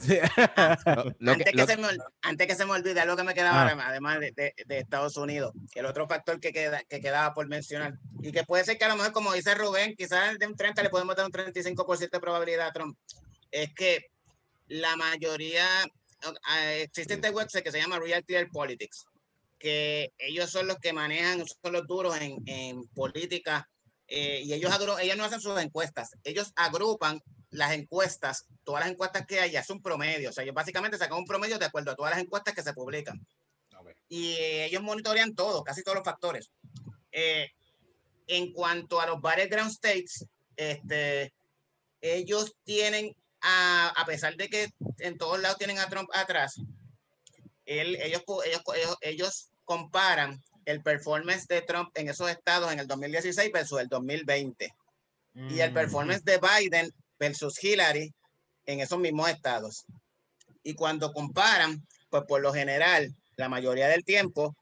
[0.00, 0.18] Sí.
[1.18, 1.88] Lo- antes, que- que lo- se me,
[2.22, 3.88] antes que se me olvide algo que me quedaba Ah.
[3.88, 7.98] además- de, de- de Estados Unidos, el otro factor que, queda, que quedaba por mencionar
[8.22, 10.82] y que puede ser que a lo mejor, como dice Rubén, quizás de un 30
[10.82, 12.96] le podemos dar un 35% de probabilidad a Trump,
[13.50, 14.06] es que
[14.68, 15.66] la mayoría,
[16.78, 19.04] existe este website que se llama Real Clear Politics,
[19.58, 23.68] que ellos son los que manejan, son los duros en, en política
[24.08, 27.20] eh, y ellos, ellos no hacen sus encuestas, ellos agrupan
[27.54, 30.30] las encuestas, todas las encuestas que hay, y hacen un promedio.
[30.30, 32.72] O sea, ellos básicamente sacan un promedio de acuerdo a todas las encuestas que se
[32.74, 33.24] publican.
[34.08, 36.50] Y eh, ellos monitorean todo, casi todos los factores.
[37.12, 37.50] Eh,
[38.26, 40.24] en cuanto a los battleground states,
[40.56, 41.32] este,
[42.00, 46.56] ellos tienen, a, a pesar de que en todos lados tienen a Trump atrás,
[47.66, 52.86] él- ellos, ellos, ellos, ellos comparan el performance de Trump en esos estados en el
[52.86, 54.74] 2016 versus el 2020
[55.50, 56.92] y el performance de Biden
[57.24, 58.12] versus Hillary
[58.66, 59.86] en esos mismos estados.
[60.62, 64.54] Y cuando comparan, pues por lo general, la mayoría del tiempo,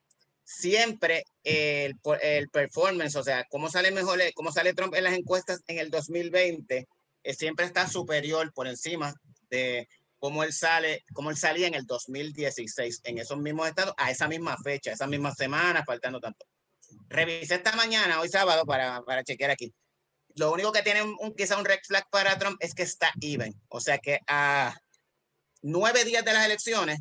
[0.44, 5.60] siempre el, el performance, o sea, cómo sale mejor, cómo sale Trump en las encuestas
[5.66, 6.86] en el 2020,
[7.24, 9.12] eh, siempre está superior por encima
[9.50, 14.10] de cómo él sale, cómo él salía en el 2016, en esos mismos estados, a
[14.10, 16.46] esa misma fecha, esas mismas semanas, faltando tanto.
[17.08, 19.72] Revisé esta mañana, hoy sábado, para, para chequear aquí
[20.36, 23.12] lo único que tiene un, un- quizá un red flag para Trump es que está
[23.20, 23.54] even.
[23.68, 24.74] O sea que a
[25.62, 26.98] nueve días de las elecciones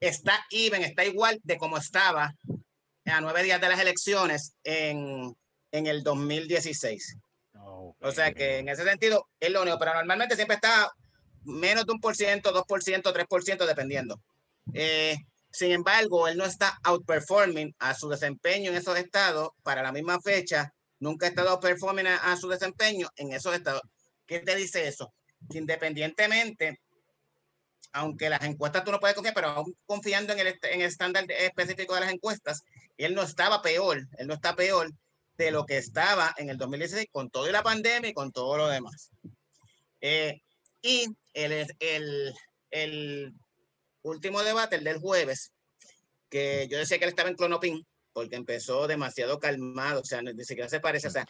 [0.00, 2.34] está even, está igual de como estaba
[3.06, 5.34] a nueve días de las elecciones en,
[5.72, 7.16] en el 2016.
[8.02, 10.90] O sea que en ese sentido es lo único, pero normalmente siempre está
[11.42, 14.20] menos de un por ciento, dos por ciento, tres por ciento, dependiendo.
[14.72, 15.16] Eh,
[15.50, 20.20] sin embargo, él no está outperforming a su desempeño en esos estados para la misma
[20.20, 23.82] fecha nunca ha estado outperforming a, su desempeño en esos estados.
[24.26, 25.12] ¿Qué te dice eso?
[25.50, 26.80] Que independientemente,
[27.92, 32.12] aunque las encuestas tú no puedes confiar, pero confiando en el, estándar específico de las
[32.12, 32.62] encuestas,
[32.96, 34.90] él no estaba peor, él no está peor
[35.36, 38.58] de lo que estaba en el 2016 con todo y la pandemia y con todo
[38.58, 39.10] lo demás.
[40.02, 40.40] Eh,
[40.82, 41.66] y el,
[42.70, 43.34] el
[44.02, 45.50] último debate, el del jueves,
[46.28, 50.44] que yo decía que él estaba en Clonopin, porque empezó demasiado calmado, o sea, ni
[50.44, 51.26] siquiera se parece, o sea,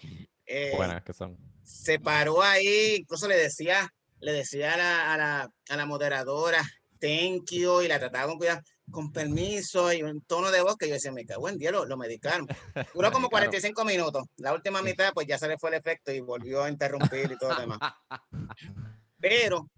[0.47, 1.37] eh, Buenas que son.
[1.63, 6.63] se paró ahí, incluso le decía, le decía a la, a la, a la moderadora,
[7.01, 10.89] thank you, y la trataba con cuidado, con permiso, y un tono de voz que
[10.89, 12.47] yo decía, me cago en Dios, lo, lo medicaron.
[12.95, 13.31] Duró como Medicaron.
[13.31, 16.71] 45 minutos, la última mitad, pues ya se le fue el efecto y volvió a
[16.71, 17.79] interrumpir y todo lo demás.
[19.19, 19.69] Pero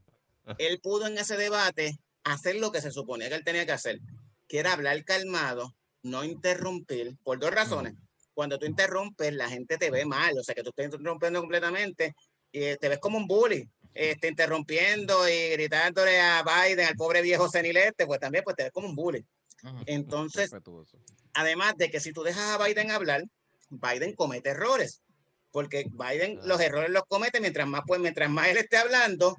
[0.58, 4.00] él pudo en ese debate hacer lo que se suponía que él tenía que hacer,
[4.48, 7.94] que era hablar calmado, no interrumpir, por dos razones.
[8.34, 12.14] Cuando tú interrumpes, la gente te ve mal, o sea que tú estás interrumpiendo completamente
[12.50, 17.22] y eh, te ves como un bully, este, interrumpiendo y gritándole a Biden, al pobre
[17.22, 19.24] viejo senilete, pues también pues te ves como un bully.
[19.86, 20.98] Entonces, Respetuoso.
[21.34, 23.24] además de que si tú dejas a Biden hablar,
[23.68, 25.02] Biden comete errores,
[25.50, 29.36] porque Biden los errores los comete mientras más, pues, mientras más él esté hablando,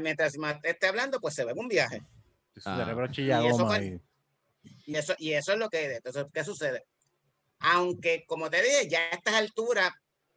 [0.00, 2.02] mientras más esté hablando, pues se ve en un viaje.
[2.64, 2.94] Ah.
[3.16, 4.00] Y eso fue-.
[4.86, 6.84] Y eso, y eso es lo que, entonces, ¿qué sucede?
[7.60, 9.90] Aunque, como te dije, ya a estas alturas,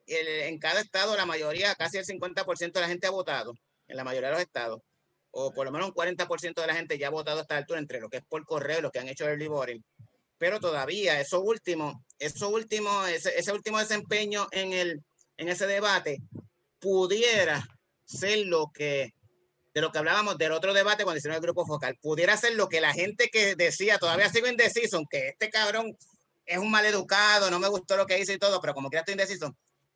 [0.05, 3.53] el- en cada estado, la mayoría, casi el 50% de la gente ha votado,
[3.87, 4.81] en la mayoría de los estados,
[5.31, 7.79] o por lo menos un 40% de la gente ya ha votado a esta altura,
[7.79, 9.81] entre lo que es por correo y los que han hecho early voting.
[10.37, 15.01] Pero todavía, eso último, eso último, ese, ese último desempeño en, el,
[15.37, 16.19] en ese debate
[16.79, 17.65] pudiera
[18.05, 19.13] ser lo que
[19.75, 22.69] de lo que hablábamos del otro debate cuando hicieron el grupo focal, pudiera ser lo
[22.69, 25.97] que la gente que decía, todavía sigo indeciso, que este cabrón
[26.45, 29.11] es un maleducado, no me gustó lo que hizo y todo, pero como que estoy
[29.11, 29.53] indeciso,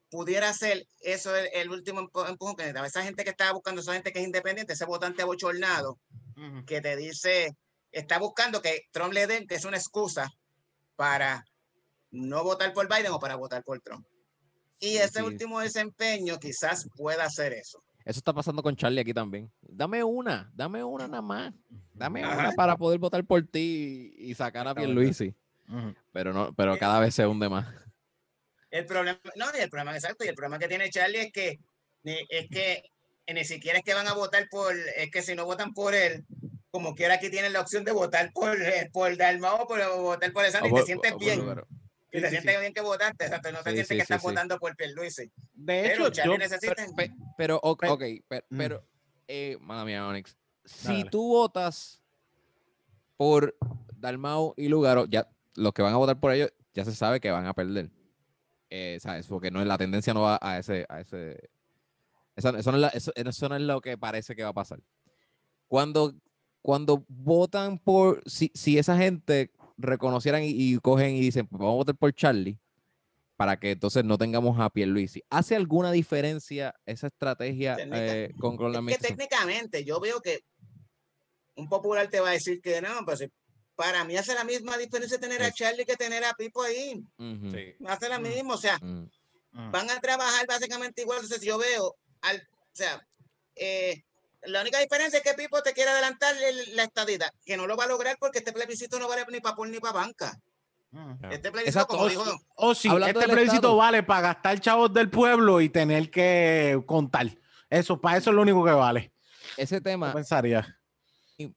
[0.09, 2.87] pudiera ser eso el, el último empu- empujón que necesitaba.
[2.87, 5.97] Esa gente que estaba buscando, esa gente que es independiente, ese votante abochornado,
[6.65, 7.55] que te dice,
[7.93, 10.29] está buscando que Trump le den, que es una excusa
[10.97, 11.45] para
[12.11, 14.05] no votar por Biden o para votar por Trump.
[14.79, 15.21] Y Sí, ese sí.
[15.21, 17.81] último desempeño quizás pueda hacer eso.
[18.09, 19.51] Eso está pasando con Charlie aquí también.
[19.61, 21.53] Dame una, dame una nada más.
[21.93, 22.39] Dame Ajá.
[22.39, 25.35] una para poder votar por ti y sacar a Pierluisi.
[25.67, 25.93] Ujú.
[26.11, 27.67] Pero no, pero cada vez se hunde más.
[28.71, 31.59] El problema, no, y el problema exacto, y el problema que tiene Charlie es que
[32.01, 32.81] ni- es que
[33.31, 36.25] ni siquiera es que van a votar por, es que si no votan por él,
[36.71, 40.33] como quiera aquí tienes la opción de votar por, eh, por Dalmau o por votar
[40.33, 41.67] por esa y te sientes o por
[42.11, 42.59] Y Sí, te sí, sientes sí.
[42.61, 44.27] bien que votaste, exacto, no te Sí, sientes sí, que sí, estás sí.
[44.27, 45.31] votando por Pierluisi.
[45.53, 46.75] De Pero hecho, Charlie yo, necesita...
[46.95, 48.57] Pe- pero, o- Pe- ok, pe- Mm.
[48.57, 48.83] pero,
[49.27, 50.35] eh, mala mía, Onyx.
[50.65, 51.09] Si Dale.
[51.11, 52.01] tú votas
[53.17, 53.55] por
[53.95, 57.31] Dalmau y Lugaro, ya los que van a votar por ellos ya se sabe que
[57.31, 57.89] van a perder.
[58.69, 59.27] Eh, ¿Sabes?
[59.27, 60.85] Porque no, la tendencia no va a ese.
[60.89, 61.49] A ese
[62.35, 64.53] eso, eso no es la- eso- eso no es lo que parece que va a
[64.53, 64.79] pasar.
[65.67, 66.13] Cuando,
[66.61, 68.21] cuando votan por.
[68.29, 72.13] Si, si esa gente reconocieran y, y cogen y dicen, "Pues vamos a votar por
[72.13, 72.59] Charlie,
[73.37, 75.23] para que entonces no tengamos a Pierluisi.
[75.29, 80.19] ¿Hace alguna diferencia esa estrategia Técnica- eh, con, con la Es que técnicamente yo veo
[80.21, 80.41] que
[81.55, 83.25] un popular te va a decir que no, pues
[83.75, 87.01] para mí hace la misma diferencia tener a Charlie que tener a Pipo ahí.
[87.17, 87.75] Sí.
[87.87, 88.23] Hace la Mm.
[88.23, 89.09] misma, o sea, mm,
[89.53, 89.71] Mm.
[89.71, 91.19] van a trabajar básicamente igual.
[91.21, 93.05] Entonces yo veo, al, o sea,
[93.55, 94.03] eh,
[94.43, 97.75] la única diferencia es que Pipo te quiere adelantar el- la estadidad, que no lo
[97.77, 100.39] va a lograr porque este plebiscito no vale ni para por ni para banca.
[100.91, 101.25] Mm.
[101.31, 101.93] Este plebiscito, Exacto.
[101.93, 103.75] como O dijo, sí, o sí, Hablando este plebiscito Estado.
[103.77, 107.27] vale para gastar chavos del pueblo y tener que contar.
[107.69, 109.13] Eso, para eso es lo único que vale.
[109.57, 110.75] Ese tema pensaría.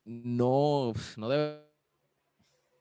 [0.05, 1.63] no, no debe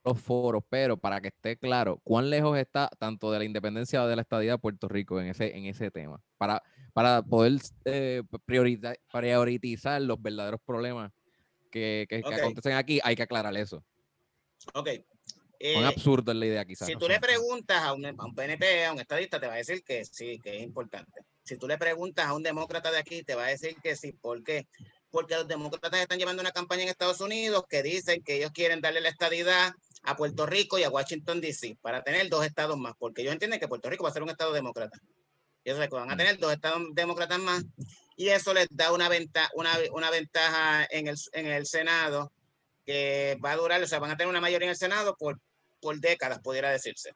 [0.04, 4.08] los foros, pero para que esté claro, cuán lejos está tanto de la independencia o
[4.08, 6.62] de la estadía de Puerto Rico en ese, en ese tema, para,
[6.94, 7.54] para poder
[7.86, 11.12] eh, priorita- priorizar los verdaderos problemas
[11.72, 13.84] que, que- acontecen aquí, hay que aclarar eso.
[14.74, 14.90] ok.
[15.64, 16.88] Eh, absurdo es la idea quizás.
[16.88, 19.58] si tú le preguntas a un, a un PNP, a un estadista, te va a
[19.58, 21.22] decir que sí, que es importante.
[21.44, 24.12] Si tú le preguntas a un demócrata de aquí, te va a decir que sí.
[24.12, 24.68] ¿Por qué?
[25.12, 28.82] Porque los demócratas están llevando una campaña en Estados Unidos que dicen que ellos quieren
[28.82, 31.78] darle la estadidad a Puerto Rico y a Washington, D.C.
[31.80, 34.30] para tener dos estados más, porque ellos entienden que Puerto Rico va a ser un
[34.30, 34.98] estado demócrata.
[35.64, 36.18] Y eso es que van a Mm.
[36.18, 37.64] tener dos estados demócratas más
[38.16, 42.32] y eso les da una, venta, una, una ventaja en el, en el Senado
[42.86, 45.40] que va a durar, o sea, van a tener una mayoría en el Senado por
[45.82, 47.16] por décadas, pudiera decirse.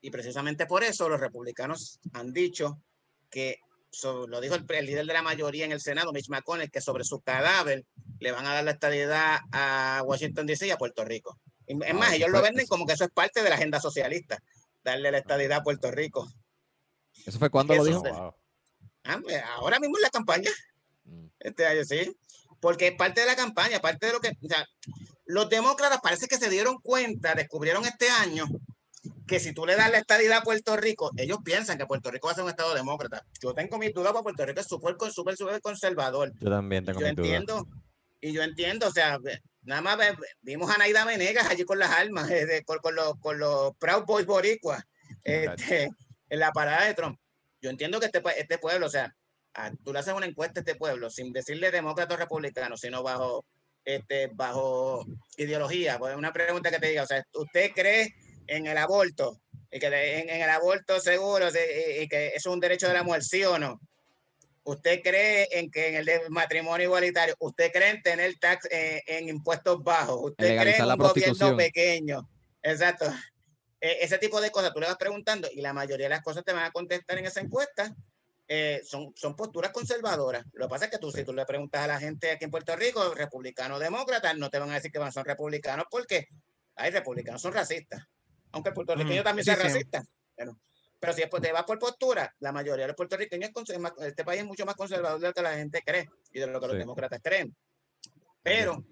[0.00, 2.82] Y precisamente por eso los republicanos han dicho
[3.30, 3.60] que,
[4.28, 7.04] lo dijo el, el líder de la mayoría en el Senado, Mitch McConnell, que sobre
[7.04, 7.84] su cadáver
[8.18, 11.38] le van a dar la estadidad a Washington DC y a Puerto Rico.
[11.66, 13.80] Y Es Ah, más, ellos lo venden como que eso es parte de la agenda
[13.80, 14.42] socialista,
[14.82, 16.28] darle la estadidad a Puerto Rico.
[17.26, 18.02] ¿Eso fue cuando lo dijo?
[18.02, 18.34] wow.
[19.04, 20.50] Ah, pues, ahora mismo en la campaña,
[21.04, 21.26] Mm.
[21.40, 22.14] este año, sí,
[22.60, 24.66] porque es parte de la campaña, parte de lo que, o sea,
[25.24, 28.44] los demócratas parece que se dieron cuenta, descubrieron este año
[29.26, 32.26] que si tú le das la estadidad a Puerto Rico, ellos piensan que Puerto Rico
[32.26, 33.24] va a ser un estado demócrata.
[33.42, 36.32] Yo tengo mis dudas porque Puerto Rico es súper, súper, súper conservador.
[36.38, 37.30] Yo también Y tengo yo mis dudas.
[37.30, 37.66] entiendo,
[38.20, 39.18] y yo entiendo, o sea,
[39.62, 39.96] nada más
[40.42, 43.74] vimos a Naida Venegas allí con las armas, eh, de- con, con los, con los
[43.78, 44.84] Proud Boys boricuas,
[45.24, 45.88] este,
[46.30, 47.18] en la parada de Trump.
[47.60, 49.14] Yo entiendo que este, este pueblo, o sea,
[49.54, 53.02] a- tú le haces una encuesta a este pueblo sin decirle demócrata o republicano, sino
[53.02, 53.44] bajo,
[53.84, 55.04] este, bajo
[55.36, 55.98] ideología.
[55.98, 58.14] Pues una pregunta que te diga, o sea, ¿usted cree
[58.46, 59.40] en el aborto?
[59.70, 62.94] Y que en, en el aborto seguro y, y que eso es un derecho de
[62.94, 63.78] la mujer, ¿sí o no?
[64.62, 69.28] ¿Usted cree en que en el matrimonio igualitario, usted cree en tener tax eh, en
[69.28, 70.18] impuestos bajos?
[70.30, 72.28] ¿Usted cree en un gobierno pequeño?
[72.62, 73.06] Exacto.
[73.80, 76.44] Eh, ese tipo de cosas tú le vas preguntando y la mayoría de las cosas
[76.44, 77.94] te van a contestar en esa encuesta.
[78.52, 80.44] eh, son, son posturas conservadoras.
[80.54, 81.18] Lo que pasa es que tú, Sí.
[81.18, 84.50] si tú le preguntas a la gente aquí en Puerto Rico, republicano o demócrata, no
[84.50, 86.26] te van a decir que van- son republicanos porque
[86.74, 88.02] hay republicanos son racistas.
[88.50, 89.62] Aunque el puertorriqueño Mm, también sí, sea sí.
[89.68, 90.02] racista.
[90.34, 90.58] Pero,
[90.98, 93.52] pero si después te vas por postura, la mayoría de los puertorriqueños,
[94.00, 96.60] este país es mucho más conservador de lo que la gente cree y de lo
[96.60, 97.54] que los demócratas creen.
[98.42, 98.84] Pero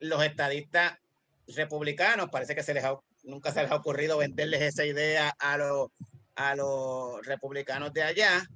[0.00, 0.98] los estadistas
[1.46, 5.56] republicanos parece que se les ha- nunca se les ha ocurrido venderles esa idea a
[5.58, 5.90] los,
[6.36, 8.46] a los republicanos de allá.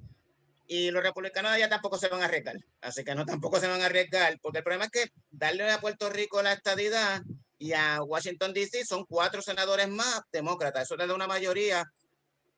[0.67, 2.57] Y los republicanos de allá tampoco se van a arriesgar.
[2.81, 4.39] Así que no tampoco se van a arriesgar.
[4.39, 7.21] Porque el problema es que darle a Puerto Rico la estadidad
[7.57, 10.83] y a Washington DC son cuatro senadores más demócratas.
[10.83, 11.83] Eso le da una mayoría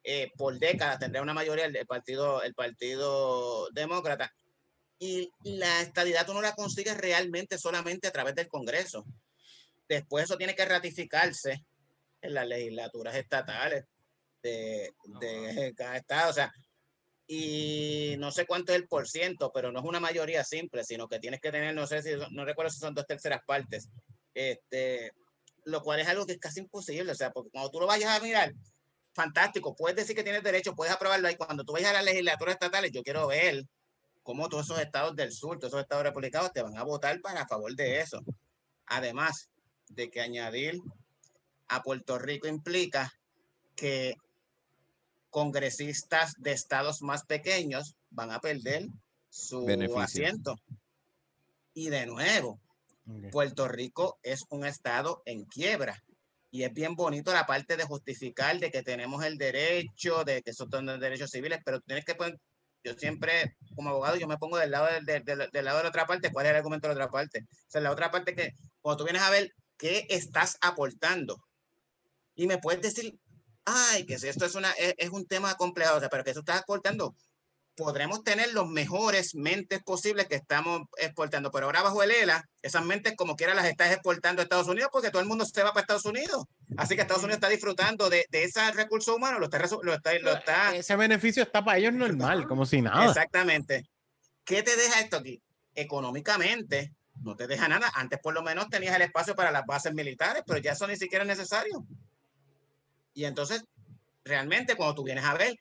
[0.04, 4.34] eh, por décadas, tendrá una mayoría el, partido, el partido demócrata.
[5.00, 9.06] Y la estadidad tú no la consigues realmente solamente a través del Congreso.
[9.88, 11.66] Después eso tiene que ratificarse
[12.22, 13.86] en las legislaturas estatales
[14.42, 16.30] de, de cada estado.
[16.30, 16.52] O sea,
[17.28, 21.08] y no sé cuánto es el por ciento, pero no es una mayoría simple, sino
[21.08, 23.90] que tienes que tener, no sé si, no recuerdo si son dos terceras partes,
[24.34, 25.14] este,
[25.64, 28.10] lo cual es algo que es casi imposible, o sea, porque cuando tú lo vayas
[28.10, 28.54] a mirar,
[29.14, 32.56] fantástico, puedes decir que tienes derecho, puedes aprobarlo ahí, cuando tú vayas a las legislaturas
[32.56, 33.64] estatales, yo quiero ver
[34.24, 37.44] cómo todos esos estados del sur, todos esos estados republicanos te van a votar para
[37.44, 38.22] a favor de eso.
[38.88, 39.50] Además
[39.88, 40.80] de que añadir
[41.72, 43.12] a Puerto Rico implica
[43.76, 44.16] que
[45.30, 48.88] congresistas de estados más pequeños van a perder
[49.30, 50.02] su Beneficio.
[50.02, 50.56] asiento.
[51.74, 52.60] Y de nuevo,
[53.32, 56.04] Puerto Rico es un estado en quiebra.
[56.52, 60.54] Y es bien bonito la parte de justificar de que tenemos el derecho, de que
[60.54, 60.70] son
[61.00, 62.38] derechos civiles, pero tienes que poner,
[62.84, 65.90] yo siempre, como abogado, yo me pongo del lado, del, del, del, lado de la
[65.90, 67.40] otra parte, ¿cuál es el argumento de la otra parte?
[67.40, 71.42] O sea, la otra parte que cuando tú vienes a ver qué estás aportando,
[72.36, 73.18] y me puedes decir,
[73.66, 76.32] ay, que si esto es, una, es, es un tema complejo, o sea, pero que
[76.32, 77.16] eso estás aportando,
[77.76, 81.52] podremos tener los mejores mentes posibles que estamos exportando.
[81.52, 84.90] Pero ahora bajo el ELA, esas mentes como quiera las estás exportando a Estados Unidos
[84.92, 86.46] porque todo el mundo se va para Estados Unidos.
[86.78, 90.20] Así que Estados Unidos está disfrutando de, de ese recurso humano, lo está, lo está,
[90.20, 90.76] lo está...
[90.76, 93.08] Ese beneficio está para ellos normal, como si nada.
[93.08, 93.90] Exactamente.
[94.44, 95.42] ¿Qué te deja esto aquí?
[95.74, 97.92] Económicamente, no te deja nada.
[97.96, 100.98] Antes por lo menos tenías el espacio para las bases militares, pero ya eso ni
[100.98, 101.86] siquiera es necesario.
[103.14, 103.64] Y entonces,
[104.24, 105.58] realmente cuando tú vienes a ver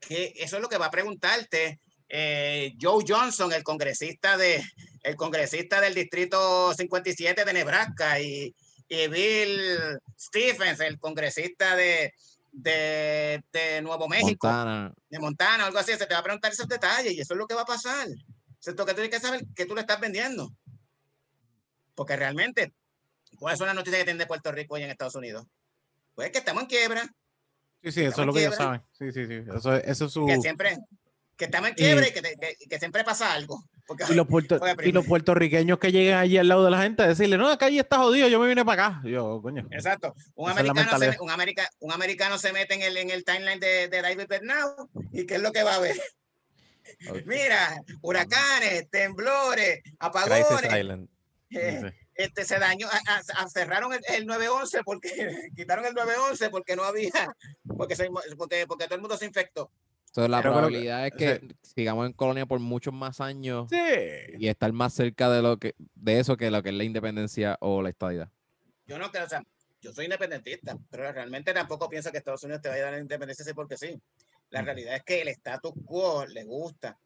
[0.00, 4.64] que eso es lo que va a preguntarte eh, Joe Johnson, el congresista de
[5.02, 8.54] el congresista del distrito 57 de Nebraska y,
[8.88, 12.12] y Bill Stephens, el congresista de,
[12.52, 14.94] de, de Nuevo México, Montana.
[15.08, 17.46] de Montana, algo así, se te va a preguntar esos detalles y eso es lo
[17.46, 18.08] que va a pasar.
[18.60, 20.52] Es lo que tú tienes que saber que tú le estás vendiendo.
[21.94, 22.74] Porque realmente,
[23.38, 25.46] ¿cuáles son las noticias que tienen de Puerto Rico y en Estados Unidos?
[26.18, 27.02] Pues que estamos en quiebra,
[27.80, 28.82] Sí, sí, eso es lo que ellos saben.
[28.90, 29.34] Sí, sí, sí.
[29.56, 30.26] Eso, eso es su.
[30.26, 30.76] que siempre,
[31.36, 33.62] que estamos en quiebra y, que, que, que siempre pasa algo.
[33.86, 34.98] Porque, Y los, puerto- Oye, y primero.
[34.98, 37.78] los puertorriqueños que lleguen allí al lado de la gente a decirle, no, acá allí
[37.78, 39.00] está jodido, yo me vine para acá.
[39.04, 39.64] Yo, coño.
[39.70, 40.12] Exacto.
[40.34, 43.60] Un es americano, se, un, america- un americano se mete en el, en el timeline
[43.60, 45.94] de, de David Bernau y ¿qué es lo que va a ver?
[47.26, 50.64] Mira, huracanes, temblores, Crisis apagones.
[50.80, 51.08] Island.
[51.50, 51.96] eh, Sí.
[52.18, 55.08] Este, se dañó, a- a- a- cerraron el, el 911 porque
[55.56, 57.10] quitaron el 911 porque no había,
[57.76, 59.70] porque, se, porque, porque todo el mundo se infectó.
[60.08, 63.68] Entonces, la Pero creo que- probabilidad es que sigamos en colonia por muchos más años
[63.70, 63.78] Sí.
[64.38, 67.56] y estar más cerca de lo que de eso que lo que es la independencia
[67.60, 68.28] o la estadidad.
[68.86, 69.42] Yo no creo, o sea,
[69.80, 73.00] yo soy independentista, pero realmente tampoco pienso que Estados Unidos te vaya a dar la
[73.00, 74.00] independencia así porque sí.
[74.50, 76.98] La realidad es que el status quo le gusta.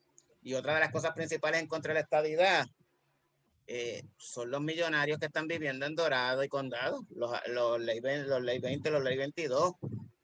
[0.44, 2.66] Y otra de las cosas principales en contra de la estadidad
[3.74, 8.28] eh, son los millonarios que están viviendo en Dorado y Condado, los, los, ley, 20,
[8.28, 9.72] los ley 20, los ley 22.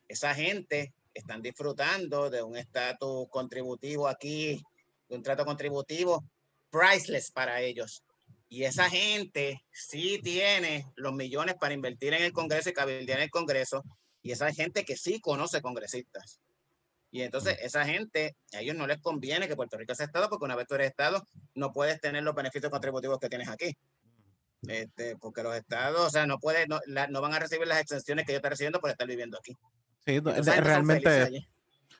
[0.07, 4.63] Esa gente están disfrutando de un estatus contributivo aquí,
[5.09, 6.23] de un trato contributivo
[6.69, 8.05] priceless para ellos.
[8.51, 13.25] Y esa gente sí tiene los millones para invertir en el Congreso y cabildear en
[13.25, 13.83] el Congreso.
[14.23, 16.39] Y esa gente que sí conoce congresistas.
[17.11, 20.45] Y entonces esa gente, a ellos no les conviene que Puerto Rico sea Estado, porque
[20.45, 21.23] una vez tú eres Estado,
[21.55, 23.75] no puedes tener los beneficios contributivos que tienes aquí.
[24.67, 27.81] Este, porque los estados, o sea, no, puede, no, la- no van a recibir las
[27.81, 29.57] exenciones que yo estoy recibiendo por estar viviendo aquí.
[30.05, 31.47] Sí, son realmente,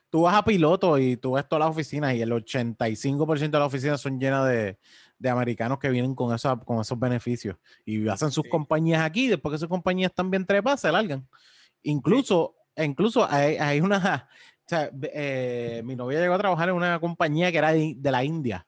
[0.09, 3.67] tú vas a piloto y tú ves todas las oficinas y el 85% de las
[3.67, 4.77] oficinas son llenas de,
[5.17, 7.55] de americanos que vienen con, esa, con esos beneficios
[7.85, 8.49] y hacen sus Sí.
[8.49, 11.27] compañías aquí, después que sus compañías están bien trepadas, se largan.
[11.83, 14.27] Incluso, incluso hay, hay una,
[14.69, 18.23] sea, eh, mi novia llegó a trabajar en una compañía que era de, de la
[18.23, 18.65] India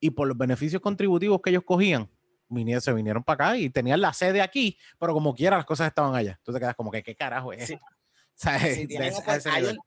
[0.00, 2.10] y por los beneficios contributivos que ellos cogían,
[2.48, 5.88] vinieron, se vinieron para acá y tenían la sede aquí, pero como quiera las cosas
[5.88, 6.32] estaban allá.
[6.38, 7.74] Entonces te quedas como que, ¿qué carajo es Sí.
[7.74, 7.78] O
[8.36, 9.78] sea, Si de ese- hay, un,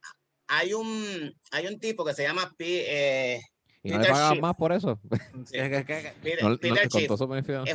[0.48, 3.40] hay, un, hay un tipo que se llama P, eh,
[3.82, 4.42] Y no le Peter pagan Schiff.
[4.42, 5.00] más por eso.
[5.46, 5.84] Sí, es
[6.22, 6.90] Peter, No, no, Peter no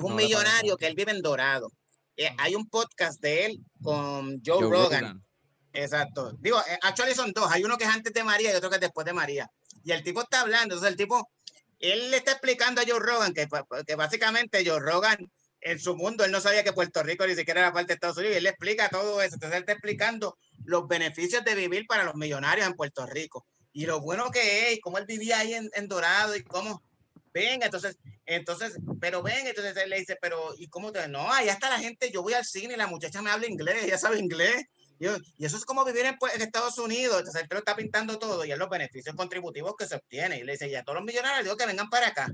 [0.04, 1.70] un pagan millonario que él vive en Dorado.
[2.18, 5.02] Eh, hay un podcast de él con Joe, Joe Rogan.
[5.02, 5.24] Rogan.
[5.74, 6.34] Exacto.
[6.40, 7.52] Digo, eh, actually son dos.
[7.52, 9.50] Hay uno que es antes de María y otro que es después de María.
[9.84, 10.76] Y el tipo está hablando.
[10.76, 11.30] Entonces el tipo,
[11.80, 15.32] él le está explicando a Joe Rogan que, pa- que básicamente Joe Rogan
[15.62, 18.18] en su mundo, él no sabía que Puerto Rico ni siquiera era parte de Estados
[18.18, 18.36] Unidos.
[18.36, 19.36] Y él le explica todo eso.
[19.36, 23.46] Entonces él está explicando los beneficios de vivir para los millonarios en Puerto Rico.
[23.72, 26.84] Y lo bueno que es, y cómo él vivía ahí en, en Dorado y cómo...
[27.34, 27.98] Venga, entonces,
[28.28, 31.08] entonces, pero ven, entonces él le dice, pero, ¿y cómo te?
[31.08, 33.86] No, allá está la gente, yo voy al cine y la muchacha me habla inglés,
[33.86, 34.66] ella sabe inglés.
[35.04, 37.20] Y, yo- eso es como vivir en, pues, en Estados Unidos.
[37.20, 40.40] Entonces él te lo está pintando todo y es los beneficios contributivos que se obtienen.
[40.40, 42.32] Y le dice, ya a todos los millonarios, digo que vengan para acá.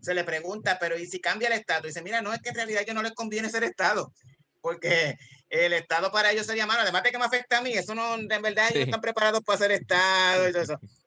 [0.00, 1.84] Se le pregunta, pero ¿y si cambia el Estado?
[1.84, 4.12] Y dice, mira, no es que en realidad a ellos no les conviene ser Estado,
[4.60, 5.18] porque
[5.48, 6.82] el Estado para ellos sería malo.
[6.82, 8.80] Además de que me afecta a mí, eso no, en verdad ellos Sí.
[8.82, 10.78] están preparados para ser Estado y todo eso.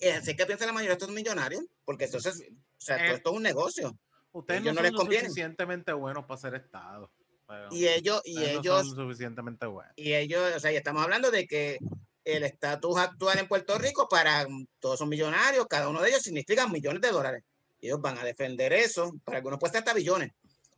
[0.00, 3.14] Y así que piensa la mayoría de estos millonarios, porque entonces, o sea, todo Eh,
[3.14, 3.96] esto es un negocio.
[4.32, 5.24] Ustedes no no son les lo conviene.
[5.28, 7.10] suficientemente buenos para ser Estado.
[7.46, 9.92] Pero Y ellos, y no ellos, son suficientemente buenos.
[9.96, 11.78] y ellos, o sea, ya estamos hablando de que
[12.24, 14.46] el estatus actual en Puerto Rico para
[14.80, 17.44] todos son millonarios, cada uno de ellos significa millones de dólares.
[17.80, 20.32] Ellos van a defender eso, para algunos ser hasta billones.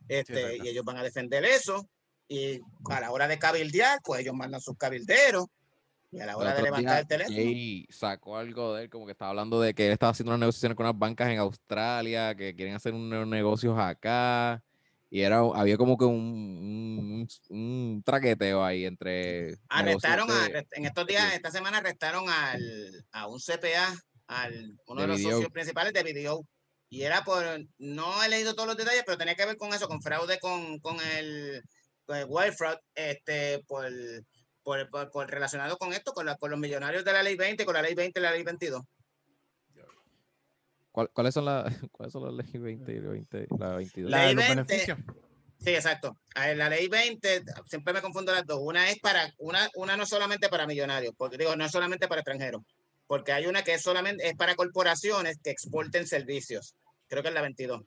[0.07, 0.63] Este, exacto.
[0.65, 1.87] y ellos van a defender eso.
[2.27, 5.45] Y a la hora de cabildear, pues ellos mandan sus cabilderos.
[6.11, 7.35] Y a la hora de levantar el teléfono.
[7.35, 10.39] Jay sacó algo de él, como que estaba hablando de que él estaba haciendo unas
[10.39, 14.63] negociaciones con unas bancas en Australia, que quieren hacer unos negocios acá.
[15.09, 19.57] Y era, había como que un, un, un traqueteo ahí entre.
[19.69, 23.95] Arrestaron a, en estos días, esta semana arrestaron al, a un CPA,
[24.27, 25.31] al uno de, De los Video.
[25.31, 26.45] socios principales de Video.
[26.89, 27.43] Y era por,
[27.77, 30.79] no he leído todos los detalles, pero tenía que ver con eso, con fraude con,
[30.79, 31.61] con el,
[32.05, 33.89] con el wire fraud, este, por,
[34.63, 37.65] por, por- por relacionado con esto, con, la- con los millonarios de la ley 20,
[37.65, 38.81] con la ley 20 y la ley 22.
[40.97, 44.09] ¿Cuál- ¿Cuáles son las cuáles son las leyes 20 y 20, la 22?
[44.09, 44.63] La de Ley los 20.
[44.63, 44.97] beneficios.
[45.59, 46.17] Sí, exacto.
[46.33, 48.57] La ley 20, siempre me confundo las dos.
[48.59, 52.21] Una es para, una, una no solamente para millonarios, porque digo, no es solamente para
[52.21, 52.63] extranjeros,
[53.05, 56.73] porque hay una que es solamente, es para corporaciones que exporten servicios.
[57.07, 57.83] Creo que es la 22.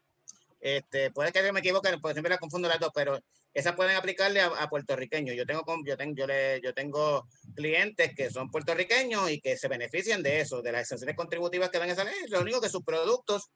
[0.60, 3.18] Este, puede que me equivoque, porque siempre la confundo las dos, pero
[3.52, 5.36] esas pueden aplicarle a, a puertorriqueños.
[5.36, 9.68] Yo tengo, yo tengo, yo le, yo tengo clientes que son puertorriqueños y que se
[9.68, 12.14] benefician de eso, de las exenciones contributivas que dan esa ley.
[12.28, 13.50] Lo único que sus productos,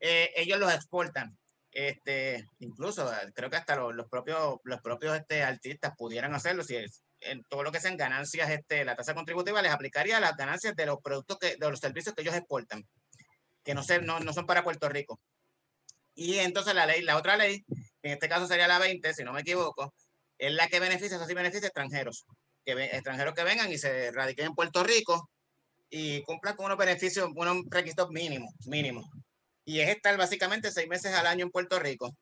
[0.00, 1.36] eh, ellos los exportan
[1.72, 6.76] este incluso creo que hasta los, los propios los propios este artistas pudieran hacerlo si
[6.76, 10.76] es en todo lo que sean ganancias este la tasa contributiva les aplicaría las ganancias
[10.76, 12.86] de los productos que de los servicios que ellos exportan
[13.64, 15.18] que no se, no, no son para Puerto Rico
[16.14, 17.64] y entonces la ley la otra ley
[18.02, 19.92] en este caso sería la 20 si no me equivoco
[20.38, 22.24] es la que beneficia eso sí beneficia a extranjeros
[22.64, 25.28] que extranjeros que vengan y se radiquen en Puerto Rico
[25.90, 29.04] y cumplan con unos beneficios unos requisitos mínimos mínimos
[29.64, 32.16] y es estar básicamente seis meses al año en Puerto Rico.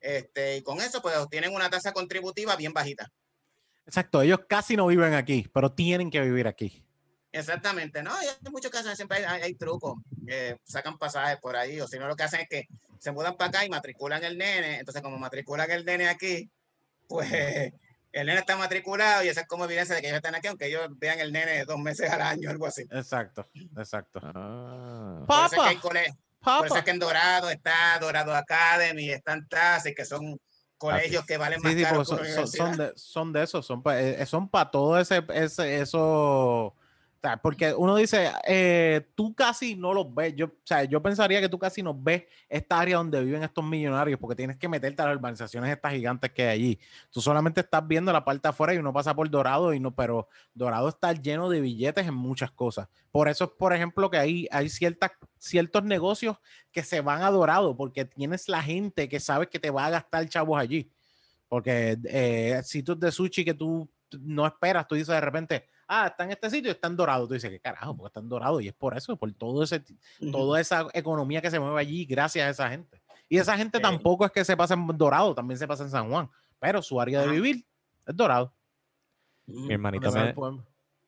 [0.00, 3.10] Este, y con eso, pues obtienen una tasa contributiva bien bajita.
[3.84, 6.82] Exacto, ellos casi no viven aquí, pero tienen que vivir aquí.
[7.30, 8.12] Exactamente, ¿no?
[8.22, 9.98] Y en muchos casos siempre hay, hay- hay trucos,
[10.28, 12.66] eh, sacan pasajes por ahí, o si no, lo que hacen es que
[13.00, 14.78] se mudan para acá y matriculan el nene.
[14.78, 16.48] Entonces, como matriculan el nene aquí,
[17.06, 17.30] pues
[18.12, 20.66] el nene está matriculado y eso es como evidencia de que ellos están aquí, aunque
[20.66, 22.82] ellos vean el nene dos meses al año, algo así.
[22.90, 23.46] Exacto,
[23.76, 24.20] exacto.
[24.22, 25.24] Ah.
[25.26, 26.78] Por eso es que Papa, hay cole- Por eso papa.
[26.78, 30.38] es que en Dorado está Dorado Academy, están TASI, que son
[30.76, 32.22] colegios que valen más Sí, sí, caro son,
[32.76, 36.74] de, son de esos, son para son pa todo ese, ese eso.
[37.18, 40.36] O sea, porque uno dice, eh, tú casi no los ves.
[40.36, 43.64] Yo, o sea, yo pensaría que tú casi no ves esta área donde viven estos
[43.64, 46.78] millonarios, porque tienes que meterte a las urbanizaciones estas gigantes que hay allí.
[47.10, 50.28] Tú solamente estás viendo la parte afuera y uno pasa por Dorado, y no, pero
[50.54, 52.86] Dorado está lleno de billetes en muchas cosas.
[53.10, 56.36] Por eso es, por ejemplo, que hay, hay ciertas, ciertos negocios
[56.70, 59.90] que se van a Dorado, porque tienes la gente que sabes que te va a
[59.90, 60.88] gastar chavos allí.
[61.48, 63.90] Porque eh, sitios de sushi que tú
[64.20, 67.26] no esperas, tú dices de repente, ah, está en este sitio, está en dorado.
[67.26, 67.96] Tú dices, ¿qué carajo?
[67.96, 68.60] Porque está en dorado.
[68.60, 69.82] Y es por eso, por todo ese,
[70.20, 70.30] Ujú.
[70.30, 73.02] toda esa economía que se mueve allí gracias a esa gente.
[73.28, 76.08] Y esa gente tampoco es que se pasa en dorado, también se pasa en San
[76.10, 76.30] Juan.
[76.60, 77.66] Pero su área de vivir
[78.06, 78.54] es dorado.
[79.46, 79.60] Ujú.
[79.60, 80.34] Mi hermanito, me,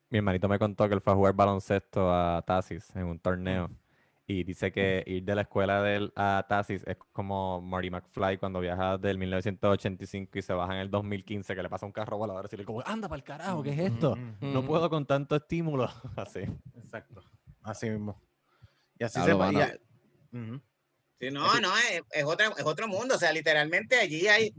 [0.09, 3.70] mi hermanito me contó que él fue a jugar baloncesto a Tasis en un torneo.
[4.31, 8.39] Y dice que ir de la escuela de él a Tasis es como Marty McFly
[8.39, 12.16] cuando viaja del 1985 y se baja en el 2015, que le pasa un carro
[12.16, 14.16] volador y le como, anda para el carajo, ¿qué es esto?
[14.40, 15.90] No puedo con tanto estímulo.
[16.16, 16.43] Así.
[16.77, 17.24] Exacto.
[17.65, 18.23] Así mismo.
[19.01, 19.48] Y así se va.
[19.48, 20.61] Ujú.
[21.19, 23.16] Sí, no, no, es, es, otra, es otro mundo.
[23.16, 24.55] O sea, literalmente allí hay,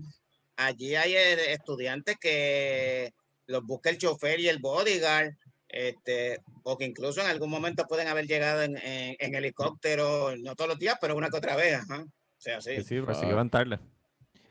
[0.57, 3.13] allí hay eh, estudiantes que
[3.45, 5.33] los busca el chofer y el bodyguard,
[5.71, 10.55] este, o que incluso en algún momento pueden haber llegado en, en- en helicóptero, no
[10.55, 11.75] todos los días, pero una que otra vez.
[11.75, 12.01] Ajá.
[12.03, 12.75] O sea, sí.
[12.77, 13.27] Sí, sí, pero sí Ah.
[13.29, 13.79] que van tarde.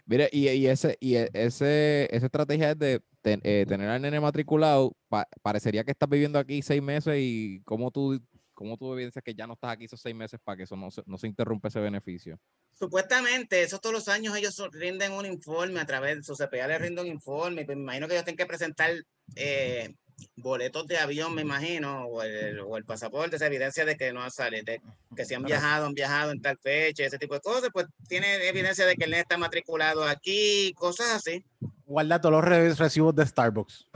[0.06, 4.02] Mire, y, y ese, y e- ese, esa estrategia es de ten- eh, tener al
[4.02, 8.20] nene matriculado, pa- parecería que estás viviendo aquí seis meses y cómo tú,
[8.54, 10.90] cómo tú evidencias que ya no estás aquí esos seis meses para que eso no
[10.90, 12.38] se, no se interrumpa ese beneficio.
[12.72, 16.80] Supuestamente, eso todos los años ellos rinden un informe a través de su CPA, les
[16.80, 17.64] rinde un informe.
[17.64, 18.90] pues me imagino que ellos tienen que presentar
[19.36, 19.94] eh,
[20.36, 24.28] boletos de avión, me imagino, o el, o el pasaporte, esa evidencia de que no
[24.30, 24.80] sale, de
[25.16, 28.46] que si han viajado, han viajado en tal fecha, ese tipo de cosas, pues tiene
[28.48, 31.44] evidencia de que el nene está matriculado aquí, cosas así.
[31.86, 33.88] Guarda todos los re- recibos de Starbucks.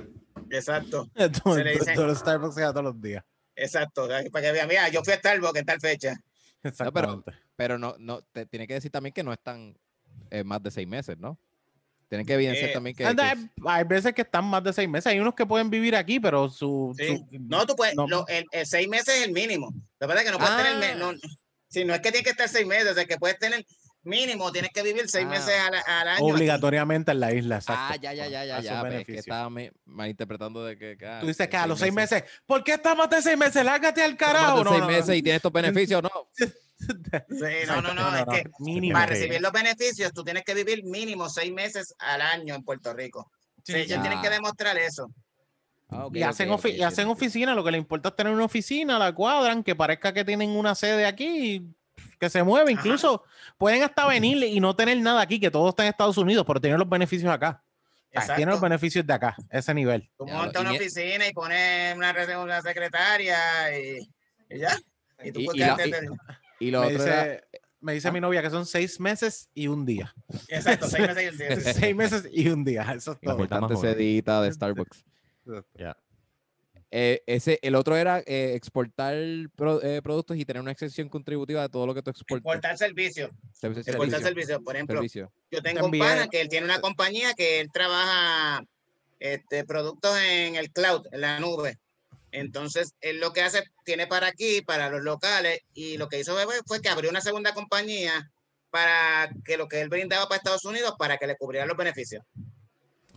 [0.51, 1.09] Exacto,
[1.45, 3.25] Todos le dice- todos los Starbucks todos los días.
[3.57, 4.09] exacto.
[4.33, 6.15] Para que vean, mira, yo fui a Starbucks en tal fecha.
[6.63, 7.33] Exactamente.
[7.57, 9.77] Pero no, no, te tiene que decir también que no están
[10.31, 11.39] eh, más de seis meses, ¿no?
[12.09, 14.89] Tienen que evidenciar Eh, también que, Anda, que hay- veces que están más de seis
[14.89, 15.06] meses.
[15.09, 16.94] Hay unos que pueden vivir aquí, pero su.
[16.97, 17.06] Sí.
[17.09, 18.06] su- No, tú puedes, no.
[18.06, 19.72] lo- el, el seis meses es el mínimo.
[19.98, 20.94] La verdad es que no puedes tener, Ah.
[20.97, 21.12] no,
[21.68, 23.64] si no es que tiene que estar seis meses, o sea, que puedes tener
[24.05, 25.31] mínimo, tienes que vivir seis Ah.
[25.31, 26.24] meses al, al año.
[26.26, 26.32] aquí.
[26.32, 27.56] obligatoriamente en la isla.
[27.56, 27.82] Exacto.
[27.94, 28.82] Ah, ya, ya, ya, ya, ya.
[28.82, 30.97] pero Es que estaba me- malinterpretando de que.
[30.98, 33.39] que, ah, Tú dices que a los seis meses, ¿por qué está más de seis
[33.39, 33.64] meses?
[33.64, 34.56] Lárgate al carajo.
[34.56, 34.93] más de No, seis no, no.
[34.93, 35.52] meses y tienes estos
[35.90, 36.10] beneficios, no.
[36.79, 38.95] Sí, no, no, no, es que Mínimo.
[38.95, 42.93] para recibir los beneficios tú tienes que vivir mínimo seis meses al año en Puerto
[42.93, 43.31] Rico.
[43.63, 45.11] Sí, ellos tienen que demostrar eso.
[45.89, 48.33] Ah, y hacen, ok, ofi- ok, y hacen oficina, lo que le importa es tener
[48.33, 51.65] una oficina, la cuadran, que parezca que tienen una sede aquí, y
[52.19, 52.73] que se mueve.
[52.73, 52.81] Ajá.
[52.81, 53.23] Incluso
[53.57, 56.61] pueden hasta venir y no tener nada aquí, que todo está en Estados Unidos, pero
[56.61, 57.63] tienen los beneficios acá.
[58.17, 58.61] O sea, tienen los Exacto.
[58.65, 60.09] beneficios de acá, ese nivel.
[60.19, 63.39] Tú montas una mi- oficina y pones una, una secretaria
[63.79, 64.09] y,
[64.51, 64.77] y ya.
[65.23, 65.99] Y tú Y- puedes y la-
[66.66, 67.45] Y lo Me otro era- dice,
[67.81, 68.12] me dice Ah.
[68.12, 70.15] mi novia que son seis meses y un día.
[70.49, 71.73] Exacto, seis meses y un día.
[71.74, 72.82] seis meses y un día.
[72.95, 73.47] Eso es todo.
[73.47, 73.77] joven.
[73.78, 75.05] sedita de Starbucks.
[75.74, 75.97] Ya.
[76.97, 79.16] Eh, ese, el otro era eh, exportar
[79.57, 82.45] pro- eh, productos y tener una exención contributiva de todo lo que tú exportas.
[82.47, 83.31] Exportar servicios.
[83.53, 84.61] Servicio- Exportar servicio, servicios.
[84.62, 85.32] Por ejemplo, servicio.
[85.51, 88.65] yo tengo un pana que él tiene una compañía que él trabaja
[89.19, 91.78] este, productos en el cloud, en la nube.
[92.35, 96.35] Entonces, él lo que hace, tiene para aquí, para los locales, y lo que hizo
[96.35, 98.31] Bebé fue que abrió una segunda compañía
[98.70, 102.24] para que lo que él brindaba para Estados Unidos, para que le cubrieran los beneficios.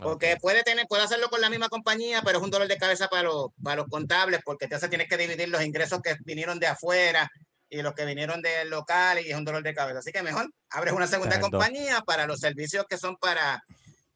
[0.00, 3.08] Porque puede tener, puede hacerlo con la misma compañía, pero es un dolor de cabeza
[3.08, 6.68] para los, para los contables, porque entonces tienes que dividir los ingresos que vinieron de
[6.68, 7.28] afuera
[7.68, 9.98] y los que vinieron del local, y es un dolor de cabeza.
[9.98, 13.64] Así que mejor abres una segunda compañía para los servicios que son para,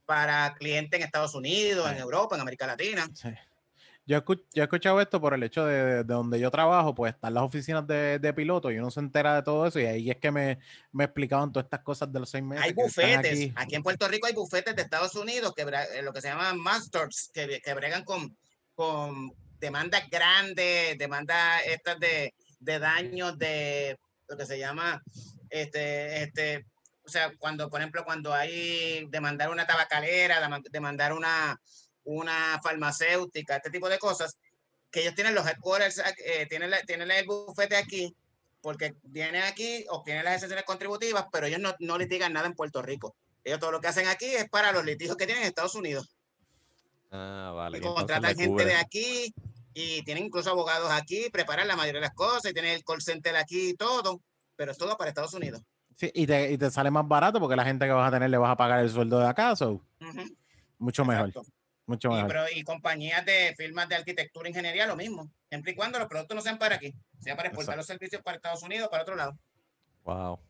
[0.06, 3.08] para clientes en Estados Unidos, en Europa, en América Latina.
[3.12, 3.30] Sí.
[4.04, 6.92] Yo, escu- yo he escuchado esto por el hecho de, de- de donde yo trabajo,
[6.94, 9.86] pues están las oficinas de, de piloto y uno se entera de todo eso y
[9.86, 10.58] ahí es que me,
[10.90, 12.64] me explicaban todas estas cosas de los seis meses.
[12.64, 13.32] Hay bufetes.
[13.32, 13.52] aquí.
[13.54, 13.74] Aquí.
[13.76, 17.30] en Puerto Rico hay bufetes de Estados Unidos que eh, lo que se llaman masters,
[17.32, 18.36] que, que bregan con,
[18.74, 23.96] con demandas grandes, demandas estas de, de daños de
[24.28, 25.00] lo que se llama
[25.48, 26.66] este, este,
[27.04, 31.60] o sea, cuando, por ejemplo, cuando hay demandar una tabacalera, dema- demandar una,
[32.04, 34.36] una farmacéutica, este tipo de cosas,
[34.90, 38.14] que ellos tienen los headquarters, eh, tienen, la- tienen el bufete aquí,
[38.60, 42.82] porque vienen aquí, obtienen las exenciones contributivas, pero ellos no, no litigan nada en Puerto
[42.82, 43.14] Rico.
[43.44, 46.14] Ellos todo lo que hacen aquí es para los litigios que tienen en Estados Unidos.
[47.10, 47.78] Ah, vale.
[47.78, 49.34] Y contratan gente de aquí
[49.74, 53.02] y tienen incluso abogados aquí, preparan la mayoría de las cosas y tienen el call
[53.02, 54.20] center aquí y todo,
[54.56, 55.62] pero es todo para Estados Unidos.
[55.96, 58.30] Sí, y, te, y te sale más barato porque la gente que vas a tener
[58.30, 60.36] le vas a pagar el sueldo de acá, so, Ujú,
[60.78, 61.32] mucho mejor.
[61.86, 65.30] Mucho Y, pero, y compañías de firmas de arquitectura e ingeniería, lo mismo.
[65.48, 67.76] Siempre y cuando los productos no sean para aquí, sea para exportar Exacto.
[67.78, 69.38] los servicios para Estados Unidos o para otro lado.
[70.04, 70.40] Wow.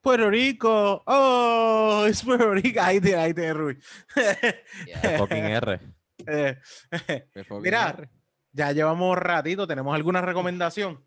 [0.00, 3.78] Puerto Rico, oh, es Puerto Rico, ahí tiene, ahí tiene Rui.
[4.86, 5.80] Yeah, Fucking R.
[6.26, 6.58] Eh,
[7.62, 8.08] Mira, R.
[8.52, 11.04] ya llevamos ratito, ¿tenemos alguna recomendación?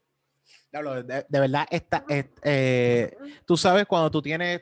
[0.71, 3.15] De, de verdad, esta, es- eh,
[3.45, 4.61] tú sabes cuando tú tienes,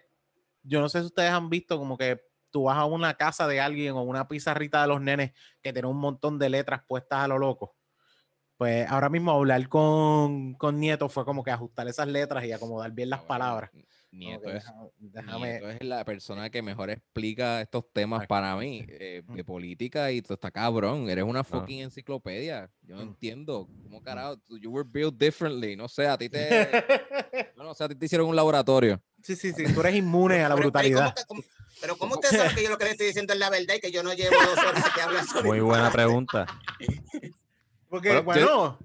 [0.64, 2.22] yo no sé si ustedes han visto como que
[2.56, 5.90] tú vas a una casa de alguien o una pizarrita de los nenes que tiene
[5.90, 7.76] un montón de letras puestas a lo loco.
[8.56, 12.94] Pues ahora mismo hablar con, con Nieto fue como que ajustar esas letras y acomodar
[12.94, 13.72] bien las Bueno, palabras.
[14.10, 14.64] Nieto es,
[14.98, 20.10] déjame, Nieto es la persona que mejor explica estos temas para mí, eh, de política
[20.14, 21.10] y tú está cabrón.
[21.10, 22.72] Eres una fucking enciclopedia.
[22.84, 23.08] Yo no Mm.
[23.10, 23.68] entiendo.
[23.84, 24.38] ¿Cómo carajo?
[24.38, 25.76] tú- You were built differently.
[25.76, 26.70] No sé, a ti te.
[27.58, 29.02] no, no, o sea, a ti te hicieron un laboratorio.
[29.22, 31.26] sí, sí, sí, tú eres inmune a la Pero- pero ¿y cómo brutalidad.
[31.28, 31.42] cómo-
[31.82, 33.80] Pero ¿cómo usted sabe que yo lo que le estoy diciendo es la verdad y
[33.80, 36.46] que yo no llevo dos horas que hablar sobre Muy buena pregunta.
[37.90, 38.80] Porque, Bueno, yo-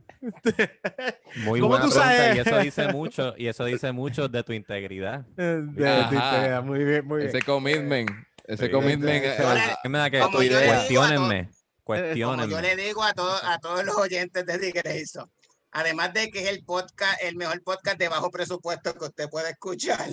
[1.36, 2.04] Muy ¿Cómo buena pregunta.
[2.04, 2.36] sabes?
[2.36, 5.24] Y eso dice mucho, y eso dice mucho de tu integridad.
[5.36, 6.40] eh, de- de- Ajá.
[6.42, 7.28] de- muy bien, muy bien.
[7.30, 8.10] Ese commitment.
[8.44, 8.70] Ese Sí.
[8.72, 9.24] commitment.
[9.24, 11.44] Ese- eh, Ahora, ah, ¿Qué me da que Como yo le digo a cuestionenme?
[11.44, 11.54] Como
[11.84, 12.52] Cuestionenme.
[12.52, 15.30] yo le digo a, todos a todos los oyentes de Digreso,
[15.72, 19.50] además de que es el podcast, el mejor podcast de bajo presupuesto que usted puede
[19.50, 20.08] escuchar.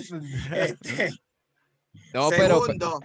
[0.52, 1.10] Este,
[2.14, 2.60] no, pero.
[2.64, 3.00] segundo,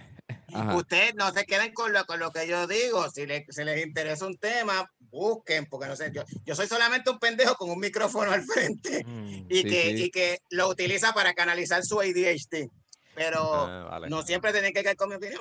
[0.52, 0.76] Ajá.
[0.76, 3.10] ustedes no se queden con lo, con lo que yo digo.
[3.10, 7.10] Si, le- si les interesa un tema, busquen, porque no sé, yo, yo soy solamente
[7.10, 10.04] un pendejo con un micrófono al frente Mm, y, Sí, que, sí.
[10.04, 12.68] y que lo utiliza para canalizar su ADHD.
[13.14, 14.08] Pero ah, vale.
[14.08, 15.40] no siempre tienen que caer con mi opinión.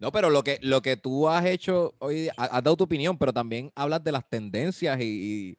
[0.00, 3.32] No, pero lo que, lo que tú has hecho hoy, has dado tu opinión, pero
[3.32, 5.04] también hablas de las tendencias y,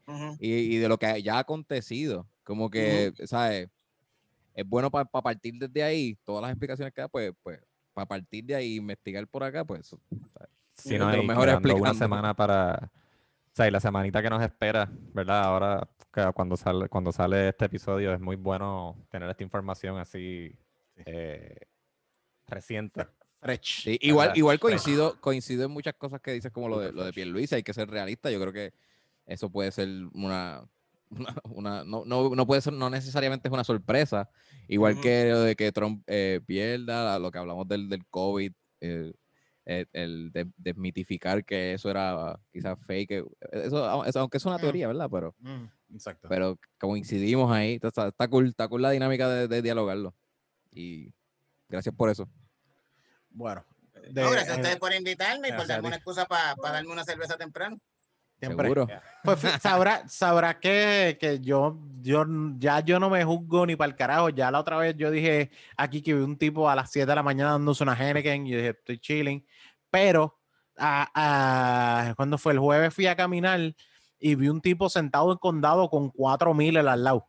[0.07, 0.37] y- Ujú.
[0.39, 2.25] y, y de lo que ya ha acontecido.
[2.43, 3.69] Como que, ¿sabes?
[4.59, 7.61] Es bueno para partir desde ahí, todas las explicaciones que da, pues, pues,
[7.93, 9.95] para partir de ahí, investigar por acá, pues.
[10.75, 12.91] Si no, hay una semana para.
[13.51, 15.43] O sea, y la semanita que nos espera, ¿verdad?
[15.43, 15.87] Ahora,
[16.33, 20.53] cuando sale, cuando sale este episodio, es muy bueno tener esta información así
[21.05, 21.57] eh,
[22.47, 23.07] reciente.
[23.39, 23.83] Fresh.
[23.83, 27.13] Sí, igual, igual coincido, coincido en muchas cosas que dices, como lo de, lo de
[27.13, 28.73] Pierluisi, hay que ser realista, yo creo que
[29.25, 30.67] eso puede ser una,
[31.09, 34.29] una, una- no, no, no puede ser, no necesariamente es una sorpresa,
[34.67, 35.01] igual Ujú.
[35.03, 39.13] que lo de que Trump eh, pierda, lo que hablamos del, del COVID, eh,
[39.65, 44.57] el, el de- desmitificar que eso era quizás fake, eh, eso, eso- aunque es una
[44.59, 45.09] teoría, ¿verdad?
[45.11, 45.65] Pero, Mm,
[45.95, 46.27] exacto.
[46.29, 50.15] pero coincidimos ahí, está, está cool, está cool la dinámica de, de dialogarlo,
[50.71, 51.13] y
[51.67, 52.27] gracias por eso.
[53.29, 53.63] Bueno,
[54.11, 56.91] de- No, gracias a eh, ustedes por invitarme y por darme una excusa para darme
[56.91, 57.79] una cerveza temprano.
[58.39, 58.67] Siempre.
[58.67, 58.87] Seguro.
[59.23, 62.25] Pues sabrá, sabrá que, que yo, yo
[62.57, 64.29] ya yo no me juzgo ni para el carajo.
[64.29, 67.15] Ya la otra vez yo dije aquí que vi un tipo a las 7 de
[67.15, 69.45] la mañana dándose una Henneken y yo dije, estoy chilling.
[69.91, 70.39] Pero
[70.77, 73.59] a- a- cuando fue el jueves fui a caminar
[74.19, 77.27] y vi un tipo sentado en condado con cuatro miles al lado.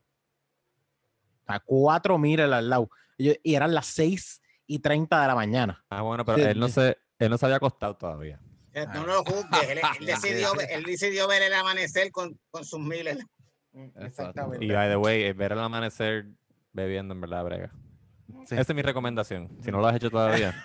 [1.47, 2.90] Sea, cuatro miles al lado.
[3.18, 5.84] Y, eran las 6 y 30 de la mañana.
[5.90, 8.40] Ah, bueno, pero Sí, él no se, él no se había acostado todavía.
[8.73, 8.92] Eh, Ah.
[8.94, 9.68] No lo juzgues.
[9.68, 13.18] Él, él decidió, él decidió ver el amanecer con, con sus miles.
[13.97, 14.65] Exactamente.
[14.65, 16.26] Y by the way, eh, ver el amanecer
[16.73, 17.73] bebiendo en verdad brega.
[18.47, 18.55] Sí.
[18.57, 19.49] Esa es mi recomendación.
[19.62, 20.55] Si no lo has hecho todavía.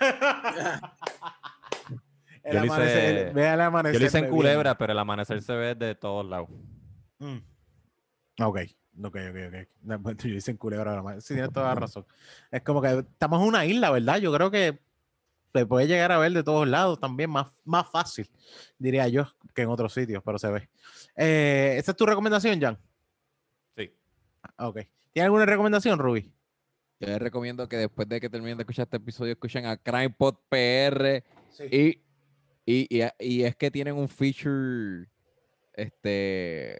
[2.42, 4.36] El Yo lo hice- amanecer, ve el Yo amanecer lo hice en bebiendo.
[4.36, 6.48] Culebra, pero el amanecer se ve de todos lados.
[7.18, 7.38] Mm.
[8.40, 8.60] Ok,
[9.02, 9.68] ok, ok, ok.
[9.82, 11.20] No, pues, Yo hice en Culebra.
[11.20, 12.06] Sí, tienes toda la razón.
[12.52, 14.18] Es como que estamos en una isla, ¿verdad?
[14.18, 14.78] Yo creo que
[15.56, 18.28] se puede llegar a ver de todos lados también, más, más fácil,
[18.78, 20.68] diría yo, que en otros sitios, pero se ve.
[21.16, 22.78] Eh, ¿Esta es tu recomendación, Jan?
[23.76, 23.92] Sí.
[24.42, 24.80] Ah, Ok.
[25.12, 26.30] ¿Tiene alguna recomendación, Ruby?
[27.00, 30.36] Yo les recomiendo que después de que terminen de escuchar este episodio, escuchen a CrimePod
[30.48, 31.24] PR
[31.70, 32.02] y,
[32.66, 35.08] y, y, y es que tienen un feature
[35.72, 36.78] este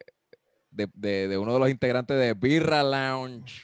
[0.77, 3.63] de, de, de uno de los integrantes de Birra Lounge.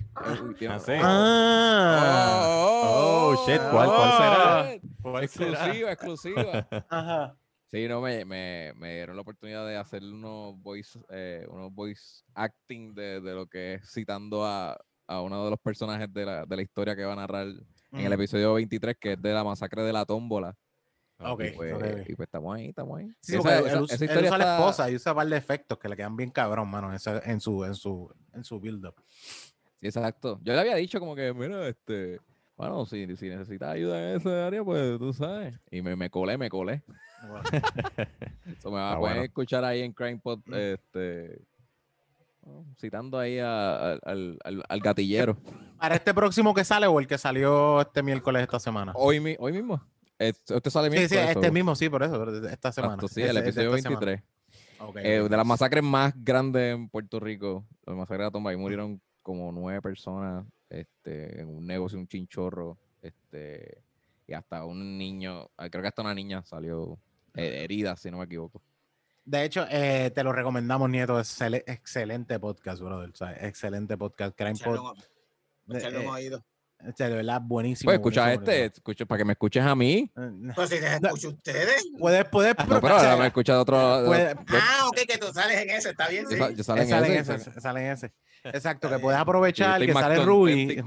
[0.68, 0.92] Ah, sí.
[1.02, 2.49] Ah,
[2.84, 4.81] Oh, shit, ¿cuál- cuál será?
[5.02, 6.66] Oh, Exclusiva, exclusiva.
[6.89, 7.36] ajá.
[7.70, 12.23] Sí, no, me, me, me dieron la oportunidad de hacer unos voice, eh, unos voice
[12.34, 16.44] acting de, de lo que es citando a, a uno de los personajes de la,
[16.44, 18.12] de la historia que va a narrar en el Mm.
[18.15, 20.55] episodio 23, que es de la masacre de la tómbola.
[21.25, 21.84] Ok, Y pues, ok.
[22.09, 23.10] y pues estamos ahí, estamos ahí.
[23.20, 25.36] Sí, esa- él, esa- usa- él a la está- esposa y usa un par de
[25.36, 28.59] efectos que le quedan bien cabrón, mano, en, esa- en su, en su, en su
[28.60, 28.94] build-up.
[29.81, 30.39] Sí, exacto.
[30.42, 32.20] Yo le había dicho como que, mira, este,
[32.57, 35.59] bueno, si, si necesitas ayuda en esa área, pues tú sabes.
[35.70, 36.83] Y me, me colé, me colé.
[38.60, 39.23] So, me va Ah, a poder bueno.
[39.23, 41.41] escuchar ahí en CrimePod, este,
[42.78, 45.36] citando ahí a- a- al, al- al gatillero.
[45.78, 48.92] ¿Para este próximo que sale o el que salió este miércoles esta semana?
[48.97, 49.81] Hoy, mi- hoy mismo.
[50.28, 52.94] Este, este sale Sí, sí, este mismo, sí, por eso, pero esta semana.
[52.94, 53.99] Exacto, sí, el episodio semana.
[54.01, 54.23] 23.
[54.81, 55.31] Ok, Eh, ok.
[55.31, 59.01] de las masacres más grandes en Puerto Rico, la masacre de la tumba, ahí murieron
[59.23, 63.83] como nueve personas este, en un negocio, un chinchorro, este,
[64.26, 66.99] y hasta un niño, ah, creo que hasta una niña salió
[67.34, 68.60] eh, herida, si no me equivoco.
[69.25, 71.20] De hecho, eh, te lo recomendamos, Nieto.
[71.20, 73.10] Es excel- excelente podcast, brother.
[73.10, 74.36] o sea, excelente podcast.
[74.36, 74.78] Crime Pod.
[74.81, 76.42] un-
[76.82, 76.90] oído.
[76.90, 77.88] este, de verdad, buenísimo.
[77.88, 80.10] Pues escucha buenísimo, este, escucha, para que me escuches a mí.
[80.14, 80.52] buenísimo.
[80.54, 81.08] Pues si les No.
[81.08, 81.86] escucho a ustedes.
[81.98, 84.02] Puedes, puedes, No, pero ahora me escucha de otro.
[84.06, 86.54] puedes- Ah, ok, que tú sales en eso, está bien, yo, sí.
[86.56, 88.12] yo salen sale en ese, ese, sale en ese.
[88.44, 90.82] Exacto, que puedes aprovechar que sale Ruby.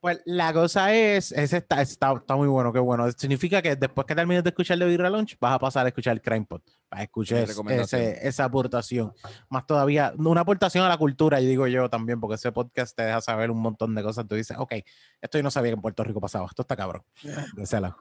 [0.00, 3.10] Pues la cosa es, ese está, está, está muy bueno, qué bueno.
[3.10, 6.12] Significa que después que termines de escuchar de Birra Launch, vas a pasar a escuchar
[6.12, 7.38] el Crime Pod, para escuchar
[7.82, 9.12] ese- esa aportación.
[9.48, 13.02] Más todavía, una aportación a la cultura, y digo yo también, porque ese podcast te
[13.02, 14.28] deja saber un montón de cosas.
[14.28, 14.74] Tú dices, ok,
[15.20, 17.02] esto yo no sabía que en Puerto Rico pasaba, esto está cabrón.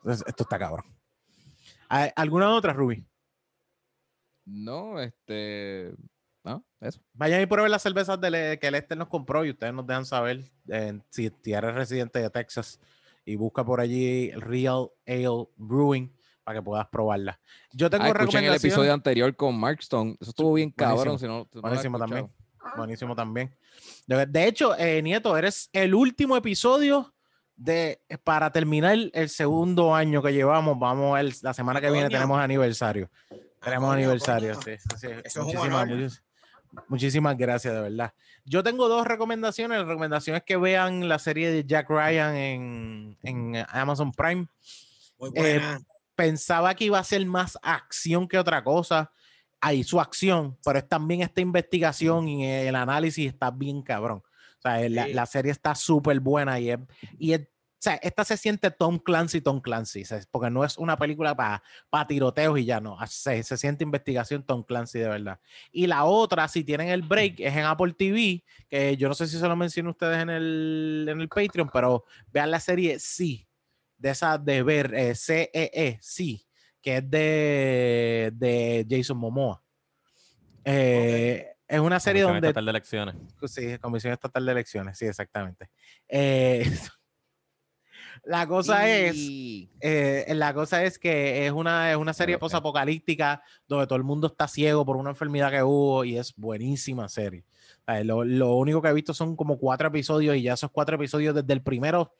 [0.06, 0.86] Es- Esto está cabrón.
[1.90, 3.04] ¿Hay ¿Alguna otra, Ruby?
[4.46, 5.94] No, este.
[6.48, 7.02] No, eso.
[7.14, 10.50] Vayan y prueben las cervezas de que Lester nos compró y ustedes nos dejan saber
[10.70, 12.80] eh, si, si eres residente de Texas
[13.26, 17.40] y busca por allí Real Ale Brewing para que puedas probarla.
[17.74, 20.16] Yo tengo Ah, escuchen el episodio anterior con Mark Stone.
[20.22, 21.20] Eso estuvo bien Buenísimo, cabrón.
[21.20, 22.26] Si no, si no has buenísimo también.
[22.26, 22.74] escuchado.
[22.78, 23.56] Buenísimo también.
[24.08, 27.14] De, de hecho, eh, Nieto, eres el último episodio
[27.58, 30.80] de para terminar el segundo año que llevamos.
[30.80, 33.10] Vamos, el- la semana que viene tenemos aniversario.
[33.62, 35.08] Tenemos coño, aniversario, sí, sí, sí.
[35.08, 36.10] Eso es un Muchísimas, honor.
[36.88, 38.14] Muchísimas gracias, de verdad.
[38.46, 39.78] Yo tengo dos recomendaciones.
[39.80, 44.48] La recomendación es que vean la serie de Jack Ryan en, en Amazon Prime.
[45.20, 45.62] Muy Eh.
[46.16, 49.12] Pensaba que iba a ser más acción que otra cosa.
[49.62, 54.24] Hay su acción, pero es también esta investigación y el análisis está bien cabrón.
[54.58, 55.14] O sea, la, Sí.
[55.14, 56.80] la serie está súper buena y es,
[57.20, 57.48] y es-
[57.78, 60.26] o sea, esta se siente Tom Clancy, Tom Clancy, ¿sabes?
[60.26, 64.64] porque no es una película para tiroteos y ya no, se, se siente investigación Tom
[64.64, 65.40] Clancy de verdad.
[65.72, 69.28] Y la otra, si tienen el break, es en Apple TV, que yo no sé
[69.28, 73.48] si se lo mencioné ustedes en el, en el Patreon, pero vean la serie Sí,
[73.96, 76.44] de esa de ver, eh, CEE, Sí,
[76.82, 79.62] que es de, de Jason Momoa.
[80.66, 83.16] Eh, Es una serie Comisión donde Estatal de elecciones.
[83.46, 85.70] Sí, Comisión Estatal de Elecciones, sí, exactamente.
[86.08, 86.64] Eh,
[88.24, 89.16] la cosa es,
[89.80, 92.42] eh, la cosa es que es una, es una serie ok.
[92.42, 97.08] posapocalíptica donde todo el mundo está ciego por una enfermedad que hubo y es buenísima
[97.10, 97.44] serie.
[97.86, 100.96] Sea, Lo, lo único que he visto son como cuatro episodios y ya esos cuatro
[100.96, 102.12] episodios desde el primero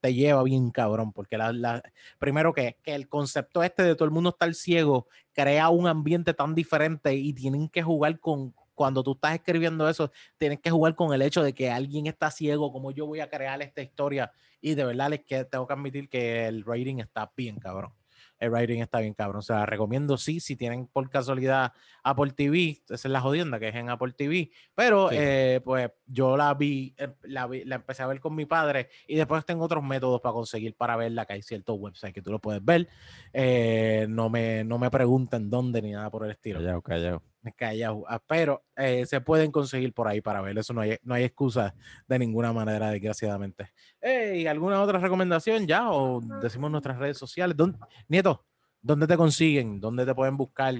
[0.00, 1.82] te lleva bien cabrón, porque la, la-
[2.18, 6.34] primero que, que el concepto este de todo el mundo estar ciego crea un ambiente
[6.34, 10.94] tan diferente y tienen que jugar con, cuando tú estás escribiendo eso, tienes que jugar
[10.94, 14.30] con el hecho de que alguien está ciego, como yo voy a crear esta historia,
[14.60, 17.92] y de verdad les que tengo que admitir que el rating está bien cabrón.
[18.40, 19.40] El writing está bien cabrón.
[19.40, 21.72] O sea, recomiendo sí, si tienen por casualidad
[22.04, 24.50] Apple TV, esa es la jodienda que es en Apple TV.
[24.76, 25.16] Pero Sí.
[25.18, 28.90] eh, pues yo la vi, eh, la vi- la empecé a ver con mi padre
[29.08, 32.30] y después tengo otros métodos para conseguir para verla, que hay ciertos websites que tú
[32.30, 32.86] lo puedes ver.
[33.32, 36.60] Eh, no, me, no me pregunten dónde ni nada por el estilo.
[36.60, 37.22] Callao, callao.
[37.56, 38.04] Callao.
[38.26, 40.58] Pero eh, se pueden conseguir por ahí para ver.
[40.58, 41.74] Eso no hay, no hay excusa
[42.06, 43.72] de ninguna manera, desgraciadamente.
[44.00, 45.90] Eh, ¿Y alguna otra recomendación ya?
[45.90, 47.56] ¿O decimos nuestras redes sociales?
[47.56, 48.44] ¿Dónde- Nieto,
[48.80, 49.80] ¿dónde te consiguen?
[49.80, 50.74] ¿Dónde te pueden buscar?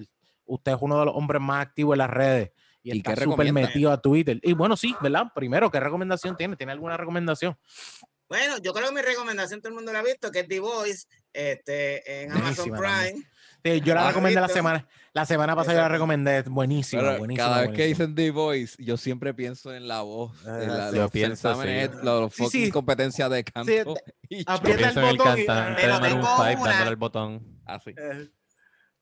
[0.44, 2.50] Usted es uno de los hombres más activos en las redes
[2.82, 4.38] y, ¿Y está qué súper metido a Twitter.
[4.42, 5.24] Y bueno, sí, ¿verdad?
[5.34, 6.56] Primero, ¿qué recomendación tiene?
[6.56, 7.56] ¿Tiene alguna recomendación?
[8.28, 10.60] Bueno, yo creo que mi recomendación todo el mundo la ha visto, que es The
[10.60, 13.24] Voice, este, en Amazon también.
[13.64, 16.42] Sí, yo la Ah, recomendé la semana, la semana pasada yo la recomendé.
[16.42, 17.48] Buenísima, Pero buenísima.
[17.48, 20.32] cada vez que dicen The Voice, yo siempre pienso en la voz.
[20.46, 20.96] Ah, en la, sí.
[20.96, 21.96] Yo los pienso, certámenes, sí.
[22.02, 22.70] los Sí, fucking sí.
[22.70, 23.70] competencias de canto.
[24.28, 26.36] y yo- Aprieta Yo el pienso en el botón y- cantante Pero de Maroon tengo
[26.46, 27.60] 5 una- dándole el botón.
[27.66, 27.90] así.
[27.96, 28.30] Eh,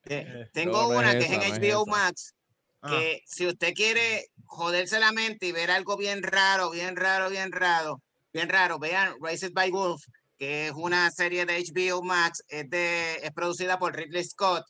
[0.02, 1.90] Te- Tengo No, no una es que es en esa, no es HBO esa.
[1.90, 2.34] Max,
[2.82, 7.28] ah, que si usted quiere joderse la mente y ver algo bien raro, bien raro,
[7.28, 8.00] bien raro,
[8.32, 10.02] bien raro, vean Raised by Wolf,
[10.38, 14.64] que es una serie de HBO Max, es, de, es producida por Ridley Scott,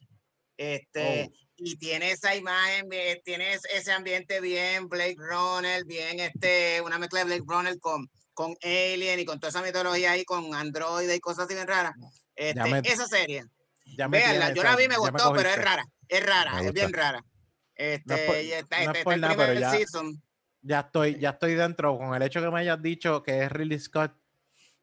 [0.57, 1.33] este, Oh.
[1.59, 2.89] y tiene esa imagen,
[3.25, 8.09] tiene es- ese ambiente bien Blake Runner, bien este, una mezcla de Blake Runner con,
[8.33, 11.95] con Alien y con toda esa mitología ahí, con Android y cosas así bien raras.
[12.35, 13.45] Este, me- esa serie.
[14.09, 16.93] me tiene, yo la vi, me gustó, pero es rara, es rara, Me es bien
[16.93, 17.23] rara.
[17.75, 20.23] Este, por- y está, no es está el nada, primer ya- season.
[20.62, 23.78] Ya estoy, ya estoy dentro con el hecho que me hayas dicho que es Ridley
[23.78, 24.12] Scott.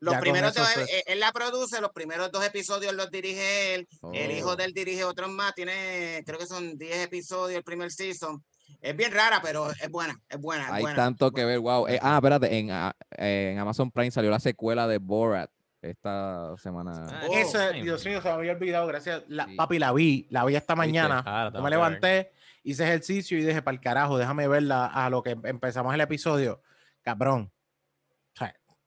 [0.03, 3.87] Los ya primeros dos, él, él la produce, los primeros dos episodios los dirige él,
[4.13, 4.55] el hijo Oh.
[4.55, 8.43] de él dirige otros más, tiene, creo que son 10 episodios el primer season.
[8.81, 10.65] Es bien rara, pero es buena, es buena.
[10.65, 11.87] es Hay buena, tanto que ver, wow.
[11.87, 15.49] Eh, ah, espérate, en, ah, en Amazon Prime salió la secuela de Borat
[15.81, 17.05] esta semana.
[17.09, 17.59] Ah, Oh, Eso.
[17.73, 19.23] Dios mío, se me había olvidado, gracias.
[19.27, 19.55] La, Sí.
[19.55, 21.23] Papi, la vi, la vi esta mañana.
[21.25, 22.31] Ah, Yo me levanté,
[22.63, 26.01] hice ejercicio y dije, para el carajo, déjame verla a lo que em- empezamos el
[26.01, 26.61] episodio.
[27.03, 27.51] Cabrón.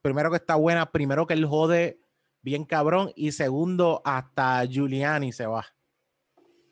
[0.06, 1.98] Primero que está buena, primero que él jode
[2.40, 5.66] bien cabrón y segundo, hasta Giuliani se va.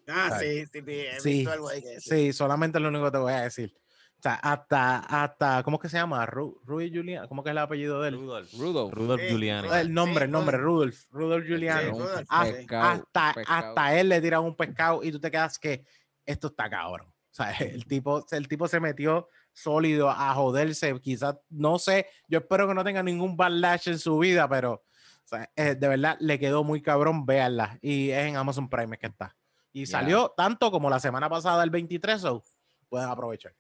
[0.06, 2.10] Ah, sí, sí, sí, he Sí, visto algo ahí que sí.
[2.10, 3.74] Sí, solamente lo único que te voy a decir.
[4.16, 6.24] O sea, hasta, hasta, ¿cómo es que se llama?
[6.26, 8.14] Ru, Rui Giuliani, ¿cómo que es el apellido de él?
[8.14, 8.52] Rudolph.
[8.56, 8.94] Rudolph.
[8.94, 9.68] Rudolph Sí, Giuliani.
[9.80, 10.56] El nombre, el nombre.
[10.56, 11.90] Rudolph, Rudolph Giuliani.
[11.92, 12.52] Sí.
[12.52, 13.68] pescado, hasta, pescado.
[13.68, 15.84] hasta él le tiran un pescado y tú te quedas que
[16.24, 17.08] esto está cabrón.
[17.08, 21.00] O sea, el tipo, el tipo se metió sólido a joderse.
[21.00, 25.26] Quizás, no sé, yo espero que no tenga ningún backlash en su vida, pero o
[25.26, 27.78] sea, eh, de verdad le quedó muy cabrón, véanla.
[27.80, 29.34] Y es en Amazon Prime que está.
[29.72, 29.98] Y Ya.
[29.98, 32.44] salió tanto como la semana pasada, el 23, so
[32.90, 33.54] pueden aprovechar.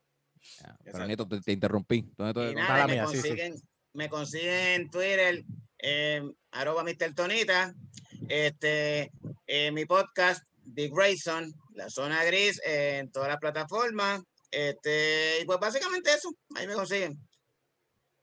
[0.60, 1.06] Ya, Pero.
[1.06, 2.12] Nieto, te, te interrumpí.
[2.18, 3.22] ¿Dónde te- Y nada, me, mía, sí, sí.
[3.28, 3.54] consiguen,
[3.94, 5.44] me consiguen en Twitter,
[5.78, 7.14] eh, arroba Mr.
[7.14, 7.74] Tonita,
[8.28, 9.10] este,
[9.46, 14.22] eh, mi podcast, Big Grayson, La Zona Gris, eh, en todas las plataformas.
[14.54, 17.18] Este, y pues básicamente eso, ahí me consiguen.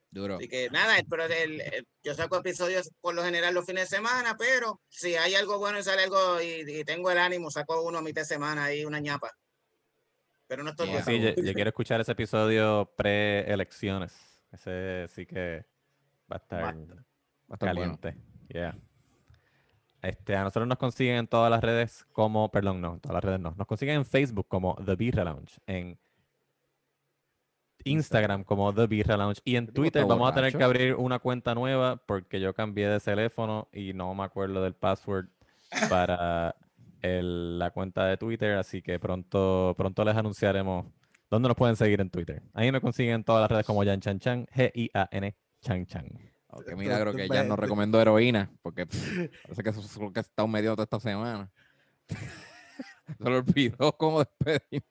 [0.10, 0.38] Duro.
[0.38, 3.96] Así que nada, pero el- el- yo saco episodios por lo general los fines de
[3.98, 7.82] semana, pero si hay algo bueno y sale algo y, y tengo el ánimo, saco
[7.82, 9.32] uno a mitad de semana ahí, una ñapa.
[10.48, 11.04] Pero no estoy Yeah.
[11.06, 14.14] Sí, yo, yo quiero escuchar ese episodio pre-elecciones.
[14.52, 15.66] Ese sí que
[16.30, 17.98] va a estar Va a estar bueno.
[17.98, 18.18] caliente.
[18.50, 18.78] Yeah.
[20.02, 23.24] Este, a nosotros nos consiguen en todas las redes como, perdón, no, en todas las
[23.24, 23.54] redes no.
[23.58, 25.98] Nos consiguen en Facebook como The Birra Lounge, en
[27.86, 31.54] Instagram como The Birra Lounge y en Twitter vamos a tener que abrir una cuenta
[31.56, 35.28] nueva porque yo cambié de teléfono y no me acuerdo del password
[35.90, 36.56] para
[37.02, 40.86] el- la cuenta de Twitter, así que pronto, pronto les anunciaremos
[41.30, 42.42] dónde nos pueden seguir en Twitter.
[42.54, 46.08] Ahí me consiguen en todas las redes como Jan Chan Chan, G-I-A-n Chan Chan.
[46.54, 50.20] Oh, qué milagro que ya nos recomendó heroína, porque parece que eso es lo que
[50.20, 51.50] está medio toda esta semana.
[53.18, 54.84] Se lo olvidó cómo despedir.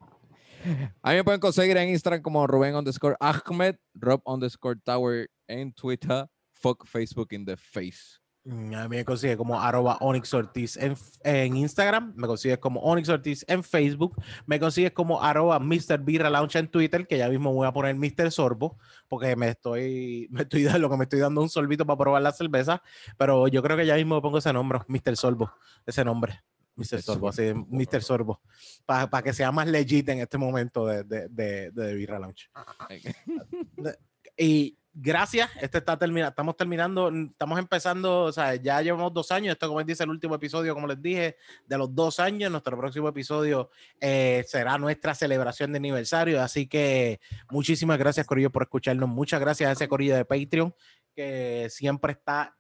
[1.03, 5.73] A mí me pueden conseguir en Instagram como Rubén underscore Ahmed, Rob underscore Tower en
[5.73, 8.21] Twitter, fuck Facebook in the face.
[8.45, 12.81] Mm, A mí me consigue como arroba Onyx Ortiz en, en Instagram, me consigues como
[12.81, 14.17] Onyx Ortiz en Facebook,
[14.47, 15.99] me consigues como arroba Mr.
[15.99, 18.31] Birra Lounge en Twitter, que ya mismo voy a poner Mr.
[18.31, 21.99] Sorbo, porque me estoy, me estoy dando, lo que me estoy dando un sorbito para
[21.99, 22.83] probar la cerveza,
[23.19, 25.17] pero yo creo que ya mismo pongo ese nombre, Mr.
[25.17, 25.53] Sorbo,
[25.85, 26.41] ese nombre.
[26.81, 27.03] Mr.
[27.03, 28.03] Sorbo, así, Mr.
[28.03, 28.41] Sorbo,
[28.87, 32.51] para que sea más legit en este momento de, de, de, de Birra Lounge.
[34.37, 35.51] Y gracias.
[35.61, 39.53] Este está terminando, estamos terminando, estamos empezando, o sea, ya llevamos dos años.
[39.53, 41.37] Esto, como dice, el último episodio, como les dije,
[41.67, 42.51] de los dos años.
[42.51, 46.41] Nuestro próximo episodio eh, será nuestra celebración de aniversario.
[46.41, 49.11] Así que muchísimas gracias, Corillo, por escucharnos.
[49.11, 50.75] Muchas gracias a ese Corillo de Patreon
[51.15, 52.57] que siempre está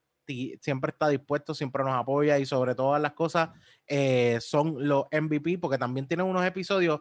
[0.60, 3.50] siempre está dispuesto, siempre nos apoya y sobre todas las cosas
[3.86, 7.00] eh, son los MVP porque también tienen unos episodios.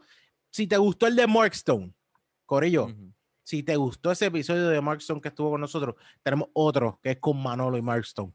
[0.50, 1.94] Si te gustó el de Markstone,
[2.46, 2.88] Corillo,
[3.44, 7.18] si te gustó ese episodio de Markstone que estuvo con nosotros, tenemos otro que es
[7.20, 8.34] con Manolo y Markstone.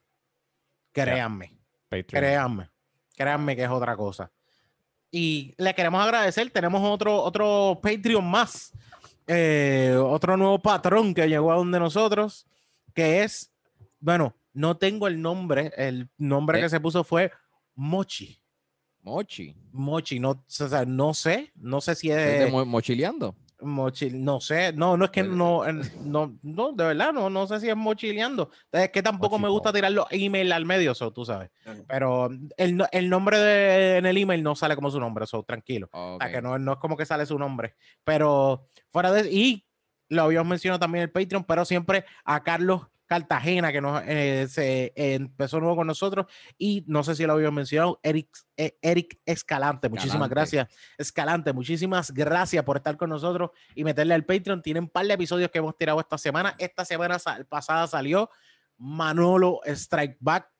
[0.92, 1.56] Créanme,
[1.88, 2.70] créanme,
[3.16, 4.30] créanme que es otra cosa.
[5.10, 8.72] Y le queremos agradecer, tenemos otro, otro Patreon más,
[9.26, 12.46] eh, otro nuevo patrón que llegó a donde nosotros,
[12.92, 13.52] que es,
[14.00, 15.72] bueno, no tengo el nombre.
[15.76, 16.70] El nombre que eh.
[16.70, 17.30] se puso fue
[17.74, 18.40] Mochi.
[19.02, 19.54] Mochi.
[19.72, 22.50] Mochi, no, o sea, no sé, no sé si es.
[22.50, 23.36] mochileando?
[23.60, 25.62] Mochi, no sé, no, no es que no,
[26.04, 28.50] no, no, de verdad, no, no sé si es mochileando.
[28.72, 31.50] Es que tampoco me gusta tirar los email al medio, eso tú sabes.
[31.86, 35.88] Pero el, el nombre de, en el email no sale como su nombre, eso tranquilo.
[35.92, 37.74] O sea, que no, no es como que sale su nombre.
[38.04, 39.30] Pero fuera de.
[39.30, 39.66] Y
[40.08, 44.92] lo habíamos mencionado también el Patreon, pero siempre a Carlos Cartagena, que nos, eh, se
[44.96, 46.26] empezó nuevo con nosotros,
[46.56, 50.68] y no sé si lo había mencionado, Eric, eh, Eric Escalante, muchísimas gracias.
[50.96, 54.62] Escalante, muchísimas gracias por estar con nosotros y meterle al Patreon.
[54.62, 56.54] Tienen un par de episodios que hemos tirado esta semana.
[56.58, 57.18] Esta semana
[57.48, 58.30] pasada salió
[58.78, 60.50] Manolo Strike Back,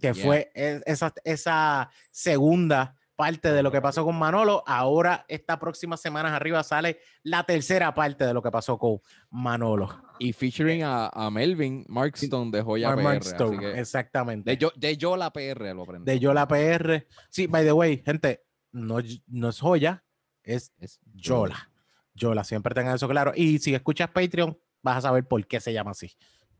[0.00, 4.64] que fue e, esa, esa segunda parte de lo que pasó con Manolo.
[4.66, 9.90] Ahora, esta próxima semana arriba sale la tercera parte de lo que pasó con Manolo.
[10.18, 13.78] Y featuring a, Melvin Markstone de Joya PR.
[13.78, 14.50] exactamente.
[14.50, 16.10] De yo, de yo la PR lo aprendí.
[16.10, 17.06] De yo la PR.
[17.28, 18.42] Sí, by the way, gente,
[18.72, 20.02] no, no es Joya,
[20.42, 21.70] es, es Yola.
[22.14, 23.32] Yola, siempre tengan eso claro.
[23.36, 26.10] Y si escuchas Patreon, vas a saber por qué se llama así.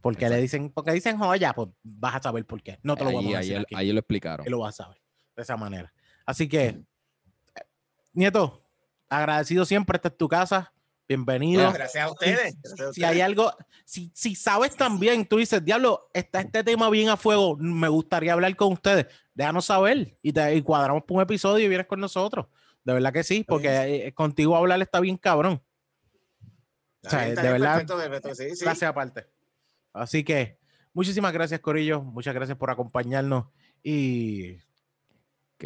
[0.03, 2.79] Porque le dicen, porque dicen joya, pues vas a saber por qué.
[2.83, 3.57] No te lo vamos a decir.
[3.57, 4.47] Ahí, ahí, lo explicaron.
[4.47, 5.01] Y lo vas a saber
[5.37, 5.91] de esa manera.
[6.27, 6.81] Así que,
[8.13, 8.65] Nieto,
[9.09, 10.73] agradecido siempre, esta es tu casa.
[11.09, 11.73] Bienvenido.
[11.73, 12.55] gracias a ustedes.
[12.93, 13.53] Si, hay algo,
[13.85, 18.33] si, si, sabes también, tú dices, diablo, está este tema bien a fuego, me gustaría
[18.33, 22.47] hablar con ustedes, déjanos saber y, te, cuadramos por un episodio y vienes con nosotros.
[22.85, 25.61] De verdad que sí, porque eh, contigo hablar está bien cabrón.
[27.03, 27.85] O sea, de verdad,
[28.61, 29.27] gracias aparte.
[29.93, 30.59] Así que,
[30.93, 32.03] muchísimas gracias, Corillo.
[32.03, 33.47] Muchas gracias por acompañarnos
[33.83, 34.59] y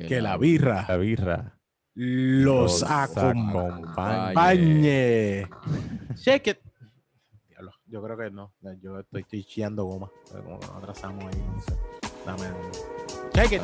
[0.02, 1.55] que, la, birra, la birra
[1.94, 3.47] los, acompañe.
[6.16, 6.60] Shake
[7.86, 8.52] Yo creo que no.
[8.82, 10.10] Yo estoy, estoy chillando goma.
[10.32, 11.78] Como atrasamos ahí, no sé.
[12.26, 12.48] Dame.
[13.34, 13.62] Shake it.